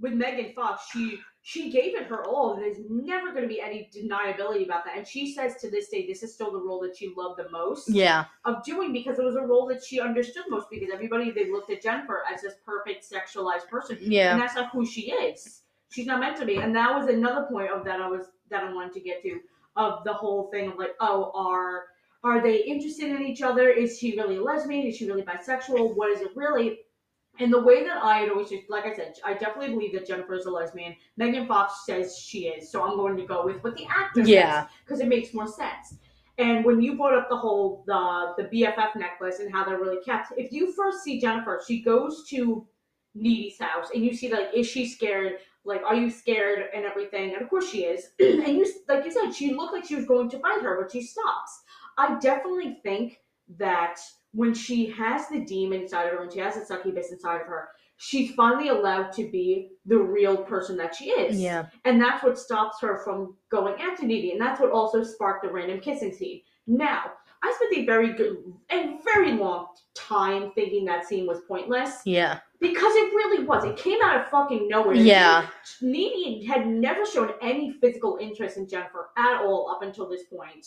with 0.00 0.12
Megan 0.12 0.52
Fox, 0.54 0.84
she 0.92 1.18
she 1.42 1.70
gave 1.72 1.96
it 1.96 2.04
her 2.06 2.24
all. 2.24 2.54
There's 2.56 2.76
never 2.88 3.30
going 3.30 3.42
to 3.42 3.48
be 3.48 3.60
any 3.60 3.90
deniability 3.92 4.64
about 4.64 4.84
that. 4.84 4.96
And 4.96 5.06
she 5.06 5.32
says 5.32 5.56
to 5.56 5.70
this 5.70 5.88
day, 5.88 6.06
this 6.06 6.22
is 6.22 6.32
still 6.34 6.52
the 6.52 6.60
role 6.60 6.80
that 6.82 6.96
she 6.96 7.12
loved 7.16 7.40
the 7.40 7.50
most 7.50 7.88
Yeah. 7.88 8.26
of 8.44 8.62
doing 8.64 8.92
because 8.92 9.18
it 9.18 9.24
was 9.24 9.34
a 9.34 9.40
role 9.42 9.66
that 9.68 9.82
she 9.82 9.98
understood 9.98 10.44
most. 10.50 10.68
Because 10.70 10.90
everybody 10.92 11.32
they 11.32 11.50
looked 11.50 11.70
at 11.70 11.82
Jennifer 11.82 12.22
as 12.32 12.42
this 12.42 12.54
perfect 12.64 13.10
sexualized 13.10 13.66
person, 13.68 13.98
Yeah, 14.00 14.32
and 14.32 14.40
that's 14.40 14.54
not 14.54 14.70
who 14.70 14.84
she 14.86 15.10
is. 15.10 15.62
She's 15.90 16.06
not 16.06 16.20
meant 16.20 16.36
to 16.36 16.44
be. 16.46 16.56
And 16.58 16.76
that 16.76 16.94
was 16.94 17.08
another 17.08 17.46
point 17.50 17.70
of 17.72 17.84
that 17.84 18.00
I 18.00 18.08
was 18.08 18.26
that 18.50 18.62
I 18.62 18.72
wanted 18.72 18.92
to 18.94 19.00
get 19.00 19.22
to 19.22 19.40
of 19.74 20.04
the 20.04 20.12
whole 20.12 20.48
thing 20.50 20.72
of 20.72 20.78
like, 20.78 20.94
oh, 21.00 21.32
are 21.34 21.86
are 22.24 22.42
they 22.42 22.64
interested 22.64 23.10
in 23.10 23.22
each 23.22 23.42
other? 23.42 23.68
Is 23.68 23.98
she 23.98 24.16
really 24.16 24.36
a 24.36 24.42
lesbian? 24.42 24.86
Is 24.86 24.96
she 24.96 25.06
really 25.06 25.22
bisexual? 25.22 25.94
What 25.96 26.10
is 26.10 26.20
it 26.20 26.30
really? 26.34 26.80
And 27.40 27.52
the 27.52 27.60
way 27.60 27.84
that 27.84 28.02
I 28.02 28.18
had 28.18 28.30
always, 28.30 28.48
just 28.48 28.68
like 28.68 28.84
I 28.84 28.94
said, 28.94 29.14
I 29.24 29.34
definitely 29.34 29.68
believe 29.68 29.92
that 29.92 30.06
Jennifer 30.06 30.34
is 30.34 30.46
a 30.46 30.50
lesbian. 30.50 30.96
Megan 31.16 31.46
Fox 31.46 31.86
says 31.86 32.18
she 32.18 32.48
is, 32.48 32.70
so 32.70 32.82
I'm 32.82 32.96
going 32.96 33.16
to 33.16 33.24
go 33.24 33.44
with 33.44 33.62
what 33.62 33.76
the 33.76 33.86
actor 33.86 34.22
Yeah. 34.22 34.66
because 34.84 35.00
it 35.00 35.06
makes 35.06 35.32
more 35.32 35.46
sense. 35.46 35.94
And 36.38 36.64
when 36.64 36.80
you 36.80 36.96
brought 36.96 37.14
up 37.14 37.28
the 37.28 37.36
whole 37.36 37.84
the 37.86 38.34
the 38.36 38.44
BFF 38.44 38.96
necklace 38.96 39.40
and 39.40 39.52
how 39.52 39.64
they're 39.64 39.78
really 39.78 40.02
kept, 40.04 40.32
if 40.36 40.52
you 40.52 40.72
first 40.72 41.02
see 41.02 41.20
Jennifer, 41.20 41.60
she 41.66 41.80
goes 41.82 42.26
to 42.30 42.66
Needy's 43.14 43.58
house 43.58 43.88
and 43.94 44.04
you 44.04 44.14
see 44.14 44.32
like, 44.32 44.48
is 44.54 44.66
she 44.66 44.86
scared? 44.88 45.38
Like, 45.64 45.82
are 45.84 45.94
you 45.96 46.10
scared 46.10 46.64
and 46.74 46.84
everything? 46.84 47.34
And 47.34 47.42
of 47.42 47.50
course 47.50 47.68
she 47.68 47.84
is. 47.84 48.10
and 48.20 48.56
you, 48.56 48.66
like 48.88 49.04
you 49.04 49.10
said, 49.12 49.32
she 49.32 49.52
looked 49.52 49.72
like 49.74 49.84
she 49.84 49.96
was 49.96 50.06
going 50.06 50.30
to 50.30 50.38
fight 50.38 50.62
her, 50.62 50.80
but 50.80 50.90
she 50.92 51.02
stops. 51.02 51.62
I 51.98 52.18
definitely 52.20 52.78
think 52.82 53.20
that 53.58 53.98
when 54.32 54.54
she 54.54 54.86
has 54.90 55.28
the 55.28 55.40
demon 55.40 55.82
inside 55.82 56.04
of 56.06 56.12
her, 56.12 56.20
when 56.20 56.30
she 56.30 56.38
has 56.38 56.54
the 56.54 56.64
succubus 56.64 57.10
inside 57.10 57.40
of 57.40 57.46
her, 57.46 57.68
she's 57.96 58.32
finally 58.34 58.68
allowed 58.68 59.12
to 59.12 59.28
be 59.30 59.70
the 59.86 59.98
real 59.98 60.36
person 60.36 60.76
that 60.76 60.94
she 60.94 61.06
is. 61.10 61.40
Yeah. 61.40 61.66
And 61.84 62.00
that's 62.00 62.22
what 62.22 62.38
stops 62.38 62.80
her 62.80 62.98
from 63.02 63.36
going 63.50 63.80
after 63.80 64.06
Needy. 64.06 64.32
And 64.32 64.40
that's 64.40 64.60
what 64.60 64.70
also 64.70 65.02
sparked 65.02 65.44
the 65.44 65.50
random 65.50 65.80
kissing 65.80 66.12
scene. 66.12 66.42
Now, 66.66 67.12
I 67.42 67.52
spent 67.56 67.82
a 67.82 67.86
very 67.86 68.12
good, 68.14 68.36
and 68.70 69.02
very 69.02 69.32
long 69.32 69.68
time 69.94 70.52
thinking 70.54 70.84
that 70.86 71.06
scene 71.06 71.26
was 71.26 71.40
pointless 71.46 72.02
Yeah. 72.04 72.40
because 72.60 72.94
it 72.96 73.14
really 73.14 73.44
was. 73.44 73.64
It 73.64 73.76
came 73.76 74.00
out 74.02 74.20
of 74.20 74.28
fucking 74.28 74.68
nowhere. 74.68 74.94
Yeah. 74.94 75.46
Needy 75.80 76.44
had 76.44 76.66
never 76.66 77.06
shown 77.06 77.32
any 77.40 77.72
physical 77.80 78.18
interest 78.20 78.56
in 78.56 78.68
Jennifer 78.68 79.10
at 79.16 79.40
all 79.42 79.70
up 79.70 79.82
until 79.82 80.08
this 80.08 80.24
point. 80.24 80.66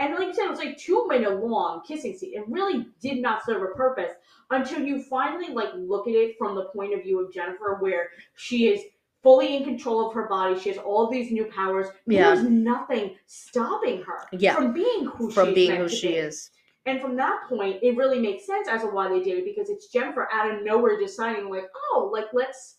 And 0.00 0.14
like 0.14 0.28
you 0.28 0.34
said, 0.34 0.46
it 0.46 0.50
was 0.50 0.58
like 0.58 0.78
two 0.78 1.06
minute 1.08 1.44
long 1.44 1.82
kissing 1.86 2.16
scene. 2.16 2.32
It 2.34 2.44
really 2.48 2.86
did 3.00 3.18
not 3.18 3.44
serve 3.44 3.62
a 3.62 3.66
purpose 3.76 4.10
until 4.50 4.80
you 4.80 5.02
finally 5.02 5.52
like 5.52 5.68
look 5.76 6.08
at 6.08 6.14
it 6.14 6.36
from 6.38 6.54
the 6.56 6.64
point 6.74 6.94
of 6.94 7.02
view 7.02 7.24
of 7.24 7.32
Jennifer, 7.32 7.76
where 7.80 8.08
she 8.34 8.66
is 8.68 8.80
fully 9.22 9.56
in 9.58 9.64
control 9.64 10.08
of 10.08 10.14
her 10.14 10.26
body. 10.26 10.58
She 10.58 10.70
has 10.70 10.78
all 10.78 11.08
these 11.10 11.30
new 11.30 11.44
powers. 11.44 11.86
Yeah. 12.06 12.34
There's 12.34 12.48
nothing 12.48 13.16
stopping 13.26 14.02
her 14.02 14.26
Yeah. 14.32 14.54
from 14.54 14.72
being 14.72 15.04
who 15.04 15.30
From 15.30 15.52
being 15.52 15.76
who 15.76 15.88
she 15.88 16.08
be. 16.08 16.14
is. 16.14 16.50
And 16.86 16.98
from 17.02 17.14
that 17.16 17.40
point, 17.46 17.80
it 17.82 17.94
really 17.98 18.18
makes 18.18 18.46
sense 18.46 18.66
as 18.66 18.80
to 18.80 18.86
why 18.88 19.10
they 19.10 19.20
did 19.22 19.36
it 19.38 19.44
because 19.44 19.68
it's 19.68 19.88
Jennifer 19.88 20.26
out 20.32 20.50
of 20.50 20.64
nowhere 20.64 20.98
deciding, 20.98 21.50
like, 21.50 21.66
oh, 21.92 22.10
like 22.10 22.28
let's 22.32 22.78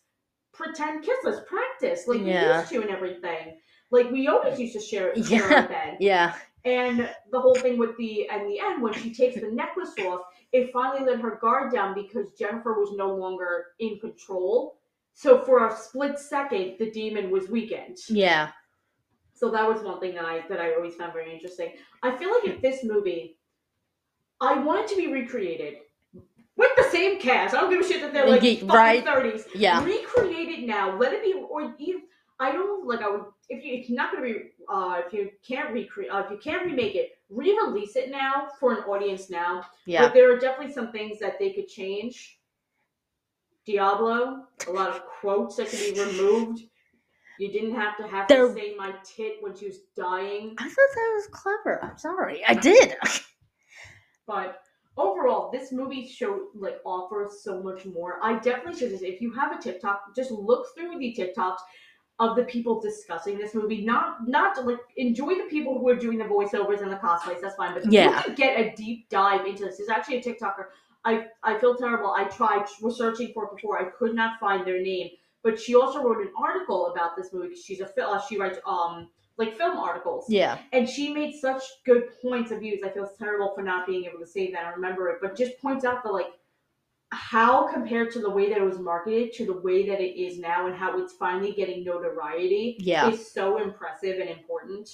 pretend 0.54 1.04
kiss, 1.04 1.18
let's 1.24 1.42
practice, 1.48 2.08
like 2.08 2.20
we 2.22 2.32
Yeah. 2.32 2.60
used 2.62 2.72
to 2.72 2.82
and 2.82 2.90
everything. 2.90 3.60
Like 3.92 4.10
we 4.10 4.28
always 4.28 4.60
used 4.60 4.74
to 4.74 4.80
share, 4.80 5.14
share 5.24 5.50
Yeah. 5.52 5.68
bed. 5.68 5.98
Yeah. 6.00 6.34
And 6.64 7.10
the 7.32 7.40
whole 7.40 7.56
thing 7.56 7.78
with 7.80 7.98
the 7.98 8.30
and 8.30 8.48
the 8.48 8.60
end 8.60 8.82
when 8.82 8.94
she 8.94 9.14
takes 9.14 9.40
the 9.40 9.50
necklace 9.50 9.94
off, 10.06 10.22
it 10.52 10.72
finally 10.72 11.04
let 11.10 11.20
her 11.20 11.40
guard 11.42 11.74
down 11.74 11.96
because 11.96 12.34
Jennifer 12.38 12.74
was 12.80 12.92
no 12.96 13.16
longer 13.16 13.68
in 13.80 14.00
control. 14.00 14.78
So 15.14 15.44
for 15.44 15.68
a 15.68 15.76
split 15.76 16.20
second, 16.20 16.76
the 16.80 16.92
demon 16.92 17.32
was 17.32 17.50
weakened. 17.50 17.98
Yeah. 18.08 18.50
So 19.34 19.50
that 19.50 19.68
was 19.68 19.82
one 19.82 20.00
thing 20.00 20.14
that 20.16 20.26
I 20.26 20.46
that 20.50 20.60
I 20.60 20.76
always 20.76 20.96
found 20.96 21.14
very 21.14 21.34
interesting. 21.34 21.74
I 22.04 22.16
feel 22.16 22.32
like 22.32 22.46
if 22.46 22.62
this 22.62 22.84
movie, 22.84 23.38
I 24.40 24.60
want 24.60 24.82
it 24.82 24.88
to 24.90 24.96
be 24.96 25.12
recreated 25.12 25.78
with 26.56 26.70
the 26.78 26.84
same 26.92 27.20
cast. 27.20 27.56
I 27.56 27.62
don't 27.62 27.72
give 27.72 27.84
a 27.84 27.88
shit 27.88 28.02
that 28.02 28.14
they're 28.14 28.30
like 28.30 28.44
Ye- 28.44 28.58
fucking 28.58 28.68
right. 28.68 29.04
thirties. 29.04 29.46
Yeah. 29.56 29.84
Recreate 29.84 30.50
it 30.50 30.68
now. 30.68 30.96
Let 30.98 31.14
it 31.14 31.24
be, 31.24 31.34
or 31.34 31.74
even 31.80 32.04
I 32.42 32.52
don't 32.52 32.88
like. 32.88 33.02
I 33.02 33.10
would 33.10 33.26
if 33.50 33.64
you 33.64 33.74
if 33.76 33.88
you're 33.90 33.96
not 33.96 34.12
gonna 34.12 34.26
be 34.26 34.36
uh 34.68 35.02
if 35.06 35.14
you 35.14 35.30
can't 35.48 35.72
recreate 35.72 36.12
uh, 36.12 36.24
if 36.26 36.32
you 36.32 36.38
can't 36.38 36.66
remake 36.66 36.96
it, 36.96 37.12
re-release 37.30 37.96
it 37.96 38.10
now 38.10 38.48
for 38.60 38.74
an 38.74 38.80
audience 38.86 39.30
now. 39.30 39.64
Yeah. 39.86 40.02
But 40.02 40.14
there 40.16 40.34
are 40.34 40.40
definitely 40.40 40.74
some 40.74 40.92
things 40.92 41.20
that 41.20 41.38
they 41.40 41.54
could 41.54 41.68
change. 41.68 42.40
Diablo, 43.66 44.48
a 44.68 44.72
lot 44.72 44.90
of 44.90 45.06
quotes 45.06 45.56
that 45.58 45.70
could 45.70 45.94
be 45.94 46.02
removed. 46.18 46.64
You 47.38 47.52
didn't 47.52 47.76
have 47.76 47.96
to 47.98 48.08
have 48.08 48.28
There- 48.28 48.48
to 48.48 48.54
say 48.54 48.76
my 48.76 48.94
tit 49.04 49.38
when 49.42 49.56
she 49.56 49.68
was 49.68 49.80
dying. 49.96 50.56
I 50.58 50.64
thought 50.64 50.92
that 50.96 51.12
was 51.16 51.28
clever. 51.32 51.84
I'm 51.84 51.98
sorry. 51.98 52.44
I 52.46 52.54
did. 52.56 52.96
But 54.28 54.60
overall, 54.98 55.52
this 55.52 55.72
movie 55.74 56.08
show 56.08 56.48
like 56.56 56.78
offers 56.86 57.44
so 57.44 57.62
much 57.62 57.86
more. 57.86 58.18
I 58.24 58.40
definitely 58.40 58.80
should 58.80 58.92
just 58.92 59.04
if 59.04 59.20
you 59.20 59.32
have 59.34 59.52
a 59.58 59.62
TikTok, 59.62 60.16
just 60.16 60.32
look 60.32 60.68
through 60.74 60.98
the 61.00 61.14
TikToks 61.18 61.58
of 62.24 62.36
the 62.38 62.44
people 62.44 62.80
discussing 62.80 63.38
this 63.38 63.54
movie. 63.56 63.84
Not 63.84 64.28
not 64.28 64.56
to, 64.56 64.62
like 64.62 64.80
enjoy 64.98 65.34
the 65.42 65.48
people 65.50 65.80
who 65.80 65.90
are 65.90 65.96
doing 66.06 66.18
the 66.20 66.30
voiceovers 66.36 66.82
and 66.82 66.92
the 66.92 66.98
cosplays. 67.08 67.42
That's 67.42 67.56
fine. 67.56 67.74
But 67.74 67.92
Yeah. 67.92 68.24
get 68.44 68.60
a 68.60 68.66
deep 68.76 69.10
dive 69.10 69.46
into 69.46 69.66
this. 69.66 69.78
There's 69.78 69.90
actually 69.90 70.18
a 70.20 70.24
TikToker. 70.24 70.66
I 71.04 71.14
I 71.44 71.58
feel 71.58 71.76
terrible. 71.76 72.12
I 72.22 72.26
tried 72.26 72.66
researching 72.82 73.34
for 73.34 73.46
it 73.46 73.56
before. 73.56 73.80
I 73.80 73.86
could 74.00 74.14
not 74.16 74.40
find 74.40 74.66
their 74.68 74.82
name. 74.82 75.10
But 75.44 75.60
she 75.60 75.74
also 75.76 76.04
wrote 76.04 76.20
an 76.28 76.32
article 76.38 76.82
about 76.92 77.16
this 77.16 77.34
movie. 77.34 77.56
She's 77.56 77.82
a 77.82 77.88
fil- 77.88 78.12
uh, 78.12 78.22
she 78.28 78.38
writes 78.38 78.60
um 78.66 79.10
like 79.38 79.58
film 79.58 79.78
articles. 79.78 80.26
Yeah. 80.30 80.60
And 80.74 80.88
she 80.88 81.12
made 81.12 81.34
such 81.48 81.64
good 81.86 82.04
points 82.22 82.52
of 82.52 82.60
views. 82.60 82.82
I 82.84 82.90
feel 82.90 83.10
terrible 83.18 83.50
for 83.56 83.64
not 83.64 83.88
being 83.88 84.06
able 84.06 84.20
to 84.20 84.28
say 84.28 84.52
that 84.52 84.66
and 84.66 84.76
remember 84.76 85.10
it, 85.10 85.18
but 85.22 85.36
just 85.36 85.58
points 85.60 85.84
out 85.86 86.04
the 86.04 86.12
like 86.12 86.32
how 87.12 87.68
compared 87.72 88.12
to 88.12 88.20
the 88.20 88.30
way 88.30 88.50
that 88.50 88.58
it 88.58 88.64
was 88.64 88.80
marketed 88.80 89.34
to 89.34 89.46
the 89.46 89.60
way 89.60 89.86
that 89.88 90.00
it 90.00 90.18
is 90.20 90.40
now 90.40 90.68
and 90.68 90.76
how 90.76 90.98
it's 90.98 91.14
finally 91.14 91.52
getting 91.52 91.84
notoriety 91.84 92.78
Yeah. 92.80 93.10
is 93.10 93.32
so 93.32 93.62
impressive 93.62 94.20
and 94.20 94.30
important. 94.30 94.90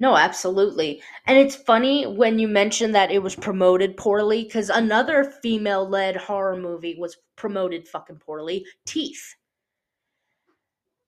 No, 0.00 0.16
absolutely. 0.16 1.02
And 1.26 1.38
it's 1.38 1.54
funny 1.54 2.06
when 2.06 2.38
you 2.38 2.48
mention 2.48 2.92
that 2.92 3.10
it 3.10 3.22
was 3.22 3.36
promoted 3.36 3.96
poorly 3.96 4.44
because 4.44 4.70
another 4.70 5.24
female 5.42 5.86
led 5.88 6.16
horror 6.16 6.56
movie 6.56 6.96
was 6.98 7.16
promoted 7.36 7.86
fucking 7.88 8.16
poorly 8.16 8.64
Teeth. 8.86 9.34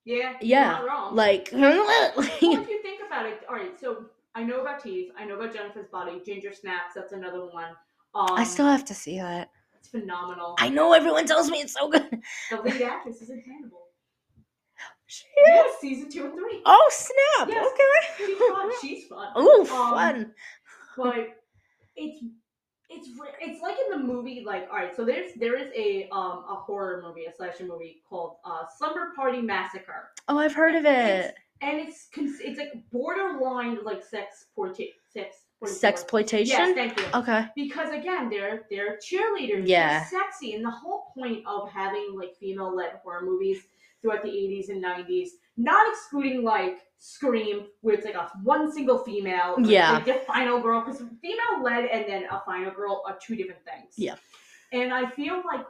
Yeah, 0.04 0.34
Yeah, 0.40 0.78
you're 0.80 0.86
not 0.86 0.86
wrong. 0.86 1.16
Like, 1.16 1.48
well, 1.52 2.12
if 2.18 2.42
you 2.42 2.82
think 2.82 3.00
about 3.06 3.26
it, 3.26 3.40
all 3.48 3.54
right. 3.54 3.78
So 3.78 4.06
I 4.34 4.42
know 4.42 4.60
about 4.60 4.82
Teeth. 4.82 5.10
I 5.18 5.24
know 5.24 5.36
about 5.38 5.54
Jennifer's 5.54 5.88
Body. 5.88 6.20
Ginger 6.24 6.52
Snaps. 6.52 6.94
That's 6.94 7.12
another 7.12 7.46
one. 7.46 7.72
Um, 8.14 8.26
I 8.32 8.44
still 8.44 8.66
have 8.66 8.84
to 8.86 8.94
see 8.94 9.18
that. 9.18 9.50
It's 9.82 9.90
phenomenal. 9.90 10.54
I 10.60 10.68
know 10.68 10.92
everyone 10.92 11.26
tells 11.26 11.50
me 11.50 11.58
it's 11.58 11.72
so 11.74 11.88
good. 11.88 12.08
the 12.50 12.60
lead 12.62 12.82
actress 12.82 13.20
is 13.20 13.30
incredible. 13.30 13.80
Yeah, 15.46 15.64
season 15.80 16.08
two 16.10 16.24
and 16.24 16.34
three. 16.34 16.62
Oh, 16.64 16.90
snap. 16.90 17.48
Yes. 17.48 17.66
Okay. 17.72 18.26
She's 18.26 18.38
fun. 18.48 18.70
She's 18.80 19.06
fun. 19.06 19.28
Ooh, 19.36 19.60
Um, 19.60 19.66
fun. 19.66 20.34
but 20.96 21.16
it's 21.96 22.24
it's 22.88 23.08
it's 23.40 23.60
like 23.62 23.76
in 23.86 23.90
the 23.98 24.06
movie 24.06 24.42
like 24.46 24.68
all 24.70 24.76
right 24.76 24.94
so 24.96 25.04
there's 25.04 25.32
there 25.36 25.56
is 25.56 25.68
a 25.76 26.08
um 26.12 26.44
a 26.48 26.54
horror 26.54 27.02
movie 27.06 27.24
a 27.26 27.34
slasher 27.34 27.64
movie 27.64 28.02
called 28.08 28.36
uh 28.44 28.62
slumber 28.78 29.12
party 29.16 29.40
massacre 29.42 30.10
Oh, 30.28 30.38
I've 30.38 30.54
heard 30.54 30.74
of 30.74 30.84
it. 30.86 31.34
and 31.62 31.78
it's 31.78 32.08
cons- 32.14 32.40
it's 32.40 32.58
like 32.58 32.72
borderline 32.90 33.78
like 33.84 34.02
sex 34.04 34.46
porta- 34.54 34.92
sex 35.10 35.36
Sexploitation? 35.68 36.46
yes 36.46 36.74
thank 36.74 36.98
you 36.98 37.06
Okay. 37.14 37.46
because 37.54 37.90
again 37.92 38.28
they're 38.28 38.62
they're 38.70 38.98
cheerleaders 38.98 39.66
Yeah. 39.66 40.00
they're 40.10 40.20
sexy 40.20 40.54
and 40.54 40.64
the 40.64 40.70
whole 40.70 41.06
point 41.16 41.44
of 41.46 41.70
having 41.70 42.14
like 42.18 42.34
female 42.36 42.74
led 42.74 42.92
horror 43.02 43.22
movies 43.22 43.62
throughout 44.00 44.22
the 44.22 44.28
80s 44.30 44.68
and 44.68 44.82
90s 44.84 45.28
not 45.56 45.86
excluding 45.92 46.42
like 46.42 46.78
scream 46.98 47.66
where 47.82 47.94
it's 47.94 48.04
like 48.04 48.14
a 48.14 48.30
one 48.42 48.72
single 48.72 48.98
female 48.98 49.54
like, 49.58 49.70
Yeah. 49.70 49.92
like 49.92 50.04
the 50.06 50.14
final 50.26 50.60
girl 50.60 50.80
because 50.84 51.02
female 51.20 51.62
led 51.62 51.84
and 51.86 52.04
then 52.08 52.24
a 52.30 52.40
final 52.46 52.70
girl 52.72 53.02
are 53.06 53.16
two 53.24 53.36
different 53.36 53.64
things 53.64 53.94
Yeah. 53.96 54.16
and 54.72 54.92
i 54.92 55.08
feel 55.10 55.42
like 55.52 55.66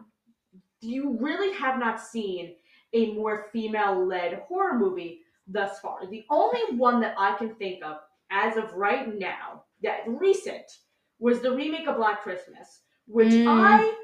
you 0.81 1.17
really 1.21 1.53
have 1.55 1.79
not 1.79 2.01
seen 2.01 2.55
a 2.95 3.13
more 3.15 3.47
female 3.53 4.07
led 4.07 4.43
horror 4.49 4.79
movie 4.79 5.21
thus 5.47 5.81
far 5.81 6.07
the 6.07 6.25
only 6.31 6.77
one 6.77 7.01
that 7.01 7.15
i 7.19 7.35
can 7.37 7.55
think 7.57 7.85
of 7.85 7.97
as 8.31 8.57
of 8.57 8.73
right 8.75 9.19
now 9.19 9.65
that 9.83 10.01
recent 10.07 10.65
was 11.19 11.41
the 11.41 11.51
remake 11.53 11.87
of 11.89 11.97
black 11.97 12.23
christmas 12.23 12.83
which 13.07 13.29
Mm. 13.33 13.47
i 13.49 13.95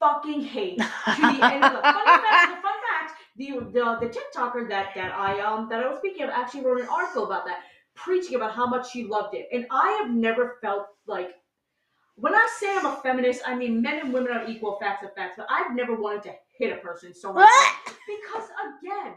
fucking 0.00 0.42
hate 0.42 0.78
to 0.78 1.20
the 1.20 1.44
end 1.44 1.64
of 1.64 1.72
the 1.72 1.82
fun 1.96 2.04
fact, 2.04 2.56
the 2.56 2.62
fun 2.62 2.78
fact, 2.88 3.12
the, 3.36 3.50
the 3.72 4.06
the 4.06 4.14
TikToker 4.14 4.68
that 4.68 4.94
that 4.94 5.12
I 5.12 5.40
um 5.40 5.68
that 5.68 5.82
I 5.82 5.88
was 5.88 5.98
speaking 5.98 6.22
of 6.22 6.30
actually 6.30 6.64
wrote 6.64 6.80
an 6.80 6.88
article 6.88 7.24
about 7.26 7.44
that, 7.46 7.62
preaching 7.96 8.36
about 8.36 8.52
how 8.54 8.66
much 8.66 8.92
she 8.92 9.04
loved 9.04 9.34
it. 9.34 9.48
And 9.52 9.66
I 9.72 9.98
have 10.00 10.10
never 10.14 10.58
felt 10.62 10.86
like 11.08 11.30
when 12.14 12.34
I 12.34 12.48
say 12.58 12.76
I'm 12.76 12.86
a 12.86 12.96
feminist, 13.02 13.42
I 13.46 13.56
mean 13.56 13.82
men 13.82 13.98
and 14.00 14.12
women 14.12 14.32
are 14.32 14.48
equal 14.48 14.78
facts 14.80 15.04
of 15.04 15.14
facts, 15.14 15.34
but 15.36 15.46
I've 15.50 15.74
never 15.74 15.96
wanted 15.96 16.22
to 16.24 16.32
hit 16.58 16.72
a 16.72 16.80
person 16.80 17.12
so 17.12 17.32
much. 17.32 17.48
Because 17.86 18.48
again, 18.80 19.14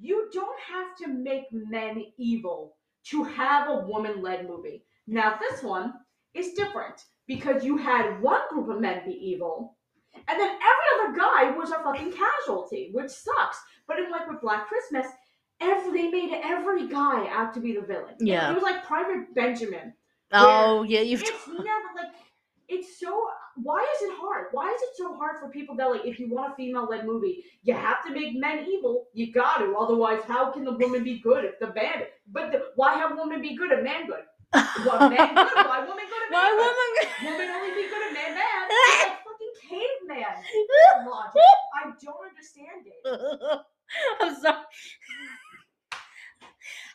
you 0.00 0.28
don't 0.32 0.58
have 0.60 0.96
to 0.98 1.08
make 1.08 1.44
men 1.52 2.06
evil 2.18 2.74
to 3.10 3.22
have 3.24 3.68
a 3.68 3.86
woman 3.86 4.20
led 4.20 4.48
movie. 4.48 4.84
Now, 5.08 5.38
this 5.40 5.62
one 5.62 5.94
is 6.34 6.52
different 6.52 7.02
because 7.26 7.64
you 7.64 7.78
had 7.78 8.20
one 8.20 8.42
group 8.50 8.68
of 8.68 8.80
men 8.80 9.02
be 9.06 9.12
evil, 9.12 9.76
and 10.14 10.38
then 10.38 10.48
every 10.48 10.88
other 10.94 11.18
guy 11.18 11.56
was 11.56 11.70
a 11.70 11.82
fucking 11.82 12.12
casualty, 12.12 12.90
which 12.92 13.10
sucks. 13.10 13.58
But 13.86 13.98
in 13.98 14.10
like 14.10 14.28
with 14.28 14.42
Black 14.42 14.68
Christmas, 14.68 15.06
every 15.60 16.02
they 16.02 16.08
made 16.10 16.40
every 16.44 16.88
guy 16.88 17.26
out 17.30 17.54
to 17.54 17.60
be 17.60 17.74
the 17.74 17.80
villain. 17.80 18.16
Yeah. 18.20 18.50
It 18.50 18.54
was 18.54 18.62
like 18.62 18.84
Private 18.84 19.34
Benjamin. 19.34 19.94
Oh 20.30 20.82
yeah, 20.82 21.00
you've. 21.00 21.22
It's 21.22 21.48
never 21.48 21.88
like 21.96 22.14
it's 22.68 23.00
so 23.00 23.28
why 23.62 23.80
is 23.96 24.02
it 24.02 24.14
hard? 24.14 24.48
Why 24.52 24.70
is 24.70 24.82
it 24.82 24.90
so 24.96 25.16
hard 25.16 25.40
for 25.40 25.48
people 25.48 25.74
that 25.76 25.90
like 25.90 26.04
if 26.04 26.20
you 26.20 26.28
want 26.28 26.52
a 26.52 26.56
female 26.56 26.86
led 26.86 27.06
movie, 27.06 27.44
you 27.62 27.72
have 27.72 28.04
to 28.06 28.12
make 28.12 28.36
men 28.36 28.66
evil. 28.68 29.06
You 29.14 29.32
got 29.32 29.58
to, 29.58 29.74
otherwise 29.74 30.20
how 30.26 30.50
can 30.52 30.64
the 30.64 30.72
woman 30.72 31.02
be 31.02 31.18
good 31.20 31.44
if 31.44 31.58
the 31.58 31.72
man 31.72 32.04
but 32.30 32.52
the, 32.52 32.66
why 32.76 32.94
have 32.98 33.16
woman 33.16 33.40
be 33.40 33.56
good 33.56 33.72
and 33.72 33.84
man 33.84 34.06
good? 34.06 34.22
What 34.52 35.10
man 35.10 35.34
good? 35.34 35.66
Why 35.66 35.80
woman 35.86 36.04
good 36.08 36.22
and 36.22 36.30
man 36.30 36.40
Why 36.40 36.48
good? 36.50 36.58
woman? 36.58 37.38
Woman 37.38 37.48
only 37.56 37.74
be 37.74 37.88
good 37.88 38.02
at 38.06 38.12
man 38.14 38.34
bad. 38.34 38.68
It's 38.70 39.08
like 39.08 39.18
fucking 39.24 39.54
caveman 39.68 41.08
logic. 41.08 41.42
I 41.74 41.92
don't 42.02 42.28
understand 42.28 42.86
it. 42.86 43.60
I'm 44.20 44.40
sorry. 44.40 44.64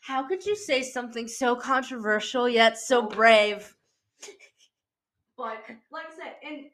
How 0.01 0.27
could 0.27 0.45
you 0.45 0.55
say 0.55 0.81
something 0.83 1.27
so 1.27 1.55
controversial 1.55 2.49
yet 2.49 2.77
so 2.77 3.03
brave? 3.03 3.73
But 5.37 5.63
like 5.91 6.05
I 6.11 6.15
said, 6.15 6.35
and 6.43 6.65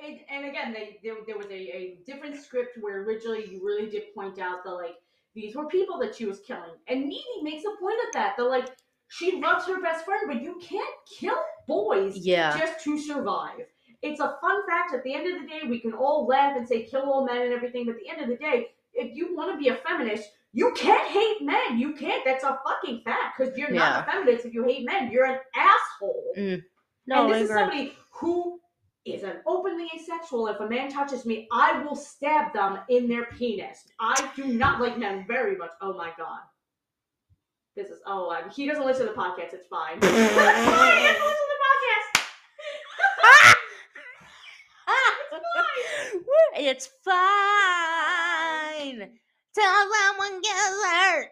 and, 0.00 0.18
and 0.30 0.46
again, 0.46 0.72
they 0.72 0.98
there, 1.02 1.16
there 1.26 1.36
was 1.36 1.46
a, 1.46 1.52
a 1.54 1.98
different 2.06 2.36
script 2.36 2.78
where 2.80 3.02
originally 3.02 3.46
you 3.50 3.64
really 3.64 3.88
did 3.88 4.14
point 4.14 4.38
out 4.38 4.64
that 4.64 4.72
like 4.72 4.96
these 5.34 5.54
were 5.54 5.66
people 5.66 5.98
that 5.98 6.14
she 6.14 6.24
was 6.24 6.40
killing, 6.40 6.72
and 6.88 7.00
Needy 7.08 7.42
makes 7.42 7.64
a 7.64 7.80
point 7.80 7.98
of 8.06 8.12
that. 8.14 8.36
That 8.36 8.44
like 8.44 8.68
she 9.18 9.40
loves 9.40 9.66
her 9.66 9.80
best 9.80 10.04
friend, 10.04 10.22
but 10.26 10.42
you 10.42 10.58
can't 10.60 10.94
kill 11.18 11.36
boys 11.68 12.16
Yeah. 12.16 12.56
just 12.58 12.82
to 12.84 12.98
survive. 12.98 13.66
It's 14.02 14.20
a 14.20 14.36
fun 14.40 14.66
fact. 14.68 14.92
At 14.92 15.02
the 15.04 15.14
end 15.14 15.34
of 15.34 15.40
the 15.42 15.48
day, 15.48 15.60
we 15.68 15.80
can 15.80 15.92
all 15.94 16.26
laugh 16.26 16.56
and 16.56 16.66
say 16.66 16.82
kill 16.82 17.02
all 17.02 17.24
men 17.24 17.42
and 17.42 17.52
everything, 17.52 17.86
but 17.86 17.92
at 17.94 18.00
the 18.00 18.10
end 18.10 18.20
of 18.20 18.28
the 18.28 18.36
day, 18.36 18.68
if 18.92 19.16
you 19.16 19.34
want 19.36 19.52
to 19.52 19.58
be 19.58 19.68
a 19.68 19.76
feminist, 19.76 20.28
you 20.52 20.72
can't 20.76 21.08
hate 21.08 21.42
men. 21.42 21.78
You 21.78 21.94
can't. 21.94 22.24
That's 22.24 22.44
a 22.44 22.60
fucking 22.64 23.02
fact. 23.04 23.38
Because 23.38 23.56
you're 23.58 23.70
not 23.70 24.02
a 24.06 24.10
feminist 24.12 24.44
if 24.46 24.54
you 24.54 24.62
hate 24.64 24.84
men. 24.84 25.10
You're 25.10 25.24
an 25.26 25.38
asshole. 25.56 26.32
Mm. 26.36 26.62
No, 27.06 27.24
and 27.24 27.34
I 27.34 27.38
this 27.38 27.44
is 27.44 27.50
agree. 27.50 27.60
somebody 27.62 27.92
who 28.12 28.60
is 29.04 29.22
an 29.24 29.38
openly 29.46 29.88
asexual. 29.96 30.46
If 30.48 30.60
a 30.60 30.68
man 30.68 30.90
touches 30.90 31.26
me, 31.26 31.48
I 31.52 31.82
will 31.82 31.96
stab 31.96 32.52
them 32.52 32.78
in 32.88 33.08
their 33.08 33.24
penis. 33.26 33.84
I 34.00 34.30
do 34.36 34.44
not 34.46 34.80
like 34.80 34.96
men 34.98 35.24
very 35.26 35.56
much. 35.56 35.72
Oh 35.80 35.94
my 35.94 36.10
god. 36.16 36.40
This 37.76 37.88
is 37.88 37.98
oh 38.06 38.34
he 38.54 38.66
doesn't 38.68 38.86
listen 38.86 39.06
to 39.06 39.12
the 39.12 39.18
podcast. 39.18 39.52
It's 39.52 39.66
fine. 39.66 39.98
It's 39.98 40.06
fine. 40.10 40.14
He 40.14 41.06
doesn't 41.06 41.22
listen 41.22 41.26
to 41.26 41.48
the 41.50 41.64
podcast. 41.64 42.20
it's 46.56 46.86
fine. 47.04 49.10
Till 49.54 49.64
someone 49.64 50.40
gets 50.40 50.84
hurt. 50.86 51.28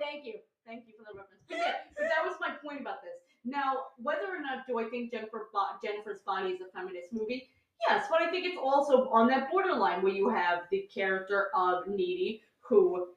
Thank 0.00 0.24
you. 0.26 0.34
Thank 0.66 0.84
you 0.86 0.94
for 0.98 1.04
the 1.12 1.18
reference. 1.18 1.42
But 1.48 1.58
yeah, 1.58 1.72
but 1.96 2.04
that 2.08 2.24
was 2.24 2.36
my 2.40 2.50
point 2.62 2.80
about 2.80 3.02
this. 3.02 3.12
Now, 3.44 3.74
whether 3.96 4.26
or 4.26 4.40
not 4.40 4.66
do 4.66 4.78
I 4.78 4.84
think 4.84 5.10
Jennifer 5.12 5.48
Bo- 5.52 5.78
Jennifer's 5.82 6.20
Body 6.26 6.50
is 6.50 6.60
a 6.60 6.70
feminist 6.76 7.12
movie? 7.12 7.48
Yes, 7.88 8.06
but 8.10 8.20
I 8.20 8.30
think 8.30 8.44
it's 8.46 8.58
also 8.60 9.08
on 9.10 9.28
that 9.28 9.50
borderline 9.50 10.02
where 10.02 10.12
you 10.12 10.28
have 10.28 10.62
the 10.70 10.88
character 10.92 11.48
of 11.54 11.86
Needy 11.86 12.42
who 12.60 13.08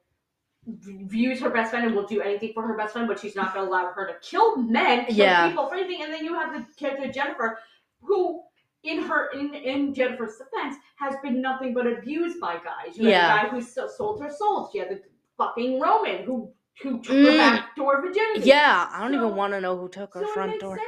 views 0.66 1.40
her 1.40 1.50
best 1.50 1.70
friend 1.70 1.86
and 1.86 1.94
will 1.94 2.06
do 2.06 2.20
anything 2.20 2.52
for 2.54 2.66
her 2.66 2.76
best 2.76 2.92
friend, 2.92 3.08
but 3.08 3.18
she's 3.18 3.34
not 3.34 3.52
going 3.52 3.66
to 3.66 3.70
allow 3.70 3.92
her 3.92 4.06
to 4.06 4.14
kill 4.22 4.56
men, 4.56 5.06
kill 5.06 5.16
Yeah. 5.16 5.48
people 5.48 5.68
for 5.68 5.74
anything. 5.74 6.02
And 6.02 6.12
then 6.12 6.24
you 6.24 6.34
have 6.34 6.52
the 6.52 6.66
character 6.76 7.10
Jennifer 7.10 7.58
who. 8.00 8.42
In 8.84 9.00
her, 9.00 9.30
in, 9.30 9.54
in 9.54 9.94
Jennifer's 9.94 10.38
defense, 10.38 10.74
has 10.96 11.14
been 11.22 11.40
nothing 11.40 11.72
but 11.72 11.86
abused 11.86 12.40
by 12.40 12.54
guys. 12.54 12.98
You 12.98 13.08
Yeah. 13.10 13.36
the 13.36 13.42
guy 13.44 13.48
who 13.54 13.60
so- 13.62 13.86
sold 13.86 14.20
her 14.20 14.28
soul. 14.28 14.70
She 14.72 14.78
had 14.78 14.88
the 14.88 15.00
fucking 15.38 15.78
Roman 15.80 16.24
who 16.24 16.52
who 16.82 17.00
took 17.00 17.14
Mm. 17.14 17.30
her 17.30 17.38
back 17.38 17.76
door 17.76 18.00
virginity. 18.02 18.40
Yeah, 18.40 18.88
I 18.90 19.02
don't 19.02 19.12
So- 19.12 19.24
even 19.24 19.36
want 19.36 19.52
to 19.52 19.60
know 19.60 19.76
who 19.76 19.88
took 19.88 20.14
her 20.14 20.22
So 20.22 20.26
it 20.28 20.34
front 20.34 20.58
door. 20.60 20.80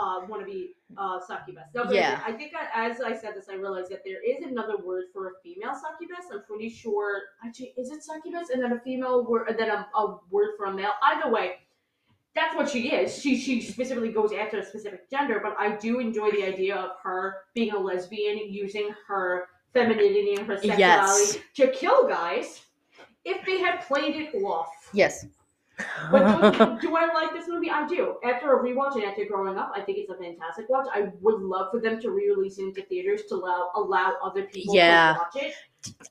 Sense 0.00 0.26
that 0.26 0.26
you 0.26 0.26
would 0.26 0.26
uh, 0.26 0.26
want 0.28 0.40
to 0.42 0.46
be 0.46 0.74
uh, 0.96 1.20
succubus. 1.20 1.64
Now, 1.74 1.90
Yeah. 1.90 2.20
I 2.26 2.32
think 2.32 2.52
I, 2.54 2.90
as 2.90 3.00
I 3.00 3.14
said 3.14 3.34
this, 3.34 3.48
I 3.48 3.54
realized 3.54 3.90
that 3.90 4.02
there 4.04 4.22
is 4.22 4.44
another 4.44 4.76
word 4.78 5.04
for 5.12 5.28
a 5.28 5.30
female 5.42 5.74
succubus. 5.74 6.26
I'm 6.32 6.42
pretty 6.44 6.68
sure. 6.68 7.22
Actually, 7.44 7.74
is 7.76 7.90
it 7.90 8.02
succubus 8.02 8.50
and 8.50 8.62
then 8.62 8.72
a 8.72 8.80
female 8.80 9.24
word, 9.24 9.48
and 9.48 9.58
then 9.58 9.70
a, 9.70 9.88
a 9.94 10.18
word 10.30 10.50
for 10.56 10.66
a 10.66 10.74
male? 10.74 10.92
Either 11.02 11.30
way, 11.30 11.56
that's 12.34 12.54
what 12.54 12.68
she 12.70 12.90
is. 12.90 13.20
She 13.20 13.36
she 13.36 13.60
specifically 13.60 14.12
goes 14.12 14.32
after 14.32 14.58
a 14.58 14.64
specific 14.64 15.10
gender, 15.10 15.40
but 15.42 15.56
I 15.58 15.76
do 15.76 15.98
enjoy 16.00 16.30
the 16.30 16.44
idea 16.44 16.76
of 16.76 16.90
her 17.02 17.42
being 17.54 17.72
a 17.72 17.78
lesbian, 17.78 18.52
using 18.52 18.94
her 19.06 19.48
femininity 19.72 20.34
and 20.34 20.46
her 20.46 20.56
sexuality 20.56 20.78
Yes. 20.78 21.38
to 21.56 21.68
kill 21.68 22.06
guys. 22.06 22.62
If 23.24 23.44
they 23.44 23.58
had 23.58 23.82
played 23.82 24.16
it 24.16 24.34
off. 24.42 24.68
Yes. 24.94 25.26
But 26.10 26.52
do, 26.52 26.78
do 26.88 26.96
I 26.96 27.12
like 27.12 27.32
this 27.32 27.48
movie? 27.48 27.70
I 27.70 27.86
do. 27.86 28.16
After 28.24 28.58
a 28.58 28.62
rewatch 28.62 28.94
and 28.94 29.04
after 29.04 29.24
growing 29.24 29.56
up, 29.58 29.72
I 29.74 29.80
think 29.80 29.98
it's 29.98 30.10
a 30.10 30.16
fantastic 30.16 30.68
watch. 30.68 30.86
I 30.92 31.12
would 31.20 31.40
love 31.40 31.70
for 31.70 31.80
them 31.80 32.00
to 32.00 32.10
re-release 32.10 32.58
it 32.58 32.64
into 32.64 32.82
theaters 32.82 33.22
to 33.28 33.36
allow 33.36 33.70
allow 33.74 34.14
other 34.22 34.44
people 34.44 34.74
Yeah. 34.74 35.14
to 35.14 35.18
watch 35.18 35.44
it. 35.44 35.54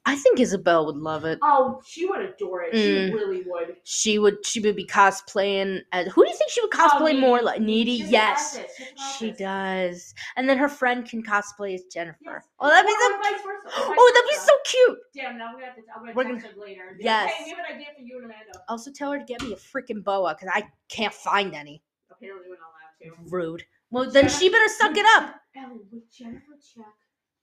I 0.05 0.15
think 0.15 0.39
Isabel 0.39 0.85
would 0.85 0.95
love 0.97 1.25
it. 1.25 1.39
Oh, 1.41 1.81
she 1.85 2.05
would 2.05 2.21
adore 2.21 2.63
it. 2.63 2.73
Mm. 2.73 3.07
She 3.07 3.13
really 3.13 3.43
would. 3.45 3.75
She 3.83 4.19
would. 4.19 4.45
She 4.45 4.59
would 4.59 4.75
be 4.75 4.85
cosplaying. 4.85 5.81
As, 5.91 6.07
who 6.07 6.23
do 6.23 6.29
you 6.29 6.35
think 6.37 6.51
she 6.51 6.61
would 6.61 6.71
cosplay 6.71 7.13
Oh, 7.15 7.19
more 7.19 7.41
like? 7.41 7.61
Needy. 7.61 7.97
She's 7.97 8.07
an 8.07 8.11
Yes, 8.13 8.57
artist. 8.57 8.81
She 9.17 9.31
does. 9.31 10.13
And 10.35 10.47
then 10.49 10.57
her 10.57 10.69
friend 10.69 11.07
can 11.07 11.23
cosplay 11.23 11.75
as 11.75 11.83
Jennifer. 11.91 12.17
Yes. 12.21 12.47
Oh, 12.59 12.67
that'd 12.69 12.85
be 12.87 12.93
Or- 12.93 12.97
so. 12.99 13.17
vice 13.31 13.41
versa, 13.43 13.75
Oh, 13.97 14.11
that'd 14.13 14.29
be 14.29 14.35
so 14.35 14.53
cute. 14.65 14.99
Damn, 15.15 15.37
now 15.37 15.53
I'm 15.55 15.59
have 15.61 15.75
to. 15.75 15.81
I'm 15.95 16.01
gonna 16.01 16.13
We're 16.13 16.23
text 16.39 16.47
her 16.55 16.61
later. 16.61 16.87
and 16.89 16.97
be 16.97 17.03
Yes. 17.03 17.25
Like, 17.25 17.33
hey, 17.35 17.43
we 17.45 17.49
have 17.51 17.59
an 17.59 17.75
idea 17.75 17.87
for 17.95 18.01
you 18.01 18.15
and 18.17 18.25
Amanda. 18.25 18.51
Also, 18.69 18.91
tell 18.91 19.11
her 19.11 19.19
to 19.19 19.25
get 19.25 19.41
me 19.41 19.53
a 19.53 19.55
freaking 19.55 20.03
boa 20.03 20.33
because 20.35 20.49
I 20.53 20.67
can't 20.89 21.13
find 21.13 21.53
any. 21.55 21.83
Apparently, 22.11 22.47
we're 22.49 22.55
not 22.55 22.69
allowed 23.11 23.25
to. 23.25 23.29
Rude. 23.35 23.63
Well, 23.91 24.09
then 24.09 24.27
she 24.29 24.49
better 24.49 24.67
suck 24.67 24.97
it 24.97 25.05
up. 25.15 25.35
Ellen, 25.55 25.79
would 25.91 26.01
Jennifer 26.11 26.57
Check 26.75 26.85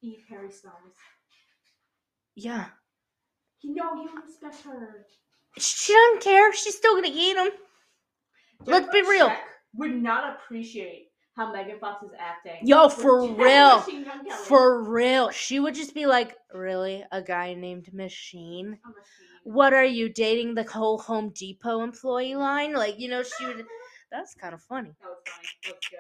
eat 0.02 0.20
Harry 0.28 0.51
Styles? 0.51 0.94
Yeah. 2.36 2.66
You 3.62 3.74
know 3.74 3.94
he 3.97 4.02
would 4.02 4.24
respect 4.24 4.62
her. 4.65 5.06
She 5.59 5.93
doesn't 5.93 6.23
care. 6.23 6.52
She's 6.52 6.77
still 6.77 6.94
gonna 6.94 7.09
eat 7.11 7.35
them. 7.35 7.51
Let's 8.66 8.89
be 8.93 9.02
real. 9.02 9.32
Would 9.74 9.94
not 10.02 10.36
appreciate 10.36 11.09
how 11.36 11.52
Megan 11.52 11.78
Fox 11.78 12.02
is 12.05 12.12
acting. 12.19 12.66
Yo, 12.66 12.89
for 12.89 13.27
real. 13.27 13.78
Machine 13.78 14.05
Gun 14.05 14.24
Kelly. 14.24 14.44
For 14.44 14.82
real. 14.82 15.31
She 15.31 15.61
would 15.61 15.74
just 15.74 15.94
be 15.94 16.06
like, 16.06 16.36
really? 16.52 17.05
A 17.11 17.23
guy 17.23 17.55
named 17.55 17.93
Machine? 17.93 18.70
Machine. 18.70 18.78
What 19.44 19.73
are 19.73 19.85
you 19.85 20.09
dating 20.09 20.55
the 20.55 20.65
whole 20.65 20.98
Home 20.98 21.32
Depot 21.35 21.82
employee 21.82 22.36
line? 22.36 22.73
Like, 22.73 22.98
you 22.98 23.09
know, 23.09 23.23
she 23.23 23.47
would. 23.47 23.65
That's 24.12 24.35
kind 24.35 24.55
of 24.55 24.62
funny. 24.62 24.94
That 25.01 25.09
was 25.09 25.19
funny. 25.27 25.48
That 25.65 25.73
was 25.73 25.85
good. 25.90 25.98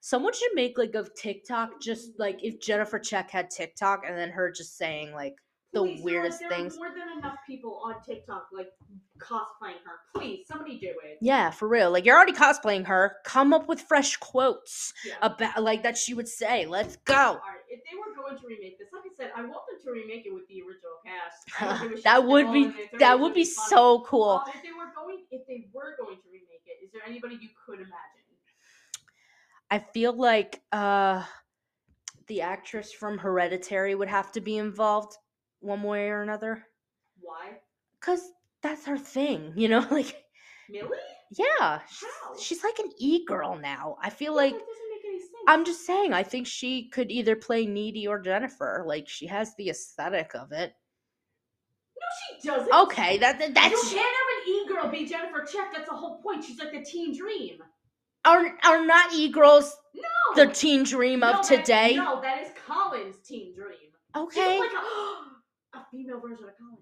Someone 0.00 0.32
should 0.34 0.54
make 0.54 0.76
like 0.76 0.94
a 0.94 1.06
TikTok, 1.16 1.80
just 1.80 2.18
like 2.18 2.40
if 2.42 2.60
Jennifer 2.60 2.98
Check 2.98 3.30
had 3.30 3.48
TikTok, 3.48 4.02
and 4.06 4.18
then 4.18 4.30
her 4.30 4.50
just 4.50 4.76
saying 4.76 5.12
like 5.12 5.34
the 5.74 5.80
Please, 5.80 5.96
there 5.96 6.00
are- 6.00 6.04
weirdest 6.22 6.40
there 6.40 6.48
things. 6.50 6.74
Are 6.74 6.78
more 6.78 6.88
than 6.90 7.18
enough 7.18 7.36
people 7.46 7.82
on 7.84 7.96
TikTok 8.02 8.48
like 8.52 8.68
cosplaying 9.18 9.82
her. 9.84 9.98
Please, 10.14 10.46
somebody 10.48 10.78
do 10.78 10.88
it. 11.04 11.18
Yeah, 11.20 11.50
for 11.50 11.68
real. 11.68 11.90
Like 11.90 12.04
you're 12.06 12.16
already 12.16 12.32
cosplaying 12.32 12.86
her. 12.86 13.16
Come 13.24 13.52
up 13.52 13.68
with 13.68 13.80
fresh 13.82 14.16
quotes 14.16 14.92
Yeah. 15.04 15.14
about 15.22 15.62
like 15.62 15.82
that 15.82 15.96
she 15.98 16.14
would 16.14 16.28
say. 16.28 16.64
Let's 16.66 16.96
go. 17.04 17.14
All 17.14 17.34
right. 17.34 17.40
If 17.68 17.80
they 17.90 17.96
were 17.98 18.14
going 18.14 18.38
to 18.40 18.46
remake 18.46 18.78
this, 18.78 18.88
like 18.92 19.02
I 19.04 19.14
said, 19.16 19.32
I 19.36 19.40
want 19.42 19.62
them 19.68 19.78
to 19.84 19.90
remake 19.90 20.26
it 20.26 20.32
with 20.34 20.46
the 20.48 20.62
original 20.62 20.98
cast. 21.04 21.60
I 21.60 21.66
don't 21.66 21.82
give 21.82 21.92
a 21.92 21.94
shit 21.96 22.04
that 22.04 22.24
would 22.24 22.52
be 22.52 22.62
in 22.64 22.72
their 22.72 22.86
30s, 22.86 22.98
that 23.00 23.20
would 23.20 23.34
be 23.34 23.44
funny. 23.44 23.68
so 23.68 24.00
cool. 24.06 24.42
Uh, 24.46 24.50
if 24.54 24.62
they 24.62 24.70
were 24.70 24.90
going, 24.94 25.24
if 25.32 25.46
they 25.48 25.66
were 25.72 25.96
going 25.98 26.16
to 26.16 26.28
remake 26.30 26.62
it, 26.66 26.84
is 26.84 26.92
there 26.92 27.02
anybody 27.06 27.36
you 27.40 27.48
could 27.66 27.78
imagine? 27.78 27.90
I 29.70 29.78
feel 29.80 30.12
like 30.12 30.60
uh 30.72 31.24
the 32.26 32.40
actress 32.42 32.92
from 32.92 33.18
Hereditary 33.18 33.94
would 33.94 34.08
have 34.08 34.32
to 34.32 34.40
be 34.40 34.56
involved 34.56 35.14
one 35.64 35.82
way 35.82 36.08
or 36.10 36.22
another 36.22 36.64
Why? 37.20 37.58
cuz 38.00 38.20
that's 38.62 38.86
her 38.86 38.98
thing, 38.98 39.52
you 39.56 39.68
know? 39.68 39.80
Like 39.90 40.24
Milly? 40.70 40.98
yeah, 41.30 41.80
she's, 41.90 42.08
How? 42.22 42.38
she's 42.38 42.64
like 42.64 42.78
an 42.78 42.90
e-girl 42.98 43.56
now. 43.58 43.96
I 44.00 44.08
feel 44.10 44.32
That 44.34 44.42
like 44.42 44.52
doesn't 44.52 44.90
make 44.90 45.04
any 45.06 45.18
sense. 45.20 45.32
I'm 45.48 45.64
just 45.64 45.84
saying 45.86 46.12
I 46.12 46.22
think 46.22 46.46
she 46.46 46.88
could 46.88 47.10
either 47.10 47.36
play 47.36 47.66
Needy 47.66 48.06
or 48.06 48.18
Jennifer. 48.20 48.84
Like 48.86 49.08
she 49.08 49.26
has 49.26 49.54
the 49.56 49.68
aesthetic 49.70 50.34
of 50.34 50.52
it. 50.52 50.72
No, 52.00 52.06
she 52.40 52.48
doesn't. 52.48 52.72
Okay, 52.72 53.18
that 53.18 53.38
that- 53.38 53.70
you 53.70 53.82
can't 53.82 54.16
have 54.18 54.28
an 54.36 54.52
e-girl 54.52 54.88
be 54.90 55.06
Jennifer 55.06 55.44
Check. 55.44 55.72
That's 55.74 55.88
the 55.88 55.94
whole 55.96 56.22
point. 56.22 56.44
She's 56.44 56.58
like 56.58 56.72
the 56.72 56.82
teen 56.84 57.16
dream. 57.16 57.58
are 58.24 58.56
are 58.64 58.84
not 58.86 59.12
e-girls 59.12 59.76
No. 59.94 60.44
the 60.46 60.50
teen 60.52 60.82
dream 60.84 61.20
No, 61.20 61.32
of 61.32 61.46
that- 61.48 61.56
today? 61.58 61.96
no, 61.96 62.20
that 62.22 62.40
is 62.42 62.52
Colin's 62.66 63.18
teen 63.20 63.54
dream. 63.54 63.90
She's 64.14 64.22
Okay. 64.22 64.58
like 64.60 64.72
a, 64.72 64.76
A 65.74 65.84
female 65.90 66.20
version 66.20 66.44
of 66.44 66.56
Colin. 66.58 66.78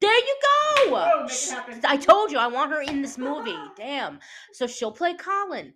There 0.00 0.14
you 0.14 0.36
go. 0.42 0.90
Boom, 0.90 1.26
make 1.26 1.32
it 1.32 1.50
happen. 1.50 1.80
I 1.84 1.96
told 1.96 2.30
you 2.30 2.38
I 2.38 2.46
want 2.46 2.72
her 2.72 2.80
in 2.80 3.02
this 3.02 3.18
movie. 3.18 3.56
Damn. 3.76 4.18
So 4.52 4.66
she'll 4.66 4.92
play 4.92 5.14
Colin. 5.14 5.74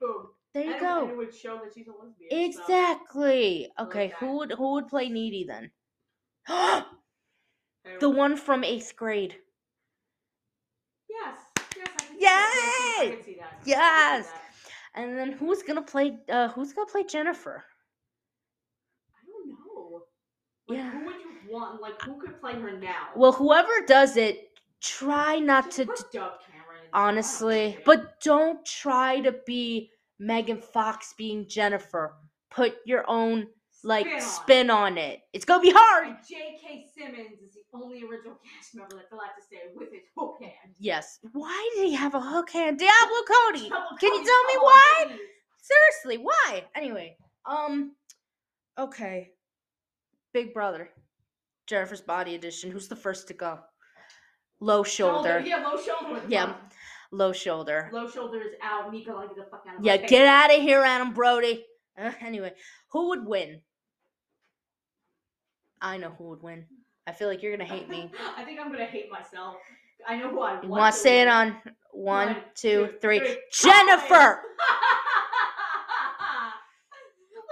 Boom. 0.00 0.26
There 0.54 0.64
you 0.64 0.72
and, 0.72 0.80
go. 0.80 1.02
And 1.02 1.10
it 1.10 1.16
would 1.16 1.34
show 1.34 1.60
that 1.62 1.72
she's 1.74 1.86
a 1.86 1.92
lesbian. 1.92 2.44
Exactly. 2.44 3.68
Like 3.78 3.88
Okay, 3.88 4.12
who 4.18 4.38
would 4.38 4.52
who 4.52 4.72
would 4.74 4.88
play 4.88 5.08
Needy 5.08 5.46
then? 5.46 5.70
The 7.98 8.10
one 8.10 8.36
from 8.36 8.62
eighth 8.62 8.94
grade. 8.94 9.36
Yes. 11.08 11.38
Yes. 11.76 11.88
I 11.88 11.96
can 11.98 12.08
see 12.08 12.14
that. 12.14 12.20
Yes! 12.20 13.00
I 13.00 13.14
can 13.14 13.24
see 13.24 13.34
that. 13.34 13.44
I 13.44 13.54
can 13.54 13.64
see 13.64 13.70
Yes! 13.70 14.28
And 14.94 15.16
then 15.16 15.32
who's 15.32 15.62
gonna 15.62 15.82
play? 15.82 16.18
Uh, 16.28 16.48
who's 16.48 16.72
gonna 16.72 16.90
play 16.90 17.04
Jennifer? 17.04 17.64
I 19.14 19.26
don't 19.26 19.48
know. 19.48 20.02
Like, 20.68 20.78
Yeah. 20.78 20.92
Who 21.50 21.56
would 21.58 21.62
you 21.62 21.70
want? 21.70 21.80
Like, 21.82 22.00
who 22.02 22.20
could 22.20 22.40
play 22.40 22.54
her 22.54 22.78
now? 22.78 23.08
Well, 23.16 23.32
whoever 23.32 23.70
does 23.86 24.16
it, 24.16 24.50
try 24.80 25.38
not 25.38 25.66
Just 25.66 25.76
to. 25.76 25.84
d- 25.84 25.90
Dove 25.90 26.02
Cameron. 26.12 26.12
in 26.12 26.20
there. 26.20 26.90
I 26.92 27.04
don't 27.04 27.08
honestly, 27.08 27.78
but 27.84 28.20
don't 28.20 28.64
try 28.64 29.20
to 29.20 29.32
be 29.46 29.90
Megan 30.18 30.60
Fox 30.60 31.14
being 31.16 31.46
Jennifer. 31.48 32.14
Put 32.50 32.76
your 32.84 33.08
own 33.08 33.46
like 33.82 34.04
Spin 34.04 34.18
on 34.18 34.18
it. 34.18 34.22
spin 34.22 34.70
on 34.70 34.98
it. 34.98 35.20
It's 35.32 35.44
gonna 35.46 35.62
be 35.62 35.72
hard. 35.74 36.08
And 36.08 36.16
J.K. 36.28 36.86
Simmons 36.94 37.40
is 37.42 37.54
the 37.54 37.62
only 37.72 38.02
original 38.02 38.38
cast 38.44 38.74
member 38.74 38.96
that's 38.96 39.10
allowed 39.12 39.32
to 39.38 39.42
stay 39.42 39.56
with 39.74 39.90
his 39.90 40.02
hook 40.18 40.36
hand. 40.42 40.74
Yes. 40.78 41.18
Why 41.32 41.70
did 41.76 41.86
he 41.86 41.94
have 41.94 42.14
a 42.14 42.20
hook 42.20 42.50
hand? 42.50 42.78
Diablo 42.78 43.16
Cody. 43.26 43.68
Double 43.70 43.96
Can 43.98 44.12
you 44.12 44.24
tell 44.24 44.44
me 44.44 44.54
why? 44.58 45.04
please. 45.06 45.20
Seriously, 45.62 46.22
why? 46.22 46.64
Anyway, 46.74 47.16
um, 47.46 47.92
okay. 48.78 49.30
Big 50.34 50.52
Brother, 50.52 50.90
Jennifer's 51.70 52.00
Body 52.00 52.34
Edition. 52.34 52.72
Who's 52.72 52.88
the 52.88 52.96
first 52.96 53.28
to 53.28 53.34
go? 53.34 53.60
Low 54.58 54.82
shoulder. 54.82 55.40
Yeah, 55.46 55.64
low 55.64 55.80
shoulder. 55.80 56.20
Yeah. 56.28 56.54
Low 57.12 57.32
shoulder. 57.32 57.88
Low 57.92 58.10
shoulder 58.10 58.40
is 58.40 58.54
out. 58.60 58.90
Nico, 58.92 59.14
like, 59.14 59.28
get 59.28 59.36
the 59.36 59.44
fuck 59.44 59.62
out 59.68 59.78
of 59.78 59.84
Yeah, 59.84 59.96
get 59.96 60.26
out 60.26 60.52
of 60.52 60.60
here, 60.60 60.82
Adam 60.82 61.12
Brody. 61.14 61.64
Uh, 61.96 62.10
anyway, 62.20 62.52
who 62.90 63.10
would 63.10 63.24
win? 63.24 63.60
I 65.80 65.96
know 65.96 66.10
who 66.10 66.24
would 66.30 66.42
win. 66.42 66.66
I 67.06 67.12
feel 67.12 67.28
like 67.28 67.40
you're 67.40 67.56
gonna 67.56 67.64
hate 67.70 67.88
me. 67.88 68.10
I 68.36 68.42
think 68.42 68.58
I'm 68.58 68.72
gonna 68.72 68.84
hate 68.84 69.08
myself. 69.08 69.54
I 70.08 70.16
know 70.16 70.28
who 70.30 70.40
I 70.40 70.54
want. 70.54 70.64
You 70.64 70.70
want 70.70 70.94
to 70.94 71.00
say 71.00 71.20
it 71.22 71.28
on 71.28 71.56
one, 71.92 72.26
One, 72.26 72.36
two, 72.56 72.86
two, 72.86 72.92
three? 73.00 73.20
three. 73.20 73.38
Jennifer. 73.52 74.42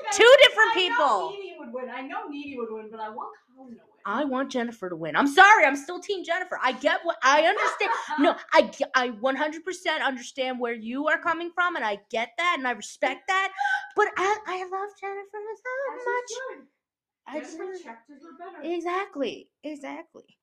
Look, 0.02 0.12
Two 0.12 0.34
different 0.42 0.74
people. 0.74 1.36
Would 1.72 1.82
win. 1.82 1.90
I 1.94 2.02
know 2.02 2.28
Needy 2.28 2.56
would 2.58 2.68
win, 2.70 2.88
but 2.90 3.00
I 3.00 3.08
want 3.08 3.30
Colin 3.56 3.72
to 3.74 3.80
win. 3.80 3.84
I 4.06 4.24
want 4.24 4.50
Jennifer 4.50 4.88
to 4.88 4.96
win. 4.96 5.16
I'm 5.16 5.26
sorry, 5.26 5.64
I'm 5.66 5.76
still 5.76 6.00
Team 6.00 6.24
Jennifer. 6.24 6.58
I 6.62 6.72
get 6.72 7.00
what 7.04 7.16
I 7.22 7.42
understand. 7.42 7.90
No, 8.20 8.36
I 8.52 8.70
I 8.94 9.08
100% 9.10 10.02
understand 10.02 10.58
where 10.60 10.72
you 10.72 11.08
are 11.08 11.18
coming 11.18 11.50
from, 11.54 11.76
and 11.76 11.84
I 11.84 11.98
get 12.10 12.30
that, 12.38 12.54
and 12.58 12.66
I 12.66 12.72
respect 12.72 13.28
that. 13.28 13.52
But 13.96 14.08
I 14.16 14.36
I 14.46 14.62
love 14.62 14.88
Jennifer 15.00 15.38
As 15.52 15.60
so 16.04 16.08
you 16.34 16.56
much. 16.56 16.66
I 17.26 17.32
Jennifer 17.40 17.72
just- 17.72 18.38
better. 18.38 18.62
exactly, 18.74 19.50
exactly. 19.62 20.38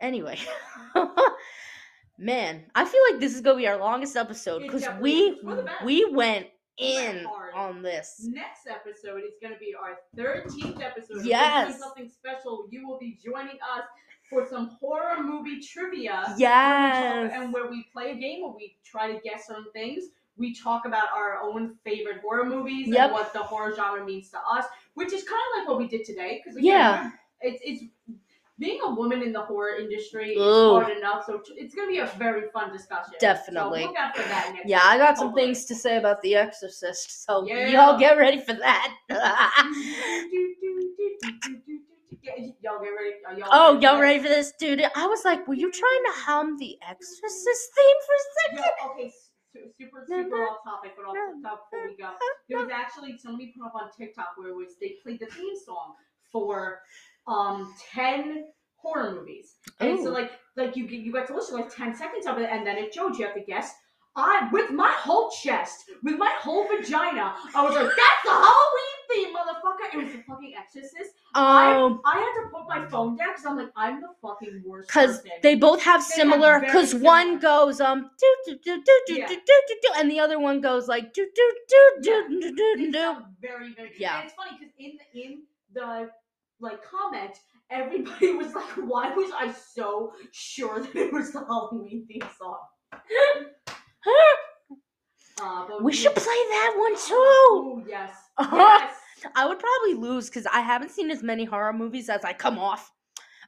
Anyway, 0.00 0.38
man, 2.18 2.64
I 2.74 2.84
feel 2.84 3.00
like 3.10 3.20
this 3.20 3.34
is 3.34 3.40
gonna 3.40 3.56
be 3.58 3.66
our 3.66 3.78
longest 3.78 4.16
episode 4.16 4.62
because 4.62 4.86
we 5.00 5.12
is. 5.12 5.44
We're 5.44 5.56
the 5.56 5.62
best. 5.62 5.84
we 5.84 6.04
went 6.04 6.14
We 6.14 6.14
went 6.14 6.46
in 6.78 7.24
hard. 7.24 7.54
on 7.54 7.82
this. 7.82 8.26
Next 8.28 8.66
episode 8.66 9.22
is 9.24 9.34
going 9.40 9.54
to 9.54 9.58
be 9.60 9.74
our 9.74 9.98
13th 10.16 10.80
episode. 10.82 11.24
Yes. 11.24 11.78
something 11.78 12.08
special. 12.08 12.66
You 12.70 12.86
will 12.86 12.98
be 12.98 13.18
joining 13.24 13.56
us 13.56 13.84
for 14.28 14.46
some 14.46 14.68
horror 14.80 15.22
movie 15.22 15.60
trivia. 15.60 16.12
where 16.12 16.24
talk- 16.26 16.38
Yes. 16.38 17.32
and 17.34 17.52
where 17.52 17.68
we 17.70 17.84
play 17.92 18.10
a 18.10 18.14
game 18.16 18.42
where 18.42 18.52
we 18.52 18.76
try 18.84 19.10
to 19.12 19.20
guess 19.20 19.46
certain 19.46 19.70
things. 19.72 20.04
We 20.36 20.54
talk 20.54 20.84
about 20.84 21.08
our 21.14 21.40
own 21.40 21.76
favorite 21.84 22.20
horror 22.20 22.44
movies 22.44 22.88
Yep. 22.88 22.98
and 22.98 23.12
what 23.12 23.32
the 23.32 23.38
horror 23.38 23.74
genre 23.74 24.04
means 24.04 24.28
to 24.30 24.38
us, 24.38 24.66
which 24.94 25.12
is 25.12 25.22
kind 25.22 25.40
of 25.52 25.60
like 25.60 25.68
what 25.68 25.78
we 25.78 25.88
did 25.88 26.04
today. 26.04 26.42
Because 26.44 26.60
Yeah. 26.60 27.10
it's 27.40 27.60
it's 27.64 27.84
being 28.58 28.80
a 28.84 28.90
woman 28.90 29.22
in 29.22 29.32
the 29.32 29.40
horror 29.42 29.76
industry 29.78 30.30
is 30.32 30.38
Ooh. 30.38 30.70
hard 30.70 30.96
enough. 30.96 31.24
So 31.26 31.38
t- 31.38 31.54
it's 31.56 31.74
going 31.74 31.88
to 31.88 31.92
be 31.92 31.98
a 31.98 32.06
very 32.18 32.48
fun 32.54 32.72
discussion. 32.72 33.12
Definitely. 33.20 33.82
So 33.82 33.88
look 33.88 33.96
out 33.98 34.16
for 34.16 34.22
that 34.22 34.50
next. 34.54 34.68
Yeah, 34.68 34.80
I 34.82 34.96
got 34.96 35.18
some 35.18 35.28
hopefully. 35.28 35.46
things 35.46 35.64
to 35.66 35.74
say 35.74 35.98
about 35.98 36.22
The 36.22 36.36
Exorcist, 36.36 37.24
so 37.26 37.46
Yeah. 37.46 37.68
y'all 37.68 37.98
get 37.98 38.16
ready 38.16 38.40
for 38.40 38.54
that. 38.54 38.96
Y'all 42.62 42.80
get 42.82 42.88
ready. 42.90 43.38
Y'all 43.38 43.48
oh, 43.52 43.78
y'all 43.80 44.00
ready 44.00 44.18
for 44.20 44.28
this, 44.28 44.52
dude? 44.58 44.82
I 44.96 45.06
was 45.06 45.24
like, 45.24 45.46
were 45.46 45.54
you 45.54 45.70
trying 45.70 46.02
to 46.06 46.12
hum 46.12 46.56
The 46.58 46.76
Exorcist 46.88 47.70
theme 47.76 47.96
for 48.06 48.14
a 48.14 48.56
Yo, 48.56 48.62
second? 48.62 48.90
okay, 48.90 49.12
su- 49.52 49.70
super, 49.78 50.04
super 50.08 50.36
off 50.48 50.64
topic, 50.64 50.92
but 50.96 51.04
off 51.06 51.14
the 51.14 51.42
top 51.48 51.70
before 51.70 51.88
we 51.88 51.96
go. 51.96 52.10
There 52.48 52.58
was 52.58 52.70
actually 52.72 53.18
somebody 53.18 53.52
put 53.56 53.66
up 53.66 53.74
on 53.74 53.90
TikTok 53.96 54.32
where 54.36 54.48
it 54.48 54.56
was 54.56 54.76
they 54.80 54.96
played 55.02 55.20
the 55.20 55.26
theme 55.26 55.54
song 55.64 55.94
for 56.32 56.80
um 57.26 57.72
ten 57.92 58.44
horror 58.76 59.12
movies, 59.14 59.54
and 59.80 59.98
so 60.02 60.10
like 60.10 60.30
like 60.56 60.76
you 60.76 60.84
you 60.86 61.12
got 61.12 61.26
to 61.28 61.34
listen 61.34 61.56
to 61.56 61.62
like 61.62 61.74
ten 61.74 61.94
seconds 61.94 62.26
of 62.26 62.38
it, 62.38 62.48
and 62.50 62.66
then 62.66 62.76
it 62.78 62.92
showed 62.94 63.16
you 63.18 63.24
have 63.26 63.34
to 63.34 63.40
guess. 63.42 63.72
I 64.18 64.48
with 64.50 64.70
my 64.70 64.90
whole 64.96 65.30
chest, 65.30 65.84
with 66.02 66.16
my 66.16 66.32
whole 66.40 66.66
vagina, 66.68 67.34
I 67.54 67.62
was 67.62 67.74
like, 67.74 67.84
"That's 67.84 68.22
the 68.24 68.30
Halloween 68.30 68.98
theme, 69.10 69.36
motherfucker!" 69.36 69.92
It 69.92 70.04
was 70.04 70.12
the 70.14 70.22
fucking 70.22 70.54
Exorcist. 70.56 71.10
Um, 71.34 72.00
I 72.06 72.14
had 72.16 72.32
to 72.42 72.48
put 72.50 72.66
my 72.66 72.86
phone 72.88 73.16
down 73.16 73.28
because 73.32 73.44
I'm 73.44 73.56
like, 73.58 73.68
I'm 73.76 74.00
the 74.00 74.08
fucking 74.22 74.62
worst. 74.64 74.88
because 74.88 75.22
they 75.42 75.54
both 75.54 75.82
have 75.82 76.00
They 76.08 76.14
similar. 76.14 76.60
Because 76.60 76.94
one 76.94 77.38
goes 77.40 77.78
um 77.78 78.08
do 78.18 78.36
do 78.46 78.58
do 78.64 78.82
do 78.82 79.00
do 79.06 79.14
Yeah. 79.18 79.26
do 79.28 79.36
do 79.36 79.76
do 79.82 79.88
and 79.98 80.10
the 80.10 80.18
other 80.18 80.38
one 80.40 80.62
goes 80.62 80.88
like 80.88 81.12
do 81.12 81.28
do 81.34 81.52
do 81.68 81.98
do 82.00 82.40
do 82.40 82.56
do 82.56 82.90
do. 82.92 83.16
very, 83.42 83.74
very. 83.74 83.92
Yeah. 83.98 84.20
And 84.20 84.24
it's 84.28 84.34
funny 84.34 84.52
because 84.58 84.72
in 84.78 84.98
in 85.14 85.42
the 85.74 86.08
like 86.60 86.80
comment, 86.82 87.36
everybody 87.70 88.32
was 88.32 88.54
like, 88.54 88.68
"Why 88.86 89.14
was 89.14 89.30
I 89.38 89.52
so 89.52 90.12
sure 90.32 90.80
that 90.80 90.96
it 90.96 91.12
was 91.12 91.32
the 91.32 91.40
Halloween 91.40 92.06
theme 92.06 92.28
song?" 92.38 92.58
Uh, 95.38 95.66
but 95.68 95.82
We 95.82 95.92
should 95.92 96.14
play 96.14 96.24
that 96.24 96.74
one 96.78 96.96
too. 96.96 97.14
Oh 97.14 97.84
yes. 97.86 98.10
Yes. 98.52 98.94
I 99.34 99.46
would 99.46 99.58
probably 99.58 99.94
lose 99.94 100.28
because 100.28 100.46
I 100.46 100.60
haven't 100.60 100.90
seen 100.90 101.10
as 101.10 101.22
many 101.22 101.44
horror 101.44 101.72
movies 101.72 102.08
as 102.08 102.24
I 102.24 102.32
come 102.32 102.58
off. 102.58 102.92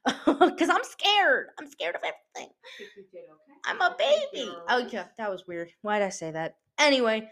Because 0.25 0.69
I'm 0.69 0.83
scared. 0.83 1.47
I'm 1.59 1.67
scared 1.67 1.95
of 1.95 2.01
everything. 2.01 2.53
Did, 2.77 3.05
okay. 3.13 3.25
I'm 3.65 3.81
a 3.81 3.95
baby. 3.97 4.51
Oh 4.69 4.87
yeah, 4.91 5.05
that 5.17 5.29
was 5.29 5.45
weird. 5.47 5.71
Why'd 5.81 6.01
I 6.01 6.09
say 6.09 6.31
that? 6.31 6.55
Anyway, 6.79 7.29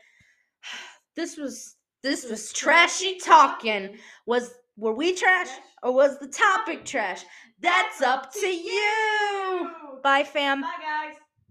this 1.16 1.38
was 1.38 1.76
this 2.04 2.22
This 2.24 2.32
was 2.32 2.54
trashy 2.54 3.18
talking. 3.18 3.98
Was 4.26 4.54
were 4.78 4.94
we 4.94 5.14
trash 5.14 5.50
or 5.84 5.92
was 5.92 6.20
the 6.20 6.28
topic 6.28 6.86
trash? 6.86 7.24
That's 7.60 8.02
up 8.02 8.32
to 8.34 8.48
you. 8.48 9.72
Bye, 10.04 10.24
fam. 10.24 10.62
Bye 10.62 10.68
guys. 10.82 11.16